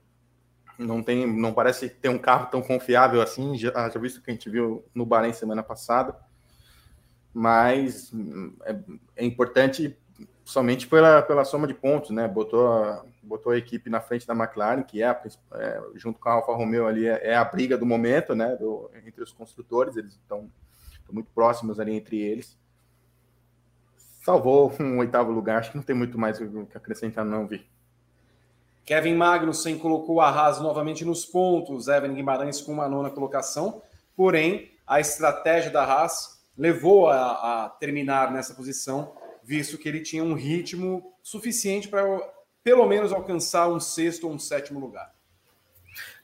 Não, 0.78 1.02
tem, 1.02 1.26
não 1.26 1.52
parece 1.52 1.88
ter 1.88 2.08
um 2.08 2.18
carro 2.18 2.46
tão 2.46 2.62
confiável 2.62 3.20
assim, 3.20 3.58
já, 3.58 3.72
já 3.90 3.98
visto 3.98 4.22
que 4.22 4.30
a 4.30 4.34
gente 4.34 4.48
viu 4.48 4.84
no 4.94 5.04
Bahrein 5.04 5.32
semana 5.32 5.64
passada. 5.64 6.16
Mas 7.34 8.12
é, 8.64 8.78
é 9.16 9.24
importante 9.24 9.98
somente 10.48 10.86
pela, 10.86 11.20
pela 11.20 11.44
soma 11.44 11.66
de 11.66 11.74
pontos, 11.74 12.08
né? 12.08 12.26
Botou 12.26 12.72
a, 12.72 13.04
botou 13.22 13.52
a 13.52 13.58
equipe 13.58 13.90
na 13.90 14.00
frente 14.00 14.26
da 14.26 14.32
McLaren, 14.34 14.82
que 14.82 15.02
é, 15.02 15.06
a, 15.06 15.20
é 15.56 15.82
junto 15.94 16.18
com 16.18 16.26
a 16.26 16.32
Alfa 16.32 16.54
Romeo 16.54 16.86
ali, 16.86 17.06
é, 17.06 17.32
é, 17.32 17.36
a 17.36 17.44
briga 17.44 17.76
do 17.76 17.84
momento, 17.84 18.34
né? 18.34 18.56
Do, 18.56 18.90
entre 19.06 19.22
os 19.22 19.30
construtores, 19.30 19.94
eles 19.94 20.14
estão 20.14 20.50
muito 21.12 21.28
próximos 21.34 21.78
ali 21.78 21.94
entre 21.94 22.18
eles. 22.18 22.56
Salvou 24.24 24.74
um 24.80 24.98
oitavo 24.98 25.30
lugar, 25.30 25.58
acho 25.58 25.70
que 25.70 25.76
não 25.76 25.84
tem 25.84 25.94
muito 25.94 26.18
mais 26.18 26.40
o 26.40 26.64
que 26.64 26.78
acrescentar, 26.78 27.26
não, 27.26 27.46
Vi. 27.46 27.66
Kevin 28.86 29.16
Magnussen 29.16 29.78
colocou 29.78 30.18
a 30.18 30.30
Haas 30.30 30.62
novamente 30.62 31.04
nos 31.04 31.26
pontos, 31.26 31.88
Evan 31.88 32.14
Guimarães 32.14 32.62
com 32.62 32.72
uma 32.72 32.88
nona 32.88 33.10
colocação, 33.10 33.82
porém 34.16 34.72
a 34.86 34.98
estratégia 34.98 35.70
da 35.70 35.84
Haas 35.84 36.42
levou 36.56 37.10
a, 37.10 37.66
a 37.66 37.68
terminar 37.68 38.32
nessa 38.32 38.54
posição 38.54 39.12
visto 39.48 39.78
que 39.78 39.88
ele 39.88 40.00
tinha 40.00 40.22
um 40.22 40.34
ritmo 40.34 41.16
suficiente 41.22 41.88
para 41.88 42.04
pelo 42.62 42.86
menos 42.86 43.14
alcançar 43.14 43.66
um 43.70 43.80
sexto 43.80 44.28
ou 44.28 44.34
um 44.34 44.38
sétimo 44.38 44.78
lugar. 44.78 45.10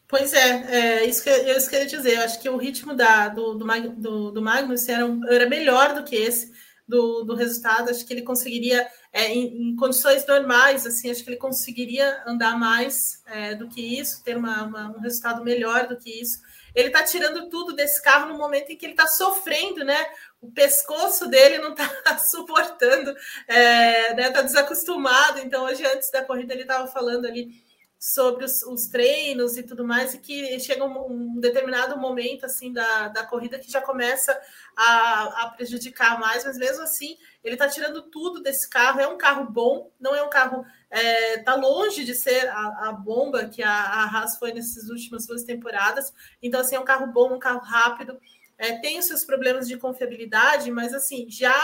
Pois 0.06 0.34
é, 0.34 1.00
é 1.00 1.04
isso 1.06 1.24
que 1.24 1.30
eu, 1.30 1.56
isso 1.56 1.70
queria 1.70 1.86
dizer. 1.86 2.16
Eu 2.16 2.20
acho 2.20 2.38
que 2.38 2.50
o 2.50 2.58
ritmo 2.58 2.92
da, 2.92 3.28
do, 3.28 3.54
do, 3.54 3.66
do, 3.96 4.30
do 4.30 4.42
Magnus 4.42 4.86
era, 4.90 5.06
um, 5.06 5.26
era 5.26 5.48
melhor 5.48 5.94
do 5.94 6.04
que 6.04 6.14
esse 6.14 6.52
do, 6.86 7.24
do 7.24 7.34
resultado. 7.34 7.88
Acho 7.88 8.04
que 8.04 8.12
ele 8.12 8.20
conseguiria, 8.20 8.86
é, 9.10 9.32
em, 9.32 9.70
em, 9.70 9.76
condições 9.76 10.26
normais, 10.26 10.86
assim, 10.86 11.10
acho 11.10 11.24
que 11.24 11.30
ele 11.30 11.38
conseguiria 11.38 12.22
andar 12.26 12.58
mais 12.58 13.22
é, 13.24 13.54
do 13.54 13.68
que 13.68 13.80
isso, 13.80 14.22
ter 14.22 14.36
uma, 14.36 14.64
uma, 14.64 14.96
um 14.98 15.00
resultado 15.00 15.42
melhor 15.42 15.88
do 15.88 15.96
que 15.96 16.20
isso. 16.20 16.42
Ele 16.74 16.88
está 16.88 17.02
tirando 17.02 17.48
tudo 17.48 17.74
desse 17.74 18.02
carro 18.02 18.30
no 18.30 18.36
momento 18.36 18.70
em 18.70 18.76
que 18.76 18.84
ele 18.84 18.92
está 18.92 19.06
sofrendo, 19.06 19.82
né? 19.82 20.04
O 20.44 20.52
pescoço 20.52 21.26
dele 21.26 21.58
não 21.58 21.72
está 21.72 22.18
suportando, 22.18 23.14
é, 23.48 24.14
né, 24.14 24.30
tá 24.30 24.42
desacostumado. 24.42 25.40
Então, 25.40 25.64
hoje, 25.64 25.84
antes 25.86 26.10
da 26.10 26.24
corrida, 26.24 26.52
ele 26.52 26.62
estava 26.62 26.86
falando 26.86 27.26
ali 27.26 27.64
sobre 27.98 28.44
os, 28.44 28.62
os, 28.64 28.86
treinos 28.88 29.56
e 29.56 29.62
tudo 29.62 29.82
mais, 29.82 30.12
e 30.12 30.18
que 30.18 30.60
chega 30.60 30.84
um, 30.84 31.10
um, 31.10 31.40
determinado 31.40 31.98
momento 31.98 32.44
assim 32.44 32.70
da, 32.70 33.08
da 33.08 33.24
corrida 33.24 33.58
que 33.58 33.72
já 33.72 33.80
começa 33.80 34.38
a, 34.76 35.44
a 35.44 35.50
prejudicar 35.56 36.20
mais, 36.20 36.44
mas 36.44 36.58
mesmo 36.58 36.82
assim 36.82 37.16
ele 37.42 37.54
está 37.54 37.66
tirando 37.66 38.02
tudo 38.02 38.42
desse 38.42 38.68
carro. 38.68 39.00
É 39.00 39.08
um 39.08 39.16
carro 39.16 39.50
bom, 39.50 39.90
não 39.98 40.14
é 40.14 40.22
um 40.22 40.28
carro. 40.28 40.66
É, 40.90 41.38
tá 41.38 41.54
longe 41.54 42.04
de 42.04 42.14
ser 42.14 42.46
a, 42.48 42.88
a 42.88 42.92
bomba 42.92 43.46
que 43.46 43.62
a, 43.62 43.70
a 43.70 44.04
Haas 44.04 44.36
foi 44.36 44.52
nessas 44.52 44.90
últimas 44.90 45.26
duas 45.26 45.42
temporadas. 45.42 46.12
Então, 46.42 46.60
assim, 46.60 46.76
é 46.76 46.80
um 46.80 46.84
carro 46.84 47.06
bom, 47.06 47.34
um 47.34 47.38
carro 47.38 47.60
rápido 47.60 48.20
é, 48.58 48.78
tem 48.78 48.98
os 48.98 49.06
seus 49.06 49.24
problemas 49.24 49.66
de 49.66 49.76
confiabilidade, 49.76 50.70
mas 50.70 50.94
assim, 50.94 51.26
já 51.28 51.54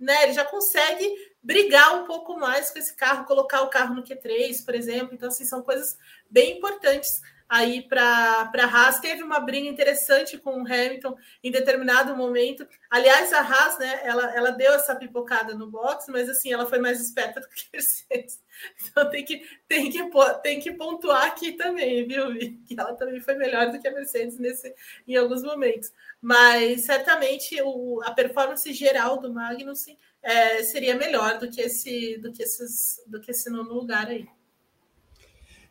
né, 0.00 0.22
ele 0.22 0.32
já 0.32 0.44
consegue 0.46 1.06
brigar 1.42 2.02
um 2.02 2.06
pouco 2.06 2.38
mais 2.38 2.70
com 2.70 2.78
esse 2.78 2.96
carro, 2.96 3.26
colocar 3.26 3.60
o 3.60 3.68
carro 3.68 3.94
no 3.94 4.02
Q3, 4.02 4.64
por 4.64 4.74
exemplo. 4.74 5.14
Então, 5.14 5.28
assim, 5.28 5.44
são 5.44 5.62
coisas 5.62 5.96
bem 6.28 6.56
importantes 6.56 7.20
aí 7.50 7.82
para 7.82 8.48
a 8.54 8.64
Haas. 8.64 9.00
Teve 9.00 9.24
uma 9.24 9.40
briga 9.40 9.68
interessante 9.68 10.38
com 10.38 10.62
o 10.62 10.64
Hamilton 10.64 11.16
em 11.42 11.50
determinado 11.50 12.16
momento. 12.16 12.66
Aliás, 12.88 13.32
a 13.32 13.40
Haas, 13.40 13.78
né, 13.80 14.00
ela, 14.04 14.32
ela 14.36 14.50
deu 14.52 14.72
essa 14.72 14.94
pipocada 14.94 15.52
no 15.54 15.66
box, 15.68 16.06
mas 16.08 16.28
assim, 16.28 16.52
ela 16.52 16.64
foi 16.64 16.78
mais 16.78 17.00
esperta 17.00 17.40
do 17.40 17.48
que 17.48 17.62
a 17.62 17.76
Mercedes. 17.76 18.40
Então 18.90 19.08
tem 19.08 19.24
que, 19.24 19.42
tem 19.66 19.90
que, 19.90 20.10
tem 20.42 20.60
que 20.60 20.72
pontuar 20.74 21.24
aqui 21.24 21.52
também, 21.52 22.06
viu, 22.06 22.34
Que 22.66 22.78
ela 22.78 22.94
também 22.94 23.18
foi 23.18 23.34
melhor 23.34 23.70
do 23.70 23.80
que 23.80 23.88
a 23.88 23.90
Mercedes 23.90 24.38
nesse, 24.38 24.74
em 25.08 25.16
alguns 25.16 25.42
momentos. 25.42 25.90
Mas 26.20 26.84
certamente 26.84 27.58
o, 27.62 28.02
a 28.04 28.12
performance 28.12 28.70
geral 28.74 29.18
do 29.18 29.32
Magnussen 29.32 29.98
é, 30.22 30.62
seria 30.62 30.94
melhor 30.94 31.38
do 31.38 31.48
que 31.50 31.62
esse 31.62 32.18
do 32.18 32.30
que 32.30 32.42
esses 32.42 33.02
do 33.06 33.18
que 33.18 33.30
esse 33.30 33.48
nono 33.48 33.72
lugar 33.72 34.08
aí. 34.08 34.28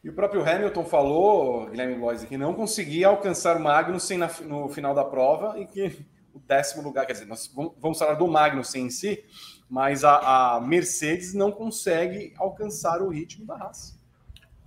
E 0.04 0.10
o 0.10 0.14
próprio 0.14 0.42
Hamilton 0.42 0.86
falou, 0.86 1.70
Guilherme 1.70 1.96
Lois, 1.96 2.24
que 2.24 2.38
não 2.38 2.54
conseguia 2.54 3.08
alcançar 3.08 3.58
o 3.58 3.60
Magnussen 3.60 4.18
na, 4.18 4.30
no 4.46 4.70
final 4.70 4.96
da 4.96 5.04
prova 5.04 5.60
e 5.60 5.66
que 5.66 6.06
o 6.34 6.40
décimo 6.40 6.82
lugar, 6.82 7.06
quer 7.06 7.14
dizer, 7.14 7.26
nós 7.26 7.54
vamos 7.78 8.00
falar 8.00 8.14
do 8.14 8.28
Magnussen 8.28 8.86
em 8.86 8.90
si, 8.90 9.24
mas 9.70 10.04
a, 10.06 10.56
a 10.56 10.62
Mercedes 10.62 11.34
não 11.34 11.52
consegue 11.52 12.34
alcançar 12.38 13.02
o 13.02 13.10
ritmo 13.10 13.46
da 13.46 13.56
Haas. 13.56 14.00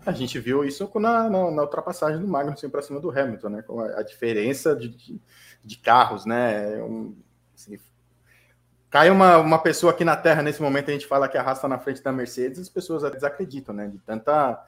A 0.04 0.12
gente 0.12 0.38
viu 0.38 0.64
isso 0.64 0.90
na, 0.96 1.30
na, 1.30 1.50
na 1.50 1.62
ultrapassagem 1.62 2.20
do 2.20 2.28
Magnussen 2.28 2.68
para 2.68 2.82
cima 2.82 3.00
do 3.00 3.10
Hamilton, 3.10 3.48
né? 3.48 3.62
Com 3.62 3.80
a, 3.80 4.00
a 4.00 4.02
diferença 4.02 4.76
de, 4.76 4.88
de, 4.88 5.20
de, 5.64 5.78
carros, 5.78 6.26
né? 6.26 6.82
Um, 6.82 7.16
assim, 7.54 7.78
cai 8.90 9.10
uma, 9.10 9.38
uma 9.38 9.58
pessoa 9.60 9.92
aqui 9.92 10.04
na 10.04 10.16
Terra 10.16 10.42
nesse 10.42 10.60
momento 10.60 10.90
a 10.90 10.92
gente 10.92 11.06
fala 11.06 11.28
que 11.28 11.38
a 11.38 11.42
Haas 11.42 11.58
está 11.58 11.68
na 11.68 11.78
frente 11.78 12.02
da 12.02 12.12
Mercedes, 12.12 12.58
as 12.58 12.68
pessoas 12.68 13.08
desacreditam, 13.12 13.74
né? 13.74 13.86
De 13.86 13.98
tanta 13.98 14.60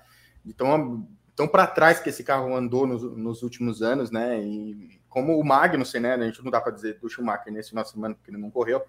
de 0.45 0.53
tão, 0.53 1.07
para 1.51 1.67
trás 1.67 2.01
que 2.01 2.11
esse 2.11 2.23
carro 2.23 2.55
andou 2.55 2.87
nos, 2.87 3.03
nos, 3.17 3.43
últimos 3.43 3.83
anos, 3.83 4.11
né? 4.11 4.41
E 4.41 5.01
como 5.09 5.39
o 5.39 5.45
Magnussen, 5.45 6.01
né? 6.01 6.15
A 6.15 6.23
gente 6.23 6.45
não 6.45 6.51
dá 6.51 6.61
para 6.61 6.73
dizer 6.73 6.99
do 6.99 7.09
Schumacher 7.09 7.53
nesse 7.53 7.71
final 7.71 7.85
de 7.85 7.91
semana 7.91 8.15
porque 8.15 8.31
ele 8.31 8.39
não 8.39 8.51
correu, 8.51 8.83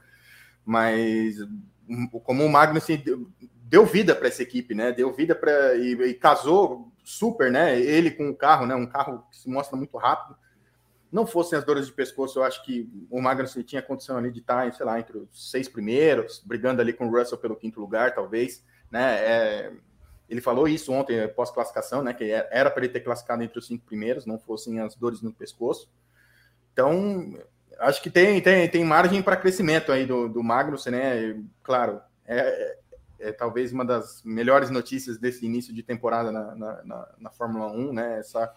mas 0.65 1.37
como 2.23 2.43
o 2.43 2.49
Magnussen 2.49 2.97
deu, 2.97 3.29
deu 3.39 3.85
vida 3.85 4.15
para 4.15 4.27
essa 4.27 4.43
equipe, 4.43 4.75
né? 4.75 4.91
Deu 4.91 5.13
vida 5.13 5.33
para 5.33 5.75
e, 5.75 5.93
e, 5.93 6.13
casou 6.13 6.91
super, 7.03 7.51
né? 7.51 7.79
Ele 7.79 8.11
com 8.11 8.29
o 8.29 8.35
carro, 8.35 8.65
né? 8.65 8.75
Um 8.75 8.87
carro 8.87 9.25
que 9.31 9.37
se 9.37 9.49
mostra 9.49 9.77
muito 9.77 9.97
rápido. 9.97 10.35
Não 11.11 11.25
fossem 11.25 11.57
as 11.57 11.63
dores 11.63 11.85
de 11.85 11.93
pescoço, 11.93 12.39
eu 12.39 12.43
acho 12.43 12.63
que 12.65 12.89
o 13.09 13.21
Magnussen 13.21 13.63
tinha 13.63 13.81
condição 13.81 14.17
ali 14.17 14.31
de 14.31 14.39
estar, 14.39 14.71
sei 14.73 14.85
lá, 14.85 14.99
entre 14.99 15.17
os 15.17 15.49
seis 15.49 15.69
primeiros, 15.69 16.43
brigando 16.45 16.81
ali 16.81 16.91
com 16.91 17.07
o 17.07 17.11
Russell 17.11 17.37
pelo 17.37 17.55
quinto 17.55 17.79
lugar, 17.79 18.13
talvez, 18.13 18.65
né? 18.91 19.15
É, 19.23 19.73
ele 20.29 20.41
falou 20.41 20.67
isso 20.67 20.91
ontem, 20.91 21.27
pós-classificação, 21.29 22.01
né? 22.01 22.13
Que 22.13 22.31
era 22.31 22.69
para 22.69 22.83
ele 22.83 22.93
ter 22.93 23.01
classificado 23.01 23.43
entre 23.43 23.59
os 23.59 23.67
cinco 23.67 23.85
primeiros, 23.85 24.25
não 24.25 24.39
fossem 24.39 24.79
as 24.79 24.95
dores 24.95 25.21
no 25.21 25.31
pescoço. 25.31 25.89
Então, 26.73 27.33
acho 27.79 28.01
que 28.01 28.09
tem, 28.09 28.41
tem, 28.41 28.67
tem 28.69 28.83
margem 28.83 29.21
para 29.21 29.37
crescimento 29.37 29.91
aí 29.91 30.05
do, 30.05 30.27
do 30.27 30.43
Magnussen, 30.43 30.91
né? 30.91 31.43
Claro, 31.61 32.01
é, 32.25 32.39
é, 32.39 32.77
é, 33.19 33.31
talvez 33.31 33.71
uma 33.71 33.85
das 33.85 34.23
melhores 34.23 34.69
notícias 34.69 35.17
desse 35.17 35.45
início 35.45 35.73
de 35.73 35.83
temporada 35.83 36.31
na, 36.31 36.55
na, 36.55 36.83
na, 36.83 37.07
na 37.19 37.29
Fórmula 37.29 37.67
1, 37.71 37.93
né? 37.93 38.19
Essa, 38.19 38.51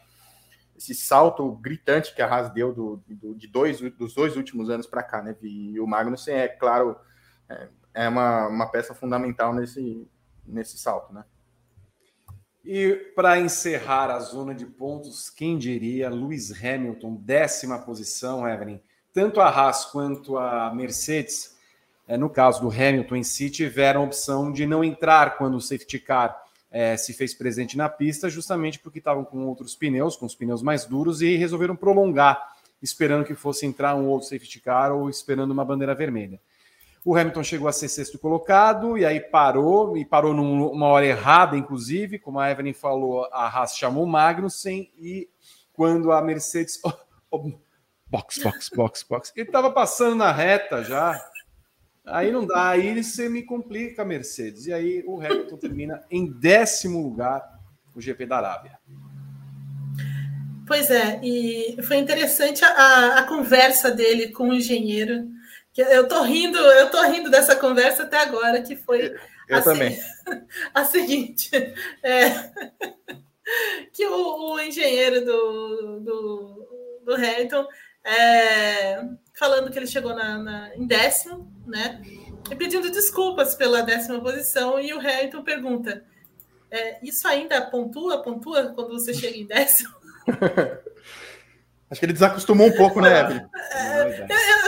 esse 0.76 0.94
salto 0.94 1.52
gritante 1.52 2.14
que 2.14 2.22
a 2.22 2.26
Haas 2.26 2.50
deu 2.50 2.72
do, 2.72 3.02
do, 3.06 3.34
de 3.34 3.46
dois, 3.46 3.80
dos 3.80 4.14
dois 4.14 4.36
últimos 4.36 4.70
anos 4.70 4.86
para 4.86 5.02
cá, 5.02 5.22
né? 5.22 5.36
E 5.42 5.78
o 5.78 5.86
Magnussen 5.86 6.34
é, 6.34 6.48
claro, 6.48 6.96
é, 7.48 7.68
é 7.92 8.08
uma, 8.08 8.48
uma 8.48 8.66
peça 8.70 8.94
fundamental 8.94 9.54
nesse, 9.54 10.08
nesse 10.46 10.78
salto, 10.78 11.12
né? 11.12 11.24
E 12.64 12.94
para 13.14 13.38
encerrar 13.38 14.10
a 14.10 14.18
zona 14.18 14.54
de 14.54 14.66
pontos, 14.66 15.30
quem 15.30 15.56
diria 15.56 16.10
Lewis 16.10 16.52
Hamilton, 16.52 17.14
décima 17.14 17.78
posição, 17.78 18.48
Evelyn. 18.48 18.80
Tanto 19.12 19.40
a 19.40 19.48
Haas 19.48 19.86
quanto 19.86 20.36
a 20.36 20.72
Mercedes, 20.74 21.56
é, 22.06 22.16
no 22.16 22.28
caso 22.28 22.60
do 22.60 22.70
Hamilton 22.70 23.16
em 23.16 23.22
si, 23.22 23.50
tiveram 23.50 24.02
a 24.02 24.04
opção 24.04 24.52
de 24.52 24.66
não 24.66 24.84
entrar 24.84 25.36
quando 25.36 25.56
o 25.56 25.60
safety 25.60 25.98
car 25.98 26.40
é, 26.70 26.96
se 26.96 27.12
fez 27.14 27.34
presente 27.34 27.76
na 27.76 27.88
pista, 27.88 28.28
justamente 28.28 28.78
porque 28.78 28.98
estavam 28.98 29.24
com 29.24 29.46
outros 29.46 29.74
pneus, 29.74 30.16
com 30.16 30.26
os 30.26 30.34
pneus 30.34 30.62
mais 30.62 30.84
duros, 30.84 31.22
e 31.22 31.36
resolveram 31.36 31.74
prolongar, 31.74 32.54
esperando 32.82 33.24
que 33.24 33.34
fosse 33.34 33.66
entrar 33.66 33.94
um 33.94 34.06
outro 34.06 34.28
safety 34.28 34.60
car 34.60 34.92
ou 34.92 35.08
esperando 35.08 35.50
uma 35.50 35.64
bandeira 35.64 35.94
vermelha. 35.94 36.40
O 37.08 37.16
Hamilton 37.16 37.42
chegou 37.42 37.68
a 37.68 37.72
ser 37.72 37.88
sexto 37.88 38.18
colocado 38.18 38.98
e 38.98 39.06
aí 39.06 39.18
parou, 39.18 39.96
e 39.96 40.04
parou 40.04 40.34
numa 40.34 40.88
hora 40.88 41.06
errada, 41.06 41.56
inclusive, 41.56 42.18
como 42.18 42.38
a 42.38 42.50
Evelyn 42.50 42.74
falou, 42.74 43.24
a 43.32 43.46
Haas 43.46 43.78
chamou 43.78 44.04
Magnussen 44.04 44.92
e 44.94 45.26
quando 45.72 46.12
a 46.12 46.20
Mercedes. 46.20 46.78
Oh, 47.30 47.36
oh, 47.36 47.52
box, 48.06 48.42
box, 48.42 48.70
box, 48.74 49.06
box. 49.08 49.32
Ele 49.36 49.48
estava 49.48 49.70
passando 49.70 50.16
na 50.16 50.32
reta 50.32 50.82
já. 50.84 51.18
Aí 52.06 52.30
não 52.30 52.46
dá, 52.46 52.68
aí 52.68 53.02
você 53.02 53.28
me 53.28 53.42
complica, 53.42 54.04
Mercedes. 54.04 54.66
E 54.66 54.72
aí 54.72 55.02
o 55.06 55.18
Hamilton 55.18 55.56
termina 55.56 56.04
em 56.10 56.26
décimo 56.26 57.02
lugar 57.02 57.42
o 57.94 58.00
GP 58.02 58.26
da 58.26 58.36
Arábia. 58.36 58.78
Pois 60.66 60.90
é, 60.90 61.20
e 61.22 61.82
foi 61.82 61.96
interessante 61.96 62.62
a, 62.64 63.18
a 63.18 63.22
conversa 63.24 63.90
dele 63.90 64.28
com 64.28 64.50
o 64.50 64.54
engenheiro 64.54 65.37
eu 65.82 66.08
tô 66.08 66.22
rindo, 66.22 66.58
eu 66.58 66.90
tô 66.90 67.02
rindo 67.02 67.30
dessa 67.30 67.56
conversa 67.56 68.04
até 68.04 68.18
agora, 68.18 68.62
que 68.62 68.76
foi 68.76 69.14
eu 69.48 69.58
a, 69.58 69.62
também. 69.62 69.98
a 70.74 70.84
seguinte. 70.84 71.50
É, 72.02 72.30
que 73.92 74.06
o, 74.06 74.52
o, 74.52 74.60
engenheiro 74.60 75.24
do, 75.24 76.00
do, 76.00 77.00
do 77.04 77.14
Hamilton 77.14 77.66
é, 78.04 79.04
falando 79.34 79.70
que 79.70 79.78
ele 79.78 79.86
chegou 79.86 80.14
na, 80.14 80.38
na, 80.38 80.76
em 80.76 80.86
décimo, 80.86 81.50
né? 81.66 82.00
E 82.50 82.54
pedindo 82.54 82.90
desculpas 82.90 83.54
pela 83.54 83.82
décima 83.82 84.20
posição, 84.20 84.80
e 84.80 84.92
o 84.92 84.98
Hamilton 84.98 85.42
pergunta: 85.42 86.04
é, 86.70 86.98
isso 87.02 87.26
ainda 87.26 87.60
pontua, 87.62 88.22
pontua 88.22 88.72
quando 88.74 88.92
você 88.92 89.14
chega 89.14 89.36
em 89.36 89.46
décimo? 89.46 89.94
Acho 91.90 92.00
que 92.00 92.04
ele 92.04 92.12
desacostumou 92.12 92.66
um 92.66 92.76
pouco, 92.76 93.00
né, 93.00 93.20
Evelyn? 93.20 93.46
É, 93.72 94.67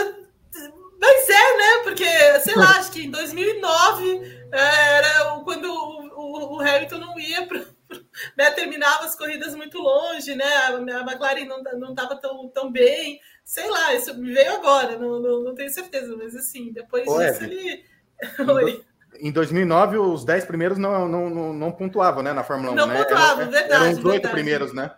mas 1.01 1.29
é, 1.29 1.57
né? 1.57 1.83
Porque, 1.83 2.05
sei 2.41 2.55
lá, 2.55 2.77
acho 2.77 2.91
que 2.91 3.05
em 3.05 3.09
2009 3.09 4.21
é, 4.51 4.97
era 4.97 5.41
quando 5.43 5.65
o, 5.65 6.07
o, 6.15 6.57
o 6.57 6.61
Hamilton 6.61 6.99
não 6.99 7.19
ia 7.19 7.47
para. 7.47 7.65
Né, 8.37 8.49
terminava 8.51 9.03
as 9.03 9.15
corridas 9.15 9.53
muito 9.53 9.77
longe, 9.77 10.33
né? 10.33 10.45
A, 10.45 10.67
a 10.69 11.01
McLaren 11.01 11.45
não 11.77 11.89
estava 11.89 12.15
tão, 12.15 12.47
tão 12.47 12.71
bem. 12.71 13.19
Sei 13.43 13.69
lá, 13.69 13.93
isso 13.93 14.17
me 14.17 14.31
veio 14.31 14.53
agora, 14.53 14.97
não, 14.97 15.19
não, 15.19 15.43
não 15.43 15.55
tenho 15.55 15.69
certeza, 15.69 16.15
mas 16.15 16.33
assim, 16.35 16.71
depois 16.71 17.05
Ô, 17.05 17.17
disso 17.17 17.43
ele. 17.43 17.83
Oi. 18.47 18.85
Em 19.19 19.31
2009, 19.31 19.97
os 19.97 20.23
10 20.23 20.45
primeiros 20.45 20.77
não, 20.77 21.07
não, 21.07 21.29
não, 21.29 21.53
não 21.53 21.71
pontuavam, 21.71 22.23
né, 22.23 22.31
na 22.31 22.43
Fórmula 22.43 22.71
1. 22.71 22.75
Não 22.75 22.87
né? 22.87 23.03
pontuavam, 23.03 23.41
era, 23.41 23.51
verdade. 23.51 23.83
Eram 23.83 23.99
os 23.99 24.05
oito 24.05 24.29
primeiros, 24.29 24.73
né? 24.73 24.91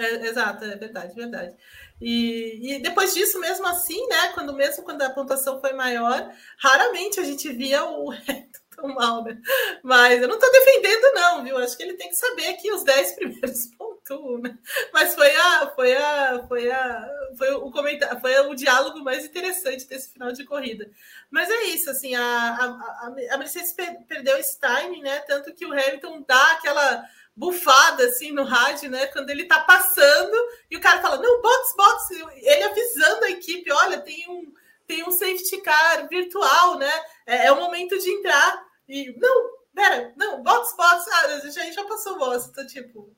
É, 0.00 0.26
exato, 0.26 0.64
é 0.64 0.76
verdade, 0.76 1.14
verdade. 1.14 1.54
E, 2.00 2.76
e, 2.76 2.78
depois 2.78 3.12
disso, 3.12 3.38
mesmo 3.38 3.66
assim, 3.66 4.06
né? 4.06 4.28
Quando 4.32 4.54
mesmo 4.54 4.82
quando 4.82 5.02
a 5.02 5.10
pontuação 5.10 5.60
foi 5.60 5.74
maior, 5.74 6.32
raramente 6.58 7.20
a 7.20 7.24
gente 7.24 7.52
via 7.52 7.84
o 7.84 8.08
reto 8.08 8.58
tão 8.74 8.94
mal, 8.94 9.22
né? 9.22 9.36
Mas 9.82 10.22
eu 10.22 10.26
não 10.26 10.36
estou 10.36 10.50
defendendo, 10.50 11.12
não, 11.12 11.44
viu? 11.44 11.58
Acho 11.58 11.76
que 11.76 11.82
ele 11.82 11.98
tem 11.98 12.08
que 12.08 12.14
saber 12.14 12.54
que 12.54 12.72
os 12.72 12.82
10 12.82 13.12
primeiros 13.12 13.66
pontuam, 13.76 14.38
né? 14.38 14.56
Mas 14.90 15.14
foi 15.14 15.36
a, 15.36 15.72
foi 15.76 15.94
a, 15.94 16.44
foi 16.48 16.70
a, 16.70 17.10
foi 17.36 17.50
o 17.52 17.70
comentário, 17.70 18.18
foi 18.22 18.40
o 18.40 18.54
diálogo 18.54 19.04
mais 19.04 19.26
interessante 19.26 19.86
desse 19.86 20.14
final 20.14 20.32
de 20.32 20.46
corrida. 20.46 20.90
Mas 21.30 21.50
é 21.50 21.64
isso, 21.64 21.90
assim, 21.90 22.14
a, 22.14 22.22
a, 22.22 23.34
a 23.34 23.36
Mercedes 23.36 23.74
perdeu 24.08 24.38
esse 24.38 24.58
timing, 24.58 25.02
né? 25.02 25.18
Tanto 25.20 25.52
que 25.52 25.66
o 25.66 25.72
Hamilton 25.74 26.24
dá 26.26 26.52
aquela 26.52 27.06
bufada 27.40 28.04
assim 28.04 28.32
no 28.32 28.44
rádio, 28.44 28.90
né? 28.90 29.06
Quando 29.06 29.30
ele 29.30 29.46
tá 29.46 29.60
passando 29.60 30.36
e 30.70 30.76
o 30.76 30.80
cara 30.80 31.00
fala: 31.00 31.16
"Não, 31.16 31.40
box, 31.40 31.74
box". 31.74 32.10
Ele 32.36 32.62
avisando 32.64 33.24
a 33.24 33.30
equipe: 33.30 33.72
"Olha, 33.72 33.98
tem 33.98 34.28
um 34.28 34.52
tem 34.86 35.02
um 35.04 35.10
safety 35.10 35.62
car 35.62 36.06
virtual, 36.08 36.76
né? 36.76 36.92
É, 37.26 37.46
é 37.46 37.52
o 37.52 37.56
momento 37.56 37.98
de 37.98 38.10
entrar". 38.10 38.62
E 38.86 39.16
não, 39.18 39.52
pera, 39.74 40.12
não, 40.16 40.42
box, 40.42 40.76
box. 40.76 41.06
Ah, 41.10 41.26
a 41.26 41.48
gente 41.48 41.72
já 41.72 41.84
passou 41.84 42.18
box, 42.18 42.48
então 42.50 42.66
tipo, 42.66 43.10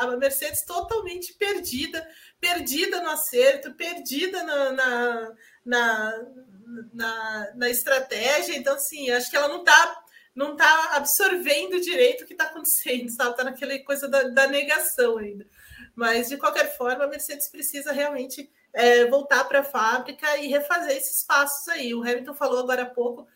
a 0.00 0.16
Mercedes 0.16 0.64
totalmente 0.64 1.34
perdida, 1.34 2.08
perdida 2.40 3.02
no 3.02 3.10
acerto, 3.10 3.74
perdida 3.74 4.42
na, 4.44 4.72
na, 4.72 5.32
na, 5.66 6.24
na, 6.94 7.52
na 7.54 7.68
estratégia. 7.68 8.56
Então, 8.56 8.74
assim, 8.74 9.10
acho 9.10 9.30
que 9.30 9.36
ela 9.36 9.48
não 9.48 9.62
tá 9.62 10.04
não 10.38 10.52
está 10.52 10.96
absorvendo 10.96 11.80
direito 11.80 12.22
o 12.22 12.26
que 12.26 12.32
está 12.32 12.44
acontecendo, 12.44 13.08
sabe? 13.10 13.32
Está 13.32 13.42
naquela 13.42 13.76
coisa 13.80 14.06
da, 14.06 14.22
da, 14.22 14.46
negação 14.46 15.18
ainda. 15.18 15.44
Mas, 15.96 16.28
de 16.28 16.36
qualquer 16.36 16.76
forma, 16.76 17.04
a 17.04 17.08
Mercedes 17.08 17.48
precisa 17.48 17.90
realmente 17.90 18.48
é, 18.72 19.04
voltar 19.06 19.42
para 19.44 19.60
a 19.60 19.64
fábrica 19.64 20.36
e 20.36 20.46
refazer 20.46 20.96
esses 20.96 21.24
passos 21.24 21.66
aí. 21.68 21.92
O 21.92 22.02
Hamilton 22.02 22.34
falou 22.34 22.60
agora 22.60 22.82
há 22.82 22.86
pouco 22.86 23.26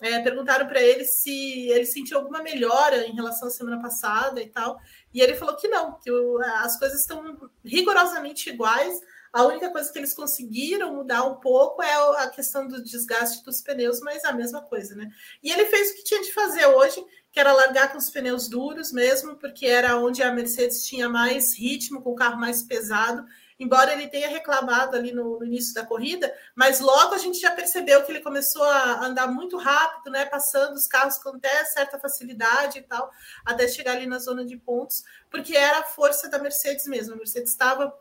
é, 0.00 0.20
perguntaram 0.20 0.66
para 0.66 0.80
ele 0.80 1.04
se 1.04 1.68
ele 1.70 1.86
sentiu 1.86 2.18
alguma 2.18 2.42
melhora 2.42 3.06
em 3.06 3.14
relação 3.14 3.48
à 3.48 3.50
semana 3.50 3.80
passada 3.80 4.42
e 4.42 4.48
tal. 4.48 4.78
E 5.12 5.20
ele 5.20 5.34
falou 5.34 5.56
que 5.56 5.68
não, 5.68 5.98
que 6.00 6.10
o, 6.10 6.38
as 6.38 6.78
coisas 6.78 7.00
estão 7.00 7.50
rigorosamente 7.64 8.50
iguais. 8.50 8.98
A 9.36 9.44
única 9.44 9.68
coisa 9.68 9.92
que 9.92 9.98
eles 9.98 10.14
conseguiram 10.14 10.94
mudar 10.94 11.22
um 11.24 11.34
pouco 11.34 11.82
é 11.82 12.22
a 12.22 12.30
questão 12.30 12.66
do 12.66 12.82
desgaste 12.82 13.44
dos 13.44 13.60
pneus, 13.60 14.00
mas 14.00 14.24
é 14.24 14.28
a 14.28 14.32
mesma 14.32 14.62
coisa, 14.62 14.94
né? 14.94 15.10
E 15.42 15.52
ele 15.52 15.66
fez 15.66 15.90
o 15.90 15.96
que 15.96 16.04
tinha 16.04 16.22
de 16.22 16.32
fazer 16.32 16.64
hoje, 16.64 17.04
que 17.30 17.38
era 17.38 17.52
largar 17.52 17.92
com 17.92 17.98
os 17.98 18.08
pneus 18.08 18.48
duros 18.48 18.90
mesmo, 18.90 19.36
porque 19.36 19.66
era 19.66 19.98
onde 19.98 20.22
a 20.22 20.32
Mercedes 20.32 20.86
tinha 20.86 21.06
mais 21.06 21.54
ritmo, 21.54 22.00
com 22.00 22.12
o 22.12 22.16
carro 22.16 22.40
mais 22.40 22.62
pesado 22.62 23.26
embora 23.58 23.94
ele 23.94 24.08
tenha 24.08 24.28
reclamado 24.28 24.96
ali 24.96 25.12
no, 25.12 25.38
no, 25.38 25.44
início 25.46 25.72
da 25.72 25.84
corrida, 25.84 26.30
mas 26.54 26.78
logo 26.78 27.14
a 27.14 27.18
gente 27.18 27.40
já 27.40 27.50
percebeu 27.50 28.04
que 28.04 28.12
ele 28.12 28.20
começou 28.20 28.62
a 28.62 29.02
andar 29.02 29.28
muito 29.28 29.56
rápido, 29.56 30.10
né, 30.12 30.26
passando 30.26 30.74
os 30.74 30.86
carros 30.86 31.16
com 31.18 31.30
até 31.30 31.64
certa 31.64 31.98
facilidade 31.98 32.78
e 32.78 32.82
tal, 32.82 33.10
até 33.46 33.66
chegar 33.66 33.92
ali 33.92 34.06
na 34.06 34.18
zona 34.18 34.44
de 34.44 34.58
pontos, 34.58 35.04
porque 35.30 35.56
era 35.56 35.78
a 35.78 35.84
força 35.84 36.28
da 36.28 36.38
Mercedes 36.38 36.86
mesmo. 36.86 37.14
A 37.14 37.16
Mercedes 37.16 37.50
estava 37.50 37.98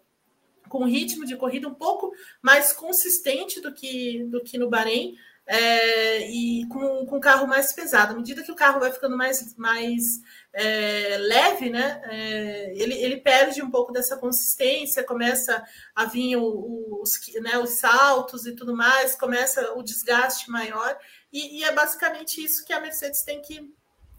com 0.69 0.79
um 0.79 0.87
ritmo 0.87 1.25
de 1.25 1.35
corrida 1.35 1.67
um 1.67 1.73
pouco 1.73 2.11
mais 2.41 2.73
consistente 2.73 3.61
do 3.61 3.73
que, 3.73 4.23
do 4.25 4.41
que 4.41 4.57
no 4.57 4.69
Bahrein, 4.69 5.15
é, 5.47 6.27
e 6.29 6.67
com, 6.69 7.05
com 7.05 7.17
o 7.17 7.21
carro 7.21 7.47
mais 7.47 7.71
pesado. 7.71 8.13
À 8.13 8.15
medida 8.15 8.43
que 8.43 8.51
o 8.51 8.55
carro 8.55 8.79
vai 8.79 8.91
ficando 8.91 9.15
mais, 9.15 9.55
mais 9.55 10.21
é, 10.51 11.17
leve, 11.19 11.69
né, 11.69 12.01
é, 12.05 12.73
ele, 12.75 12.95
ele 12.95 13.17
perde 13.17 13.61
um 13.61 13.69
pouco 13.69 13.91
dessa 13.91 14.17
consistência, 14.17 15.03
começa 15.03 15.63
a 15.93 16.05
vir 16.05 16.37
os, 16.37 17.19
né, 17.41 17.57
os 17.59 17.71
saltos 17.71 18.45
e 18.45 18.55
tudo 18.55 18.75
mais, 18.75 19.15
começa 19.15 19.73
o 19.73 19.83
desgaste 19.83 20.49
maior, 20.49 20.97
e, 21.31 21.59
e 21.59 21.63
é 21.63 21.71
basicamente 21.71 22.43
isso 22.43 22.65
que 22.65 22.73
a 22.73 22.79
Mercedes 22.79 23.21
tem 23.21 23.41
que 23.41 23.71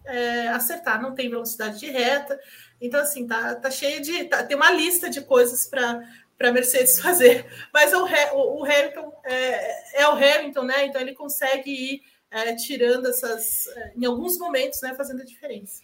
é, 0.05 0.49
acertar. 0.49 1.03
Não 1.03 1.15
tem 1.15 1.29
velocidade 1.29 1.81
de 1.81 1.91
reta, 1.91 2.39
então 2.81 3.01
assim 3.01 3.27
tá, 3.27 3.55
tá 3.57 3.71
cheio 3.71 4.01
de 4.01 4.25
tá, 4.25 4.45
tem 4.45 4.57
uma 4.57 4.71
lista 4.71 5.11
de 5.11 5.21
coisas 5.23 5.67
para 5.67 6.01
para 6.37 6.51
a 6.51 6.53
Mercedes 6.53 6.99
fazer. 7.01 7.47
Mas 7.73 7.93
o, 7.93 8.05
o, 8.35 8.61
o 8.61 8.65
Hamilton 8.65 9.13
é, 9.25 10.03
é, 10.03 10.09
o 10.09 10.13
Hamilton, 10.13 10.63
né? 10.63 10.87
Então 10.87 11.01
ele 11.01 11.15
consegue 11.15 11.71
ir 11.71 12.03
é, 12.31 12.55
tirando 12.55 13.07
essas, 13.07 13.67
é, 13.69 13.93
em 13.97 14.05
alguns 14.05 14.39
momentos, 14.39 14.81
né? 14.83 14.95
Fazendo 14.95 15.23
a 15.23 15.25
diferença. 15.25 15.83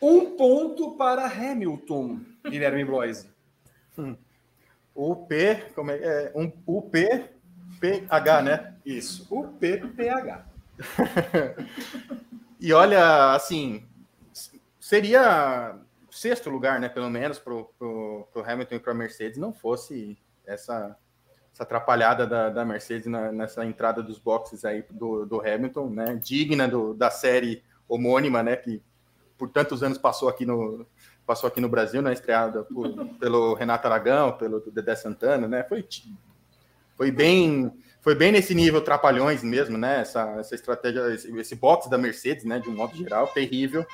Um 0.00 0.36
ponto 0.36 0.96
para 0.96 1.26
Hamilton, 1.26 2.20
Guilherme 2.48 2.84
Bloise. 2.84 3.28
Hum. 3.96 4.16
O 4.94 5.16
P, 5.16 5.56
como 5.74 5.90
é, 5.90 5.96
é 5.96 6.32
um 6.34 6.52
o 6.66 6.82
P, 6.82 7.30
PH, 7.80 8.42
né? 8.42 8.74
Isso, 8.84 9.26
o 9.30 9.48
PPH. 9.48 10.46
e 12.60 12.72
olha, 12.72 13.32
assim, 13.32 13.86
seria 14.80 15.76
sexto 16.18 16.50
lugar, 16.50 16.80
né? 16.80 16.88
Pelo 16.88 17.08
menos 17.08 17.38
para 17.38 17.54
o 17.54 18.28
Hamilton 18.44 18.74
e 18.74 18.78
para 18.78 18.92
a 18.92 18.94
Mercedes, 18.94 19.38
não 19.38 19.52
fosse 19.52 20.18
essa, 20.46 20.96
essa 21.52 21.62
atrapalhada 21.62 22.26
da, 22.26 22.50
da 22.50 22.64
Mercedes 22.64 23.06
na, 23.06 23.30
nessa 23.30 23.64
entrada 23.64 24.02
dos 24.02 24.18
boxes 24.18 24.64
aí 24.64 24.84
do, 24.90 25.24
do 25.24 25.40
Hamilton, 25.40 25.90
né? 25.90 26.20
Digna 26.22 26.66
do, 26.66 26.94
da 26.94 27.10
série 27.10 27.62
homônima, 27.88 28.42
né? 28.42 28.56
Que 28.56 28.82
por 29.36 29.48
tantos 29.48 29.82
anos 29.82 29.98
passou 29.98 30.28
aqui 30.28 30.44
no 30.44 30.84
passou 31.24 31.46
aqui 31.46 31.60
no 31.60 31.68
Brasil, 31.68 32.02
né? 32.02 32.12
Estreada 32.12 32.64
por, 32.64 32.88
pelo 33.20 33.54
Renato 33.54 33.86
Aragão, 33.86 34.32
pelo 34.32 34.60
Dedé 34.72 34.96
Santana, 34.96 35.46
né? 35.46 35.62
Foi 35.64 35.86
foi 36.96 37.10
bem 37.12 37.72
foi 38.00 38.14
bem 38.14 38.32
nesse 38.32 38.54
nível 38.54 38.80
trapalhões 38.80 39.42
mesmo, 39.42 39.76
né? 39.76 40.00
Essa, 40.00 40.36
essa 40.38 40.54
estratégia, 40.54 41.12
esse, 41.12 41.30
esse 41.38 41.54
box 41.54 41.88
da 41.88 41.98
Mercedes, 41.98 42.44
né? 42.44 42.58
De 42.58 42.68
um 42.68 42.74
modo 42.74 42.96
geral, 42.96 43.26
terrível. 43.28 43.86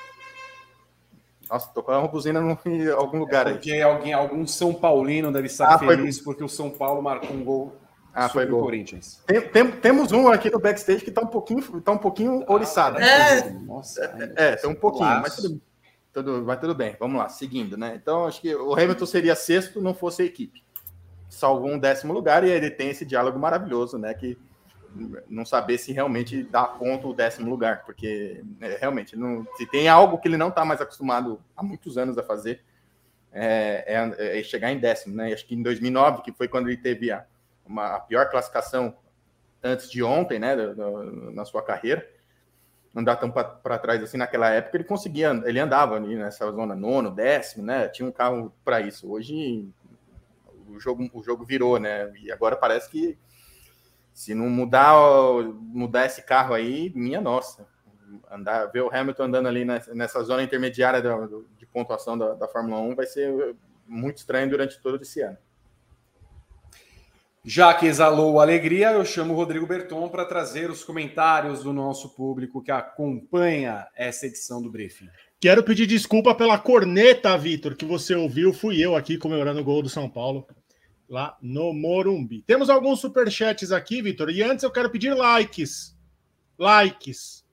Nossa, 1.49 1.69
tocou 1.73 1.93
uma 1.93 2.07
buzina 2.07 2.39
em 2.65 2.89
algum 2.89 3.19
lugar 3.19 3.47
é 3.47 3.51
porque 3.53 3.71
aí. 3.71 3.81
alguém, 3.81 4.13
algum 4.13 4.45
São 4.47 4.73
Paulino 4.73 5.31
deve 5.31 5.47
estar 5.47 5.75
ah, 5.75 5.79
feliz 5.79 6.17
foi... 6.17 6.25
porque 6.25 6.43
o 6.43 6.49
São 6.49 6.69
Paulo 6.69 7.01
marcou 7.01 7.35
um 7.35 7.43
gol 7.43 7.75
ah, 8.15 8.29
foi 8.29 8.45
gol. 8.45 8.61
Corinthians. 8.61 9.21
Tem, 9.27 9.41
tem, 9.41 9.71
temos 9.71 10.13
um 10.13 10.29
aqui 10.29 10.49
no 10.49 10.57
backstage 10.57 11.03
que 11.03 11.09
está 11.09 11.21
um 11.21 11.27
pouquinho, 11.27 11.81
tá 11.81 11.91
um 11.91 11.97
pouquinho 11.97 12.45
ah, 12.47 12.53
oriçado. 12.53 12.97
É. 12.97 13.49
Nossa, 13.49 14.33
é, 14.37 14.51
é, 14.51 14.55
tem 14.55 14.69
um 14.69 14.75
pouquinho, 14.75 15.21
mas 15.21 15.35
tudo, 15.35 15.61
tudo, 16.13 16.43
mas 16.45 16.57
tudo 16.61 16.73
bem. 16.73 16.95
Vamos 16.97 17.17
lá, 17.17 17.27
seguindo, 17.27 17.75
né? 17.75 17.99
Então, 18.01 18.25
acho 18.25 18.39
que 18.39 18.55
o 18.55 18.73
Hamilton 18.73 19.05
seria 19.05 19.35
sexto, 19.35 19.81
não 19.81 19.93
fosse 19.93 20.21
a 20.21 20.25
equipe. 20.25 20.63
Salvou 21.29 21.69
um 21.69 21.77
décimo 21.77 22.13
lugar 22.13 22.45
e 22.45 22.49
ele 22.49 22.71
tem 22.71 22.89
esse 22.89 23.03
diálogo 23.03 23.37
maravilhoso, 23.37 23.97
né? 23.97 24.13
Que 24.13 24.37
não 25.27 25.45
saber 25.45 25.77
se 25.77 25.91
realmente 25.91 26.43
dá 26.43 26.63
ponto 26.63 27.09
o 27.09 27.13
décimo 27.13 27.49
lugar, 27.49 27.83
porque 27.85 28.43
é, 28.61 28.77
realmente 28.77 29.15
não, 29.15 29.45
se 29.55 29.65
tem 29.65 29.87
algo 29.87 30.17
que 30.17 30.27
ele 30.27 30.37
não 30.37 30.49
está 30.49 30.63
mais 30.63 30.79
acostumado 30.79 31.41
há 31.55 31.61
muitos 31.61 31.97
anos 31.97 32.17
a 32.17 32.23
fazer 32.23 32.63
é, 33.31 33.83
é, 33.85 34.39
é, 34.39 34.43
chegar 34.43 34.71
em 34.71 34.79
décimo, 34.79 35.15
né? 35.15 35.33
Acho 35.33 35.45
que 35.45 35.55
em 35.55 35.61
2009 35.61 36.21
que 36.21 36.31
foi 36.31 36.47
quando 36.47 36.69
ele 36.69 36.77
teve 36.77 37.11
a, 37.11 37.25
uma, 37.65 37.95
a 37.95 37.99
pior 37.99 38.29
classificação 38.29 38.95
antes 39.61 39.89
de 39.89 40.01
ontem, 40.01 40.39
né, 40.39 40.55
na 41.33 41.43
sua 41.43 41.61
carreira, 41.61 42.07
andar 42.95 43.15
tão 43.17 43.29
para 43.31 43.79
trás 43.79 44.01
assim 44.01 44.15
naquela 44.15 44.49
época 44.51 44.77
ele 44.77 44.83
conseguia, 44.83 45.31
ele 45.45 45.59
andava 45.59 45.95
ali 45.95 46.15
nessa 46.15 46.49
zona 46.51 46.75
nono, 46.75 47.11
décimo, 47.11 47.65
né? 47.65 47.89
Tinha 47.89 48.07
um 48.07 48.11
carro 48.11 48.53
para 48.63 48.79
isso. 48.79 49.11
Hoje 49.11 49.67
o 50.69 50.79
jogo 50.79 51.09
o 51.13 51.21
jogo 51.21 51.43
virou, 51.43 51.77
né? 51.77 52.11
E 52.21 52.31
agora 52.31 52.55
parece 52.55 52.89
que 52.89 53.17
se 54.15 54.33
não 54.33 54.49
mudar, 54.49 54.95
mudar 55.59 56.05
esse 56.05 56.21
carro 56.21 56.53
aí, 56.53 56.89
minha 56.95 57.19
nossa. 57.19 57.67
Andar, 58.31 58.67
ver 58.67 58.81
o 58.81 58.89
Hamilton 58.89 59.23
andando 59.23 59.47
ali 59.49 59.65
nessa, 59.65 60.23
zona 60.23 60.41
intermediária 60.41 61.01
de 61.01 61.65
pontuação 61.65 62.17
da, 62.17 62.33
da 62.33 62.47
Fórmula 62.47 62.79
1 62.79 62.95
vai 62.95 63.05
ser 63.05 63.55
muito 63.85 64.19
estranho 64.19 64.49
durante 64.49 64.79
todo 64.79 65.01
esse 65.01 65.21
ano. 65.21 65.37
Já 67.43 67.73
que 67.73 67.85
exalou 67.85 68.39
alegria, 68.39 68.93
eu 68.93 69.03
chamo 69.03 69.33
o 69.33 69.35
Rodrigo 69.35 69.67
Berton 69.67 70.07
para 70.07 70.23
trazer 70.23 70.71
os 70.71 70.81
comentários 70.81 71.61
do 71.61 71.73
nosso 71.73 72.15
público 72.15 72.63
que 72.63 72.71
acompanha 72.71 73.85
essa 73.95 74.27
edição 74.27 74.61
do 74.61 74.71
Briefing. 74.71 75.09
Quero 75.41 75.61
pedir 75.61 75.85
desculpa 75.85 76.33
pela 76.33 76.57
corneta, 76.57 77.37
Vitor, 77.37 77.75
que 77.75 77.85
você 77.85 78.15
ouviu. 78.15 78.53
Fui 78.53 78.79
eu 78.79 78.95
aqui 78.95 79.17
comemorando 79.17 79.59
o 79.59 79.63
gol 79.63 79.83
do 79.83 79.89
São 79.89 80.09
Paulo 80.09 80.47
lá 81.09 81.37
no 81.41 81.73
Morumbi. 81.73 82.41
Temos 82.41 82.69
alguns 82.69 82.99
superchats 82.99 83.71
aqui, 83.71 84.01
Vitor, 84.01 84.29
e 84.29 84.41
antes 84.41 84.63
eu 84.63 84.71
quero 84.71 84.89
pedir 84.89 85.13
likes. 85.13 85.95
Likes. 86.57 87.45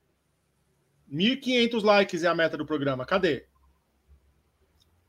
1.500 1.12 1.82
likes 1.82 2.24
é 2.24 2.28
a 2.28 2.34
meta 2.34 2.56
do 2.56 2.64
programa. 2.64 3.04
Cadê? 3.04 3.46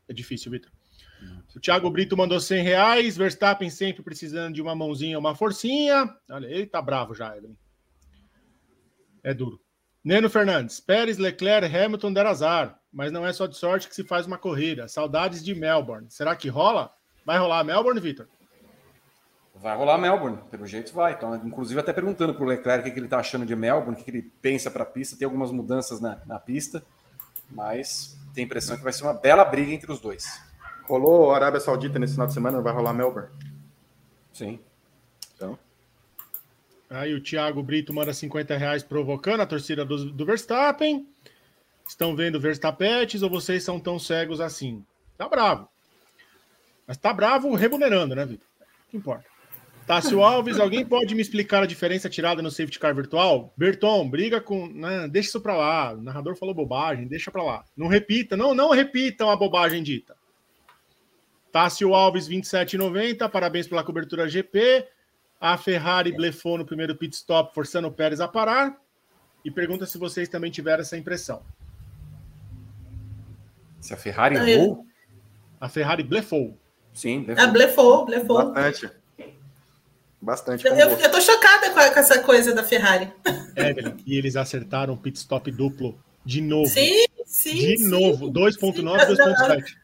É 0.08 0.12
difícil, 0.12 0.52
Vitor. 0.52 0.70
O 1.54 1.60
Thiago 1.60 1.88
Brito 1.88 2.16
mandou 2.16 2.40
100 2.40 2.62
reais. 2.62 3.16
Verstappen 3.16 3.70
sempre 3.70 4.02
precisando 4.02 4.54
de 4.54 4.60
uma 4.60 4.74
mãozinha, 4.74 5.18
uma 5.18 5.34
forcinha. 5.34 6.14
Olha, 6.30 6.46
ele 6.46 6.66
tá 6.66 6.82
bravo 6.82 7.14
já, 7.14 7.36
Evelyn. 7.36 7.56
É 9.22 9.32
duro. 9.32 9.60
Neno 10.02 10.28
Fernandes. 10.28 10.80
Pérez, 10.80 11.16
Leclerc, 11.16 11.74
Hamilton 11.74 12.12
deram 12.12 12.30
azar. 12.30 12.78
Mas 12.92 13.10
não 13.10 13.26
é 13.26 13.32
só 13.32 13.46
de 13.46 13.56
sorte 13.56 13.88
que 13.88 13.94
se 13.94 14.04
faz 14.04 14.26
uma 14.26 14.36
corrida. 14.36 14.88
Saudades 14.88 15.42
de 15.42 15.54
Melbourne. 15.54 16.10
Será 16.10 16.36
que 16.36 16.48
rola? 16.48 16.92
Vai 17.24 17.38
rolar 17.38 17.64
Melbourne, 17.64 18.00
Vitor? 18.00 18.28
Vai 19.54 19.76
rolar 19.76 19.98
Melbourne, 19.98 20.38
pelo 20.50 20.66
jeito 20.66 20.92
vai. 20.92 21.12
Então, 21.12 21.34
inclusive, 21.36 21.78
até 21.78 21.92
perguntando 21.92 22.34
para 22.34 22.42
o 22.42 22.46
Leclerc 22.46 22.88
o 22.88 22.92
que 22.92 22.98
ele 22.98 23.06
está 23.06 23.18
achando 23.18 23.46
de 23.46 23.54
Melbourne, 23.54 24.00
o 24.00 24.04
que 24.04 24.10
ele 24.10 24.22
pensa 24.42 24.70
para 24.70 24.82
a 24.82 24.86
pista. 24.86 25.16
Tem 25.16 25.24
algumas 25.24 25.52
mudanças 25.52 26.00
na, 26.00 26.20
na 26.26 26.40
pista, 26.40 26.84
mas 27.48 28.18
tem 28.34 28.42
a 28.42 28.46
impressão 28.46 28.76
que 28.76 28.82
vai 28.82 28.92
ser 28.92 29.04
uma 29.04 29.14
bela 29.14 29.44
briga 29.44 29.72
entre 29.72 29.92
os 29.92 30.00
dois. 30.00 30.42
Rolou 30.86 31.32
Arábia 31.32 31.60
Saudita 31.60 31.98
nesse 31.98 32.14
final 32.14 32.26
de 32.26 32.34
semana, 32.34 32.60
vai 32.60 32.72
rolar 32.72 32.92
Melbourne? 32.92 33.28
Sim. 34.32 34.58
Então. 35.36 35.56
Aí 36.90 37.14
o 37.14 37.22
Thiago 37.22 37.62
Brito 37.62 37.94
manda 37.94 38.12
50 38.12 38.56
reais 38.56 38.82
provocando 38.82 39.40
a 39.40 39.46
torcida 39.46 39.84
do, 39.84 40.10
do 40.10 40.26
Verstappen. 40.26 41.06
Estão 41.86 42.16
vendo 42.16 42.40
Verstappetes 42.40 43.22
ou 43.22 43.30
vocês 43.30 43.62
são 43.62 43.78
tão 43.78 43.98
cegos 43.98 44.40
assim? 44.40 44.84
Tá 45.16 45.28
bravo. 45.28 45.68
Mas 46.86 46.96
tá 46.96 47.12
bravo 47.12 47.54
remunerando, 47.54 48.14
né, 48.14 48.26
Vitor? 48.26 48.46
O 48.86 48.90
que 48.90 48.96
importa? 48.96 49.33
Tássio 49.86 50.22
Alves, 50.22 50.58
alguém 50.58 50.84
pode 50.84 51.14
me 51.14 51.20
explicar 51.20 51.62
a 51.62 51.66
diferença 51.66 52.08
tirada 52.08 52.40
no 52.40 52.50
safety 52.50 52.78
car 52.78 52.94
virtual? 52.94 53.52
Berton, 53.56 54.08
briga 54.08 54.40
com. 54.40 54.66
Né, 54.66 55.06
deixa 55.08 55.28
isso 55.28 55.40
pra 55.40 55.56
lá. 55.56 55.92
O 55.92 56.00
narrador 56.00 56.36
falou 56.36 56.54
bobagem, 56.54 57.06
deixa 57.06 57.30
pra 57.30 57.42
lá. 57.42 57.64
Não 57.76 57.86
repita, 57.86 58.36
não, 58.36 58.54
não 58.54 58.70
repitam 58.70 59.28
a 59.28 59.36
bobagem 59.36 59.82
dita. 59.82 60.16
Tássio 61.52 61.94
Alves, 61.94 62.28
27,90. 62.28 63.28
Parabéns 63.28 63.68
pela 63.68 63.84
cobertura 63.84 64.28
GP. 64.28 64.88
A 65.38 65.58
Ferrari 65.58 66.12
blefou 66.12 66.56
no 66.56 66.64
primeiro 66.64 66.96
pit 66.96 67.14
stop, 67.14 67.54
forçando 67.54 67.88
o 67.88 67.92
Pérez 67.92 68.20
a 68.20 68.26
parar. 68.26 68.80
E 69.44 69.50
pergunta 69.50 69.84
se 69.84 69.98
vocês 69.98 70.28
também 70.28 70.50
tiveram 70.50 70.80
essa 70.80 70.96
impressão. 70.96 71.42
Se 73.80 73.92
a 73.92 73.96
Ferrari 73.98 74.36
errou? 74.36 74.86
A 75.60 75.68
Ferrari 75.68 76.02
blefou. 76.02 76.58
Sim, 76.94 77.24
blefou. 77.24 77.44
É, 77.44 77.50
blefou, 77.50 78.06
blefou. 78.06 78.52
Bastante. 78.52 79.03
Bastante. 80.24 80.66
Eu, 80.66 80.74
eu, 80.74 81.10
tô 81.10 81.20
chocada 81.20 81.68
com, 81.68 81.74
com, 81.74 82.00
essa 82.00 82.18
coisa 82.20 82.54
da 82.54 82.64
Ferrari. 82.64 83.12
Evelyn, 83.54 83.94
e 84.06 84.16
eles 84.16 84.36
acertaram 84.36 84.96
pit 84.96 85.18
stop 85.18 85.50
duplo 85.50 85.98
de 86.24 86.40
novo. 86.40 86.66
Sim, 86.66 87.04
sim. 87.26 87.54
De 87.54 87.76
sim, 87.76 87.88
novo, 87.88 88.32
2.9, 88.32 88.82
2.7. 88.82 89.76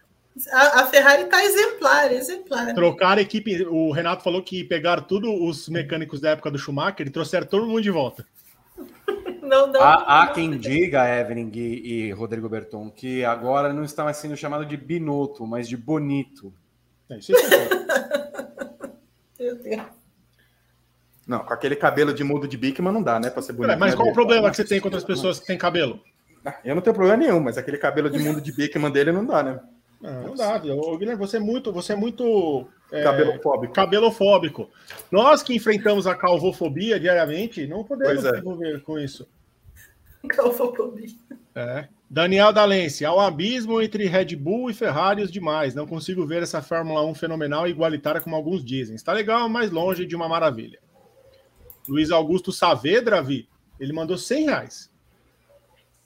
A, 0.50 0.80
a, 0.80 0.86
Ferrari 0.86 1.24
está 1.24 1.44
exemplar, 1.44 2.10
exemplar. 2.10 2.74
Trocar 2.74 3.18
a 3.18 3.20
equipe. 3.20 3.66
O 3.66 3.92
Renato 3.92 4.24
falou 4.24 4.42
que 4.42 4.64
pegaram 4.64 5.02
todos 5.02 5.28
os 5.28 5.68
mecânicos 5.68 6.22
da 6.22 6.30
época 6.30 6.50
do 6.50 6.58
Schumacher 6.58 7.06
e 7.06 7.10
trouxeram 7.10 7.46
todo 7.46 7.66
mundo 7.66 7.82
de 7.82 7.90
volta. 7.90 8.26
Não, 9.42 9.66
não, 9.66 9.80
há, 9.80 10.22
há 10.22 10.26
quem 10.28 10.56
diga, 10.56 11.08
Evelyn 11.08 11.50
e, 11.52 12.04
e 12.04 12.12
Rodrigo 12.12 12.48
Berton, 12.48 12.88
que 12.88 13.24
agora 13.24 13.72
não 13.72 13.82
está 13.82 14.04
mais 14.04 14.16
sendo 14.18 14.36
chamado 14.36 14.64
de 14.64 14.76
Binotto, 14.76 15.44
mas 15.44 15.68
de 15.68 15.76
Bonito. 15.76 16.54
É, 17.08 17.18
isso 17.18 17.32
é 17.34 17.36
Meu 19.40 19.56
Deus. 19.56 19.99
Não, 21.30 21.44
com 21.44 21.54
aquele 21.54 21.76
cabelo 21.76 22.12
de 22.12 22.24
mudo 22.24 22.48
de 22.48 22.56
Bikman 22.56 22.92
não 22.92 23.04
dá, 23.04 23.20
né? 23.20 23.30
Para 23.30 23.40
ser 23.40 23.52
bonito. 23.52 23.70
É, 23.70 23.76
mas 23.76 23.94
qual 23.94 24.08
o 24.08 24.12
problema 24.12 24.50
que 24.50 24.56
você 24.56 24.64
tem 24.64 24.80
contra 24.80 24.98
as 24.98 25.04
pessoas 25.04 25.38
que 25.38 25.46
têm 25.46 25.56
cabelo? 25.56 26.00
Ah, 26.44 26.56
eu 26.64 26.74
não 26.74 26.82
tenho 26.82 26.92
problema 26.92 27.16
nenhum, 27.16 27.38
mas 27.38 27.56
aquele 27.56 27.78
cabelo 27.78 28.10
de 28.10 28.18
mundo 28.18 28.40
de 28.40 28.50
Bikman 28.50 28.90
dele 28.90 29.12
não 29.12 29.24
dá, 29.24 29.40
né? 29.40 29.60
Não, 30.00 30.22
não 30.24 30.34
dá, 30.34 30.58
Guilherme, 30.58 31.14
você 31.14 31.36
é 31.36 31.40
muito, 31.40 31.72
você 31.72 31.92
é 31.92 31.96
muito 31.96 32.66
é, 32.90 33.04
cabelofóbico. 33.04 33.72
cabelofóbico. 33.72 34.70
Nós 35.08 35.40
que 35.40 35.54
enfrentamos 35.54 36.04
a 36.04 36.16
calvofobia 36.16 36.98
diariamente, 36.98 37.64
não 37.64 37.84
podemos 37.84 38.24
é. 38.24 38.30
se 38.32 38.38
envolver 38.38 38.80
com 38.82 38.98
isso. 38.98 39.28
Calvofobia. 40.30 41.10
É. 41.54 41.86
Daniel 42.10 42.52
Dalense, 42.52 43.04
ao 43.04 43.20
abismo 43.20 43.80
entre 43.80 44.08
Red 44.08 44.34
Bull 44.34 44.68
e 44.68 44.74
Ferrari 44.74 45.22
os 45.22 45.30
demais. 45.30 45.76
Não 45.76 45.86
consigo 45.86 46.26
ver 46.26 46.42
essa 46.42 46.60
Fórmula 46.60 47.06
1 47.06 47.14
fenomenal 47.14 47.68
e 47.68 47.70
igualitária 47.70 48.20
como 48.20 48.34
alguns 48.34 48.64
dizem. 48.64 48.96
Está 48.96 49.12
legal, 49.12 49.48
mas 49.48 49.70
longe 49.70 50.04
de 50.04 50.16
uma 50.16 50.28
maravilha. 50.28 50.80
Luiz 51.88 52.10
Augusto 52.10 52.52
Saavedra, 52.52 53.22
Vi, 53.22 53.48
ele 53.78 53.92
mandou 53.92 54.18
100 54.18 54.44
reais. 54.44 54.90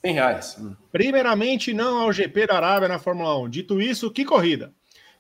100 0.05 0.15
reais. 0.15 0.57
Hum. 0.61 0.77
Primeiramente, 0.93 1.73
não 1.73 1.99
ao 1.99 2.13
GP 2.13 2.47
da 2.47 2.57
Arábia 2.57 2.89
na 2.89 2.99
Fórmula 2.99 3.39
1. 3.39 3.49
Dito 3.49 3.81
isso, 3.81 4.11
que 4.11 4.25
corrida! 4.25 4.73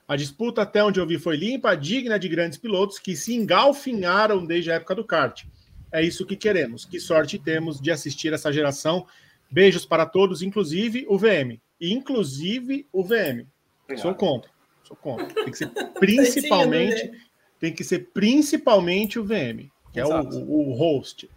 A 0.06 0.16
disputa, 0.16 0.62
até 0.62 0.84
onde 0.84 1.00
eu 1.00 1.06
vi, 1.06 1.18
foi 1.18 1.36
limpa, 1.36 1.74
digna 1.74 2.18
de 2.18 2.28
grandes 2.28 2.58
pilotos 2.58 2.98
que 2.98 3.16
se 3.16 3.34
engalfinharam 3.34 4.44
desde 4.44 4.70
a 4.70 4.74
época 4.74 4.94
do 4.94 5.04
kart. 5.04 5.44
É 5.90 6.02
isso 6.02 6.26
que 6.26 6.36
queremos. 6.36 6.84
Que 6.84 7.00
sorte 7.00 7.38
temos 7.38 7.80
de 7.80 7.90
assistir 7.90 8.32
essa 8.32 8.52
geração. 8.52 9.06
Beijos 9.50 9.86
para 9.86 10.04
todos, 10.04 10.42
inclusive 10.42 11.06
o 11.08 11.16
VM. 11.16 11.58
Inclusive 11.80 12.86
o 12.92 13.02
VM. 13.02 13.46
Obrigado. 13.84 14.02
Sou 14.02 14.14
contra. 14.14 14.50
Sou 14.82 14.96
contra. 14.96 15.26
Tem 15.26 15.50
que 15.50 15.56
ser 15.56 15.68
principalmente, 15.98 17.12
tem 17.58 17.72
que 17.72 17.84
ser 17.84 18.10
principalmente 18.12 19.18
o 19.18 19.24
VM, 19.24 19.70
que 19.94 20.00
Exato. 20.00 20.36
é 20.36 20.40
o, 20.40 20.44
o, 20.44 20.70
o 20.70 20.74
host. 20.74 21.30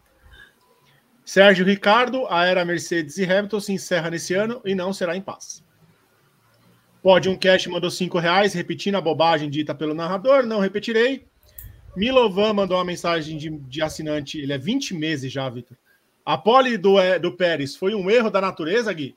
Sérgio 1.23 1.63
Ricardo, 1.63 2.25
a 2.27 2.45
era 2.45 2.65
Mercedes 2.65 3.17
e 3.17 3.23
Hamilton 3.23 3.59
se 3.59 3.71
encerra 3.71 4.09
nesse 4.09 4.33
ano 4.33 4.61
e 4.65 4.73
não 4.73 4.91
será 4.91 5.15
em 5.15 5.21
paz. 5.21 5.63
Pode 7.03 7.29
um 7.29 7.37
Cash 7.37 7.67
mandou 7.67 7.91
cinco 7.91 8.17
reais, 8.17 8.53
repetindo 8.53 8.95
a 8.95 9.01
bobagem 9.01 9.49
dita 9.49 9.75
pelo 9.75 9.93
narrador, 9.93 10.45
não 10.45 10.59
repetirei. 10.59 11.27
Milovan 11.95 12.53
mandou 12.53 12.77
uma 12.77 12.83
mensagem 12.83 13.37
de, 13.37 13.49
de 13.49 13.81
assinante, 13.81 14.39
ele 14.39 14.53
é 14.53 14.57
20 14.57 14.95
meses 14.95 15.31
já, 15.31 15.47
Vitor. 15.47 15.77
A 16.25 16.37
pole 16.37 16.77
do, 16.77 16.99
é, 16.99 17.19
do 17.19 17.31
Pérez 17.37 17.75
foi 17.75 17.93
um 17.93 18.09
erro 18.09 18.31
da 18.31 18.41
natureza, 18.41 18.91
Gui? 18.91 19.15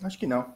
Acho 0.00 0.18
que 0.18 0.26
não. 0.26 0.54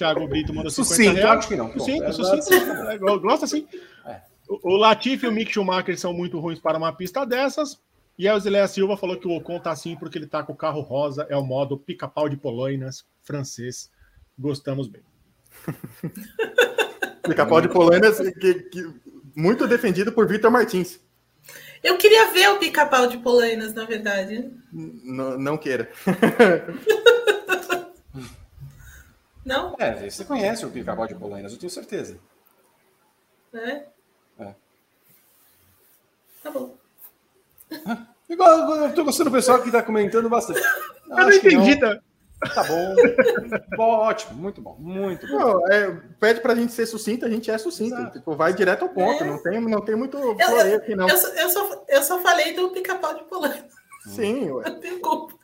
Thiago 0.00 0.26
Brito 0.26 0.54
mandou 0.54 0.70
50 0.70 0.88
sucinto, 0.88 1.16
reais. 1.16 1.38
Acho 1.38 1.48
que 1.48 1.56
não. 1.56 1.72
Sucinto, 1.72 2.04
é, 2.04 2.12
sucinto. 2.12 2.72
É, 2.72 2.98
gosto 2.98 3.44
assim. 3.44 3.68
É. 4.06 4.22
O 4.48 4.76
Latifi 4.76 5.26
e 5.26 5.28
o 5.28 5.32
Mick 5.32 5.52
Schumacher 5.52 5.98
são 5.98 6.14
muito 6.14 6.40
ruins 6.40 6.58
para 6.58 6.78
uma 6.78 6.90
pista 6.90 7.26
dessas. 7.26 7.78
E 8.18 8.26
a 8.26 8.38
Zilea 8.38 8.66
Silva 8.66 8.96
falou 8.96 9.18
que 9.18 9.28
o 9.28 9.36
Ocon 9.36 9.60
tá 9.60 9.70
assim 9.70 9.94
porque 9.96 10.16
ele 10.16 10.26
tá 10.26 10.42
com 10.42 10.54
o 10.54 10.56
carro 10.56 10.80
rosa, 10.80 11.26
é 11.28 11.36
o 11.36 11.44
modo 11.44 11.76
pica-pau 11.76 12.30
de 12.30 12.36
Polônias, 12.36 13.04
francês. 13.20 13.90
Gostamos 14.38 14.88
bem. 14.88 15.02
pica-pau 17.22 17.60
de 17.60 17.68
Polônias, 17.68 18.18
que, 18.18 18.54
que, 18.54 18.94
muito 19.36 19.68
defendido 19.68 20.12
por 20.12 20.26
Vitor 20.26 20.50
Martins. 20.50 20.98
Eu 21.82 21.98
queria 21.98 22.30
ver 22.32 22.48
o 22.50 22.58
pica-pau 22.58 23.06
de 23.06 23.18
Polônias, 23.18 23.74
na 23.74 23.84
verdade. 23.84 24.50
N 24.72 25.36
não 25.38 25.58
queira. 25.58 25.90
não? 29.44 29.76
É, 29.78 30.08
você 30.08 30.24
conhece 30.24 30.64
o 30.64 30.70
pica-pau 30.70 31.06
de 31.06 31.14
Polônias, 31.14 31.52
eu 31.52 31.58
tenho 31.58 31.70
certeza. 31.70 32.18
É? 33.52 33.84
Tá 36.42 36.50
bom. 36.50 36.74
eu 38.28 38.94
tô 38.94 39.04
gostando 39.04 39.30
do 39.30 39.34
pessoal 39.34 39.62
que 39.62 39.70
tá 39.70 39.82
comentando 39.82 40.28
bastante. 40.28 40.60
Eu 41.10 41.16
não 41.16 41.32
entendi, 41.32 41.74
não. 41.74 41.90
Tá? 41.90 42.00
tá 42.54 42.64
bom. 42.64 42.94
bom. 43.76 43.98
Ótimo, 43.98 44.40
muito 44.40 44.62
bom, 44.62 44.76
muito 44.78 45.26
bom. 45.26 45.38
Não, 45.38 45.68
é, 45.68 45.90
pede 46.20 46.40
pra 46.40 46.54
gente 46.54 46.72
ser 46.72 46.86
sucinto, 46.86 47.26
a 47.26 47.28
gente 47.28 47.50
é 47.50 47.58
sucinto. 47.58 48.10
Tipo, 48.12 48.36
vai 48.36 48.54
direto 48.54 48.82
ao 48.82 48.88
ponto, 48.90 49.24
é. 49.24 49.26
não, 49.26 49.42
tem, 49.42 49.60
não 49.60 49.84
tem 49.84 49.96
muito 49.96 50.16
floreio 50.18 50.76
aqui, 50.76 50.94
não. 50.94 51.08
Eu, 51.08 51.16
eu, 51.16 51.50
só, 51.50 51.84
eu 51.88 52.02
só 52.04 52.20
falei 52.20 52.54
do 52.54 52.70
pica-pau 52.70 53.14
de 53.14 53.24
polônia. 53.24 53.66
Sim, 54.06 54.52
ué. 54.52 54.70
Não 54.70 54.80
tem 54.80 55.00
culpa. 55.00 55.34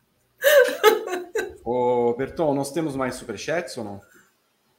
Ô, 1.65 2.15
Berton, 2.15 2.55
nós 2.55 2.73
temos 2.73 2.95
mais 2.95 3.17
superchats 3.17 3.77
ou 3.77 3.85
não? 3.85 4.01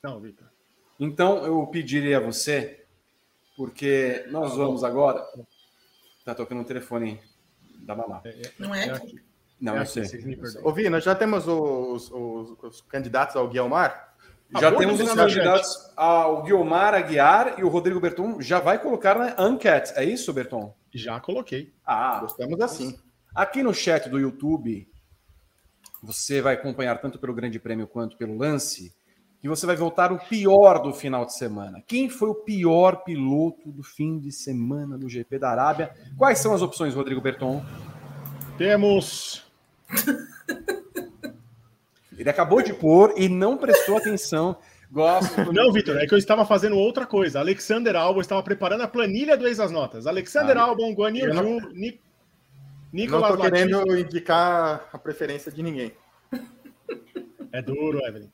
Não, 0.01 0.19
Vitor. 0.19 0.47
Então, 0.99 1.45
eu 1.45 1.65
pediria 1.67 2.17
a 2.17 2.21
você, 2.21 2.85
porque 3.55 4.25
nós 4.29 4.55
vamos 4.55 4.83
agora 4.83 5.23
Tá 6.27 6.35
tocando 6.35 6.59
o 6.59 6.65
telefone 6.65 7.21
da 7.79 7.95
mamá. 7.95 8.19
É, 8.25 8.29
é, 8.31 8.51
não 8.59 8.75
é? 8.75 9.01
Não, 9.61 9.77
é 9.77 9.79
eu 9.79 9.85
sei. 9.85 10.03
Ô, 10.61 10.89
nós 10.89 11.05
já 11.05 11.15
temos 11.15 11.47
os, 11.47 12.11
os, 12.11 12.63
os 12.63 12.81
candidatos 12.81 13.37
ao 13.37 13.47
Guilmar? 13.47 14.13
Já 14.59 14.75
temos 14.75 14.99
os 14.99 15.13
candidatos 15.13 15.93
ao 15.95 16.43
Guilmar 16.43 16.93
Aguiar 16.93 17.57
e 17.57 17.63
o 17.63 17.69
Rodrigo 17.69 18.01
Berton 18.01 18.41
já 18.41 18.59
vai 18.59 18.77
colocar 18.77 19.17
na 19.17 19.47
enquete. 19.47 19.93
É 19.95 20.03
isso, 20.03 20.33
Berton? 20.33 20.75
Já 20.93 21.17
coloquei. 21.21 21.73
Ah, 21.85 22.19
gostamos 22.19 22.59
assim. 22.59 22.99
Aqui 23.33 23.63
no 23.63 23.73
chat 23.73 24.09
do 24.09 24.19
YouTube, 24.19 24.85
você 26.01 26.41
vai 26.41 26.53
acompanhar 26.53 26.99
tanto 26.99 27.19
pelo 27.19 27.33
Grande 27.33 27.59
Prêmio 27.59 27.87
quanto 27.87 28.17
pelo 28.17 28.37
lance 28.37 28.93
que 29.39 29.47
você 29.47 29.65
vai 29.65 29.75
voltar 29.75 30.11
o 30.11 30.17
pior 30.17 30.81
do 30.81 30.93
final 30.93 31.25
de 31.25 31.35
semana. 31.35 31.81
Quem 31.85 32.09
foi 32.09 32.29
o 32.29 32.35
pior 32.35 33.03
piloto 33.03 33.71
do 33.71 33.83
fim 33.83 34.19
de 34.19 34.31
semana 34.31 34.97
do 34.97 35.07
GP 35.07 35.39
da 35.39 35.51
Arábia? 35.51 35.91
Quais 36.17 36.39
são 36.39 36.53
as 36.53 36.61
opções, 36.61 36.95
Rodrigo 36.95 37.21
Berton? 37.21 37.63
Temos. 38.57 39.45
Ele 42.17 42.29
acabou 42.29 42.63
de 42.63 42.73
pôr 42.73 43.13
e 43.15 43.29
não 43.29 43.57
prestou 43.57 43.97
atenção. 43.97 44.57
Gosto. 44.91 45.53
Não, 45.53 45.71
Vitor, 45.71 45.97
é 45.97 46.07
que 46.07 46.13
eu 46.13 46.17
estava 46.17 46.45
fazendo 46.45 46.77
outra 46.77 47.05
coisa. 47.05 47.39
Alexander 47.39 47.95
Albon 47.95 48.21
estava 48.21 48.41
preparando 48.41 48.81
a 48.81 48.87
planilha 48.87 49.37
do 49.37 49.47
Ex 49.47 49.59
as 49.59 49.71
Notas. 49.71 50.07
Alexander 50.07 50.57
ah, 50.57 50.63
Albon, 50.63 50.93
Guanil 50.93 51.33
não... 51.33 51.59
Ju, 51.59 51.69
Nic... 51.73 51.99
Nicolas 52.97 53.37
Não 53.37 53.45
estou 53.45 53.51
querendo 53.51 53.95
indicar 53.95 54.89
a 54.91 54.97
preferência 54.97 55.51
de 55.51 55.61
ninguém. 55.61 55.91
É 57.51 57.61
duro, 57.61 58.03
Evelyn. 58.03 58.31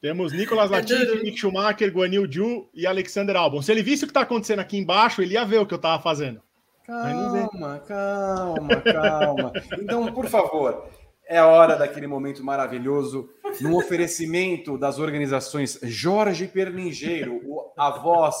Temos 0.00 0.32
Nicolas 0.32 0.70
é 0.70 0.76
Latifi, 0.76 1.24
Mick 1.24 1.36
Schumacher, 1.36 1.92
Guanil 1.92 2.30
Ju 2.30 2.68
e 2.72 2.86
Alexander 2.86 3.34
Albon. 3.34 3.60
Se 3.62 3.72
ele 3.72 3.82
visse 3.82 4.04
o 4.04 4.06
que 4.06 4.12
está 4.12 4.20
acontecendo 4.20 4.60
aqui 4.60 4.78
embaixo, 4.78 5.22
ele 5.22 5.34
ia 5.34 5.44
ver 5.44 5.58
o 5.58 5.66
que 5.66 5.74
eu 5.74 5.76
estava 5.76 6.00
fazendo. 6.00 6.40
Calma, 6.86 7.80
calma, 7.80 8.80
calma. 8.80 9.52
Então, 9.76 10.12
por 10.12 10.28
favor, 10.28 10.88
é 11.26 11.38
a 11.38 11.48
hora 11.48 11.74
daquele 11.74 12.06
momento 12.06 12.44
maravilhoso, 12.44 13.28
no 13.60 13.76
oferecimento 13.76 14.78
das 14.78 15.00
organizações 15.00 15.80
Jorge 15.82 16.46
Perningeiro, 16.46 17.40
a 17.76 17.90
voz 17.90 18.36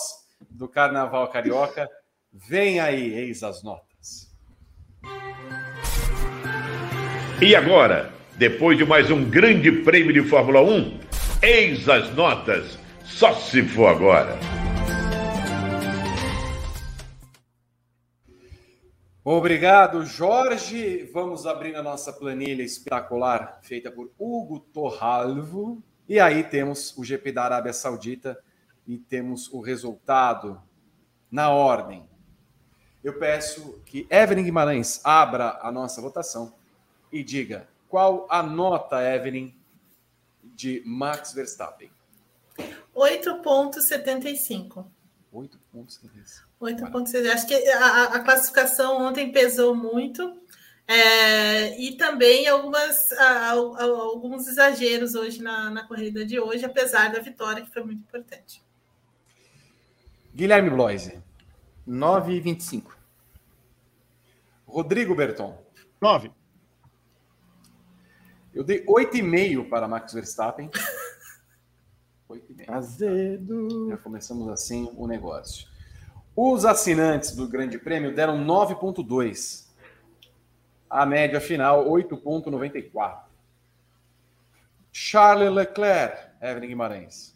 do 0.48 0.68
Carnaval 0.68 1.26
Carioca. 1.26 1.88
Vem 2.32 2.78
aí, 2.78 3.12
eis 3.14 3.42
as 3.42 3.64
notas. 3.64 3.85
E 7.38 7.54
agora, 7.54 8.14
depois 8.38 8.78
de 8.78 8.84
mais 8.86 9.10
um 9.10 9.28
grande 9.28 9.70
prêmio 9.70 10.10
de 10.10 10.22
Fórmula 10.22 10.62
1, 10.62 11.00
Eis 11.42 11.86
as 11.86 12.10
notas, 12.14 12.78
só 13.04 13.34
se 13.34 13.62
for 13.62 13.88
agora. 13.88 14.38
Obrigado, 19.22 20.02
Jorge. 20.06 21.10
Vamos 21.12 21.46
abrir 21.46 21.76
a 21.76 21.82
nossa 21.82 22.10
planilha 22.10 22.62
espetacular 22.62 23.58
feita 23.60 23.90
por 23.90 24.10
Hugo 24.18 24.60
Torralvo. 24.72 25.82
E 26.08 26.18
aí 26.18 26.42
temos 26.42 26.96
o 26.96 27.04
GP 27.04 27.32
da 27.32 27.44
Arábia 27.44 27.74
Saudita 27.74 28.42
e 28.86 28.96
temos 28.96 29.52
o 29.52 29.60
resultado 29.60 30.58
na 31.30 31.50
ordem. 31.50 32.08
Eu 33.04 33.18
peço 33.18 33.78
que 33.84 34.06
Evelyn 34.08 34.44
Guimarães 34.44 35.04
abra 35.04 35.58
a 35.60 35.70
nossa 35.70 36.00
votação 36.00 36.54
e 37.16 37.24
diga 37.24 37.68
qual 37.88 38.26
a 38.30 38.42
nota, 38.42 39.00
Evelyn, 39.02 39.54
de 40.42 40.82
Max 40.84 41.32
Verstappen. 41.32 41.90
8,75. 42.94 44.84
8,75. 45.32 46.44
8,75. 46.60 47.30
Acho 47.32 47.46
que 47.46 47.54
a, 47.68 48.04
a, 48.04 48.20
classificação 48.20 49.02
ontem 49.02 49.32
pesou 49.32 49.74
muito. 49.74 50.40
É, 50.88 51.78
e 51.80 51.96
também 51.96 52.46
algumas, 52.46 53.10
a, 53.12 53.50
alguns 53.50 54.46
exageros 54.46 55.14
hoje 55.14 55.42
na, 55.42 55.68
na 55.68 55.84
corrida 55.86 56.24
de 56.24 56.38
hoje, 56.38 56.64
apesar 56.64 57.12
da 57.12 57.18
vitória, 57.18 57.64
que 57.64 57.72
foi 57.72 57.82
muito 57.82 58.00
importante. 58.00 58.62
Guilherme 60.34 60.70
Bloise. 60.70 61.18
9,25. 61.86 62.92
Rodrigo 64.66 65.14
Berton. 65.14 65.58
9. 66.00 66.30
Eu 68.56 68.64
dei 68.64 68.82
8,5 68.86 69.68
para 69.68 69.86
Max 69.86 70.14
Verstappen. 70.14 70.70
8,5. 72.26 72.70
Azedo. 72.70 73.90
Já 73.90 73.98
começamos 73.98 74.48
assim 74.48 74.90
o 74.96 75.06
negócio. 75.06 75.68
Os 76.34 76.64
assinantes 76.64 77.36
do 77.36 77.46
Grande 77.46 77.78
Prêmio 77.78 78.14
deram 78.14 78.42
9,2. 78.46 79.66
A 80.88 81.04
média 81.04 81.38
final, 81.38 81.84
8,94. 81.84 83.24
Charles 84.90 85.52
Leclerc, 85.52 86.30
Evelyn 86.40 86.68
Guimarães. 86.68 87.35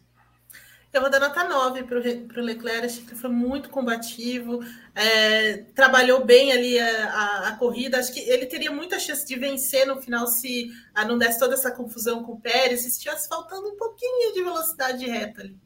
Eu 0.93 0.99
vou 0.99 1.09
dar 1.09 1.21
nota 1.21 1.47
9 1.47 1.83
para 1.83 1.97
o 1.97 2.43
Leclerc, 2.43 2.85
acho 2.85 3.05
que 3.05 3.15
foi 3.15 3.29
muito 3.29 3.69
combativo, 3.69 4.59
é, 4.93 5.59
trabalhou 5.73 6.25
bem 6.25 6.51
ali 6.51 6.77
a, 6.77 7.13
a, 7.13 7.47
a, 7.47 7.55
corrida. 7.55 7.97
Acho 7.97 8.13
que 8.13 8.19
ele 8.19 8.45
teria 8.45 8.71
muita 8.71 8.99
chance 8.99 9.25
de 9.25 9.37
vencer 9.37 9.87
no 9.87 10.01
final 10.01 10.27
se 10.27 10.69
ah, 10.93 11.05
não 11.05 11.17
desse 11.17 11.39
toda 11.39 11.53
essa 11.53 11.71
confusão 11.71 12.25
com 12.25 12.33
o 12.33 12.41
Pérez, 12.41 12.81
se 12.81 12.89
estivesse 12.89 13.29
faltando 13.29 13.69
um 13.69 13.77
pouquinho 13.77 14.33
de 14.33 14.43
velocidade 14.43 15.05
reta 15.05 15.41
ali. 15.41 15.57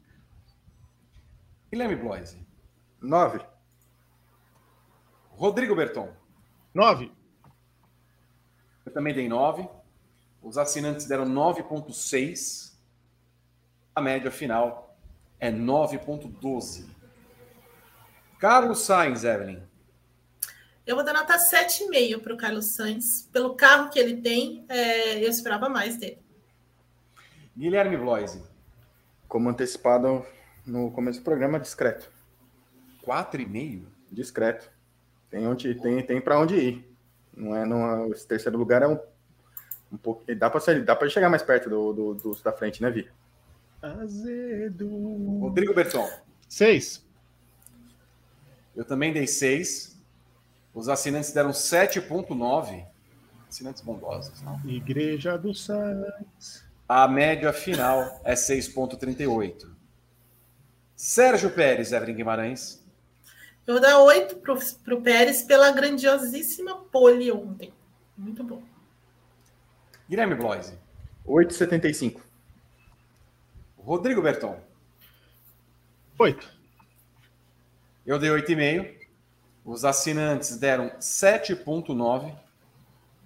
Guilherme 1.72 1.96
Bloise. 1.96 2.38
9. 3.02 3.40
Rodrigo 5.30 5.74
Berton. 5.74 6.08
9. 6.72 7.10
Eu 8.84 8.92
também 8.92 9.12
dei 9.12 9.28
9. 9.28 9.68
Os 10.40 10.56
assinantes 10.56 11.06
deram 11.06 11.26
9,6. 11.26 12.76
A 13.92 14.00
média 14.00 14.30
final 14.30 14.85
é 15.38 15.50
9,12. 15.50 16.86
Carlos 18.38 18.82
Sainz, 18.82 19.24
Evelyn. 19.24 19.60
Eu 20.86 20.94
vou 20.94 21.04
dar 21.04 21.12
nota 21.12 21.36
7,5 21.36 22.20
para 22.20 22.34
o 22.34 22.36
Carlos 22.36 22.74
Sainz. 22.74 23.28
Pelo 23.32 23.54
carro 23.54 23.90
que 23.90 23.98
ele 23.98 24.20
tem, 24.20 24.64
é, 24.68 25.24
eu 25.24 25.28
esperava 25.28 25.68
mais 25.68 25.96
dele. 25.96 26.18
Guilherme 27.56 27.96
Bloise. 27.96 28.42
Como 29.26 29.48
antecipado 29.48 30.24
no 30.64 30.90
começo 30.92 31.20
do 31.20 31.24
programa, 31.24 31.58
discreto. 31.58 32.10
4,5? 33.04 33.84
Discreto. 34.12 34.70
Tem, 35.30 35.46
onde, 35.46 35.74
tem, 35.74 36.04
tem 36.04 36.20
para 36.20 36.38
onde 36.38 36.54
ir. 36.54 36.96
Não 37.34 37.56
é, 37.56 37.66
não 37.66 38.04
é, 38.04 38.08
esse 38.10 38.26
terceiro 38.26 38.56
lugar 38.56 38.82
é 38.82 38.86
um, 38.86 38.98
um 39.92 39.96
pouco. 39.96 40.22
Dá 40.34 40.48
para 40.48 40.74
dá 40.80 40.94
para 40.94 41.08
chegar 41.08 41.28
mais 41.28 41.42
perto 41.42 41.68
do, 41.68 41.92
do, 41.92 42.14
do, 42.14 42.42
da 42.42 42.52
frente, 42.52 42.80
né, 42.80 42.90
Vi? 42.90 43.10
Azedo. 44.02 44.88
Rodrigo 45.40 45.74
Berton. 45.74 46.08
Seis. 46.48 47.04
Eu 48.74 48.84
também 48.84 49.12
dei 49.12 49.26
seis. 49.26 49.96
Os 50.74 50.88
assinantes 50.88 51.32
deram 51.32 51.50
7,9. 51.50 52.84
Assinantes 53.48 53.82
bondosos. 53.82 54.42
Não? 54.42 54.60
Igreja 54.68 55.38
do 55.38 55.54
Sainz. 55.54 56.64
A 56.88 57.08
média 57.08 57.52
final 57.52 58.20
é 58.22 58.34
6,38. 58.34 59.70
Sérgio 60.94 61.50
Pérez, 61.50 61.92
Evelyn 61.92 62.14
Guimarães. 62.14 62.84
Eu 63.66 63.74
vou 63.74 63.82
dar 63.82 63.98
8 63.98 64.36
para 64.36 64.94
o 64.94 65.02
Pérez 65.02 65.42
pela 65.42 65.72
grandiosíssima 65.72 66.76
pole 66.84 67.32
ontem. 67.32 67.72
Muito 68.16 68.44
bom. 68.44 68.62
Guilherme 70.08 70.36
Bloise. 70.36 70.78
8,75. 71.26 72.20
Rodrigo 73.86 74.20
Berton. 74.20 74.60
Oito. 76.18 76.52
Eu 78.04 78.18
dei 78.18 78.30
8,5. 78.30 79.06
Os 79.64 79.84
assinantes 79.84 80.56
deram 80.56 80.90
7,9. 80.98 82.36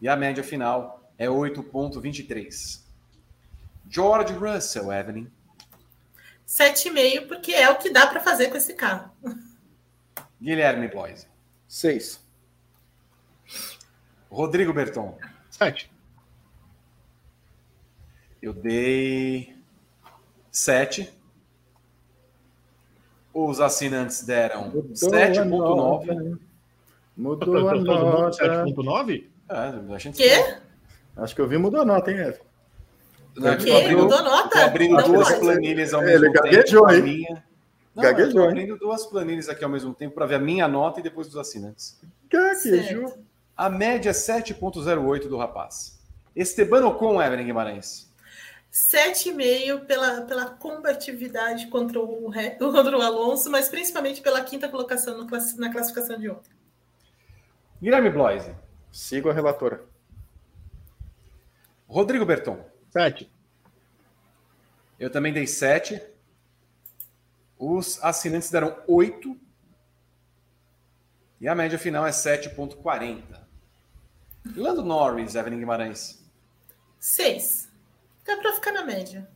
E 0.03 0.07
a 0.07 0.15
média 0.15 0.45
final 0.45 1.11
é 1.16 1.28
8,23. 1.28 2.82
George 3.89 4.35
Russell, 4.35 4.93
Evelyn. 4.93 5.32
7,5, 6.47 7.27
porque 7.27 7.53
é 7.53 7.70
o 7.70 7.78
que 7.78 7.91
dá 7.91 8.07
para 8.07 8.20
fazer 8.20 8.51
com 8.51 8.59
esse 8.59 8.74
carro. 8.74 9.11
Guilherme 10.39 10.89
Bloise. 10.89 11.27
6. 11.69 12.20
Rodrigo 14.31 14.74
Berton. 14.74 15.19
7. 15.49 15.91
Eu 18.43 18.53
dei 18.53 19.59
7. 20.61 21.11
Os 23.32 23.61
assinantes 23.61 24.23
deram 24.24 24.70
7.9. 24.93 26.39
Mudou 27.16 27.69
a 27.69 27.74
nota. 27.74 28.45
7.9? 28.66 29.24
É, 29.49 29.95
a 29.95 29.99
gente 29.99 30.16
Quê? 30.16 30.57
Acho 31.16 31.35
que 31.35 31.41
eu 31.41 31.49
vi 31.49 31.57
mudou 31.57 31.81
a 31.81 31.85
nota, 31.85 32.11
hein, 32.11 32.19
Eve? 32.19 32.41
Não, 33.37 33.57
que? 33.57 33.70
Abrindo, 33.70 34.03
mudou 34.03 34.19
a 34.19 34.23
nota? 34.23 34.47
Estou 34.49 34.62
abrindo 34.62 34.97
não 34.97 35.05
duas 35.05 35.28
pode. 35.28 35.41
planilhas 35.41 35.95
ao 35.95 36.03
mesmo 36.03 36.27
Ele 36.27 36.32
tempo. 36.32 36.45
Gaguejou, 36.45 36.91
hein? 36.91 37.43
Não, 37.95 38.03
gaguejou, 38.03 38.45
abrindo 38.45 38.77
duas 38.77 39.07
planilhas 39.07 39.49
aqui 39.49 39.65
ao 39.65 39.70
mesmo 39.70 39.95
tempo 39.95 40.15
para 40.15 40.27
ver 40.27 40.35
a 40.35 40.41
minha 40.41 40.69
nota 40.69 41.01
e 41.01 41.03
depois 41.03 41.27
dos 41.27 41.37
assinantes. 41.37 41.99
Gaguejou. 42.28 43.16
A 43.57 43.70
média 43.70 44.11
é 44.11 44.12
7.08 44.12 45.28
do 45.28 45.37
rapaz. 45.39 45.99
Esteban 46.35 46.87
Ocon, 46.87 47.20
Evelyn 47.23 47.47
Guimarães. 47.47 48.10
7,5 48.72 49.84
pela, 49.84 50.22
pela 50.22 50.47
combatividade 50.47 51.66
contra 51.68 52.01
o, 52.01 52.30
contra 52.59 52.97
o 52.97 53.02
Alonso, 53.02 53.51
mas 53.51 53.68
principalmente 53.68 54.20
pela 54.20 54.42
quinta 54.42 54.68
colocação 54.68 55.18
no, 55.18 55.26
na 55.56 55.72
classificação 55.72 56.18
de 56.18 56.30
ontem. 56.30 56.51
Guilherme 57.82 58.10
Bloise. 58.10 58.55
Sigo 58.92 59.30
a 59.30 59.32
relatora. 59.32 59.84
Rodrigo 61.88 62.24
Berton. 62.24 62.64
7. 62.90 63.30
Eu 64.98 65.10
também 65.10 65.32
dei 65.32 65.47
7. 65.47 66.01
Os 67.59 68.02
assinantes 68.02 68.51
deram 68.51 68.76
8. 68.86 69.36
E 71.40 71.48
a 71.48 71.55
média 71.55 71.78
final 71.78 72.06
é 72.06 72.10
7,40. 72.10 73.40
Lando 74.55 74.84
Norris, 74.84 75.34
Evelyn 75.34 75.59
Guimarães. 75.59 76.22
6. 76.98 77.69
Dá 78.24 78.36
para 78.36 78.52
ficar 78.55 78.72
na 78.72 78.84
média. 78.84 79.28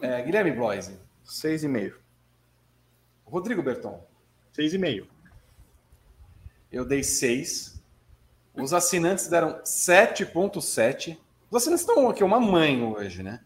É, 0.00 0.22
Guilherme 0.22 0.52
Bloise. 0.52 0.98
6,5. 1.24 1.94
Rodrigo 3.24 3.62
Berton. 3.62 4.06
6,5. 4.56 5.06
Eu 6.70 6.84
dei 6.84 7.02
6. 7.02 7.82
Os 8.54 8.72
assinantes 8.72 9.28
deram 9.28 9.60
7,7. 9.62 11.18
Os 11.50 11.56
assinantes 11.56 11.86
estão 11.86 12.08
aqui 12.08 12.22
uma 12.22 12.40
mãe 12.40 12.82
hoje, 12.82 13.22
né? 13.22 13.40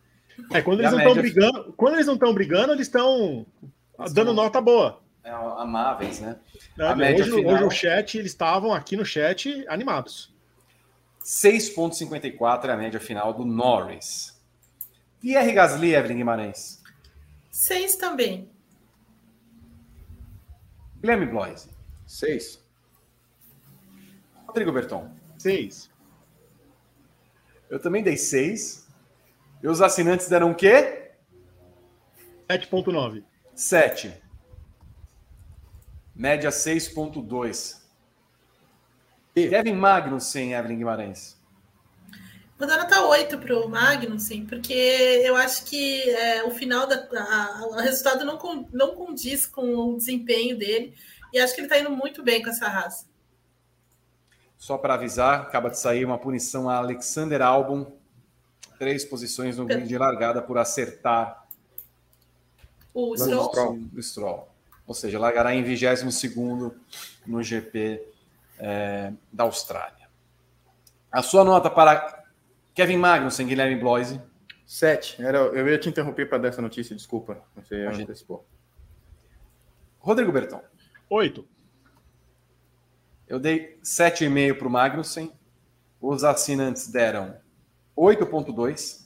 É, 0.53 0.63
quando 0.63 0.81
eles 0.81 0.93
não 0.93 0.99
estão 0.99 1.15
média... 1.15 1.31
brigando, 1.31 1.73
quando 1.75 1.95
eles 1.95 2.07
não 2.07 2.15
estão 2.15 2.35
brigando, 2.35 2.73
eles 2.73 2.87
estão 2.87 3.47
dando 4.13 4.33
nota 4.33 4.61
boa. 4.61 5.01
É, 5.23 5.31
amáveis, 5.31 6.21
né? 6.21 6.39
É, 6.79 7.15
hoje, 7.15 7.31
final... 7.31 7.55
hoje 7.55 7.65
o 7.65 7.71
chat, 7.71 8.19
eles 8.19 8.33
estavam 8.33 8.73
aqui 8.73 8.97
no 8.97 9.05
chat 9.05 9.65
animados. 9.69 10.35
6,54 11.25 12.65
é 12.67 12.73
a 12.73 12.77
média 12.77 13.01
final 13.01 13.33
do 13.35 13.45
Norris. 13.45 14.41
Pierre 15.21 15.53
Gasly, 15.53 15.95
Evelyn 15.95 16.17
Guimarães. 16.19 16.83
6 17.51 17.97
também. 17.97 18.51
Guilherme 21.01 21.27
Bloise. 21.27 21.71
6. 22.07 22.63
Rodrigo 24.47 24.73
Berton. 24.73 25.11
6. 25.39 25.91
Eu 27.69 27.79
também 27.79 28.03
dei 28.03 28.17
6. 28.17 28.89
E 29.63 29.69
os 29.69 29.83
assinantes 29.83 30.29
deram 30.29 30.51
o 30.51 30.55
quê? 30.55 31.13
7,9. 32.49 33.23
7. 33.55 34.13
Média 36.15 36.51
6,2. 36.51 37.80
Kevin 39.35 39.75
Magnussen, 39.75 40.53
Evelyn 40.55 40.79
Guimarães. 40.79 41.41
Vou 42.59 42.69
dar 42.69 42.77
nota 42.77 43.03
8 43.07 43.39
para 43.39 43.59
o 43.59 43.69
Magnussen, 43.69 44.45
porque 44.45 44.75
eu 45.25 45.35
acho 45.35 45.65
que 45.65 46.03
é, 46.11 46.45
o 46.45 46.51
final 46.51 46.87
da 46.87 46.97
a, 46.97 47.67
o 47.69 47.73
resultado 47.77 48.23
não, 48.25 48.39
não 48.71 48.95
condiz 48.95 49.47
com 49.47 49.75
o 49.75 49.97
desempenho 49.97 50.59
dele 50.59 50.95
e 51.33 51.39
acho 51.39 51.55
que 51.55 51.61
ele 51.61 51.69
está 51.69 51.79
indo 51.79 51.91
muito 51.91 52.23
bem 52.23 52.43
com 52.43 52.51
essa 52.51 52.69
raça. 52.69 53.07
Só 54.59 54.77
para 54.77 54.93
avisar, 54.93 55.41
acaba 55.41 55.71
de 55.71 55.79
sair 55.79 56.05
uma 56.05 56.19
punição 56.19 56.69
a 56.69 56.77
Alexander 56.77 57.41
Albon, 57.41 57.97
três 58.79 59.07
posições 59.07 59.57
no 59.57 59.65
grid 59.65 59.89
de 59.89 59.97
largada 59.97 60.43
por 60.43 60.59
acertar 60.59 61.47
O 62.93 63.17
Stroll? 63.17 63.49
Stroll. 63.49 63.79
O 63.97 64.03
Stroll. 64.03 64.49
Ou 64.87 64.95
seja, 64.95 65.19
largará 65.19 65.55
em 65.55 65.63
22 65.63 66.03
no 67.27 67.43
GP 67.43 68.03
é, 68.61 69.13
da 69.33 69.45
Austrália. 69.45 70.09
A 71.11 71.23
sua 71.23 71.43
nota 71.43 71.69
para 71.69 72.25
Kevin 72.75 72.99
Magnussen, 72.99 73.47
Guilherme 73.47 73.77
Bloise? 73.77 74.21
Sete. 74.65 75.21
Era, 75.21 75.39
eu 75.39 75.69
ia 75.69 75.79
te 75.79 75.89
interromper 75.89 76.29
para 76.29 76.39
dar 76.39 76.49
essa 76.49 76.63
notícia, 76.63 76.95
desculpa. 76.95 77.43
Você 77.57 77.87
antecipou. 77.87 78.47
Rodrigo 79.99 80.31
Berton. 80.31 80.63
Oito. 81.09 81.45
Eu 83.27 83.41
dei 83.41 83.79
7,5 83.83 84.59
para 84.59 84.69
o 84.69 84.71
Magnussen. 84.71 85.33
Os 86.01 86.23
assinantes 86.23 86.87
deram 86.89 87.37
8,2. 87.97 89.01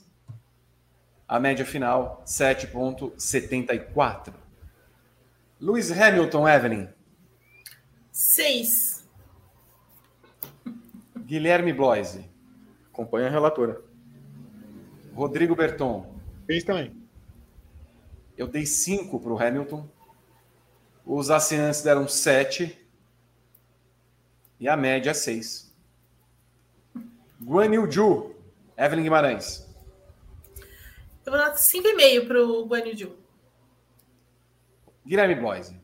A 1.27 1.39
média 1.39 1.65
final, 1.65 2.23
7,74. 2.25 4.33
Lewis 5.59 5.91
Hamilton, 5.91 6.47
Evelyn. 6.47 6.87
6. 8.11 8.94
Guilherme 11.25 11.73
Bloise. 11.73 12.29
Acompanha 12.93 13.27
a 13.27 13.31
relatora. 13.31 13.81
Rodrigo 15.13 15.55
Berton. 15.55 16.13
Fez 16.45 16.63
também. 16.63 16.95
Eu 18.37 18.47
dei 18.47 18.65
5 18.65 19.19
para 19.19 19.33
o 19.33 19.39
Hamilton. 19.39 19.89
Os 21.03 21.31
assinantes 21.31 21.81
deram 21.81 22.07
7. 22.07 22.77
E 24.59 24.69
a 24.69 24.77
média 24.77 25.09
é 25.09 25.13
6. 25.13 25.73
Guan 27.43 27.73
Yu 27.73 27.91
Ju. 27.91 28.35
Evelyn 28.77 29.03
Guimarães. 29.03 29.67
Eu 31.25 31.31
vou 31.31 31.37
dar 31.37 31.55
5,5 31.55 32.27
para 32.27 32.45
o 32.45 32.67
Guan 32.67 32.85
Yu 32.85 32.97
Ju. 32.97 33.15
Guilherme 35.03 35.35
Bloise. 35.35 35.75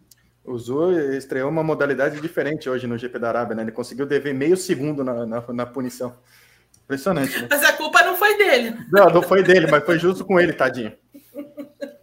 O 0.43 0.57
Zu 0.57 0.91
estreou 0.91 1.49
uma 1.49 1.63
modalidade 1.63 2.19
diferente 2.19 2.69
hoje 2.69 2.87
no 2.87 2.97
GP 2.97 3.19
da 3.19 3.29
Arábia, 3.29 3.55
né? 3.55 3.61
Ele 3.61 3.71
conseguiu 3.71 4.05
dever 4.05 4.33
meio 4.33 4.57
segundo 4.57 5.03
na, 5.03 5.25
na, 5.25 5.43
na 5.47 5.65
punição. 5.65 6.15
Impressionante, 6.83 7.41
né? 7.41 7.47
Mas 7.49 7.63
a 7.63 7.73
culpa 7.73 8.03
não 8.03 8.17
foi 8.17 8.37
dele. 8.37 8.75
Não, 8.91 9.09
não 9.09 9.21
foi 9.21 9.43
dele, 9.43 9.67
mas 9.69 9.85
foi 9.85 9.99
justo 9.99 10.25
com 10.25 10.39
ele, 10.39 10.51
tadinho. 10.51 10.93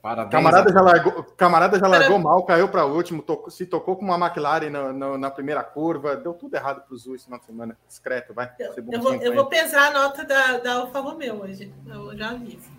Parabéns. 0.01 0.31
Camarada 0.31 0.73
já 0.73 0.81
largou, 0.81 1.24
camarada 1.36 1.78
já 1.78 1.86
largou 1.86 2.19
mal, 2.19 2.43
caiu 2.44 2.69
para 2.69 2.86
o 2.86 2.94
último, 2.94 3.20
tocou, 3.20 3.51
se 3.51 3.66
tocou 3.66 3.97
com 3.97 4.05
uma 4.05 4.16
McLaren 4.16 4.70
na, 4.70 4.93
na, 4.93 5.19
na, 5.19 5.31
primeira 5.31 5.62
curva, 5.62 6.16
deu 6.16 6.32
tudo 6.32 6.55
errado 6.55 6.82
para 6.82 6.94
o 6.94 6.97
Zu 6.97 7.15
esse 7.15 7.24
final 7.24 7.39
de 7.40 7.44
semana. 7.44 7.77
Discreto, 7.86 8.32
vai. 8.32 8.51
Eu, 8.59 8.73
eu 8.90 9.02
vou, 9.02 9.15
eu 9.16 9.35
vou 9.35 9.47
pesar 9.47 9.89
a 9.89 9.90
nota 9.90 10.24
da, 10.24 10.59
da 10.59 10.74
Alfa 10.77 11.01
Romeo 11.01 11.43
hoje. 11.43 11.70
Eu 11.86 12.16
já 12.16 12.31
aviso. 12.31 12.70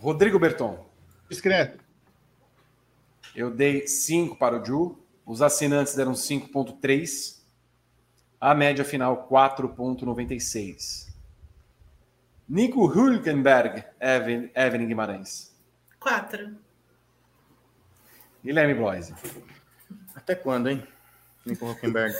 Rodrigo 0.00 0.38
Berton. 0.38 0.84
Discreto. 1.28 1.85
Eu 3.36 3.50
dei 3.50 3.86
5 3.86 4.36
para 4.36 4.58
o 4.58 4.64
Ju. 4.64 4.98
Os 5.26 5.42
assinantes 5.42 5.94
deram 5.94 6.12
5,3. 6.12 7.36
A 8.40 8.54
média 8.54 8.82
final, 8.82 9.28
4,96. 9.30 11.08
Nico 12.48 12.86
Hülkenberg, 12.86 13.84
Evelyn, 14.00 14.50
Evelyn 14.54 14.86
Guimarães. 14.86 15.54
4. 16.00 16.56
Guilherme 18.42 18.72
Bloise. 18.72 19.14
Até 20.14 20.34
quando, 20.34 20.70
hein? 20.70 20.82
Nico 21.44 21.66
Hülkenberg. 21.66 22.14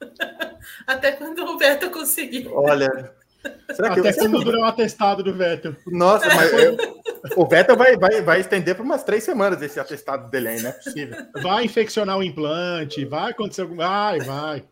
Até 0.84 1.12
quando 1.12 1.44
o 1.44 1.56
Vettel 1.58 1.92
conseguir. 1.92 2.48
Olha. 2.48 3.14
Será 3.72 3.94
que 3.94 4.00
Até 4.00 4.10
eu... 4.10 4.16
quando 4.16 4.42
dura 4.42 4.58
o 4.58 4.64
atestado 4.64 5.22
do 5.22 5.32
Vettel. 5.32 5.76
Nossa, 5.86 6.26
mas 6.34 6.52
eu... 6.52 6.76
o 7.36 7.46
Vettel 7.46 7.76
vai, 7.76 7.96
vai, 7.96 8.20
vai 8.20 8.40
estender 8.40 8.74
por 8.74 8.84
umas 8.84 9.02
três 9.02 9.24
semanas 9.24 9.62
esse 9.62 9.80
atestado 9.80 10.30
dele 10.30 10.48
aí, 10.48 10.62
não 10.62 10.70
é 10.70 10.72
possível. 10.72 11.26
Vai 11.42 11.64
infeccionar 11.64 12.18
o 12.18 12.22
implante, 12.22 13.04
vai 13.04 13.30
acontecer 13.30 13.62
algum. 13.62 13.76
Vai, 13.76 14.20
vai. 14.20 14.64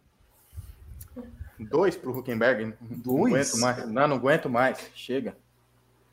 Dois 1.58 1.96
para 1.96 2.10
o 2.10 2.18
Huckenberg. 2.18 2.74
Dois? 2.80 3.14
Não 3.14 3.26
aguento 3.26 3.56
mais. 3.58 3.88
Não, 3.88 4.08
não 4.08 4.16
aguento 4.16 4.50
mais. 4.50 4.78
Chega. 4.94 5.36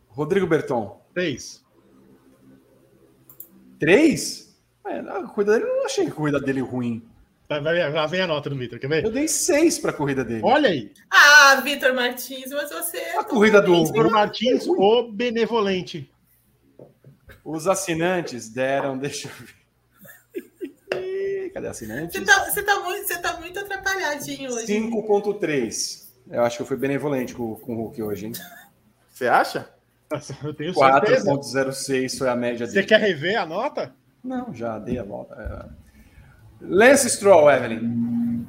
Rodrigo 0.07 0.47
Berton. 0.47 1.01
Três. 1.13 1.63
Três? 3.79 4.57
É, 4.85 4.99
a 4.99 5.23
corrida 5.23 5.53
dele, 5.53 5.65
eu 5.65 5.77
não 5.77 5.85
achei 5.85 6.07
a 6.07 6.11
corrida 6.11 6.39
dele 6.39 6.61
ruim. 6.61 7.03
Vai, 7.47 7.61
vai, 7.61 7.91
vai, 7.91 8.07
vem 8.07 8.21
a 8.21 8.27
nota 8.27 8.49
do 8.49 8.55
Vitor, 8.55 8.77
quer 8.77 8.87
ver? 8.87 9.03
Eu 9.03 9.11
dei 9.11 9.27
seis 9.27 9.79
para 9.79 9.91
a 9.91 9.93
corrida 9.93 10.23
dele. 10.23 10.41
Olha 10.43 10.69
aí. 10.69 10.91
Ah, 11.09 11.59
Vitor 11.63 11.93
Martins, 11.93 12.51
mas 12.51 12.69
você. 12.69 12.99
A 13.17 13.23
corrida 13.23 13.61
do 13.61 13.85
Vitor 13.85 14.11
Martins, 14.11 14.67
o 14.67 15.11
benevolente. 15.11 16.09
Os 17.43 17.67
assinantes 17.67 18.49
deram, 18.49 18.97
deixa 18.97 19.27
eu 19.29 19.33
ver. 20.91 21.49
Cadê 21.53 21.67
assinantes? 21.67 22.15
Você 22.19 22.25
tá, 22.25 22.45
você 22.45 22.63
tá, 22.63 22.79
muito, 22.81 23.07
você 23.07 23.17
tá 23.17 23.39
muito 23.39 23.59
atrapalhadinho 23.59 24.51
hoje. 24.51 24.67
5,3. 24.67 26.07
Eu 26.29 26.43
acho 26.43 26.57
que 26.57 26.61
eu 26.63 26.67
fui 26.67 26.77
benevolente 26.77 27.33
com, 27.33 27.55
com 27.55 27.73
o 27.73 27.77
Hulk 27.77 28.03
hoje, 28.03 28.27
hein? 28.27 28.31
Você 29.09 29.27
acha? 29.27 29.69
Eu 30.43 30.53
tenho 30.53 30.73
certeza. 30.73 31.25
4,06 31.31 32.17
foi 32.17 32.29
a 32.29 32.35
média 32.35 32.65
Você 32.65 32.73
dele. 32.73 32.87
quer 32.87 32.99
rever 32.99 33.37
a 33.39 33.45
nota? 33.45 33.93
Não, 34.23 34.53
já 34.53 34.79
dei 34.79 34.97
a 34.99 35.03
volta. 35.03 35.35
É... 35.35 36.65
Lance 36.65 37.09
Stroll, 37.09 37.49
Evelyn. 37.49 38.45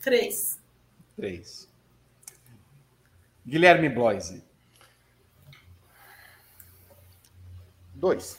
3. 0.00 0.58
3. 1.16 1.68
Guilherme 3.46 3.88
Bloise. 3.88 4.44
Dois. 7.96 8.38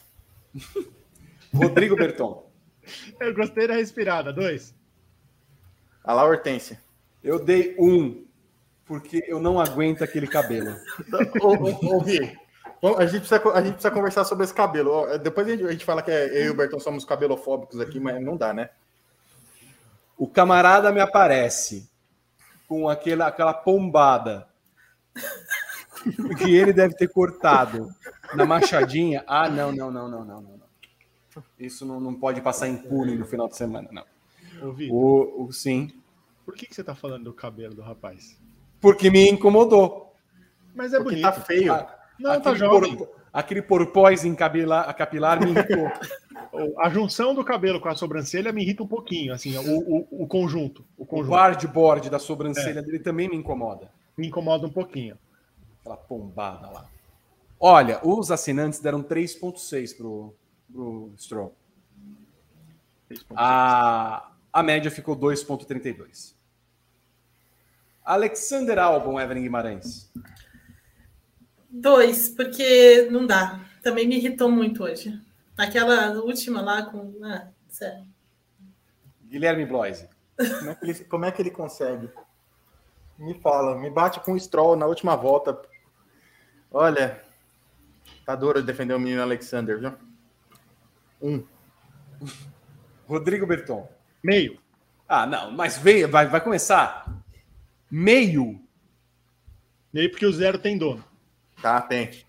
Rodrigo 1.54 1.96
Berton. 1.96 2.48
Eu 3.20 3.34
gostei 3.34 3.68
da 3.68 3.76
respirada. 3.76 4.32
Dois. 4.32 4.74
A 6.04 6.14
lá, 6.14 6.24
Hortência. 6.24 6.82
Eu 7.24 7.44
dei 7.44 7.76
um, 7.78 8.26
porque 8.86 9.26
eu 9.28 9.42
não 9.42 9.60
aguento 9.60 10.04
aquele 10.04 10.28
cabelo. 10.28 10.78
Ouvi. 11.42 12.38
A 12.98 13.06
gente, 13.06 13.28
precisa, 13.28 13.42
a 13.54 13.62
gente 13.62 13.74
precisa 13.74 13.92
conversar 13.92 14.24
sobre 14.24 14.46
esse 14.46 14.54
cabelo. 14.54 15.18
Depois 15.18 15.46
a 15.46 15.50
gente, 15.50 15.66
a 15.66 15.72
gente 15.72 15.84
fala 15.84 16.02
que 16.02 16.12
é, 16.12 16.44
eu 16.44 16.46
e 16.46 16.50
o 16.52 16.54
Berton 16.54 16.80
somos 16.80 17.04
cabelofóbicos 17.04 17.82
aqui, 17.82 18.00
mas 18.00 18.22
não 18.22 18.38
dá, 18.38 18.54
né? 18.54 18.70
O 20.18 20.28
camarada 20.28 20.92
me 20.92 21.02
aparece 21.02 21.90
com 22.68 22.88
aquela, 22.88 23.28
aquela 23.28 23.54
pombada 23.54 24.48
que 26.38 26.54
ele 26.56 26.72
deve 26.72 26.94
ter 26.96 27.08
cortado 27.08 27.90
na 28.36 28.46
machadinha. 28.46 29.24
Ah, 29.28 29.50
não, 29.50 29.72
não, 29.72 29.92
não, 29.92 30.08
não, 30.10 30.26
não, 30.26 30.42
não. 30.42 30.58
Isso 31.60 31.86
não, 31.86 32.00
não 32.00 32.14
pode 32.16 32.42
passar 32.42 32.68
impune 32.68 33.16
no 33.16 33.26
final 33.26 33.48
de 33.48 33.56
semana, 33.56 33.90
não. 33.92 34.04
Ouvi. 34.62 34.90
O, 34.92 35.44
o, 35.46 35.52
sim. 35.54 35.92
Por 36.46 36.56
que, 36.56 36.66
que 36.66 36.74
você 36.74 36.84
tá 36.84 36.96
falando 36.96 37.26
do 37.26 37.34
cabelo 37.34 37.76
do 37.76 37.82
rapaz? 37.82 38.40
Porque 38.82 39.10
me 39.10 39.30
incomodou. 39.30 40.14
Mas 40.74 40.94
é 40.94 40.98
Porque 40.98 41.12
bonito. 41.12 41.24
tá 41.26 41.32
feio. 41.34 41.74
Ah, 41.74 41.96
Não, 42.20 42.40
tá 42.42 42.56
jovem. 42.56 42.96
por- 42.96 43.10
aquele 43.32 43.62
porpóis 43.62 44.24
em 44.26 44.34
capilar, 44.34 44.92
capilar 44.96 45.40
me 45.44 45.52
irritou. 45.52 45.92
A 46.80 46.90
junção 46.90 47.36
do 47.36 47.44
cabelo 47.44 47.80
com 47.80 47.90
a 47.90 47.94
sobrancelha 47.94 48.52
me 48.52 48.64
irrita 48.64 48.82
um 48.82 48.88
pouquinho, 48.88 49.34
assim, 49.34 49.56
o, 49.58 49.80
o, 49.80 50.24
o 50.24 50.28
conjunto. 50.28 50.84
O 50.98 51.04
o 51.04 51.06
conjunto 51.06 51.68
board 51.68 52.10
da 52.10 52.18
sobrancelha 52.18 52.82
dele 52.82 53.00
também 53.00 53.28
me 53.30 53.36
incomoda. 53.36 53.92
me 54.18 54.28
incomoda 54.28 54.66
um 54.66 54.70
pouquinho. 54.72 55.18
Aquela 55.82 55.98
pombada 55.98 56.68
lá. 56.70 56.86
Olha, 57.60 58.00
os 58.04 58.32
assinantes 58.32 58.80
deram 58.80 59.02
3,6 59.04 59.98
pro, 59.98 60.36
pro 60.72 61.14
Stroll. 61.18 61.56
A, 63.36 64.32
a 64.52 64.64
média 64.64 64.92
ficou 64.92 65.16
2,32. 65.16 66.36
Alexander 68.04 68.78
Albon, 68.80 69.20
Evelyn 69.20 69.44
Guimarães. 69.44 70.12
2, 71.70 72.30
porque 72.30 73.10
não 73.12 73.26
dá. 73.26 73.60
Também 73.82 74.08
me 74.08 74.18
irritou 74.18 74.50
muito 74.50 74.84
hoje. 74.84 75.20
Aquela 75.58 76.12
última 76.22 76.62
lá 76.62 76.84
com. 76.84 77.14
Ah, 77.24 77.48
sério. 77.68 78.06
Guilherme 79.26 79.66
Bloise. 79.66 80.08
Como 80.38 80.70
é, 80.70 80.76
que 80.76 80.86
ele, 80.86 80.94
como 81.06 81.26
é 81.26 81.32
que 81.32 81.42
ele 81.42 81.52
consegue? 81.52 82.10
Me 83.18 83.34
fala, 83.42 83.76
me 83.78 83.90
bate 83.90 84.20
com 84.20 84.34
o 84.34 84.40
Stroll 84.40 84.76
na 84.76 84.86
última 84.86 85.16
volta. 85.16 85.60
Olha, 86.72 87.22
tá 88.28 88.36
duro 88.36 88.62
defender 88.62 88.94
o 88.94 89.00
menino 89.00 89.22
Alexander, 89.22 89.80
viu? 89.80 89.94
Um. 91.22 91.42
Rodrigo 93.08 93.48
Berton. 93.48 93.90
Meio. 94.22 94.60
Ah, 95.08 95.26
não, 95.26 95.52
mas 95.52 95.78
veio, 95.78 96.10
vai, 96.10 96.28
vai 96.28 96.42
começar. 96.42 97.10
Meio. 97.90 98.60
Meio 99.94 100.12
porque 100.12 100.26
o 100.26 100.34
zero 100.34 100.60
tem 100.60 100.78
dono. 100.78 101.02
Tá, 101.62 101.80
tem. 101.80 102.26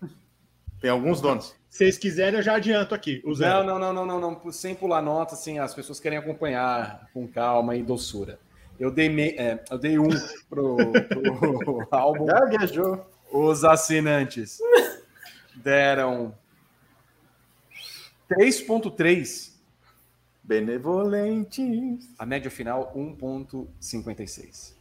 Tem 0.79 0.89
alguns 0.89 1.19
donos. 1.19 1.53
Se 1.69 1.79
vocês 1.79 1.97
quiserem, 1.97 2.39
eu 2.39 2.43
já 2.43 2.55
adianto 2.55 2.95
aqui. 2.95 3.21
O 3.25 3.35
zero. 3.35 3.65
Não, 3.65 3.77
não, 3.77 3.93
não, 3.93 4.05
não, 4.05 4.19
não, 4.21 4.41
não. 4.41 4.51
Sem 4.53 4.73
pular 4.73 5.01
nota, 5.01 5.33
assim, 5.33 5.59
as 5.59 5.75
pessoas 5.75 5.99
querem 5.99 6.17
acompanhar 6.17 7.09
com 7.13 7.27
calma 7.27 7.75
e 7.75 7.83
doçura. 7.83 8.39
Eu 8.79 8.89
dei, 8.89 9.09
me... 9.09 9.31
é, 9.31 9.61
eu 9.69 9.77
dei 9.77 9.99
um 9.99 10.07
pro, 10.49 10.77
pro 10.77 11.87
álbum. 11.91 12.25
Já 12.25 12.45
viajou. 12.45 13.05
Os 13.31 13.65
assinantes 13.65 14.59
deram 15.63 16.35
3,3. 18.29 19.57
Benevolentes. 20.43 22.13
A 22.17 22.25
média 22.25 22.49
final, 22.49 22.91
1,56. 22.95 24.73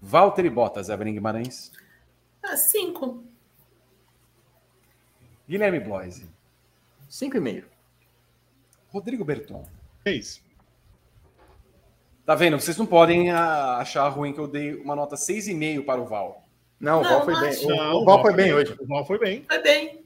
Walter 0.00 0.46
e 0.46 0.50
Bottas, 0.50 0.88
Evelyn 0.88 1.12
Guimarães. 1.12 1.70
Ah, 2.42 2.56
cinco. 2.56 3.22
Guilherme 5.46 5.80
Bloise. 5.80 6.26
5,5. 7.10 7.64
Rodrigo 8.88 9.24
Berton. 9.24 9.66
Fez. 10.02 10.42
Tá 12.24 12.34
vendo? 12.34 12.58
Vocês 12.58 12.78
não 12.78 12.86
podem 12.86 13.30
ah, 13.30 13.78
achar 13.78 14.08
ruim 14.08 14.32
que 14.32 14.38
eu 14.38 14.46
dei 14.46 14.74
uma 14.74 14.96
nota 14.96 15.16
6,5 15.16 15.84
para 15.84 16.00
o 16.00 16.06
Val. 16.06 16.44
Não, 16.80 17.00
o 17.00 17.02
Não, 17.02 17.10
Val 17.10 17.24
foi 17.24 17.34
não 17.34 17.40
bem. 17.40 17.50
acho. 17.50 17.66
O, 17.66 17.68
Não, 17.76 17.94
o 17.96 18.04
Val 18.04 18.22
foi 18.22 18.32
bem 18.34 18.54
hoje. 18.54 18.76
O 18.80 18.86
Val 18.86 19.04
foi 19.06 19.18
bem. 19.18 19.44
Foi 19.46 19.62
bem. 19.62 20.00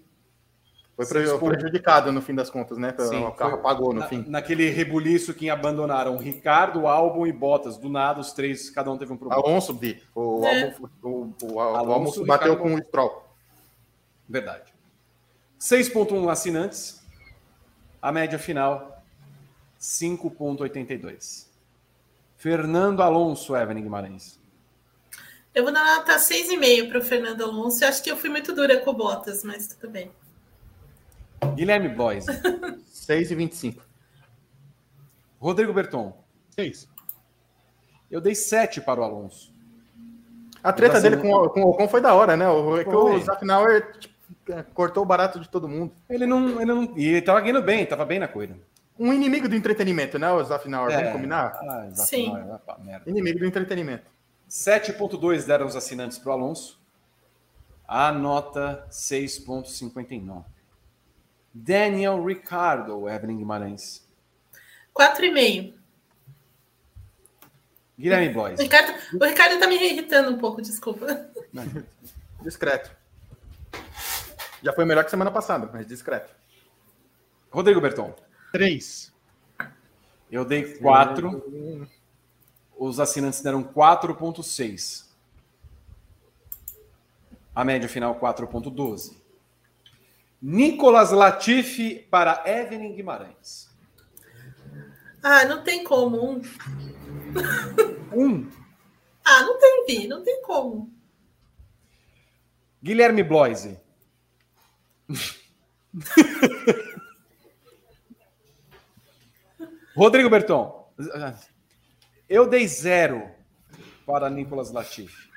Foi 0.96 1.05
Seis 1.06 1.28
pre- 1.28 1.38
pontos. 1.38 1.48
prejudicado 1.59 2.12
no 2.12 2.22
fim 2.22 2.34
das 2.34 2.48
contas, 2.51 2.78
né? 2.78 2.94
Sim, 2.98 3.24
o 3.24 3.32
carro 3.32 3.51
foi- 3.52 3.60
apagou 3.60 3.92
no 3.92 4.01
Na- 4.01 4.06
fim. 4.09 4.24
Naquele 4.28 4.70
rebuliço 4.70 5.34
que 5.34 5.51
abandonaram 5.51 6.16
Ricardo, 6.16 6.86
Albon 6.86 7.26
e 7.26 7.32
Bottas. 7.32 7.76
Do 7.76 7.88
nada, 7.88 8.20
os 8.20 8.32
três, 8.32 8.70
cada 8.70 8.90
um 8.92 8.96
teve 8.98 9.12
um 9.12 9.16
problema. 9.16 9.42
Alonso, 9.44 9.72
Bi. 9.72 10.01
O, 10.14 10.44
É. 10.44 10.64
Albon- 10.72 10.88
o, 11.02 11.09
o, 11.42 11.52
o 11.55 11.60
Alonso, 11.60 11.90
Alonso 11.92 12.26
bateu 12.26 12.52
Ricardo- 12.52 12.70
com 12.70 12.74
o 12.76 12.84
Stroll. 12.86 13.24
Verdade. 14.28 14.72
6,1 15.59 16.28
assinantes. 16.28 17.02
A 18.01 18.12
média 18.12 18.38
final, 18.38 19.02
5,82. 19.78 21.48
Fernando 22.36 23.02
Alonso, 23.02 23.56
Evelyn 23.56 23.82
Guimarães. 23.82 24.38
Eu 25.55 25.62
vou 25.62 25.72
dar 25.72 25.85
nota 25.98 26.16
6,5 26.16 26.89
para 26.89 26.98
o 26.98 27.02
Fernando 27.02 27.43
Alonso. 27.44 27.85
Eu 27.85 27.89
acho 27.89 28.02
que 28.02 28.10
eu 28.10 28.16
fui 28.16 28.28
muito 28.28 28.52
dura 28.55 28.81
com 28.81 28.90
o 28.90 28.94
Bottas, 28.94 29.44
mas 29.44 29.68
tudo 29.68 29.89
bem. 29.90 30.10
Guilherme 31.55 31.89
Bloise. 31.90 32.26
6,25. 32.90 33.81
Rodrigo 35.39 35.72
Berton. 35.72 36.16
Fez. 36.55 36.89
Eu 38.10 38.20
dei 38.20 38.35
7 38.35 38.81
para 38.81 39.01
o 39.01 39.05
Alonso. 39.05 39.52
A 40.62 40.72
treta 40.72 41.01
dele 41.01 41.16
assim, 41.16 41.28
com, 41.28 41.35
o- 41.35 41.51
com 41.51 41.62
o 41.62 41.70
Ocon 41.70 41.86
foi 41.89 42.01
da 42.01 42.14
hora, 42.14 42.36
né? 42.36 42.48
O, 42.48 42.78
é 42.78 42.85
que 42.85 42.90
o 42.94 43.20
Zafnauer 43.20 43.93
tipo, 43.98 44.14
cortou 44.72 45.02
o 45.02 45.06
barato 45.06 45.39
de 45.39 45.48
todo 45.48 45.68
mundo. 45.68 45.93
Ele 46.09 46.26
não. 46.26 46.60
Ele 46.60 46.64
não 46.72 46.94
e 46.97 47.06
ele 47.06 47.22
tava 47.22 47.40
ganhando 47.43 47.62
bem, 47.62 47.85
tava 47.85 48.05
bem 48.05 48.18
na 48.18 48.26
corrida. 48.26 48.56
Um 48.98 49.12
inimigo 49.12 49.48
do 49.48 49.55
entretenimento, 49.56 50.18
né? 50.18 50.31
O 50.32 50.43
Zafnauer, 50.43 50.90
É. 50.93 50.97
vamos 50.98 51.12
combinar? 51.12 51.59
Ah, 51.68 51.86
exato. 51.86 52.09
Sim. 52.09 52.32
Pá, 52.64 52.78
merda. 52.82 53.10
Inimigo 53.10 53.40
do 53.40 53.44
entretenimento. 53.47 54.05
7,2 54.55 55.44
deram 55.44 55.66
os 55.66 55.74
assinantes 55.74 56.16
para 56.16 56.31
o 56.31 56.32
Alonso. 56.32 56.81
A 57.89 58.12
nota 58.12 58.86
6,59. 58.89 60.44
Daniel 61.52 62.24
Ricardo, 62.24 63.09
Evelyn 63.09 63.39
Guimarães. 63.39 64.09
4,5. 64.97 65.74
Guilherme 67.98 68.32
O. 68.32 68.60
Ricardo, 68.60 68.94
o 69.20 69.24
Ricardo 69.24 69.59
tá 69.59 69.66
me 69.66 69.74
irritando 69.74 70.31
um 70.31 70.39
pouco, 70.39 70.62
desculpa. 70.62 71.28
Discreto. 72.40 72.97
Já 74.62 74.72
foi 74.72 74.85
melhor 74.85 75.02
que 75.02 75.10
semana 75.10 75.32
passada, 75.32 75.68
mas 75.72 75.85
discreto. 75.85 76.32
Rodrigo 77.51 77.81
Berton. 77.81 78.14
Três. 78.52 79.12
Eu 80.31 80.44
dei 80.44 80.78
4. 80.78 81.90
Os 82.76 82.98
assinantes 83.01 83.40
deram 83.40 83.62
4,6. 83.62 85.05
A 87.55 87.64
média 87.64 87.88
final 87.88 88.18
4,12. 88.18 89.16
Nicolas 90.42 91.10
Latifi 91.10 92.06
para 92.10 92.42
Evelyn 92.46 92.94
Guimarães. 92.94 93.70
Ah, 95.22 95.44
não 95.46 95.62
tem 95.64 95.84
como. 95.84 96.22
Um. 96.22 96.42
1. 98.12 98.51
Ah, 99.24 99.40
não 99.42 99.59
tem 99.59 99.86
vi, 99.86 100.06
não 100.06 100.22
tem 100.22 100.42
como. 100.42 100.92
Guilherme 102.82 103.22
Bloise. 103.22 103.80
Rodrigo 109.96 110.28
Berton. 110.28 110.92
Eu 112.35 112.48
dei 112.48 112.66
zero 112.66 113.31
para 114.05 114.28
Nicolas 114.28 114.73
Latifi. 114.73 115.31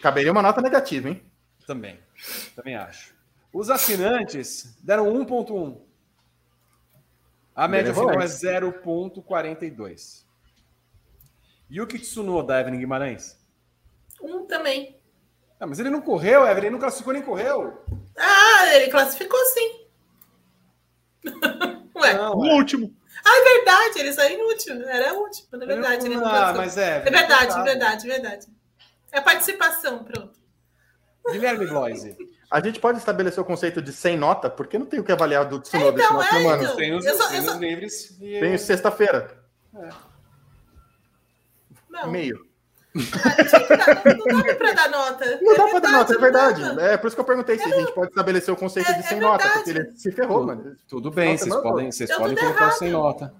Caberia 0.00 0.30
uma 0.30 0.40
nota 0.40 0.62
negativa, 0.62 1.08
hein? 1.08 1.20
Também. 1.66 1.98
Também 2.54 2.76
acho. 2.76 3.12
Os 3.52 3.68
assinantes 3.68 4.76
deram 4.80 5.12
1.1. 5.12 5.76
A 7.52 7.66
média 7.66 7.92
final 7.92 8.10
é 8.10 8.28
Benevolente. 8.28 8.78
0.42. 9.26 10.24
Yuki 11.68 11.98
Tsunoda, 11.98 12.60
Evelyn 12.60 12.78
Guimarães. 12.78 13.36
Um 14.22 14.46
também. 14.46 15.00
Ah, 15.58 15.66
mas 15.66 15.80
ele 15.80 15.90
não 15.90 16.00
correu, 16.00 16.46
Evelyn, 16.46 16.66
ele 16.66 16.70
não 16.70 16.78
classificou 16.78 17.12
nem 17.12 17.22
correu. 17.22 17.84
Ah, 18.16 18.76
ele 18.76 18.88
classificou 18.88 19.44
sim. 19.46 19.86
Ué, 21.96 22.14
Não, 22.14 22.38
O 22.38 22.46
é. 22.46 22.54
último. 22.54 22.94
Ah, 23.24 23.38
é 23.38 23.54
verdade, 23.54 23.98
ele 24.00 24.12
saiu 24.12 24.38
no 24.38 24.44
último. 24.44 24.82
Era 24.82 25.14
o 25.14 25.18
último, 25.22 25.48
na 25.52 25.66
verdade. 25.66 26.06
Ele 26.06 26.16
não 26.16 26.26
ah, 26.26 26.52
mas 26.56 26.76
é. 26.78 26.96
É 26.98 27.00
verdade, 27.00 27.28
coitado. 27.46 27.64
verdade, 27.64 28.06
verdade. 28.06 28.46
É 29.12 29.18
a 29.18 29.22
participação, 29.22 30.04
pronto. 30.04 30.38
Guilherme 31.30 31.66
Bloise. 31.66 32.16
A 32.50 32.60
gente 32.60 32.80
pode 32.80 32.98
estabelecer 32.98 33.40
o 33.40 33.44
conceito 33.44 33.80
de 33.80 33.92
sem 33.92 34.16
nota, 34.16 34.50
porque 34.50 34.78
não 34.78 34.86
tem 34.86 34.98
o 34.98 35.04
que 35.04 35.12
avaliar 35.12 35.44
do 35.44 35.60
Tsunoda 35.60 36.00
esse 36.00 36.04
então, 36.12 36.20
final 36.22 36.22
de 36.22 36.34
é, 36.34 36.38
semana. 36.40 36.62
então. 36.64 36.76
Tem 36.76 36.94
os, 36.96 37.04
Eu 37.04 37.16
só- 37.16 37.28
tem 37.28 37.36
eu 37.38 37.44
só- 37.44 37.52
os 37.52 37.58
livres. 37.58 38.16
E 38.20 38.40
Tem 38.40 38.58
sexta-feira, 38.58 39.38
Não, 41.88 42.10
meio. 42.10 42.49
Ah, 42.96 44.14
não, 44.16 44.26
não 44.34 44.42
dá 44.42 44.54
pra 44.54 44.72
dar 44.72 44.90
nota. 44.90 45.38
Não 45.42 45.52
É 45.52 45.56
dá 45.56 45.68
pra 45.68 45.78
dar 45.78 45.92
nota, 45.92 46.12
é 46.12 46.14
não 46.14 46.20
verdade. 46.20 46.62
É 46.80 46.96
por 46.96 47.06
isso 47.06 47.16
que 47.16 47.20
eu 47.20 47.24
perguntei 47.24 47.58
se 47.58 47.64
a 47.72 47.78
gente 47.78 47.92
pode 47.92 48.08
estabelecer 48.10 48.52
o 48.52 48.56
conceito 48.56 48.90
É- 48.90 48.94
de 48.94 48.98
é 49.00 49.02
sem 49.02 49.20
nota, 49.20 49.44
verdade. 49.44 49.64
porque 49.64 49.78
ele 49.78 49.96
se 49.96 50.10
ferrou, 50.12 50.46
mano. 50.46 50.76
Tudo 50.88 51.10
bem, 51.10 51.32
Nossa, 51.32 51.44
vocês 51.44 51.54
não, 51.54 51.62
podem, 51.62 51.92
vocês 51.92 52.16
podem 52.16 52.34
tudo 52.36 52.44
colocar 52.46 52.64
errado. 52.64 52.78
sem 52.78 52.90
nota. 52.90 53.34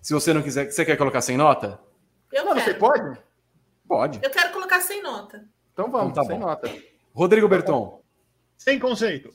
Se 0.00 0.14
você 0.14 0.32
não 0.32 0.42
quiser, 0.42 0.70
você 0.70 0.84
quer 0.84 0.96
colocar 0.96 1.20
sem 1.20 1.36
nota? 1.36 1.78
Eu 2.32 2.44
você 2.46 2.64
quero. 2.64 2.78
pode? 2.78 3.18
Pode. 3.86 4.20
Eu 4.22 4.30
quero 4.30 4.52
colocar 4.52 4.80
sem 4.80 5.02
nota. 5.02 5.44
Então 5.72 5.90
vamos, 5.90 6.10
Então 6.12 6.22
tá 6.24 6.30
sem 6.30 6.38
bom. 6.38 6.46
nota. 6.46 6.72
Rodrigo 7.14 7.48
Berton. 7.48 8.00
Sem 8.56 8.78
conceito. 8.78 9.30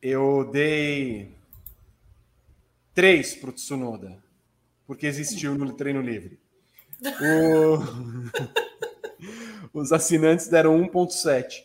Eu 0.00 0.48
dei 0.52 1.34
três 2.94 3.34
para 3.34 3.50
o 3.50 3.52
Tsunoda, 3.52 4.16
porque 4.86 5.06
existiu 5.06 5.54
no 5.56 5.72
treino 5.72 6.00
livre. 6.00 6.38
O- 7.02 7.78
Os 9.72 9.92
assinantes 9.92 10.48
deram 10.48 10.78
1,7. 10.88 11.64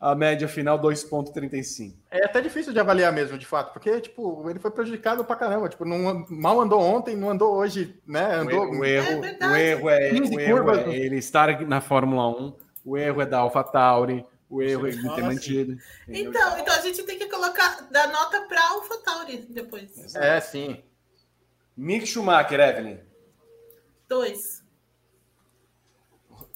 A 0.00 0.14
média 0.14 0.46
final 0.46 0.78
2,35. 0.78 1.94
É 2.10 2.24
até 2.26 2.40
difícil 2.40 2.72
de 2.74 2.80
avaliar 2.80 3.10
mesmo, 3.12 3.38
de 3.38 3.46
fato, 3.46 3.72
porque, 3.72 4.00
tipo, 4.02 4.48
ele 4.50 4.58
foi 4.58 4.70
prejudicado 4.70 5.24
pra 5.24 5.34
caramba. 5.36 5.68
Tipo, 5.68 5.84
não, 5.86 6.26
mal 6.28 6.60
andou 6.60 6.80
ontem, 6.80 7.16
não 7.16 7.30
andou 7.30 7.54
hoje, 7.54 7.98
né? 8.06 8.38
O 8.38 8.40
Andou. 8.42 8.52
erro, 8.64 8.78
o 8.80 8.84
erro, 8.84 9.24
É 9.24 9.46
o 9.48 9.56
erro 9.56 9.90
é, 9.90 10.10
15 10.10 10.36
o 10.36 10.40
erro 10.40 10.56
curvas. 10.64 10.86
é 10.88 10.96
ele 10.96 11.16
estar 11.16 11.60
na 11.66 11.80
Fórmula 11.80 12.28
1, 12.28 12.54
o 12.84 12.98
erro 12.98 13.22
é 13.22 13.26
da 13.26 13.38
AlphaTauri, 13.38 14.26
o 14.50 14.62
erro 14.62 14.86
é 14.88 14.90
de 14.90 15.00
ter 15.02 15.08
assim. 15.10 15.22
mantido. 15.22 15.78
Então, 16.06 16.58
então 16.58 16.74
a 16.74 16.80
gente 16.80 17.02
tem 17.04 17.18
que 17.18 17.26
colocar, 17.28 17.88
dar 17.90 18.08
nota 18.08 18.42
pra 18.42 18.60
AlphaTauri 18.72 19.46
depois. 19.48 20.14
É, 20.14 20.38
sim. 20.40 20.82
Mick 21.74 22.06
Schumacher, 22.06 22.60
Evelyn. 22.60 22.98
Dois. 24.08 24.64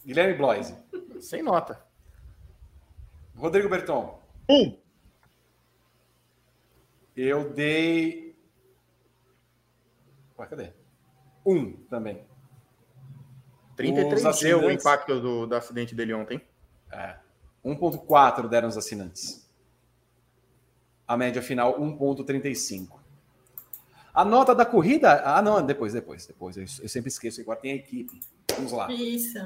Guilherme 0.04 0.34
Bloise. 0.34 0.76
Sem 1.20 1.42
nota. 1.42 1.84
Rodrigo 3.36 3.68
Berton. 3.68 4.20
Um. 4.48 4.78
Eu 7.16 7.52
dei. 7.52 8.36
Ué, 10.38 10.46
cadê? 10.46 10.72
Um 11.44 11.72
também. 11.84 12.26
33 13.76 14.24
Os 14.24 14.40
deu 14.40 14.60
o 14.60 14.70
impacto 14.70 15.20
do, 15.20 15.46
do 15.46 15.54
acidente 15.54 15.94
dele 15.94 16.14
ontem. 16.14 16.40
É. 16.90 17.18
1,4 17.64 18.48
deram 18.48 18.68
os 18.68 18.76
assinantes. 18.76 19.48
A 21.06 21.16
média 21.16 21.42
final, 21.42 21.78
1,35. 21.80 22.97
A 24.18 24.24
nota 24.24 24.52
da 24.52 24.66
corrida. 24.66 25.22
Ah, 25.24 25.40
não, 25.40 25.64
depois, 25.64 25.92
depois, 25.92 26.26
depois. 26.26 26.56
Eu, 26.56 26.64
eu 26.82 26.88
sempre 26.88 27.06
esqueço. 27.06 27.40
Agora 27.40 27.60
tem 27.60 27.70
a 27.70 27.76
equipe. 27.76 28.20
Vamos 28.52 28.72
lá. 28.72 28.90
Isso. 28.90 29.38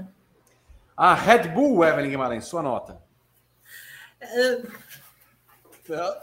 A 0.97 1.13
Red 1.13 1.49
Bull, 1.49 1.85
Evelyn 1.85 2.09
Guimarães, 2.09 2.47
sua 2.47 2.63
nota. 2.63 3.03
É, 4.19 4.63
Ah, 5.91 6.23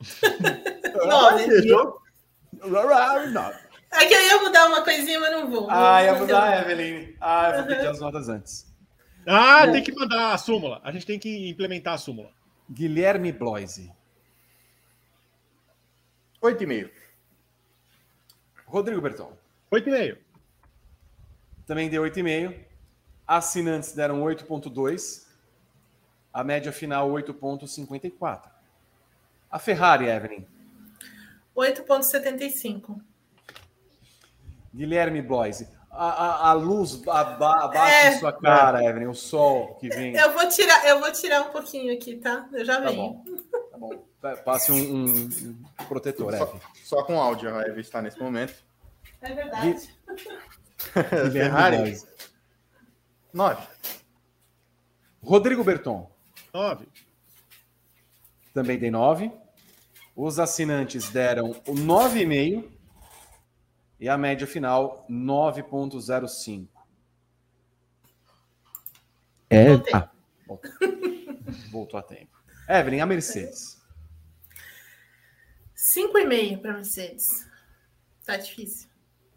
nove. 3.32 3.58
É 3.92 4.06
que 4.06 4.12
eu 4.12 4.26
ia 4.26 4.42
mudar 4.42 4.66
uma 4.66 4.84
coisinha, 4.84 5.18
mas 5.18 5.32
não 5.32 5.50
vou. 5.50 5.66
Ah, 5.70 6.04
ia 6.04 6.12
Não 6.12 6.20
mudar. 6.20 6.70
Evelyn. 6.70 7.16
Ah, 7.18 7.48
eu 7.48 7.56
vou 7.60 7.66
pedir 7.66 7.86
as 7.86 7.98
notas 7.98 8.28
antes. 8.28 8.70
Ah, 9.26 9.66
tem 9.66 9.82
que 9.82 9.94
mandar 9.94 10.34
a 10.34 10.38
súmula. 10.38 10.82
A 10.84 10.92
gente 10.92 11.06
tem 11.06 11.18
que 11.18 11.48
implementar 11.48 11.94
a 11.94 11.98
súmula. 11.98 12.30
Guilherme 12.70 13.32
Bloise. 13.32 13.90
8,5. 16.42 16.99
Rodrigo 18.70 19.00
Berton. 19.00 19.32
8,5. 19.72 20.16
Também 21.66 21.88
deu 21.90 22.02
8,5. 22.02 22.54
Assinantes 23.26 23.92
deram 23.92 24.22
8,2. 24.22 25.26
A 26.32 26.44
média 26.44 26.72
final 26.72 27.10
8,54. 27.10 28.42
A 29.50 29.58
Ferrari, 29.58 30.06
Evelyn. 30.08 30.46
8,75. 31.56 33.00
Guilherme 34.74 35.20
Bloise. 35.20 35.68
A, 35.90 36.06
a, 36.08 36.50
a 36.50 36.52
luz 36.52 37.02
abate 37.08 37.76
É. 37.76 38.18
sua 38.18 38.32
cara, 38.32 38.84
Evelyn. 38.84 39.08
O 39.08 39.14
sol 39.14 39.74
que 39.74 39.88
vem. 39.88 40.14
Eu 40.14 40.32
vou 40.32 40.48
tirar, 40.48 40.86
eu 40.86 41.00
vou 41.00 41.10
tirar 41.10 41.42
um 41.42 41.50
pouquinho 41.50 41.92
aqui, 41.92 42.16
tá? 42.16 42.48
Eu 42.52 42.64
já 42.64 42.80
Tá 42.80 42.88
venho. 42.90 42.96
bom. 43.14 43.24
Bom. 43.80 44.06
Pa- 44.20 44.36
Passe 44.36 44.70
um, 44.70 45.04
um- 45.06 45.64
protetor, 45.88 46.36
Só, 46.36 46.60
só 46.84 47.02
com 47.02 47.18
áudio 47.18 47.56
a 47.56 47.62
Eve 47.62 47.80
está 47.80 48.02
nesse 48.02 48.20
momento. 48.20 48.54
É 49.22 49.32
verdade. 49.34 49.88
Ferrari. 51.32 51.76
Bloise. 51.78 52.06
9. 53.32 53.66
Rodrigo 55.22 55.64
Berton. 55.64 56.10
9. 56.52 56.86
Também 58.52 58.78
dei 58.78 58.90
9. 58.90 59.32
Os 60.14 60.38
assinantes 60.38 61.08
deram 61.08 61.52
o 61.66 61.72
9,5 61.74 62.68
e 63.98 64.08
a 64.10 64.18
média 64.18 64.46
final 64.46 65.06
9,05. 65.08 66.68
É. 69.48 69.66
Ah, 69.94 70.10
voltou 71.72 71.98
a 71.98 72.02
tempo. 72.02 72.39
Evelyn, 72.70 73.00
a 73.00 73.06
Mercedes. 73.06 73.82
5,5 75.74 76.62
para 76.62 76.74
Mercedes. 76.74 77.48
Tá 78.24 78.36
difícil. 78.36 78.88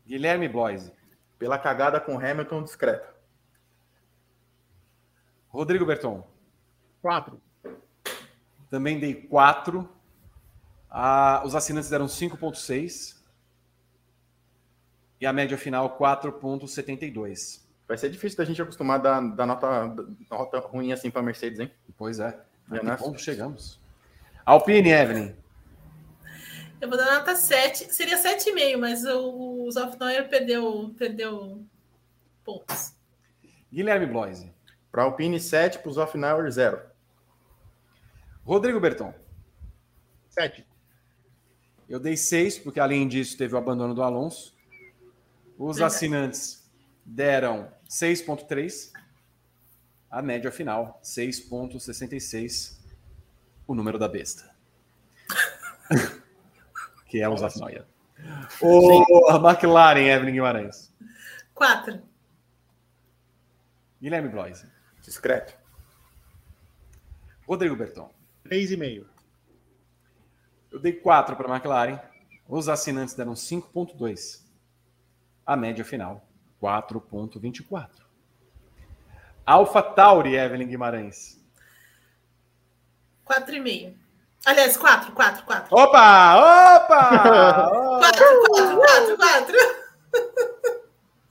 Guilherme 0.05 0.47
Bloise. 0.47 0.93
Pela 1.39 1.57
cagada 1.57 1.99
com 1.99 2.19
Hamilton 2.19 2.63
discreta. 2.63 3.11
Rodrigo 5.47 5.83
Berton. 5.83 6.27
4. 7.01 7.41
Também 8.69 8.99
dei 8.99 9.15
4. 9.15 9.89
Ah, 10.87 11.41
os 11.43 11.55
assinantes 11.55 11.89
deram 11.89 12.05
5,6. 12.05 13.19
E 15.19 15.25
a 15.25 15.33
média 15.33 15.57
final 15.57 15.97
4,72. 15.97 17.63
Vai 17.87 17.97
ser 17.97 18.09
difícil 18.09 18.37
da 18.37 18.45
gente 18.45 18.61
acostumar 18.61 18.99
da, 18.99 19.19
da 19.19 19.45
nota, 19.45 19.95
nota 20.29 20.59
ruim 20.59 20.91
assim 20.91 21.09
para 21.09 21.23
Mercedes, 21.23 21.59
hein? 21.59 21.71
Pois 21.97 22.19
é. 22.19 22.39
Que 22.69 22.97
ponto 22.97 23.19
chegamos? 23.19 23.79
Alpine, 24.45 24.89
Evelyn. 24.89 25.35
Eu 26.81 26.89
vou 26.89 26.97
dar 26.97 27.19
nota 27.19 27.35
7. 27.35 27.93
Seria 27.93 28.21
7,5, 28.21 28.77
mas 28.77 29.05
o, 29.05 29.63
o 29.65 29.71
Zofnoyer 29.71 30.27
perdeu, 30.27 30.93
perdeu 30.97 31.65
pontos. 32.43 32.93
Guilherme 33.71 34.05
Bloise. 34.05 34.51
Para 34.91 35.03
Alpine 35.03 35.39
7, 35.39 35.79
para 35.79 35.89
os 35.89 35.97
Offenauer 35.97 36.51
0. 36.51 36.79
Rodrigo 38.45 38.79
Berton. 38.79 39.13
7. 40.29 40.67
Eu 41.87 41.99
dei 41.99 42.17
6, 42.17 42.59
porque 42.59 42.79
além 42.79 43.07
disso 43.07 43.37
teve 43.37 43.55
o 43.55 43.57
abandono 43.57 43.95
do 43.95 44.03
Alonso. 44.03 44.53
Os 45.57 45.77
Verdade. 45.77 45.95
assinantes 45.95 46.69
deram 47.05 47.71
6,3. 47.89 48.91
A 50.13 50.21
média 50.21 50.51
final, 50.51 51.01
6,66. 51.03 52.77
O 53.65 53.73
número 53.73 53.97
da 53.97 54.07
besta. 54.07 54.55
que 57.09 57.19
é 57.19 57.27
o 57.27 57.35
Zafnoia. 57.35 57.87
O 58.61 59.31
a 59.31 59.37
McLaren, 59.37 60.05
Evelyn 60.05 60.33
Guimarães. 60.33 60.93
4. 61.55 61.99
Guilherme 63.99 64.29
Bloise. 64.29 64.67
Discreto. 65.01 65.57
Rodrigo 67.47 67.75
Berton. 67.75 68.13
3,5. 68.45 69.07
Eu 70.69 70.79
dei 70.79 70.93
4 70.93 71.35
para 71.35 71.47
a 71.51 71.55
McLaren. 71.55 71.99
Os 72.47 72.69
assinantes 72.69 73.15
deram 73.15 73.33
5,2. 73.33 74.43
A 75.43 75.57
média 75.57 75.83
final, 75.83 76.23
4,24. 76.61 78.02
Alpha 79.45 79.81
Tauri, 79.81 80.35
Evelyn 80.35 80.67
Guimarães. 80.67 81.39
4,5. 83.25 83.93
Aliás, 84.45 84.75
4, 84.77 85.11
4, 85.13 85.43
4. 85.45 85.67
Opa! 85.75 86.35
Opa! 86.75 87.69
4, 87.99 88.25
4, 88.47 88.77
4, 88.77 89.17
4. 89.17 89.57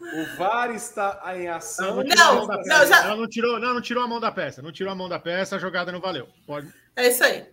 o 0.03 0.37
VAR 0.37 0.71
está 0.75 1.21
em 1.37 1.49
ação. 1.49 2.03
Não, 2.03 2.47
não, 2.47 2.57
peça. 2.63 2.87
já- 2.87 3.03
Não, 3.09 3.17
não 3.19 3.29
tirou, 3.29 3.61
não, 3.61 3.75
não 3.75 3.81
tirou 3.83 4.03
a 4.05 4.09
mão 4.09 4.19
da 4.21 4.33
peça. 4.33 4.63
Não 4.63 4.73
tirou 4.73 4.93
a 4.93 4.97
mão 4.97 5.09
da 5.09 5.19
peça, 5.19 5.57
a 5.57 5.59
jogada 5.59 5.93
não 5.93 6.01
valeu. 6.01 6.29
Pode. 6.47 6.73
É 6.97 7.09
isso 7.09 7.23
aí. 7.25 7.47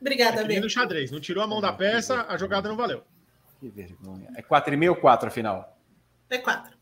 Obrigada, 0.00 0.40
É 0.42 0.44
Bê. 0.44 0.60
no 0.60 0.68
xadrez. 0.68 1.10
Não 1.10 1.20
tirou 1.20 1.42
a 1.42 1.46
mão 1.46 1.60
da 1.60 1.72
peça, 1.72 2.24
a 2.28 2.36
jogada 2.36 2.68
não 2.68 2.76
valeu. 2.76 3.02
Que 3.60 3.68
vergonha. 3.68 4.28
É 4.34 4.42
4,5 4.42 4.90
ou 4.90 4.96
4 4.96 5.28
afinal? 5.28 5.76
É 6.30 6.38
4. 6.38 6.75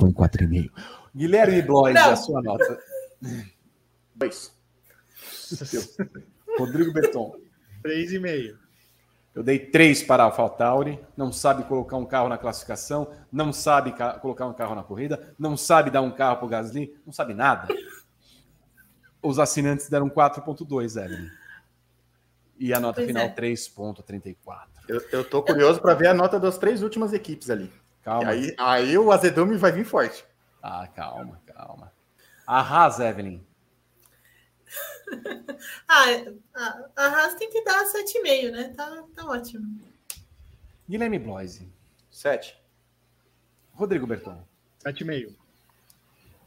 Põe 0.00 0.12
4,5. 0.12 0.70
Guilherme 1.14 1.60
Blois, 1.62 1.94
a 1.96 2.16
sua 2.16 2.40
nota. 2.40 2.80
2. 4.16 4.54
Rodrigo 6.58 6.92
Berton. 6.92 7.36
3,5. 7.84 8.56
Eu 9.34 9.42
dei 9.44 9.58
três 9.58 10.02
para 10.02 10.22
a 10.24 10.26
AlphaTauri, 10.26 10.98
não 11.16 11.30
sabe 11.30 11.62
colocar 11.64 11.96
um 11.96 12.04
carro 12.04 12.28
na 12.28 12.36
classificação, 12.36 13.12
não 13.30 13.52
sabe 13.52 13.92
ca- 13.92 14.14
colocar 14.18 14.46
um 14.46 14.52
carro 14.52 14.74
na 14.74 14.82
corrida, 14.82 15.34
não 15.38 15.56
sabe 15.56 15.88
dar 15.90 16.00
um 16.02 16.10
carro 16.10 16.38
para 16.38 16.46
o 16.46 16.48
Gasly, 16.48 16.96
não 17.06 17.12
sabe 17.12 17.32
nada. 17.32 17.68
Os 19.22 19.38
assinantes 19.38 19.88
deram 19.88 20.08
4.2, 20.10 20.96
Evelyn. 21.00 21.28
E 22.58 22.74
a 22.74 22.80
nota 22.80 22.96
Pois 22.96 23.06
final 23.06 23.24
é. 23.26 23.34
3.34. 23.34 24.34
Eu, 24.88 25.00
eu 25.12 25.24
tô 25.24 25.42
curioso 25.42 25.80
para 25.80 25.94
ver 25.94 26.08
a 26.08 26.14
nota 26.14 26.40
das 26.40 26.58
três 26.58 26.82
últimas 26.82 27.12
equipes 27.12 27.50
ali. 27.50 27.70
Calma. 28.10 28.28
aí, 28.28 28.54
aí 28.58 28.98
o 28.98 29.12
azedume 29.12 29.56
vai 29.56 29.70
vir 29.70 29.84
forte. 29.84 30.24
Ah, 30.60 30.84
calma, 30.88 31.40
calma. 31.46 31.92
A 32.44 32.60
Haas, 32.60 32.98
Evelyn. 32.98 33.40
Ah, 35.88 36.04
a, 36.54 36.86
a 36.96 37.06
Haas 37.08 37.34
tem 37.34 37.50
que 37.50 37.62
dar 37.62 37.84
7,5, 37.84 38.50
né? 38.52 38.72
Tá, 38.76 39.04
tá 39.14 39.26
ótimo. 39.26 39.80
Guilherme 40.88 41.18
Bloise. 41.18 41.68
7. 42.10 42.56
Rodrigo 43.74 44.06
Berton. 44.06 44.42
7,5. 44.84 45.34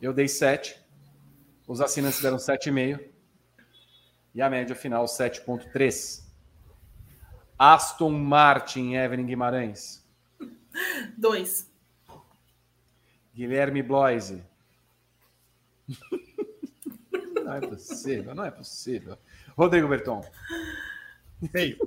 Eu 0.02 0.14
dei 0.14 0.28
7. 0.28 0.82
Os 1.68 1.80
assinantes 1.80 2.22
deram 2.22 2.38
7,5. 2.38 3.00
E 4.34 4.42
a 4.42 4.50
média 4.50 4.76
final 4.76 5.06
7,3. 5.06 6.24
Aston 7.60 8.12
Martin, 8.12 8.96
Evelyn 8.96 9.26
Guimarães. 9.26 10.03
2. 11.18 11.72
Guilherme 13.34 13.82
Bloise. 13.82 14.44
Não 17.44 17.54
é 17.54 17.62
possível, 17.62 18.34
não 18.36 18.46
é 18.46 18.52
possível. 18.52 19.18
Rodrigo 19.58 19.88
Berton. 19.88 20.24
Meio. 21.54 21.78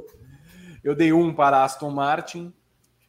Eu 0.84 0.94
dei 0.94 1.12
um 1.12 1.34
para 1.34 1.64
Aston 1.64 1.90
Martin. 1.90 2.52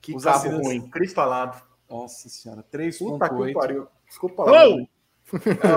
Que 0.01 0.15
Os 0.15 0.23
carro 0.23 0.61
ruim, 0.61 0.89
cristalado. 0.89 1.61
Nossa 1.89 2.29
senhora, 2.29 2.63
Puta 2.63 2.77
que 2.79 3.35
3,8. 3.35 3.53
pariu. 3.53 3.87
Desculpa 4.07 4.43
lá. 4.43 4.51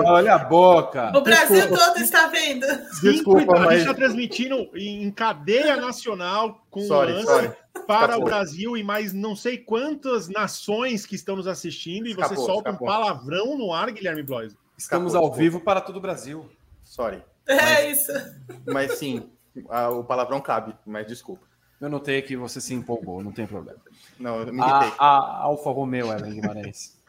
Olha 0.05 0.35
a 0.35 0.39
boca. 0.39 1.11
O 1.15 1.21
Brasil 1.21 1.55
Desculpa. 1.67 1.85
todo 1.85 1.97
está 1.97 2.27
vendo. 2.27 2.65
Desculpa, 3.01 3.39
Cinco, 3.41 3.55
A 3.55 3.59
mas- 3.59 3.69
gente 3.71 3.79
está 3.81 3.93
transmitindo 3.93 4.69
em 4.75 5.11
cadeia 5.11 5.75
nacional 5.77 6.63
com 6.69 6.81
Sorry, 6.81 7.21
sorry. 7.23 7.51
para 7.85 8.03
Escapou. 8.13 8.21
o 8.21 8.23
Brasil 8.25 8.77
e 8.77 8.83
mais 8.83 9.11
não 9.13 9.35
sei 9.35 9.57
quantas 9.57 10.29
nações 10.29 11.05
que 11.05 11.15
estão 11.15 11.35
nos 11.35 11.47
assistindo 11.47 12.07
e 12.07 12.13
você 12.13 12.35
solta 12.35 12.69
escapou. 12.69 12.87
um 12.87 12.91
palavrão 12.91 13.57
no 13.57 13.73
ar, 13.73 13.91
Guilherme 13.91 14.23
Blois. 14.23 14.55
Estamos 14.77 15.13
Escapou, 15.13 15.29
ao 15.29 15.35
vivo 15.35 15.59
para 15.59 15.81
todo 15.81 15.97
o 15.97 16.01
Brasil. 16.01 16.49
Sorry. 16.83 17.21
É 17.47 17.89
isso. 17.91 18.11
Mas 18.65 18.97
sim, 18.97 19.29
a- 19.69 19.89
o 19.89 20.03
palavrão 20.03 20.39
cabe, 20.39 20.73
mas 20.85 21.05
desculpa. 21.07 21.45
Eu 21.79 21.89
notei 21.89 22.21
que 22.21 22.37
você 22.37 22.61
se 22.61 22.73
empolgou, 22.75 23.23
não 23.23 23.31
tem 23.31 23.47
problema. 23.47 23.79
Não, 24.19 24.39
eu 24.41 24.53
me 24.53 24.61
A, 24.61 24.67
irritei. 24.67 24.93
a 24.99 25.41
Alfa 25.41 25.71
Romeo, 25.71 26.11
Evelyn 26.13 26.39
Guimarães. 26.39 27.00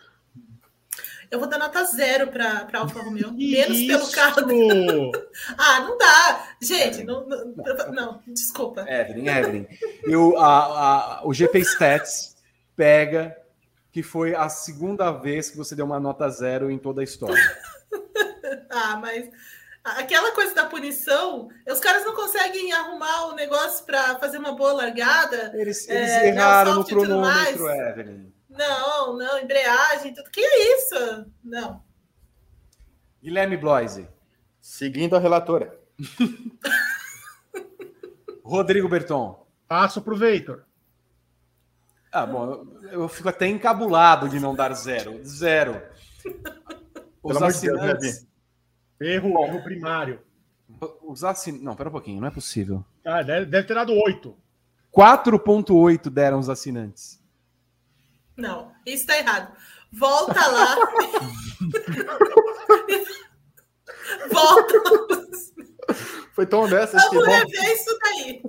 Eu 1.33 1.39
vou 1.39 1.49
dar 1.49 1.59
nota 1.59 1.83
zero 1.87 2.27
para 2.27 2.69
Alfa 2.75 3.01
Romeo. 3.01 3.33
Menos 3.33 3.79
pelo 3.87 4.03
Isso! 4.03 4.13
carro. 4.13 4.43
Ah, 5.57 5.81
não 5.81 5.97
dá. 5.97 6.49
Gente, 6.61 7.03
não, 7.05 7.27
não, 7.27 7.55
não, 7.91 8.23
desculpa. 8.27 8.85
Evelyn, 8.87 9.29
Evelyn. 9.29 9.67
Eu, 10.05 10.39
a, 10.39 11.21
a- 11.21 11.27
o 11.27 11.33
GP 11.33 11.61
Stats 11.61 12.37
pega 12.77 13.35
que 13.91 14.03
foi 14.03 14.35
a 14.35 14.51
segunda 14.51 15.11
vez 15.11 15.49
que 15.49 15.57
você 15.57 15.75
deu 15.75 15.87
uma 15.87 15.99
nota 15.99 16.29
zero 16.29 16.71
em 16.71 16.77
toda 16.79 17.01
a 17.01 17.05
história. 17.05 17.43
ah, 18.69 18.99
mas 19.01 19.31
aquela 19.83 20.33
coisa 20.33 20.55
da 20.55 20.67
punição, 20.67 21.49
os 21.67 21.81
caras 21.81 22.05
não 22.05 22.15
conseguem 22.15 22.75
arrumar 22.75 23.29
o 23.29 23.35
negócio 23.35 23.87
para 23.87 24.19
fazer 24.19 24.37
uma 24.37 24.53
boa 24.53 24.75
largada. 24.75 25.51
Eles, 25.55 25.89
eles 25.89 26.11
é, 26.11 26.29
erraram 26.29 26.75
no 26.75 26.85
cronômetro, 26.85 27.71
Evelyn. 27.71 28.33
Não, 28.57 29.17
não, 29.17 29.39
embreagem, 29.39 30.15
tudo. 30.15 30.31
Que 30.31 30.41
é 30.41 30.77
isso? 30.77 31.27
Não. 31.43 31.83
Guilherme 33.23 33.57
Bloise. 33.57 34.09
Seguindo 34.61 35.17
a 35.17 35.19
relatora. 35.19 35.79
Rodrigo 38.45 38.89
Berton. 38.89 39.47
Passo 39.67 40.03
para 40.03 40.13
o 40.13 40.17
Veitor. 40.17 40.65
Ah, 42.13 42.27
bom, 42.27 42.67
eu 42.91 43.09
fico 43.09 43.31
até 43.31 43.49
encabulado 43.49 44.29
de 44.29 44.39
não 44.39 44.55
dar 44.55 44.75
zero. 44.75 45.25
Zero. 45.25 45.83
Os 47.23 47.35
Pelo 47.35 47.47
assinantes... 47.47 48.27
erro, 49.01 49.47
erro 49.47 49.63
primário. 49.63 50.21
Os 51.03 51.23
assin... 51.23 51.53
Não, 51.63 51.77
pera 51.77 51.89
um 51.89 51.93
pouquinho, 51.93 52.21
não 52.21 52.29
é 52.29 52.31
possível. 52.31 52.85
Ah, 53.05 53.23
deve, 53.23 53.47
deve 53.47 53.67
ter 53.67 53.75
dado 53.75 53.95
8. 53.95 54.37
4.8 54.93 56.11
deram 56.11 56.39
os 56.39 56.51
assinantes. 56.51 57.22
Não, 58.37 58.73
isso 58.87 59.03
está 59.03 59.19
errado. 59.19 59.53
Volta 59.93 60.47
lá. 60.47 60.77
Volta. 64.31 64.83
Foi 66.33 66.47
tão 66.47 66.63
honesta. 66.63 66.97
Vamos 66.97 67.27
rever 67.27 67.73
isso 67.73 67.99
daí. 68.01 68.43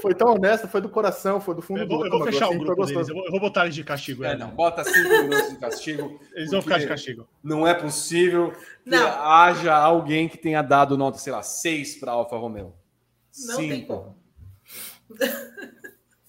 Foi 0.00 0.14
tão 0.14 0.34
honesta, 0.34 0.66
foi 0.66 0.80
do 0.80 0.88
coração, 0.88 1.40
foi 1.40 1.54
do 1.54 1.62
fundo 1.62 1.80
eu 1.80 1.88
vou, 1.88 1.98
do 1.98 2.06
Eu 2.06 2.10
vou 2.10 2.24
fechar 2.24 2.48
o 2.48 2.58
grupo 2.58 2.86
deles, 2.86 3.08
eu 3.08 3.14
vou, 3.14 3.24
eu 3.24 3.30
vou, 3.30 3.40
botar 3.40 3.64
eles 3.64 3.74
de 3.74 3.84
castigo. 3.84 4.24
É, 4.24 4.36
não, 4.36 4.50
bota 4.50 4.84
cinco 4.84 5.08
minutos 5.08 5.50
de 5.50 5.58
castigo. 5.58 6.20
Eles 6.34 6.50
vão 6.50 6.62
ficar 6.62 6.78
de 6.78 6.86
castigo. 6.86 7.28
Não 7.42 7.66
é 7.66 7.74
possível 7.74 8.52
que 8.84 8.90
não. 8.90 9.06
haja 9.06 9.74
alguém 9.74 10.28
que 10.28 10.38
tenha 10.38 10.62
dado 10.62 10.96
nota, 10.96 11.18
sei 11.18 11.32
lá, 11.32 11.42
seis 11.42 11.96
para 11.96 12.12
Alfa 12.12 12.36
Romeo. 12.36 12.74
Não 13.46 13.56
cinco. 13.56 13.68
tem 13.68 13.84
como. 13.84 14.16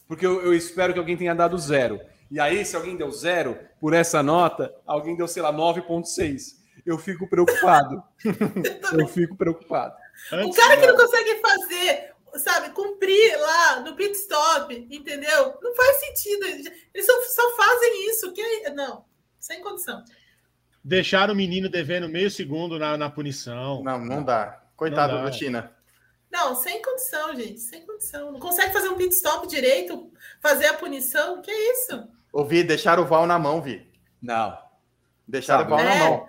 Porque 0.08 0.26
eu, 0.26 0.42
eu 0.42 0.54
espero 0.54 0.94
que 0.94 1.00
alguém 1.00 1.18
tenha 1.18 1.34
dado 1.34 1.58
zero. 1.58 2.00
E 2.30 2.40
aí, 2.40 2.66
se 2.66 2.76
alguém 2.76 2.98
deu 2.98 3.10
zero 3.12 3.58
por 3.80 3.94
essa 3.94 4.22
nota, 4.22 4.74
alguém 4.86 5.16
deu, 5.16 5.28
sei 5.28 5.42
lá, 5.42 5.54
9,6. 5.54 6.58
Eu 6.86 6.98
fico 6.98 7.28
preocupado. 7.28 8.04
eu 8.98 9.08
fico 9.08 9.36
preocupado. 9.36 9.96
o 10.46 10.54
cara 10.54 10.78
que 10.78 10.88
não 10.88 10.96
consegue 10.96 11.36
fazer, 11.42 12.14
sabe, 12.36 12.70
cumprir 12.72 13.38
lá 13.40 13.82
no 13.82 13.96
pit 13.96 14.14
stop, 14.14 14.88
entendeu? 14.90 15.58
Não 15.62 15.76
faz 15.76 15.98
sentido. 15.98 16.46
Eles 16.94 17.06
só, 17.06 17.14
só 17.24 17.56
fazem 17.56 18.10
isso. 18.10 18.32
Que 18.32 18.70
não, 18.70 19.06
sem 19.40 19.62
condição. 19.62 20.04
Deixar 20.84 21.30
o 21.30 21.36
menino 21.36 21.70
devendo 21.70 22.08
meio 22.08 22.32
segundo 22.32 22.80
na, 22.80 22.98
na 22.98 23.10
punição. 23.10 23.84
Não, 23.84 24.00
não 24.00 24.24
dá. 24.24 24.64
Coitado 24.76 25.22
do 25.22 25.34
China. 25.34 25.76
Não, 26.32 26.56
sem 26.56 26.82
condição, 26.82 27.36
gente. 27.36 27.60
Sem 27.60 27.86
condição. 27.86 28.32
Não 28.32 28.40
consegue 28.40 28.72
fazer 28.72 28.90
um 28.90 28.96
pit 28.96 29.14
stop 29.14 29.48
direito, 29.48 30.12
fazer 30.42 30.68
a 30.68 30.74
punição. 30.74 31.42
Que 31.42 31.52
é 31.52 31.72
isso? 31.72 32.08
Ouvi, 32.32 32.64
deixar 32.64 33.00
o 33.00 33.06
Val 33.06 33.26
na 33.26 33.40
mão, 33.40 33.62
Vi. 33.62 33.90
Não. 34.22 34.58
Deixar 35.28 35.66
o 35.66 35.70
Val 35.70 35.80
é. 35.80 35.84
na 35.84 35.96
mão. 35.96 36.28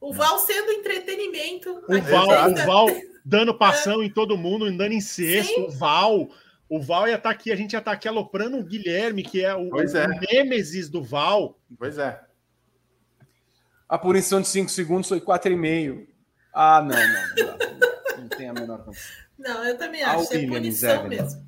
O 0.00 0.12
Val 0.12 0.38
sendo 0.38 0.70
entretenimento. 0.72 1.82
O 1.88 2.00
Val, 2.00 2.50
o 2.50 2.54
Val 2.66 2.86
dando 3.24 3.56
passão 3.56 4.02
é. 4.02 4.06
em 4.06 4.10
todo 4.10 4.36
mundo, 4.36 4.66
andando 4.66 4.92
em 4.92 5.00
sexto. 5.00 5.62
O 5.62 5.70
Val. 5.70 6.28
O 6.68 6.80
Val 6.80 7.06
ia 7.06 7.14
estar 7.14 7.28
tá 7.28 7.34
aqui, 7.34 7.52
a 7.52 7.56
gente 7.56 7.72
ia 7.72 7.78
estar 7.78 7.92
tá 7.92 7.96
aqui 7.96 8.08
aloprando 8.08 8.58
o 8.58 8.64
Guilherme, 8.64 9.22
que 9.22 9.44
é 9.44 9.54
o, 9.54 9.68
pois 9.70 9.94
é. 9.94 10.04
o 10.06 10.08
Nêmesis 10.08 10.88
do 10.88 11.02
Val. 11.02 11.58
Pois 11.78 11.98
é. 11.98 12.20
A 13.88 13.96
punição 13.96 14.40
de 14.40 14.48
5 14.48 14.68
segundos 14.68 15.08
foi 15.08 15.20
4,5. 15.20 16.06
Ah, 16.52 16.82
não, 16.82 16.96
não. 16.96 17.56
Não, 17.56 18.22
não 18.22 18.28
tem 18.28 18.48
a 18.48 18.52
menor 18.52 18.84
condição. 18.84 19.26
Não, 19.38 19.64
eu 19.64 19.76
também 19.76 20.02
acho. 20.02 20.32
É 20.34 20.46
punição 20.46 21.08
mesmo. 21.08 21.46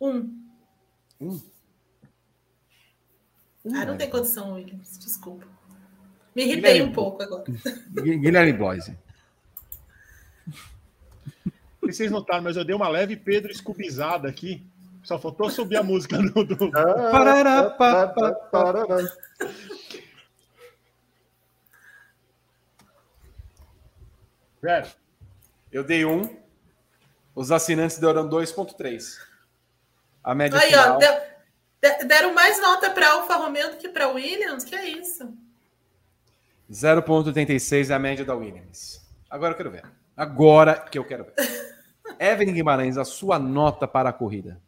Um. 0.00 0.44
Um? 1.20 1.40
Ah, 3.74 3.84
não 3.84 3.96
tem 3.96 4.08
condição, 4.08 4.54
Williams. 4.54 4.98
Desculpa. 4.98 5.46
Me 6.34 6.44
irritei 6.44 6.72
Guilherme, 6.72 6.90
um 6.90 6.92
pouco 6.92 7.22
agora. 7.22 7.44
Guilherme 7.94 8.52
Bloise. 8.52 8.96
Vocês 11.82 12.10
notaram, 12.10 12.44
mas 12.44 12.56
eu 12.56 12.64
dei 12.64 12.74
uma 12.74 12.88
leve 12.88 13.16
Pedro 13.16 13.50
escubizada 13.50 14.28
aqui. 14.28 14.64
Só 15.02 15.18
faltou 15.18 15.48
subir 15.50 15.76
a 15.76 15.82
música 15.82 16.18
do. 16.18 16.44
do... 16.44 16.70
Parará, 16.70 17.70
pa, 17.70 18.08
pa, 18.08 18.32
parará. 18.32 18.96
Velho, 24.60 24.86
eu 25.72 25.82
dei 25.84 26.04
um. 26.04 26.36
Os 27.34 27.50
assinantes 27.52 27.98
deram 27.98 28.28
2,3. 28.28 29.16
A 30.22 30.34
média 30.34 30.58
Aí, 30.58 30.70
final... 30.70 30.96
ó, 30.96 30.98
deu, 30.98 31.12
Deram 31.80 32.34
mais 32.34 32.60
nota 32.60 32.90
para 32.90 33.12
Alfa 33.12 33.36
Romeo 33.36 33.70
do 33.70 33.76
que 33.76 33.88
para 33.88 34.08
Williams? 34.08 34.64
Que 34.64 34.74
é 34.74 34.88
isso? 34.88 35.32
0,86 36.70 37.90
é 37.90 37.94
a 37.94 37.98
média 37.98 38.24
da 38.24 38.34
Williams. 38.34 39.00
Agora 39.30 39.52
eu 39.52 39.56
quero 39.56 39.70
ver. 39.70 39.84
Agora 40.16 40.74
que 40.74 40.98
eu 40.98 41.04
quero 41.04 41.24
ver. 41.24 41.34
Evelyn 42.18 42.52
Guimarães, 42.52 42.98
a 42.98 43.04
sua 43.04 43.38
nota 43.38 43.86
para 43.86 44.08
a 44.08 44.12
corrida? 44.12 44.60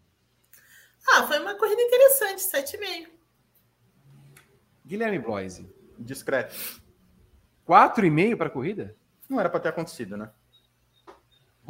Ah, 1.08 1.26
foi 1.26 1.38
uma 1.40 1.56
corrida 1.56 1.82
interessante, 1.82 2.42
7,5. 2.42 3.08
Guilherme 4.86 5.18
Bloise. 5.18 5.68
Discreto. 5.98 6.54
4,5 7.66 8.36
para 8.36 8.46
a 8.46 8.50
corrida? 8.50 8.96
Não 9.28 9.38
era 9.38 9.48
para 9.48 9.60
ter 9.60 9.68
acontecido, 9.68 10.16
né? 10.16 10.30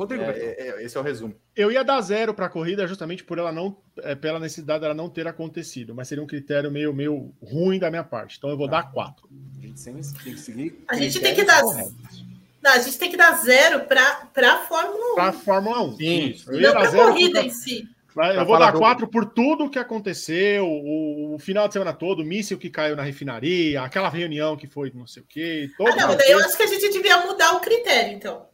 Rodrigo, 0.01 0.24
é, 0.24 0.31
é, 0.31 0.68
é, 0.68 0.82
esse 0.82 0.97
é 0.97 1.01
o 1.01 1.02
resumo. 1.02 1.35
Eu 1.55 1.70
ia 1.70 1.85
dar 1.85 2.01
zero 2.01 2.32
para 2.32 2.47
a 2.47 2.48
corrida 2.48 2.86
justamente 2.86 3.22
por 3.22 3.36
ela 3.36 3.52
não, 3.52 3.77
é, 3.98 4.14
pela 4.14 4.40
necessidade 4.40 4.81
dela 4.81 4.94
não 4.94 5.10
ter 5.10 5.28
acontecido, 5.28 5.94
mas 5.94 6.09
seria 6.09 6.24
um 6.24 6.27
critério 6.27 6.70
meio, 6.70 6.94
meio 6.94 7.35
ruim 7.43 7.78
da 7.78 7.90
minha 7.90 8.02
parte. 8.02 8.39
Então 8.39 8.48
eu 8.48 8.56
vou 8.56 8.66
dar 8.66 8.90
quatro. 8.90 9.28
A 9.59 9.66
gente 9.66 9.85
tem 9.85 9.94
que 10.35 10.40
seguir. 10.40 10.85
A 10.89 10.97
gente 10.97 11.20
tem 11.20 11.35
que 11.35 11.44
dar. 11.44 11.62
Não, 11.62 12.72
a 12.72 12.78
gente 12.78 12.98
tem 12.98 13.10
que 13.10 13.16
dar 13.18 13.32
zero 13.43 13.81
para 13.81 14.27
a 14.35 14.59
Fórmula 14.66 15.12
1. 15.12 15.14
Para 15.16 15.28
a 15.28 15.32
Fórmula 15.32 15.82
1. 15.82 15.97
Sim. 15.97 16.28
Isso. 16.28 16.51
Eu 16.51 16.60
não 16.60 16.72
para 16.72 16.89
a 16.89 16.93
corrida 16.93 17.43
em 17.43 17.51
si. 17.51 17.86
Eu 18.35 18.47
vou 18.47 18.59
dar 18.59 18.72
quatro 18.72 19.06
por 19.06 19.27
tudo 19.27 19.68
que 19.68 19.78
aconteceu, 19.78 20.66
o, 20.66 21.35
o, 21.35 21.39
final 21.39 21.68
de 21.68 21.74
semana 21.74 21.93
todo, 21.93 22.22
o 22.22 22.24
míssil 22.24 22.59
que 22.59 22.68
caiu 22.68 22.97
na 22.97 23.02
refinaria, 23.02 23.82
aquela 23.82 24.09
reunião 24.09 24.56
que 24.56 24.66
foi 24.66 24.90
não 24.94 25.06
sei 25.06 25.22
o 25.22 25.27
quê. 25.28 25.70
Todo 25.77 25.93
ah, 25.93 25.97
não, 25.97 26.16
daí 26.16 26.31
eu 26.31 26.40
acho 26.40 26.56
que 26.56 26.62
a 26.62 26.66
gente 26.66 26.90
devia 26.90 27.24
mudar 27.24 27.55
o 27.55 27.60
critério, 27.60 28.16
então. 28.16 28.49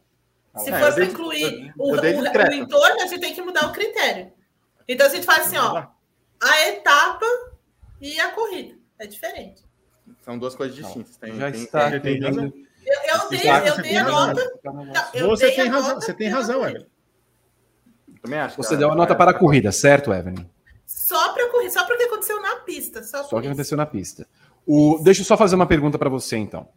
Se 0.59 0.71
é, 0.71 0.79
for 0.79 0.95
para 0.95 1.05
incluir 1.05 1.73
o, 1.77 1.93
o, 1.93 2.01
o, 2.01 2.55
entorno, 2.55 3.03
a 3.03 3.07
gente 3.07 3.21
tem 3.21 3.35
que 3.35 3.43
mudar 3.43 3.67
o 3.67 3.73
critério. 3.73 4.33
Então 4.89 5.07
a 5.07 5.11
gente 5.11 5.27
faz 5.27 5.47
assim, 5.47 5.59
ó, 5.59 5.87
a 6.43 6.69
etapa 6.69 7.27
e 8.01 8.19
a 8.21 8.31
corrida. 8.31 8.75
É 8.99 9.07
diferente. 9.07 9.63
São 10.23 10.39
duas 10.39 10.55
coisas 10.55 10.75
distintas. 10.77 11.17
Tem, 11.17 11.37
Já 11.37 11.51
tem, 11.51 11.63
está 11.63 11.91
tem, 11.91 12.01
tem, 12.01 12.21
razão. 12.21 12.45
Eu, 12.45 13.21
eu 13.21 13.29
dei, 13.29 13.51
eu 13.69 13.83
dei 13.83 13.97
a 13.97 14.05
nota. 14.05 14.61
você, 15.27 15.51
tem 15.53 15.69
razão, 15.69 15.95
você 15.97 16.15
tem 16.15 16.29
razão, 16.29 16.67
Evelyn. 16.67 16.87
Também 18.23 18.39
acho. 18.39 18.57
Você 18.57 18.77
deu 18.77 18.91
a 18.91 18.95
nota 18.95 19.15
para 19.15 19.33
a 19.33 19.35
corrida, 19.35 19.71
certo, 19.73 20.13
Evelyn? 20.13 20.49
Só 20.87 21.33
para 21.33 21.51
corrida, 21.51 21.73
só 21.73 21.85
para 21.85 21.95
o 21.95 21.99
que 21.99 22.05
aconteceu 22.05 22.41
na 22.41 22.57
pista. 22.57 23.03
Só, 23.03 23.25
só 23.25 23.37
o 23.37 23.41
que 23.41 23.47
aconteceu 23.47 23.77
na 23.77 23.87
pista. 23.87 24.27
O, 24.65 24.99
deixa 25.03 25.21
eu 25.21 25.25
só 25.25 25.37
fazer 25.37 25.55
uma 25.55 25.67
pergunta 25.67 25.99
para 25.99 26.09
você, 26.09 26.37
então. 26.37 26.69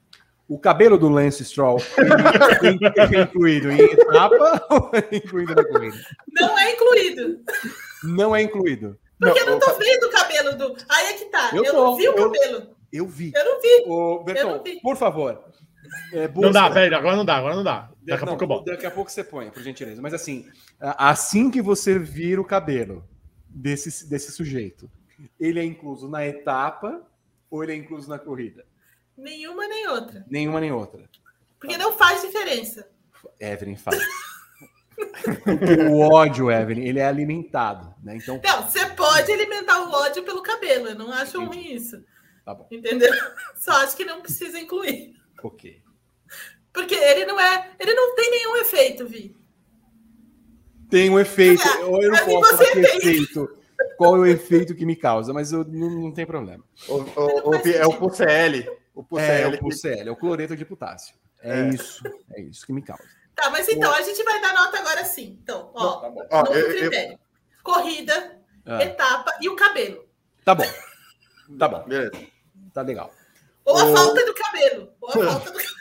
O 0.50 0.58
cabelo 0.58 0.98
do 0.98 1.08
Lance 1.08 1.46
Stroll 1.46 1.78
é 1.78 3.22
incluído 3.22 3.72
em 3.72 3.80
etapa 3.80 4.66
ou 4.74 4.90
é 4.94 5.16
incluído 5.16 5.54
na 5.54 5.64
corrida? 5.64 5.98
Não 6.34 6.58
é 6.58 6.74
incluído. 6.74 7.40
Não 8.04 8.36
é 8.36 8.42
incluído. 8.42 9.00
Porque 9.20 9.40
não, 9.42 9.48
eu 9.48 9.54
não 9.54 9.60
tô 9.60 9.78
vendo 9.78 10.04
o 10.06 10.10
cabelo 10.10 10.58
do. 10.58 10.76
Aí 10.90 11.06
é 11.06 11.14
que 11.14 11.26
tá. 11.26 11.52
Eu, 11.54 11.64
eu 11.64 11.72
tô, 11.72 11.86
não 11.86 11.96
vi 11.96 12.10
o 12.10 12.16
eu, 12.16 12.32
cabelo. 12.32 12.76
Eu 12.92 13.08
vi. 13.08 13.32
Eu 13.36 13.46
não 13.46 13.62
vi. 13.62 13.84
Ô, 13.86 14.24
Bertão, 14.24 14.50
eu 14.50 14.58
não 14.58 14.64
vi. 14.64 14.82
por 14.82 14.98
favor. 14.98 15.44
É, 16.14 16.28
não 16.28 16.52
dá, 16.52 16.68
velho. 16.68 16.98
Agora 16.98 17.16
não 17.16 17.26
dá, 17.26 17.36
agora 17.36 17.56
não 17.56 17.64
dá. 17.64 17.92
Daqui 18.02 18.26
não, 18.26 18.34
a 18.34 18.38
pouco 18.38 18.44
eu 18.44 18.48
boto. 18.48 18.66
Daqui 18.66 18.86
a 18.88 18.92
pouco 18.92 19.12
você 19.12 19.24
põe, 19.24 19.52
por 19.52 19.62
gentileza. 19.62 20.02
Mas 20.02 20.16
assim, 20.16 20.48
assim 20.80 21.52
que 21.52 21.62
você 21.62 22.00
vira 22.00 22.42
o 22.42 22.46
cabelo 22.46 23.08
desse, 23.48 24.10
desse 24.10 24.32
sujeito, 24.32 24.90
ele 25.40 25.60
é 25.60 25.64
incluso 25.64 26.08
na 26.08 26.26
etapa 26.26 27.04
ou 27.52 27.64
ele 27.64 27.74
é 27.74 27.76
incluso 27.76 28.10
na 28.10 28.18
corrida? 28.18 28.66
Nenhuma 29.20 29.68
nem 29.68 29.88
outra. 29.88 30.26
Nenhuma 30.30 30.60
nem 30.62 30.72
outra. 30.72 31.10
Porque 31.60 31.78
não 31.78 31.98
faz 31.98 32.22
diferença. 32.22 32.88
Evelyn 33.40 33.76
faz. 33.76 34.00
o 35.92 36.00
ódio, 36.14 36.50
Evelyn, 36.50 36.86
ele 36.86 37.00
é 37.00 37.06
alimentado, 37.06 37.94
né? 38.02 38.16
Então. 38.16 38.40
Não, 38.44 38.64
você 38.64 38.86
pode 38.92 39.32
alimentar 39.32 39.82
o 39.82 39.92
ódio 39.92 40.24
pelo 40.24 40.42
cabelo. 40.42 40.88
Eu 40.88 40.96
não 40.96 41.12
acho 41.12 41.42
Entendi. 41.42 41.58
ruim 41.58 41.76
isso. 41.76 42.04
Tá 42.46 42.54
bom. 42.54 42.68
Entendeu? 42.72 43.12
Só 43.56 43.72
acho 43.84 43.96
que 43.98 44.06
não 44.06 44.22
precisa 44.22 44.58
incluir. 44.58 45.16
Ok. 45.44 45.82
Porque 46.72 46.96
ele 46.96 47.26
não 47.26 47.40
é. 47.40 47.72
Ele 47.78 47.94
não 47.94 48.16
tem 48.16 48.32
nenhum 48.32 48.56
efeito, 48.58 49.08
Vi. 49.08 49.36
Tem 50.90 51.10
um 51.10 51.20
efeito. 51.20 51.62
É, 51.62 51.82
eu 51.82 52.12
não 52.12 52.26
posso 52.26 52.58
ter 52.58 52.78
efeito. 52.78 53.50
qual 53.98 54.16
é 54.16 54.20
o 54.20 54.26
efeito 54.26 54.74
que 54.74 54.86
me 54.86 54.96
causa, 54.96 55.34
mas 55.34 55.52
eu, 55.52 55.64
não, 55.66 55.90
não 55.90 56.12
tem 56.12 56.26
problema. 56.26 56.64
O, 56.88 56.96
o, 56.96 57.50
o, 57.50 57.56
é 57.56 57.86
o 57.86 57.94
PUCL. 57.94 58.79
O 59.00 59.04
PUCL. 59.04 59.22
É, 59.22 59.48
o 59.48 59.58
PUCL, 59.58 60.10
é 60.10 60.12
o 60.12 60.16
cloreto 60.18 60.58
de 60.58 60.66
potássio. 60.66 61.16
É, 61.42 61.62
é, 61.62 61.70
isso, 61.70 62.04
é 62.34 62.42
isso 62.42 62.66
que 62.66 62.74
me 62.74 62.82
causa. 62.82 63.02
Tá, 63.34 63.50
mas 63.50 63.70
então, 63.70 63.94
a 63.94 64.02
gente 64.02 64.22
vai 64.24 64.42
dar 64.42 64.54
nota 64.54 64.78
agora 64.78 65.06
sim. 65.06 65.40
Então, 65.42 65.72
ó, 65.74 66.02
tá 66.02 66.12
ó 66.32 66.46
eu, 66.54 66.68
critério. 66.68 67.14
Eu... 67.14 67.20
Corrida, 67.64 68.42
ah. 68.66 68.84
etapa 68.84 69.38
e 69.40 69.48
o 69.48 69.56
cabelo. 69.56 70.06
Tá 70.44 70.54
bom. 70.54 70.66
Tá 71.58 71.68
bom. 71.70 71.84
Beleza. 71.88 72.12
Tá 72.74 72.82
legal. 72.82 73.10
Ou 73.64 73.78
a 73.78 73.86
o... 73.86 73.96
falta 73.96 74.26
do 74.26 74.34
cabelo. 74.34 74.94
Ou 75.00 75.10
a 75.10 75.14
falta 75.14 75.52
do 75.52 75.58
cabelo. 75.58 75.80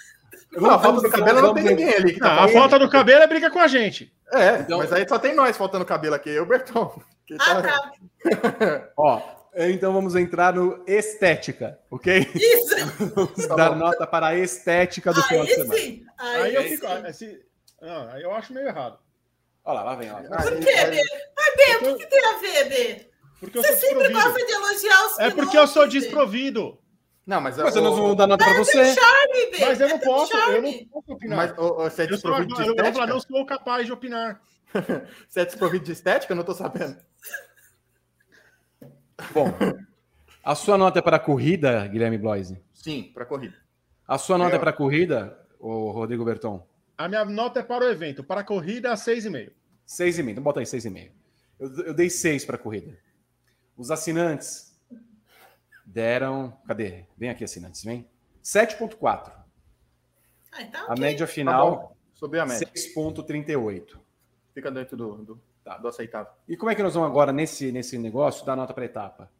Não, 0.53 0.71
a 0.71 0.79
falta 0.79 1.01
do 1.01 1.11
cabelo 1.11 1.43
não 1.43 1.55
tem 1.55 1.65
ninguém 1.65 1.95
ali. 1.95 2.19
Tá 2.21 2.37
não, 2.37 2.43
a 2.45 2.49
falta 2.49 2.79
do 2.79 2.89
cabelo 2.89 3.23
é 3.25 3.27
briga 3.27 3.51
com 3.51 3.59
a 3.59 3.67
gente. 3.67 4.15
É, 4.33 4.61
então... 4.61 4.79
mas 4.79 4.93
aí 4.93 5.09
só 5.09 5.19
tem 5.19 5.35
nós 5.35 5.57
faltando 5.57 5.85
cabelo 5.85 6.15
aqui, 6.15 6.31
eu 6.31 6.35
e 6.37 6.39
o 6.39 6.47
Bertão. 6.47 7.03
Ah, 7.41 7.63
tá. 8.63 8.93
Ó, 8.97 9.38
então 9.59 9.93
vamos 9.93 10.15
entrar 10.15 10.55
no 10.55 10.85
estética, 10.87 11.79
ok? 11.91 12.31
Isso! 12.35 12.77
vamos 13.15 13.47
dar 13.49 13.75
nota 13.75 14.07
para 14.07 14.29
a 14.29 14.37
estética 14.37 15.13
do 15.13 15.23
final 15.23 15.45
de 15.45 15.55
semana. 15.55 15.81
Sim. 15.81 16.07
Aí, 16.17 16.43
aí 16.43 16.55
eu 16.55 16.63
fico. 16.65 16.87
Esse... 17.07 17.45
Não, 17.81 18.09
aí 18.11 18.23
eu 18.23 18.33
acho 18.33 18.53
meio 18.53 18.69
errado. 18.69 18.99
Olha 19.65 19.81
lá, 19.81 19.85
lá 19.85 19.97
vem. 19.97 20.11
Ó. 20.11 20.17
Por 20.17 20.59
quê, 20.61 20.87
B? 20.87 21.03
Mas, 21.37 21.57
B, 21.57 21.91
o 21.91 21.97
que, 21.97 22.05
que 22.05 22.11
tem 22.11 22.25
a 22.25 22.39
ver, 22.39 22.69
B? 22.69 23.11
Porque 23.41 23.59
Você 23.59 23.77
sempre 23.77 24.13
gosta 24.13 24.47
de 24.47 24.53
elogiar 24.53 25.07
os 25.07 25.19
É 25.19 25.31
porque 25.31 25.59
eu 25.59 25.67
sou 25.67 25.87
desprovido. 25.87 26.79
Não, 27.27 27.41
mas, 27.41 27.59
mas 27.59 27.77
eu, 27.77 27.83
não 27.83 27.95
vou 27.95 28.15
dar 28.15 28.27
nada 28.27 28.43
para 28.43 28.57
você. 28.57 28.95
Charme, 28.95 29.61
mas 29.61 29.81
eu 29.81 29.89
não 29.89 29.99
posso, 29.99 30.35
eu 30.35 30.63
não 30.63 30.73
posso 30.87 31.13
opinar. 31.13 31.37
Mas 31.37 31.57
você 31.93 32.03
é 32.05 32.07
desprovido 32.07 32.55
de 32.55 32.63
estética? 32.63 33.01
Eu 33.01 33.07
não 33.07 33.21
sou 33.21 33.47
capaz 33.47 33.87
de 33.87 33.93
opinar. 33.93 34.41
você 35.29 35.41
é 35.41 35.45
desprovido 35.45 35.85
de 35.85 35.93
estética? 35.93 36.33
Eu 36.33 36.37
não 36.37 36.41
estou 36.41 36.55
sabendo. 36.55 36.97
Bom, 39.33 39.53
a 40.43 40.55
sua 40.55 40.79
nota 40.79 40.99
é 40.99 41.03
para 41.03 41.17
a 41.17 41.21
corrida, 41.21 41.87
Guilherme 41.87 42.19
Bloise? 42.19 42.63
Sim, 42.73 43.11
para 43.13 43.25
a 43.25 43.27
corrida. 43.27 43.57
A 44.07 44.17
sua 44.17 44.39
nota 44.39 44.55
é, 44.55 44.57
é 44.57 44.59
para 44.59 44.71
a 44.71 44.73
corrida, 44.73 45.39
o 45.59 45.91
Rodrigo 45.91 46.25
Berton? 46.25 46.67
A 46.97 47.09
minha 47.09 47.25
nota 47.25 47.61
é 47.61 47.63
para 47.63 47.85
o 47.85 47.89
evento. 47.89 48.25
Para 48.25 48.41
a 48.41 48.45
corrida, 48.45 48.93
6,5. 48.95 49.53
6,5. 49.87 50.31
Então 50.31 50.43
bota 50.43 50.61
aí 50.61 50.67
6,5. 50.67 51.13
Eu, 51.59 51.85
eu 51.87 51.95
dei 51.95 52.09
6 52.09 52.45
para 52.45 52.57
a 52.57 52.59
corrida. 52.59 52.99
Os 53.77 53.91
assinantes 53.91 54.77
deram. 55.85 56.57
Cadê? 56.67 57.05
Vem 57.17 57.31
aqui, 57.31 57.45
assinantes, 57.45 57.85
vem. 57.85 58.09
7,4. 58.43 59.33
Ah, 60.51 60.63
então, 60.63 60.91
a 60.91 60.97
média 60.97 61.27
final. 61.27 61.97
Tá 62.19 62.27
a 62.27 62.47
média. 62.47 62.67
6,38. 62.67 63.99
Fica 64.55 64.71
dentro 64.71 64.97
do, 64.97 65.17
do, 65.19 65.43
tá. 65.69 65.79
do, 65.79 65.89
aceitável. 65.89 66.33
E 66.49 66.57
como 66.57 66.71
é 66.71 66.75
que 66.75 66.83
nós 66.83 66.95
vamos 66.95 67.09
agora 67.09 67.33
nesse, 67.33 67.71
nesse 67.71 67.99
negócio 67.99 68.45
dar 68.45 68.57
nota 68.57 68.73
para 68.73 68.85
etapa? 68.85 69.31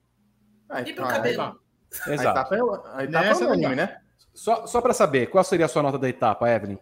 Ah, 0.69 0.81
e 0.81 0.85
pro 0.85 0.93
então, 0.93 1.09
cabelo. 1.09 1.61
Exato. 2.07 2.11
A 2.11 2.15
etapa 2.31 2.57
é, 2.57 2.61
a 2.95 3.05
etapa 3.05 3.27
é 3.27 3.35
unânime, 3.35 3.75
né? 3.77 4.01
Só, 4.35 4.67
só 4.67 4.81
para 4.81 4.93
saber, 4.93 5.29
qual 5.31 5.43
seria 5.43 5.67
a 5.67 5.69
sua 5.69 5.83
nota 5.83 5.99
da 5.99 6.09
etapa, 6.09 6.49
Evelyn? 6.49 6.79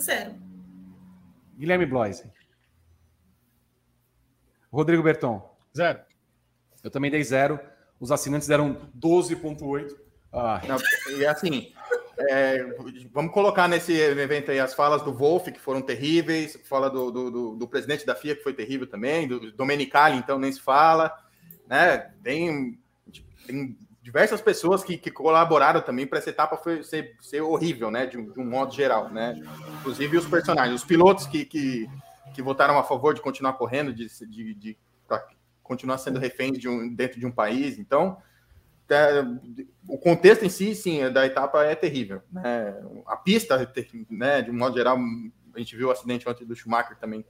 Zero. 0.00 0.34
Guilherme 1.56 1.86
Bloise. 1.86 2.30
Rodrigo 4.70 5.02
Berton. 5.02 5.56
Zero. 5.74 6.00
Eu 6.82 6.90
também 6.90 7.10
dei 7.10 7.22
zero. 7.22 7.60
Os 8.00 8.10
assinantes 8.10 8.48
deram 8.48 8.90
12,8. 8.98 9.96
Ah. 10.32 10.60
e 11.16 11.24
assim, 11.24 11.72
é, 12.18 12.76
vamos 13.12 13.32
colocar 13.32 13.68
nesse 13.68 13.92
evento 13.92 14.50
aí 14.50 14.58
as 14.58 14.74
falas 14.74 15.02
do 15.02 15.12
Wolff, 15.12 15.50
que 15.50 15.60
foram 15.60 15.82
terríveis, 15.82 16.58
fala 16.64 16.88
do, 16.88 17.10
do, 17.10 17.56
do, 17.56 17.68
presidente 17.68 18.06
da 18.06 18.14
FIA, 18.14 18.36
que 18.36 18.42
foi 18.42 18.52
terrível 18.52 18.86
também, 18.86 19.26
do 19.26 19.52
Domenicali, 19.52 20.16
então 20.16 20.38
nem 20.38 20.52
se 20.52 20.60
fala. 20.60 21.12
Né? 21.66 21.98
Tem, 22.22 22.78
tem 23.46 23.76
diversas 24.02 24.40
pessoas 24.40 24.84
que, 24.84 24.98
que 24.98 25.10
colaboraram 25.10 25.80
também 25.80 26.06
para 26.06 26.18
essa 26.18 26.30
etapa 26.30 26.56
foi, 26.56 26.82
ser, 26.82 27.16
ser 27.20 27.40
horrível, 27.40 27.90
né? 27.90 28.06
De, 28.06 28.20
de, 28.20 28.38
um 28.38 28.44
modo 28.44 28.74
geral, 28.74 29.08
né? 29.08 29.42
Inclusive 29.80 30.18
os 30.18 30.26
personagens, 30.26 30.82
os 30.82 30.86
pilotos 30.86 31.26
que, 31.26 31.44
que, 31.44 31.88
que 32.34 32.42
votaram 32.42 32.78
a 32.78 32.84
favor 32.84 33.14
de 33.14 33.22
continuar 33.22 33.54
correndo, 33.54 33.94
de, 33.94 34.06
de, 34.26 34.54
de 34.54 34.78
continuar 35.62 35.96
sendo 35.96 36.20
refém 36.20 36.52
de 36.52 36.68
um, 36.68 36.94
dentro 36.94 37.18
de 37.18 37.24
um 37.24 37.32
país. 37.32 37.78
Então, 37.78 38.18
o 39.88 39.98
contexto 39.98 40.44
em 40.44 40.48
si, 40.48 40.74
sim, 40.74 41.10
da 41.10 41.26
etapa 41.26 41.64
é 41.64 41.74
terrível. 41.74 42.22
Né? 42.30 42.74
A 43.06 43.16
pista, 43.16 43.72
né, 44.10 44.42
de 44.42 44.50
um 44.50 44.54
modo 44.54 44.76
geral, 44.76 44.98
a 45.54 45.58
gente 45.58 45.76
viu 45.76 45.88
o 45.88 45.90
acidente 45.90 46.28
ontem 46.28 46.44
do 46.44 46.54
Schumacher 46.54 46.96
também. 46.96 47.24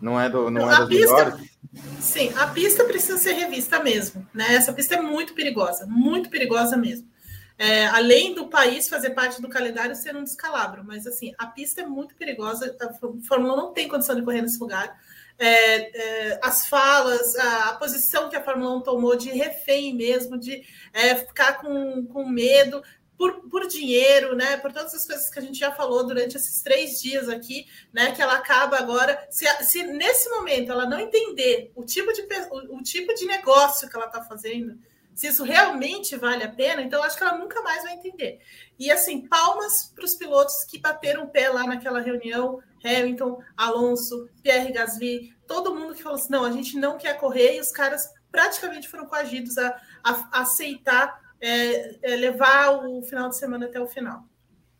Não 0.00 0.20
é, 0.20 0.28
do, 0.28 0.50
não, 0.50 0.70
é 0.70 0.78
das 0.78 0.88
pista, 0.88 1.14
melhores. 1.14 1.58
Sim, 2.00 2.32
a 2.36 2.46
pista 2.48 2.84
precisa 2.84 3.16
ser 3.18 3.32
revista 3.32 3.82
mesmo. 3.82 4.26
Né? 4.34 4.54
Essa 4.54 4.72
pista 4.72 4.94
é 4.96 5.00
muito 5.00 5.34
perigosa, 5.34 5.86
muito 5.86 6.28
perigosa 6.28 6.76
mesmo. 6.76 7.08
É, 7.56 7.86
além 7.86 8.34
do 8.34 8.48
país 8.48 8.88
fazer 8.88 9.10
parte 9.10 9.40
do 9.40 9.48
calendário 9.48 9.94
ser 9.94 10.16
um 10.16 10.24
descalabro, 10.24 10.82
mas 10.84 11.06
assim, 11.06 11.32
a 11.38 11.46
pista 11.46 11.82
é 11.82 11.86
muito 11.86 12.16
perigosa, 12.16 12.76
a 12.80 12.92
Fórmula 13.22 13.54
1 13.54 13.56
não 13.56 13.72
tem 13.72 13.88
condição 13.88 14.16
de 14.16 14.22
correr 14.22 14.42
nesse 14.42 14.58
lugar 14.58 14.98
é, 15.38 16.28
é, 16.30 16.40
as 16.42 16.66
falas, 16.66 17.36
a, 17.36 17.70
a, 17.70 17.74
posição 17.76 18.28
que 18.28 18.36
a 18.36 18.42
Fórmula 18.42 18.76
1 18.76 18.80
tomou 18.82 19.16
de 19.16 19.30
refém 19.30 19.94
mesmo, 19.94 20.38
de 20.38 20.62
é, 20.92 21.14
ficar 21.16 21.60
com, 21.60 22.06
com 22.06 22.28
medo. 22.28 22.82
Por, 23.16 23.48
por 23.48 23.68
dinheiro, 23.68 24.34
né? 24.34 24.56
Por 24.56 24.72
todas 24.72 24.92
as 24.92 25.06
coisas 25.06 25.30
que 25.30 25.38
a 25.38 25.42
gente 25.42 25.56
já 25.56 25.70
falou 25.70 26.04
durante 26.04 26.36
esses 26.36 26.60
três 26.62 27.00
dias 27.00 27.28
aqui, 27.28 27.64
né? 27.92 28.10
Que 28.10 28.20
ela 28.20 28.34
acaba 28.34 28.76
agora. 28.76 29.24
Se, 29.30 29.46
se 29.62 29.84
nesse 29.84 30.28
momento 30.30 30.72
ela 30.72 30.84
não 30.84 30.98
entender 30.98 31.70
o 31.76 31.84
tipo 31.84 32.12
de, 32.12 32.22
o, 32.50 32.78
o 32.78 32.82
tipo 32.82 33.14
de 33.14 33.24
negócio 33.24 33.88
que 33.88 33.94
ela 33.94 34.06
está 34.06 34.20
fazendo, 34.20 34.76
se 35.14 35.28
isso 35.28 35.44
realmente 35.44 36.16
vale 36.16 36.42
a 36.42 36.48
pena, 36.48 36.82
então 36.82 37.02
acho 37.02 37.16
que 37.16 37.22
ela 37.22 37.38
nunca 37.38 37.62
mais 37.62 37.82
vai 37.82 37.94
entender. 37.94 38.40
E 38.78 38.90
assim, 38.90 39.26
palmas 39.26 39.92
para 39.94 40.04
os 40.04 40.14
pilotos 40.14 40.64
que 40.64 40.80
bateram 40.80 41.24
o 41.24 41.28
pé 41.28 41.48
lá 41.48 41.64
naquela 41.64 42.00
reunião, 42.00 42.60
Hamilton, 42.84 43.40
Alonso, 43.56 44.28
Pierre 44.42 44.72
Gasly, 44.72 45.34
todo 45.46 45.74
mundo 45.74 45.94
que 45.94 46.02
falou 46.02 46.18
assim: 46.18 46.32
não, 46.32 46.44
a 46.44 46.50
gente 46.50 46.76
não 46.76 46.98
quer 46.98 47.16
correr, 47.18 47.56
e 47.56 47.60
os 47.60 47.70
caras 47.70 48.12
praticamente 48.30 48.88
foram 48.88 49.06
coagidos 49.06 49.56
a, 49.56 49.68
a, 50.02 50.28
a 50.32 50.40
aceitar 50.40 51.20
é, 51.40 52.12
é, 52.12 52.16
levar 52.16 52.70
o 52.70 53.02
final 53.02 53.28
de 53.28 53.36
semana 53.36 53.66
até 53.66 53.80
o 53.80 53.86
final. 53.86 54.24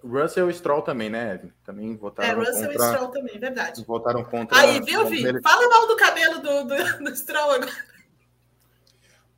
Russell 0.02 0.50
e 0.50 0.54
Stroll 0.54 0.82
também, 0.82 1.08
né, 1.08 1.40
Também 1.64 1.96
votaram 1.96 2.28
É, 2.28 2.34
Russell 2.34 2.68
contra... 2.68 2.84
e 2.84 2.88
Stroll 2.88 3.08
também, 3.08 3.38
verdade. 3.38 3.84
Votaram 3.86 4.24
contra... 4.24 4.58
Aí, 4.58 4.80
viu, 4.82 5.06
Vi? 5.06 5.22
Fala 5.40 5.66
mal 5.68 5.86
do 5.86 5.96
cabelo 5.96 6.40
do, 6.40 6.64
do, 6.64 7.04
do 7.04 7.16
Stroll 7.16 7.52
agora. 7.52 7.93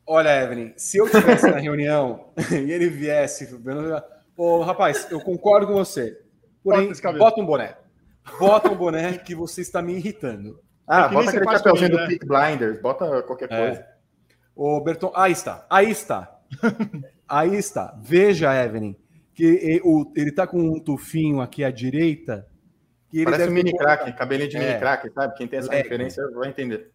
Olha, 0.07 0.41
Evelyn, 0.41 0.71
se 0.77 0.97
eu 0.97 1.05
estivesse 1.05 1.49
na 1.49 1.57
reunião 1.57 2.31
e 2.51 2.71
ele 2.71 2.89
viesse... 2.89 3.47
Ô, 4.37 4.61
rapaz, 4.61 5.07
eu 5.11 5.19
concordo 5.19 5.67
com 5.67 5.73
você. 5.73 6.17
Porém, 6.63 6.91
bota 7.17 7.41
um 7.41 7.45
boné. 7.45 7.75
Bota 8.39 8.69
um 8.69 8.75
boné 8.75 9.17
que 9.17 9.35
você 9.35 9.61
está 9.61 9.81
me 9.81 9.95
irritando. 9.95 10.59
Ah, 10.87 11.05
é 11.05 11.09
bota 11.09 11.29
aquele 11.29 11.45
chapéuzinho 11.45 11.89
do 11.89 11.97
né? 11.97 12.07
Peak 12.07 12.25
Blinders, 12.25 12.81
bota 12.81 13.21
qualquer 13.23 13.51
é. 13.51 13.57
coisa. 13.57 13.85
Ô, 14.55 14.79
Berton, 14.81 15.11
aí 15.15 15.31
está, 15.31 15.65
aí 15.69 15.91
está. 15.91 16.39
aí 17.27 17.55
está. 17.55 17.93
Veja, 18.01 18.53
Evelyn, 18.63 18.95
que 19.33 19.81
ele 20.15 20.29
está 20.29 20.47
com 20.47 20.59
um 20.59 20.79
tufinho 20.79 21.41
aqui 21.41 21.63
à 21.63 21.71
direita. 21.71 22.47
Que 23.09 23.23
Parece 23.23 23.49
um 23.49 23.53
mini 23.53 23.75
crack, 23.75 24.11
cabelinho 24.13 24.49
de 24.49 24.57
é. 24.57 24.59
mini 24.59 24.79
crack, 24.79 25.09
sabe? 25.13 25.35
Quem 25.35 25.47
tem 25.47 25.59
essa 25.59 25.73
é. 25.73 25.81
referência 25.81 26.29
vai 26.31 26.49
entender. 26.49 26.91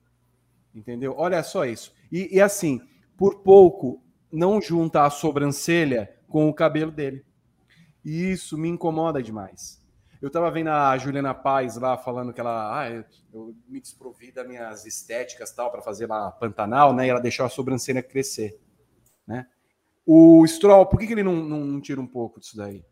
Entendeu? 0.74 1.14
Olha 1.16 1.42
só 1.42 1.64
isso. 1.64 1.94
E, 2.10 2.36
e 2.36 2.40
assim, 2.40 2.80
por 3.22 3.36
pouco, 3.36 4.02
não 4.32 4.60
junta 4.60 5.04
a 5.04 5.10
sobrancelha 5.10 6.12
com 6.26 6.48
o 6.48 6.52
cabelo 6.52 6.90
dele. 6.90 7.24
E 8.04 8.32
isso 8.32 8.58
me 8.58 8.68
incomoda 8.68 9.22
demais. 9.22 9.80
Eu 10.20 10.26
estava 10.26 10.50
vendo 10.50 10.70
a 10.70 10.98
Juliana 10.98 11.32
Paz 11.32 11.76
lá 11.76 11.96
falando 11.96 12.32
que 12.32 12.40
ela, 12.40 12.80
ah, 12.80 12.90
eu, 12.90 13.04
eu 13.32 13.54
me 13.68 13.80
desprovi 13.80 14.32
das 14.32 14.44
minhas 14.44 14.84
estéticas 14.86 15.52
tal 15.52 15.70
para 15.70 15.80
fazer 15.80 16.08
lá 16.08 16.32
Pantanal, 16.32 16.92
né? 16.92 17.06
E 17.06 17.10
ela 17.10 17.20
deixou 17.20 17.46
a 17.46 17.48
sobrancelha 17.48 18.02
crescer, 18.02 18.58
né? 19.24 19.46
O 20.04 20.44
Stroll, 20.44 20.86
por 20.86 20.98
que, 20.98 21.06
que 21.06 21.12
ele 21.12 21.22
não, 21.22 21.36
não, 21.36 21.60
não 21.60 21.80
tira 21.80 22.00
um 22.00 22.08
pouco 22.08 22.40
disso 22.40 22.56
daí? 22.56 22.84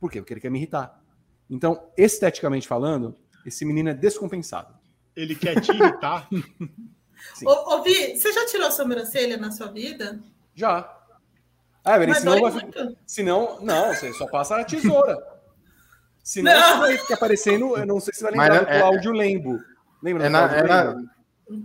Por 0.00 0.10
quê? 0.10 0.18
Porque 0.20 0.34
ele 0.34 0.40
quer 0.40 0.50
me 0.50 0.58
irritar. 0.58 1.00
Então, 1.48 1.92
esteticamente 1.96 2.66
falando, 2.66 3.14
esse 3.46 3.64
menino 3.64 3.90
é 3.90 3.94
descompensado. 3.94 4.74
Ele 5.14 5.36
quer 5.36 5.60
te 5.60 5.70
irritar? 5.70 6.28
ô, 7.44 7.74
ô, 7.74 7.82
Vi, 7.82 8.16
você 8.16 8.32
já 8.32 8.46
tirou 8.46 8.68
a 8.68 8.70
sobrancelha 8.70 9.36
na 9.36 9.50
sua 9.50 9.68
vida? 9.68 10.20
Já. 10.54 10.92
Ah, 11.84 11.96
Evelyn, 11.96 12.14
senão, 12.14 12.40
vai... 12.40 12.96
senão, 13.06 13.58
não, 13.60 13.94
você 13.94 14.12
só 14.14 14.26
passa 14.26 14.56
a 14.56 14.64
tesoura. 14.64 15.16
Senão 16.22 16.52
não. 16.52 16.80
vai 16.80 16.98
ficar 16.98 17.14
aparecendo, 17.14 17.76
eu 17.76 17.86
não 17.86 18.00
sei 18.00 18.12
se 18.12 18.22
vai 18.22 18.32
lembrar 18.32 18.64
do 18.64 18.68
é, 18.68 18.80
Cláudio 18.80 19.12
Lembo. 19.12 19.60
Lembra 20.02 20.26
é 20.26 20.28
na, 20.28 20.56
é 20.56 20.62
na... 20.64 20.96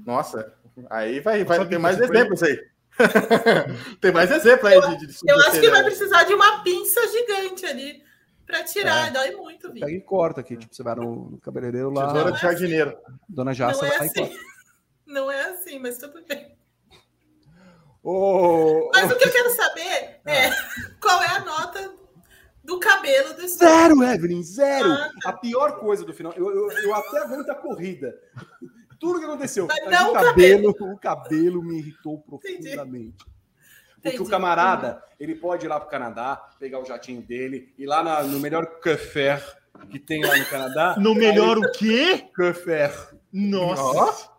Nossa, 0.06 0.54
aí 0.90 1.20
vai, 1.20 1.44
vai 1.44 1.68
ter 1.68 1.80
mais 1.80 2.00
exemplos 2.00 2.44
aí. 2.44 2.60
Tem 4.00 4.12
mais 4.12 4.30
exemplos 4.30 4.72
aí 4.72 4.98
de, 4.98 5.08
de 5.08 5.16
Eu 5.26 5.40
acho 5.40 5.60
que 5.60 5.70
vai 5.70 5.84
precisar 5.84 6.26
de 6.26 6.34
uma 6.36 6.62
pinça 6.62 7.02
gigante 7.08 7.66
ali 7.66 8.04
para 8.46 8.64
tirar, 8.64 9.08
é. 9.08 9.12
dói 9.12 9.32
muito. 9.32 9.72
Pega 9.72 9.90
e 9.90 10.02
corta 10.02 10.42
aqui, 10.42 10.58
tipo, 10.58 10.76
você 10.76 10.84
vai 10.84 10.94
no, 10.94 11.32
no 11.32 11.38
cabeleireiro 11.40 11.90
lá. 11.90 12.08
Tesoura 12.08 12.32
de 12.32 12.42
jardineiro. 12.42 12.98
Dona 13.28 13.54
Jaça 13.54 13.84
não 13.84 13.92
é 13.92 13.98
assim. 13.98 14.32
Não 15.12 15.30
é 15.30 15.50
assim, 15.50 15.78
mas 15.78 15.98
tudo 15.98 16.24
bem. 16.26 16.56
Oh, 18.04 18.90
Mas 18.94 19.12
o 19.12 19.18
que 19.18 19.26
eu 19.26 19.32
quero 19.32 19.50
saber 19.52 20.22
é 20.26 20.48
ah. 20.48 20.56
qual 21.00 21.22
é 21.22 21.28
a 21.28 21.40
nota 21.42 21.94
do 22.64 22.80
cabelo 22.80 23.36
do 23.36 23.48
Stroll. 23.48 23.70
Zero, 23.70 24.04
Evelyn, 24.04 24.42
zero. 24.42 24.92
Ah, 24.92 25.12
tá. 25.22 25.30
A 25.30 25.34
pior 25.34 25.80
coisa 25.80 26.04
do 26.04 26.14
final, 26.14 26.34
eu, 26.34 26.50
eu, 26.50 26.72
eu 26.72 26.96
até 26.96 27.20
aguento 27.20 27.50
a 27.50 27.56
corrida. 27.56 28.18
Tudo 29.00 29.20
que 29.20 29.26
aconteceu. 29.26 29.68
Mas, 29.68 29.86
Mas 29.86 30.08
o, 30.08 30.14
cabelo, 30.14 30.74
cabelo, 30.74 30.94
o 30.94 30.98
cabelo 30.98 31.64
me 31.64 31.80
irritou 31.80 32.20
profundamente. 32.20 32.70
Entendi. 32.70 33.16
Porque 33.96 34.16
Entendi. 34.16 34.24
o 34.24 34.30
camarada, 34.30 35.04
ele 35.20 35.36
pode 35.36 35.66
ir 35.66 35.70
lá 35.70 35.80
para 35.80 35.88
o 35.88 35.92
Canadá, 35.92 36.50
pegar 36.60 36.80
o 36.80 36.86
jatinho 36.86 37.22
dele, 37.22 37.72
ir 37.78 37.86
lá 37.86 38.02
na, 38.02 38.24
no 38.24 38.40
melhor 38.40 38.66
café 38.80 39.44
que 39.92 40.00
tem 40.00 40.24
lá 40.26 40.36
no 40.36 40.46
Canadá. 40.46 40.96
No 40.98 41.14
melhor 41.14 41.58
o 41.58 41.72
quê? 41.72 42.28
Café. 42.34 42.92
Nossa. 43.32 44.31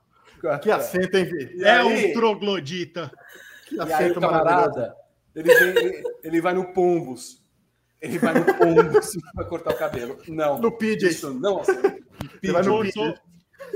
Que 0.60 0.70
acento, 0.70 1.16
hein, 1.16 1.28
É 1.60 1.70
aí, 1.70 2.10
um 2.10 2.12
troglodita. 2.12 3.10
Que 3.69 3.81
acento 3.81 4.02
aí, 4.02 4.14
camarada, 4.14 4.97
ele, 5.35 5.55
vem, 5.55 6.02
ele, 6.23 6.40
vai 6.40 6.52
no 6.52 6.73
Pombos. 6.73 7.43
Ele 8.01 8.19
vai 8.19 8.35
no 8.35 8.44
Pombos 8.44 9.12
para 9.35 9.44
cortar 9.44 9.70
o 9.70 9.78
cabelo. 9.78 10.19
Não. 10.28 10.59
No 10.59 10.73
PJ. 10.73 11.09
Isso 11.09 11.32
não. 11.32 11.62
Ele 12.43 12.52
vai 12.52 12.62
no 12.62 12.70
cortou, 12.70 13.14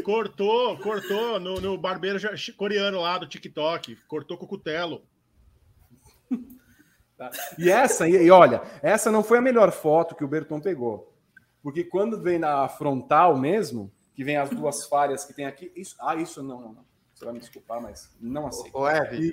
cortou, 0.05 0.79
cortou 0.79 1.41
no, 1.41 1.61
no 1.61 1.79
barbeiro 1.79 2.19
coreano 2.57 3.01
lá 3.01 3.17
do 3.19 3.29
TikTok. 3.29 3.97
Cortou 4.09 4.37
com 4.37 4.45
o 4.45 4.49
cutelo. 4.49 5.03
Tá. 7.17 7.31
E 7.59 7.71
essa, 7.71 8.07
e, 8.07 8.31
olha, 8.31 8.61
essa 8.83 9.11
não 9.11 9.25
foi 9.25 9.39
a 9.39 9.41
melhor 9.41 9.73
foto 9.73 10.15
que 10.15 10.23
o 10.23 10.29
Berton 10.29 10.61
pegou. 10.61 11.17
Porque 11.63 11.83
quando 11.83 12.21
vem 12.21 12.39
na 12.39 12.69
frontal 12.69 13.39
mesmo, 13.39 13.91
que 14.17 14.25
vem 14.25 14.39
as 14.39 14.49
duas 14.49 14.87
falhas 14.87 15.27
que 15.27 15.35
tem 15.35 15.45
aqui, 15.45 15.71
isso, 15.77 15.95
ah, 16.01 16.17
isso 16.17 16.43
não, 16.43 16.59
não, 16.59 16.73
não. 16.73 16.97
Você 17.17 17.25
vai 17.25 17.33
me 17.33 17.41
desculpar, 17.41 17.81
mas 17.81 18.11
não 18.21 18.47
aceito. 18.47 18.77
Ô, 18.77 18.87
Eve, 18.87 19.33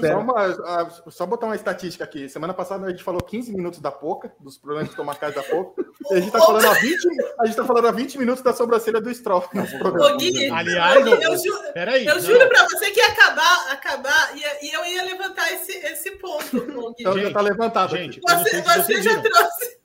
só, 0.00 0.18
uma, 0.18 1.10
só, 1.10 1.26
botar 1.26 1.44
uma 1.44 1.56
estatística 1.56 2.02
aqui. 2.02 2.26
Semana 2.26 2.54
passada 2.54 2.86
a 2.86 2.90
gente 2.90 3.04
falou 3.04 3.20
15 3.20 3.52
minutos 3.52 3.80
da 3.80 3.92
Poca, 3.92 4.32
dos 4.40 4.56
problemas 4.56 4.88
de 4.88 4.96
tomar 4.96 5.14
casa 5.16 5.34
da 5.34 5.42
Poca. 5.42 5.84
E 6.10 6.14
a 6.14 6.20
gente 6.20 6.32
tá 6.32 6.40
falando 6.40 6.64
há 6.64 6.72
20, 6.72 6.96
a 7.38 7.46
gente 7.46 7.56
tá 7.56 7.64
falando 7.66 7.86
há 7.86 7.90
20 7.90 8.18
minutos 8.18 8.42
da 8.42 8.54
sobrancelha 8.54 8.98
do 8.98 9.14
Stroll. 9.14 9.44
Ô, 9.44 10.16
Gui, 10.16 10.50
Aliás, 10.50 11.06
eu, 11.06 11.20
eu, 11.20 11.36
ju 11.36 11.52
peraí, 11.74 12.06
eu 12.06 12.18
juro 12.18 12.48
pra 12.48 12.64
você 12.64 12.90
que 12.92 12.98
ia 12.98 13.08
acabar, 13.08 13.72
acabar 13.72 14.34
e 14.34 14.74
eu 14.74 14.86
ia 14.86 15.04
levantar 15.04 15.52
esse, 15.52 15.72
esse 15.72 16.12
ponto. 16.12 16.94
Então 16.98 17.12
gente, 17.12 17.24
já 17.24 17.30
tá 17.30 17.42
levantado. 17.42 17.94
Gente, 17.94 18.20
você, 18.22 18.62
você 18.62 19.02
já 19.02 19.20
trouxe. 19.20 19.77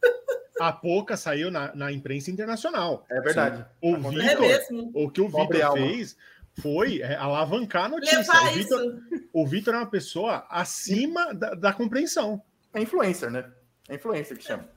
A 0.59 0.71
Poca 0.71 1.17
saiu 1.17 1.49
na, 1.49 1.75
na 1.75 1.91
imprensa 1.91 2.29
internacional. 2.29 3.05
É 3.09 3.19
verdade. 3.21 3.65
O, 3.81 3.95
Vitor, 3.97 4.45
é 4.45 4.59
o 4.93 5.09
que 5.09 5.21
o 5.21 5.27
Vitor 5.27 5.73
fez 5.73 6.15
foi 6.59 7.01
é, 7.01 7.15
alavancar 7.15 7.85
a 7.85 7.89
notícia. 7.89 8.19
Levar 8.19 8.43
o 8.43 8.53
Vitor, 8.53 8.99
o 9.33 9.47
Vitor 9.47 9.73
é 9.73 9.77
uma 9.77 9.89
pessoa 9.89 10.45
acima 10.49 11.33
da, 11.33 11.55
da, 11.55 11.73
compreensão. 11.73 12.41
É 12.73 12.81
influencer, 12.81 13.31
né? 13.31 13.51
É 13.89 13.95
influencer 13.95 14.37
que 14.37 14.43
chama. 14.43 14.69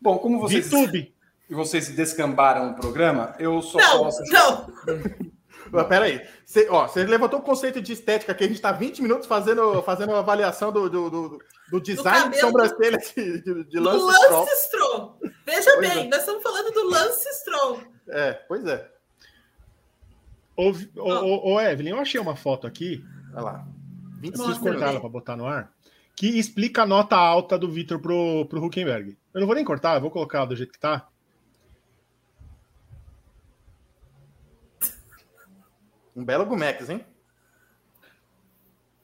Bom, 0.00 0.18
como 0.18 0.40
vocês, 0.40 0.66
VTube. 0.66 1.14
vocês 1.50 1.88
descambaram 1.90 2.70
o 2.70 2.74
programa, 2.74 3.34
eu 3.38 3.60
só 3.60 3.78
não, 3.78 3.98
posso. 3.98 4.22
Não! 4.30 4.72
Peraí, 5.88 6.26
você, 6.44 6.68
ó, 6.70 6.86
você 6.86 7.04
levantou 7.04 7.40
o 7.40 7.42
conceito 7.42 7.80
de 7.80 7.92
estética 7.92 8.34
que 8.34 8.44
a 8.44 8.46
gente 8.46 8.56
está 8.56 8.72
20 8.72 9.02
minutos 9.02 9.26
fazendo, 9.26 9.82
fazendo 9.82 10.14
a 10.14 10.20
avaliação 10.20 10.72
do, 10.72 10.88
do, 10.88 11.10
do, 11.10 11.38
do 11.70 11.80
design 11.80 12.26
do 12.26 12.30
de 12.30 12.40
sobrancelha 12.40 12.98
de, 12.98 13.42
de, 13.42 13.64
de 13.64 13.78
Lance, 13.78 14.30
Lance 14.30 14.66
Stroll. 14.66 15.18
Veja 15.44 15.70
pois 15.74 15.88
bem, 15.88 16.06
é. 16.06 16.08
nós 16.08 16.20
estamos 16.20 16.42
falando 16.42 16.72
do 16.72 16.88
Lance 16.88 17.28
Stroll. 17.40 17.80
É, 18.08 18.32
pois 18.32 18.64
é. 18.66 18.88
Ô, 20.56 20.70
ô, 20.96 21.10
ô, 21.12 21.54
ô, 21.54 21.60
Evelyn, 21.60 21.90
eu 21.90 22.00
achei 22.00 22.20
uma 22.20 22.36
foto 22.36 22.66
aqui. 22.66 23.04
Olha 23.34 23.42
lá. 23.42 23.66
20 24.20 24.32
preciso 24.32 24.60
cortar 24.60 24.88
ela 24.88 25.00
para 25.00 25.08
botar 25.08 25.36
no 25.36 25.46
ar. 25.46 25.70
Que 26.14 26.38
explica 26.38 26.82
a 26.82 26.86
nota 26.86 27.16
alta 27.16 27.58
do 27.58 27.70
Vitor 27.70 27.98
pro, 28.00 28.46
pro 28.46 28.64
Huckenberg. 28.64 29.16
Eu 29.34 29.40
não 29.40 29.46
vou 29.46 29.54
nem 29.54 29.64
cortar, 29.64 29.96
eu 29.96 30.00
vou 30.00 30.10
colocar 30.10 30.46
do 30.46 30.56
jeito 30.56 30.72
que 30.72 30.78
tá. 30.78 31.06
Um 36.16 36.24
belo 36.24 36.46
Gumex, 36.46 36.88
hein? 36.88 37.04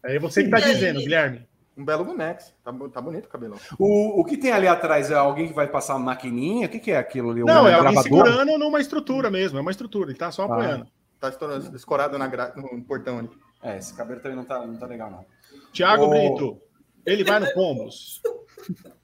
É 0.03 0.19
você 0.19 0.43
que 0.43 0.51
tá 0.51 0.59
dizendo, 0.59 1.01
Guilherme. 1.01 1.47
Um 1.77 1.85
belo 1.85 2.05
Gumex. 2.05 2.55
Tá, 2.65 2.73
tá 2.93 3.01
bonito 3.01 3.27
o 3.27 3.29
cabelão. 3.29 3.59
O, 3.79 4.21
o 4.21 4.25
que 4.25 4.37
tem 4.37 4.51
ali 4.51 4.67
atrás 4.67 5.11
é 5.11 5.15
alguém 5.15 5.49
que 5.49 5.55
vai 5.55 5.69
passar 5.69 5.95
uma 5.97 6.07
maquininha? 6.07 6.67
O 6.67 6.71
que, 6.71 6.81
que 6.81 6.91
é 6.91 6.97
aquilo 6.97 7.31
ali? 7.31 7.43
Não, 7.43 7.69
é 7.69 7.75
alguém 7.75 7.97
segurando 8.03 8.59
numa 8.59 8.81
estrutura 8.81 9.31
mesmo. 9.31 9.59
É 9.59 9.61
uma 9.61 9.71
estrutura, 9.71 10.11
ele 10.11 10.19
tá 10.19 10.31
só 10.31 10.43
ah. 10.43 10.47
apoiando. 10.47 10.87
Tá 11.21 11.31
escorado 11.75 12.19
na 12.19 12.27
gra... 12.27 12.53
no 12.57 12.83
portão 12.83 13.21
ali. 13.21 13.31
É, 13.63 13.79
esse 13.79 13.95
cabelo 13.95 14.21
também 14.21 14.37
não 14.37 14.45
tá, 14.45 14.67
não 14.67 14.77
tá 14.77 14.87
legal, 14.87 15.11
não. 15.11 15.25
Tiago 15.73 16.07
oh. 16.07 16.09
Brito, 16.09 16.61
ele 17.07 17.23
vai 17.23 17.39
no 17.39 17.53
Pombos. 17.53 18.21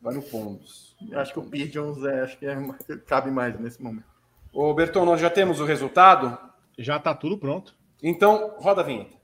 Vai 0.00 0.14
no 0.14 0.22
Pombos. 0.22 0.96
Eu 1.10 1.18
acho 1.18 1.32
que 1.32 1.40
o 1.40 1.42
Pigeons 1.42 2.04
é, 2.04 2.20
acho 2.20 2.38
que 2.38 2.46
é, 2.46 2.56
cabe 3.04 3.28
mais 3.28 3.58
nesse 3.58 3.82
momento. 3.82 4.06
Ô, 4.52 4.72
Berton, 4.72 5.04
nós 5.04 5.20
já 5.20 5.28
temos 5.28 5.58
o 5.58 5.64
resultado? 5.64 6.38
Já 6.78 7.00
tá 7.00 7.12
tudo 7.12 7.36
pronto. 7.36 7.74
Então, 8.02 8.54
roda 8.58 8.80
a 8.80 8.84
vinheta. 8.84 9.18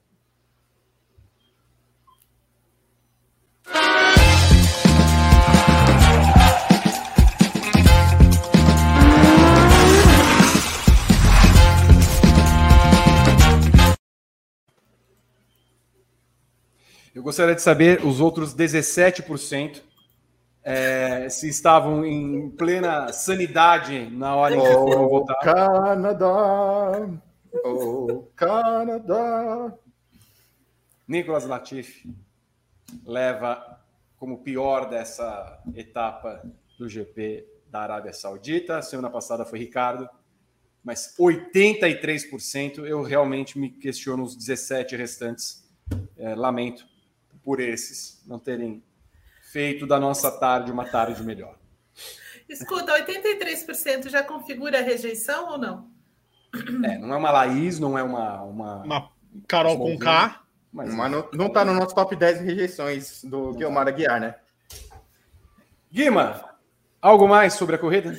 Eu 17.13 17.23
gostaria 17.23 17.55
de 17.55 17.61
saber 17.61 18.05
os 18.05 18.19
outros 18.19 18.53
17% 18.53 19.81
é, 20.61 21.29
se 21.29 21.47
estavam 21.47 22.03
em 22.05 22.49
plena 22.49 23.13
sanidade 23.13 24.09
na 24.11 24.35
hora 24.35 24.55
em 24.55 24.59
que 24.59 24.67
oh, 24.67 24.87
foram 24.87 25.07
votar. 25.07 25.39
Canadá! 25.39 27.09
Oh, 27.63 28.27
Canadá! 28.35 29.73
Nicolas 31.07 31.45
Latifi 31.45 32.13
leva 33.05 33.79
como 34.17 34.43
pior 34.43 34.89
dessa 34.89 35.61
etapa 35.75 36.43
do 36.77 36.89
GP 36.89 37.47
da 37.69 37.81
Arábia 37.81 38.13
Saudita. 38.13 38.81
Semana 38.81 39.09
passada 39.09 39.45
foi 39.45 39.59
Ricardo, 39.59 40.09
mas 40.83 41.15
83% 41.17 42.85
eu 42.85 43.01
realmente 43.03 43.57
me 43.57 43.69
questiono 43.69 44.23
os 44.23 44.35
17 44.35 44.95
restantes. 44.95 45.63
É, 46.17 46.33
lamento 46.33 46.87
por 47.43 47.59
esses 47.59 48.23
não 48.25 48.39
terem 48.39 48.83
feito 49.51 49.85
da 49.85 49.99
nossa 49.99 50.31
tarde 50.31 50.71
uma 50.71 50.85
tarde 50.85 51.23
melhor. 51.23 51.57
Escuta, 52.49 52.93
83% 52.93 54.09
já 54.09 54.23
configura 54.23 54.79
a 54.79 54.81
rejeição 54.81 55.51
ou 55.51 55.57
não? 55.57 55.94
É, 56.83 56.97
não 56.97 57.13
é 57.13 57.17
uma 57.17 57.31
Laís, 57.31 57.79
não 57.79 57.97
é 57.97 58.03
uma. 58.03 58.41
Uma, 58.41 58.83
uma 58.83 59.11
Carol 59.47 59.77
com 59.77 59.97
K. 59.97 60.41
Mas, 60.71 60.93
mas 60.93 61.11
não, 61.11 61.29
não 61.33 61.49
tá 61.49 61.63
no 61.63 61.73
nosso 61.73 61.95
top 61.95 62.15
10 62.15 62.41
rejeições 62.41 63.23
do 63.23 63.53
Guilmar 63.53 63.87
Aguiar, 63.87 64.19
né? 64.19 64.35
Guima, 65.89 66.57
algo 67.01 67.27
mais 67.27 67.53
sobre 67.53 67.75
a 67.75 67.79
corrida? 67.79 68.13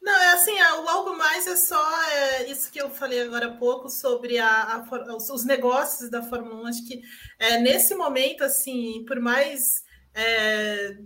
Não, 0.00 0.16
é 0.16 0.32
assim, 0.34 0.56
é, 0.56 0.72
o 0.74 0.88
algo 0.88 1.18
mais 1.18 1.46
é 1.48 1.56
só 1.56 2.02
é, 2.10 2.48
isso 2.48 2.70
que 2.70 2.80
eu 2.80 2.88
falei 2.88 3.22
agora 3.22 3.48
há 3.48 3.56
pouco 3.56 3.90
sobre 3.90 4.38
a, 4.38 4.76
a, 4.76 5.16
os, 5.16 5.44
negócios 5.44 6.08
da 6.08 6.22
Fórmula 6.22 6.62
1. 6.62 6.66
Acho 6.68 6.86
que 6.86 7.02
é, 7.40 7.58
nesse 7.58 7.94
momento, 7.94 8.44
assim, 8.44 9.04
por 9.04 9.18
mais 9.18 9.82
é, 10.14 10.96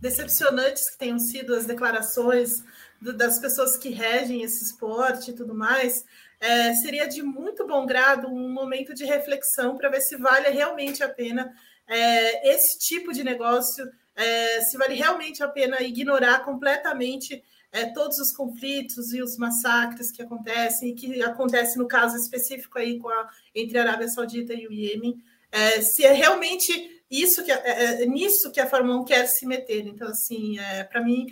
decepcionantes 0.00 0.90
que 0.90 0.98
tenham 0.98 1.18
sido 1.18 1.54
as 1.54 1.66
declarações 1.66 2.64
do, 3.00 3.12
das 3.12 3.38
pessoas 3.38 3.76
que 3.76 3.90
regem 3.90 4.42
esse 4.42 4.64
esporte 4.64 5.30
e 5.30 5.34
tudo 5.34 5.54
mais, 5.54 6.04
é, 6.40 6.74
seria 6.74 7.06
de 7.06 7.22
muito 7.22 7.66
bom 7.66 7.86
grado 7.86 8.28
um 8.28 8.50
momento 8.50 8.94
de 8.94 9.04
reflexão 9.04 9.76
para 9.76 9.88
ver 9.88 10.00
se 10.00 10.16
vale 10.16 10.48
realmente 10.50 11.02
a 11.02 11.08
pena 11.08 11.54
é, 11.86 12.52
esse 12.52 12.78
tipo 12.78 13.12
de 13.12 13.22
negócio 13.22 13.88
é, 14.14 14.60
se 14.62 14.76
vale 14.76 14.94
realmente 14.94 15.42
a 15.42 15.48
pena 15.48 15.80
ignorar 15.82 16.40
completamente 16.40 17.42
é, 17.70 17.86
todos 17.86 18.18
os 18.18 18.32
conflitos 18.32 19.12
e 19.12 19.22
os 19.22 19.36
massacres 19.36 20.10
que 20.10 20.22
acontecem, 20.22 20.90
e 20.90 20.94
que 20.94 21.22
acontece 21.22 21.78
no 21.78 21.86
caso 21.86 22.16
específico 22.16 22.78
aí 22.78 22.98
com 22.98 23.08
a, 23.08 23.30
entre 23.54 23.78
a 23.78 23.82
Arábia 23.82 24.08
Saudita 24.08 24.54
e 24.54 24.66
o 24.66 24.72
Iêmen, 24.72 25.22
é, 25.52 25.82
se 25.82 26.04
é 26.04 26.12
realmente 26.12 27.02
isso 27.10 27.44
que 27.44 27.52
é, 27.52 28.02
é 28.02 28.06
nisso 28.06 28.50
que 28.50 28.60
a 28.60 28.66
Fórmula 28.66 29.00
1 29.00 29.04
quer 29.04 29.26
se 29.26 29.46
meter. 29.46 29.86
Então, 29.86 30.08
assim, 30.08 30.56
para 30.90 31.02
mim 31.04 31.26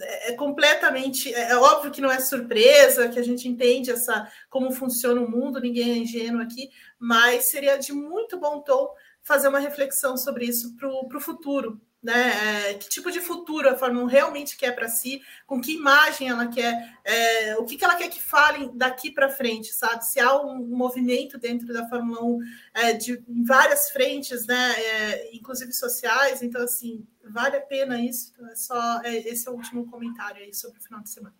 é, 0.00 0.32
é 0.32 0.36
completamente 0.36 1.32
é, 1.32 1.50
é 1.50 1.56
óbvio 1.56 1.90
que 1.90 2.00
não 2.00 2.10
é 2.10 2.20
surpresa, 2.20 3.08
que 3.08 3.18
a 3.18 3.22
gente 3.22 3.48
entende 3.48 3.90
essa 3.90 4.30
como 4.50 4.72
funciona 4.72 5.20
o 5.20 5.30
mundo, 5.30 5.60
ninguém 5.60 5.92
é 5.92 5.96
ingênuo 5.98 6.42
aqui, 6.42 6.70
mas 6.98 7.46
seria 7.46 7.76
de 7.76 7.92
muito 7.92 8.38
bom 8.38 8.60
tom 8.60 8.92
fazer 9.24 9.48
uma 9.48 9.58
reflexão 9.58 10.16
sobre 10.16 10.44
isso 10.44 10.76
para 10.76 10.88
o 10.88 11.20
futuro, 11.20 11.80
né? 12.02 12.68
É, 12.70 12.74
que 12.74 12.88
tipo 12.90 13.10
de 13.10 13.20
futuro 13.20 13.68
a 13.68 13.76
Fórmula 13.76 14.04
1 14.04 14.08
realmente 14.08 14.56
quer 14.58 14.72
para 14.72 14.88
si, 14.88 15.22
com 15.46 15.58
que 15.58 15.74
imagem 15.74 16.28
ela 16.28 16.46
quer, 16.46 16.94
é, 17.02 17.56
o 17.56 17.64
que, 17.64 17.78
que 17.78 17.84
ela 17.84 17.96
quer 17.96 18.10
que 18.10 18.22
falem 18.22 18.70
daqui 18.76 19.10
para 19.10 19.30
frente, 19.30 19.72
sabe? 19.72 20.04
Se 20.04 20.20
há 20.20 20.38
um 20.38 20.58
movimento 20.66 21.38
dentro 21.38 21.72
da 21.72 21.88
Fórmula 21.88 22.22
1 22.22 22.38
é, 22.74 22.92
de, 22.92 23.24
em 23.26 23.42
várias 23.42 23.90
frentes, 23.90 24.46
né? 24.46 24.74
É, 24.76 25.34
inclusive 25.34 25.72
sociais, 25.72 26.42
então 26.42 26.62
assim, 26.62 27.06
vale 27.24 27.56
a 27.56 27.62
pena 27.62 27.98
isso. 27.98 28.32
Então, 28.34 28.50
é 28.50 28.54
só 28.54 29.00
é, 29.02 29.16
esse 29.16 29.48
é 29.48 29.50
o 29.50 29.54
último 29.54 29.90
comentário 29.90 30.42
aí 30.42 30.52
sobre 30.52 30.78
o 30.78 30.82
final 30.82 31.00
de 31.00 31.08
semana. 31.08 31.34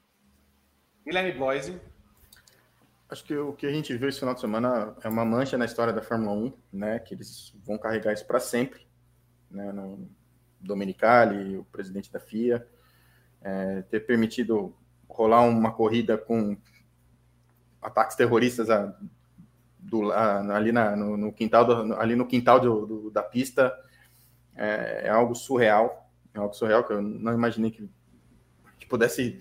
Guilherme 1.04 1.32
Bloise. 1.32 1.78
Acho 3.08 3.24
que 3.24 3.36
o 3.36 3.52
que 3.52 3.66
a 3.66 3.72
gente 3.72 3.96
viu 3.96 4.08
esse 4.08 4.18
final 4.18 4.34
de 4.34 4.40
semana 4.40 4.96
é 5.02 5.08
uma 5.08 5.24
mancha 5.24 5.58
na 5.58 5.64
história 5.64 5.92
da 5.92 6.02
Fórmula 6.02 6.32
1, 6.32 6.52
né? 6.72 6.98
Que 6.98 7.14
eles 7.14 7.54
vão 7.64 7.78
carregar 7.78 8.12
isso 8.12 8.26
para 8.26 8.40
sempre, 8.40 8.86
né? 9.50 9.72
Não, 9.72 10.08
Domenicali, 10.60 11.58
o 11.58 11.64
presidente 11.64 12.10
da 12.10 12.18
FIA, 12.18 12.66
é, 13.42 13.82
ter 13.82 14.00
permitido 14.00 14.74
rolar 15.08 15.42
uma 15.42 15.72
corrida 15.72 16.16
com 16.16 16.56
ataques 17.80 18.16
terroristas 18.16 18.70
a, 18.70 18.96
do, 19.78 20.10
a, 20.10 20.56
ali 20.56 20.72
na, 20.72 20.96
no, 20.96 21.16
no, 21.16 21.32
quintal, 21.32 21.64
do, 21.64 21.94
ali 21.94 22.16
no 22.16 22.26
quintal 22.26 22.58
do, 22.58 22.86
do, 22.86 23.10
da 23.10 23.22
pista 23.22 23.72
é, 24.56 25.02
é, 25.04 25.08
algo 25.10 25.34
surreal, 25.34 26.10
é 26.32 26.38
algo 26.38 26.54
surreal 26.54 26.84
que 26.84 26.92
eu 26.92 27.02
não 27.02 27.34
imaginei 27.34 27.70
que, 27.70 27.88
que 28.78 28.86
pudesse 28.86 29.38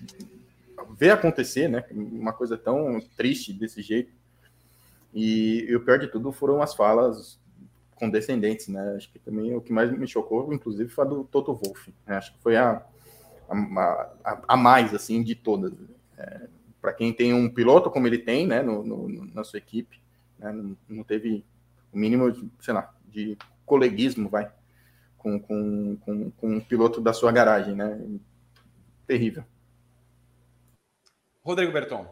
ver 0.97 1.11
acontecer, 1.11 1.67
né? 1.67 1.83
Uma 1.91 2.33
coisa 2.33 2.57
tão 2.57 2.99
triste 3.15 3.53
desse 3.53 3.81
jeito. 3.81 4.11
E, 5.13 5.65
e 5.69 5.75
o 5.75 5.83
pior 5.83 5.99
de 5.99 6.07
tudo 6.07 6.31
foram 6.31 6.61
as 6.61 6.73
falas 6.73 7.39
condescendentes, 7.95 8.67
né? 8.67 8.95
Acho 8.95 9.11
que 9.11 9.19
também 9.19 9.55
o 9.55 9.61
que 9.61 9.71
mais 9.71 9.91
me 9.91 10.07
chocou, 10.07 10.53
inclusive, 10.53 10.89
foi 10.89 11.05
a 11.05 11.07
do 11.07 11.23
Toto 11.23 11.53
Wolff. 11.53 11.93
Né? 12.05 12.17
Acho 12.17 12.33
que 12.33 12.39
foi 12.39 12.57
a, 12.57 12.83
a, 13.49 13.55
a, 14.23 14.41
a 14.49 14.57
mais, 14.57 14.93
assim, 14.93 15.23
de 15.23 15.35
todas. 15.35 15.73
É, 16.17 16.47
Para 16.81 16.93
quem 16.93 17.13
tem 17.13 17.33
um 17.33 17.49
piloto 17.49 17.89
como 17.89 18.07
ele 18.07 18.17
tem, 18.17 18.47
né, 18.47 18.61
no, 18.61 18.83
no 18.83 19.25
na 19.33 19.43
sua 19.43 19.57
equipe, 19.57 20.01
né, 20.37 20.51
não, 20.51 20.75
não, 20.89 21.03
teve 21.03 21.45
o 21.91 21.97
mínimo, 21.97 22.31
de, 22.31 22.49
sei 22.59 22.73
lá, 22.73 22.93
de 23.07 23.37
coleguismo, 23.65 24.27
vai, 24.29 24.51
com, 25.17 25.39
com, 25.39 25.97
com, 25.97 26.31
com 26.31 26.55
um 26.55 26.59
piloto 26.59 26.99
da 26.99 27.13
sua 27.13 27.31
garagem, 27.31 27.75
né? 27.75 27.99
Terrível. 29.07 29.43
Rodrigo 31.43 31.71
Berton. 31.71 32.07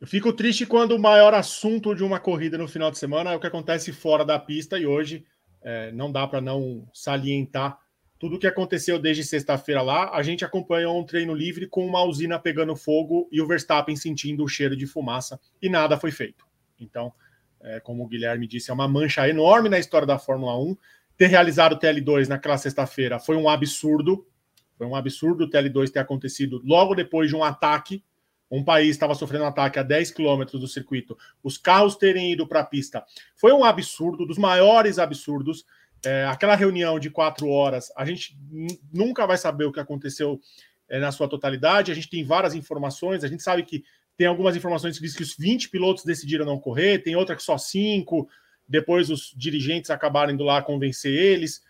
Eu 0.00 0.06
fico 0.06 0.32
triste 0.32 0.66
quando 0.66 0.92
o 0.92 0.98
maior 0.98 1.34
assunto 1.34 1.94
de 1.94 2.02
uma 2.02 2.18
corrida 2.18 2.56
no 2.56 2.68
final 2.68 2.90
de 2.90 2.98
semana 2.98 3.32
é 3.32 3.36
o 3.36 3.40
que 3.40 3.46
acontece 3.46 3.92
fora 3.92 4.24
da 4.24 4.38
pista, 4.38 4.78
e 4.78 4.86
hoje 4.86 5.24
é, 5.62 5.92
não 5.92 6.10
dá 6.10 6.26
para 6.26 6.40
não 6.40 6.88
salientar 6.92 7.78
tudo 8.18 8.36
o 8.36 8.38
que 8.38 8.46
aconteceu 8.46 8.98
desde 8.98 9.24
sexta-feira 9.24 9.82
lá. 9.82 10.10
A 10.14 10.22
gente 10.22 10.44
acompanhou 10.44 10.98
um 10.98 11.04
treino 11.04 11.34
livre 11.34 11.66
com 11.66 11.86
uma 11.86 12.02
usina 12.02 12.38
pegando 12.38 12.74
fogo 12.74 13.28
e 13.30 13.40
o 13.40 13.46
Verstappen 13.46 13.96
sentindo 13.96 14.44
o 14.44 14.48
cheiro 14.48 14.76
de 14.76 14.86
fumaça, 14.86 15.38
e 15.60 15.68
nada 15.68 15.98
foi 15.98 16.10
feito. 16.10 16.46
Então, 16.78 17.12
é, 17.60 17.80
como 17.80 18.04
o 18.04 18.08
Guilherme 18.08 18.46
disse, 18.46 18.70
é 18.70 18.74
uma 18.74 18.88
mancha 18.88 19.28
enorme 19.28 19.68
na 19.68 19.78
história 19.78 20.06
da 20.06 20.18
Fórmula 20.18 20.58
1. 20.58 20.76
Ter 21.16 21.26
realizado 21.26 21.72
o 21.72 21.78
TL2 21.78 22.28
naquela 22.28 22.58
sexta-feira 22.58 23.18
foi 23.18 23.36
um 23.36 23.48
absurdo. 23.48 24.26
Foi 24.76 24.86
um 24.86 24.94
absurdo 24.94 25.44
o 25.44 25.50
TL2 25.50 25.90
ter 25.90 26.00
acontecido 26.00 26.60
logo 26.64 26.94
depois 26.94 27.28
de 27.28 27.36
um 27.36 27.42
ataque 27.42 28.02
um 28.50 28.62
país 28.62 28.90
estava 28.90 29.14
sofrendo 29.14 29.44
um 29.44 29.48
ataque 29.48 29.78
a 29.78 29.82
10 29.82 30.12
quilômetros 30.12 30.60
do 30.60 30.68
circuito, 30.68 31.16
os 31.42 31.58
carros 31.58 31.96
terem 31.96 32.32
ido 32.32 32.46
para 32.46 32.60
a 32.60 32.64
pista. 32.64 33.04
Foi 33.34 33.52
um 33.52 33.64
absurdo, 33.64 34.24
dos 34.24 34.38
maiores 34.38 34.98
absurdos. 34.98 35.64
É, 36.04 36.24
aquela 36.26 36.54
reunião 36.54 36.98
de 36.98 37.10
quatro 37.10 37.48
horas, 37.48 37.90
a 37.96 38.04
gente 38.04 38.38
nunca 38.92 39.26
vai 39.26 39.36
saber 39.36 39.64
o 39.64 39.72
que 39.72 39.80
aconteceu 39.80 40.40
é, 40.88 41.00
na 41.00 41.10
sua 41.10 41.28
totalidade. 41.28 41.90
A 41.90 41.94
gente 41.94 42.08
tem 42.08 42.22
várias 42.22 42.54
informações, 42.54 43.24
a 43.24 43.28
gente 43.28 43.42
sabe 43.42 43.64
que 43.64 43.82
tem 44.16 44.26
algumas 44.26 44.56
informações 44.56 44.96
que 44.96 45.04
diz 45.04 45.16
que 45.16 45.22
os 45.22 45.36
20 45.36 45.68
pilotos 45.68 46.04
decidiram 46.04 46.46
não 46.46 46.58
correr, 46.58 47.00
tem 47.00 47.16
outra 47.16 47.34
que 47.34 47.42
só 47.42 47.58
cinco, 47.58 48.28
depois 48.68 49.10
os 49.10 49.34
dirigentes 49.36 49.90
acabaram 49.90 50.32
indo 50.32 50.44
lá 50.44 50.62
convencer 50.62 51.12
eles. 51.12 51.62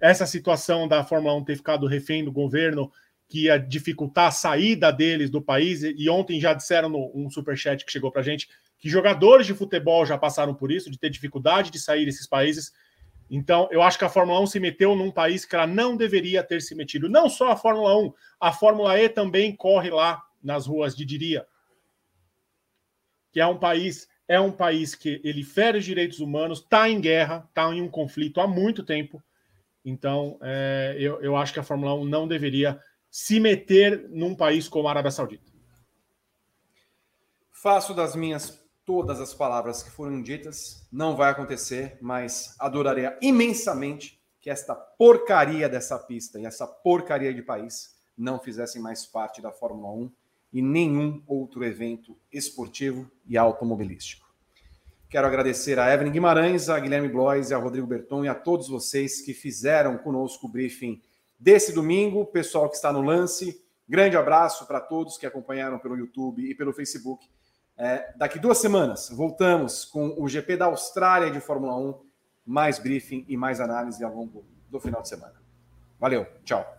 Essa 0.00 0.26
situação 0.26 0.86
da 0.86 1.04
Fórmula 1.04 1.34
1 1.34 1.44
ter 1.44 1.56
ficado 1.56 1.86
refém 1.86 2.24
do 2.24 2.32
governo 2.32 2.90
que 3.28 3.44
ia 3.44 3.58
dificultar 3.58 4.28
a 4.28 4.30
saída 4.30 4.90
deles 4.90 5.28
do 5.28 5.42
país. 5.42 5.82
E 5.82 6.08
ontem 6.08 6.40
já 6.40 6.54
disseram 6.54 6.88
no 6.88 7.12
um 7.14 7.28
superchat 7.30 7.84
que 7.84 7.92
chegou 7.92 8.10
para 8.10 8.22
gente 8.22 8.48
que 8.78 8.88
jogadores 8.88 9.46
de 9.46 9.54
futebol 9.54 10.06
já 10.06 10.16
passaram 10.16 10.54
por 10.54 10.70
isso, 10.70 10.90
de 10.90 10.98
ter 10.98 11.10
dificuldade 11.10 11.70
de 11.70 11.78
sair 11.78 12.04
desses 12.04 12.26
países. 12.26 12.72
Então, 13.30 13.68
eu 13.70 13.82
acho 13.82 13.98
que 13.98 14.04
a 14.04 14.08
Fórmula 14.08 14.40
1 14.40 14.46
se 14.46 14.60
meteu 14.60 14.94
num 14.94 15.10
país 15.10 15.44
que 15.44 15.54
ela 15.54 15.66
não 15.66 15.96
deveria 15.96 16.42
ter 16.42 16.62
se 16.62 16.74
metido. 16.74 17.08
Não 17.08 17.28
só 17.28 17.50
a 17.50 17.56
Fórmula 17.56 17.96
1, 17.98 18.12
a 18.40 18.52
Fórmula 18.52 18.98
E 18.98 19.08
também 19.08 19.54
corre 19.54 19.90
lá 19.90 20.22
nas 20.42 20.66
ruas 20.66 20.96
de 20.96 21.04
Diria. 21.04 21.46
Que 23.32 23.40
é 23.40 23.46
um 23.46 23.58
país, 23.58 24.08
é 24.26 24.40
um 24.40 24.52
país 24.52 24.94
que 24.94 25.20
ele 25.22 25.42
fere 25.42 25.78
os 25.78 25.84
direitos 25.84 26.20
humanos, 26.20 26.60
está 26.60 26.88
em 26.88 27.00
guerra, 27.00 27.44
está 27.48 27.70
em 27.74 27.82
um 27.82 27.88
conflito 27.88 28.40
há 28.40 28.46
muito 28.46 28.82
tempo. 28.82 29.22
Então, 29.84 30.38
é, 30.42 30.96
eu, 30.98 31.20
eu 31.22 31.36
acho 31.36 31.52
que 31.52 31.60
a 31.60 31.64
Fórmula 31.64 31.94
1 31.94 32.04
não 32.04 32.28
deveria 32.28 32.80
se 33.10 33.40
meter 33.40 34.08
num 34.10 34.34
país 34.34 34.68
como 34.68 34.88
a 34.88 34.90
Arábia 34.90 35.10
Saudita. 35.10 35.50
Faço 37.50 37.94
das 37.94 38.14
minhas 38.14 38.62
todas 38.84 39.20
as 39.20 39.34
palavras 39.34 39.82
que 39.82 39.90
foram 39.90 40.22
ditas, 40.22 40.86
não 40.90 41.14
vai 41.14 41.30
acontecer, 41.30 41.98
mas 42.00 42.54
adoraria 42.58 43.18
imensamente 43.20 44.18
que 44.40 44.48
esta 44.48 44.74
porcaria 44.74 45.68
dessa 45.68 45.98
pista 45.98 46.38
e 46.38 46.46
essa 46.46 46.66
porcaria 46.66 47.34
de 47.34 47.42
país 47.42 47.96
não 48.16 48.38
fizessem 48.38 48.80
mais 48.80 49.04
parte 49.04 49.42
da 49.42 49.52
Fórmula 49.52 49.92
1 49.92 50.12
e 50.52 50.62
nenhum 50.62 51.22
outro 51.26 51.64
evento 51.64 52.16
esportivo 52.32 53.10
e 53.26 53.36
automobilístico. 53.36 54.27
Quero 55.08 55.26
agradecer 55.26 55.78
a 55.78 55.90
Evelyn 55.90 56.12
Guimarães, 56.12 56.68
a 56.68 56.78
Guilherme 56.78 57.08
Blois 57.08 57.50
a 57.50 57.56
Rodrigo 57.56 57.86
Berton 57.86 58.26
e 58.26 58.28
a 58.28 58.34
todos 58.34 58.68
vocês 58.68 59.22
que 59.22 59.32
fizeram 59.32 59.96
conosco 59.96 60.46
o 60.46 60.50
briefing 60.50 61.00
desse 61.38 61.72
domingo, 61.72 62.26
pessoal 62.26 62.68
que 62.68 62.76
está 62.76 62.92
no 62.92 63.00
lance. 63.00 63.58
Grande 63.88 64.18
abraço 64.18 64.66
para 64.66 64.80
todos 64.80 65.16
que 65.16 65.24
acompanharam 65.24 65.78
pelo 65.78 65.96
YouTube 65.96 66.42
e 66.42 66.54
pelo 66.54 66.74
Facebook. 66.74 67.26
É, 67.74 68.12
daqui 68.16 68.38
duas 68.38 68.58
semanas, 68.58 69.08
voltamos 69.08 69.82
com 69.86 70.14
o 70.18 70.28
GP 70.28 70.58
da 70.58 70.66
Austrália 70.66 71.30
de 71.30 71.40
Fórmula 71.40 71.74
1, 71.74 71.94
mais 72.44 72.78
briefing 72.78 73.24
e 73.26 73.34
mais 73.34 73.60
análise 73.60 74.04
ao 74.04 74.14
longo 74.14 74.44
do 74.68 74.78
final 74.78 75.00
de 75.00 75.08
semana. 75.08 75.40
Valeu, 75.98 76.26
tchau. 76.44 76.77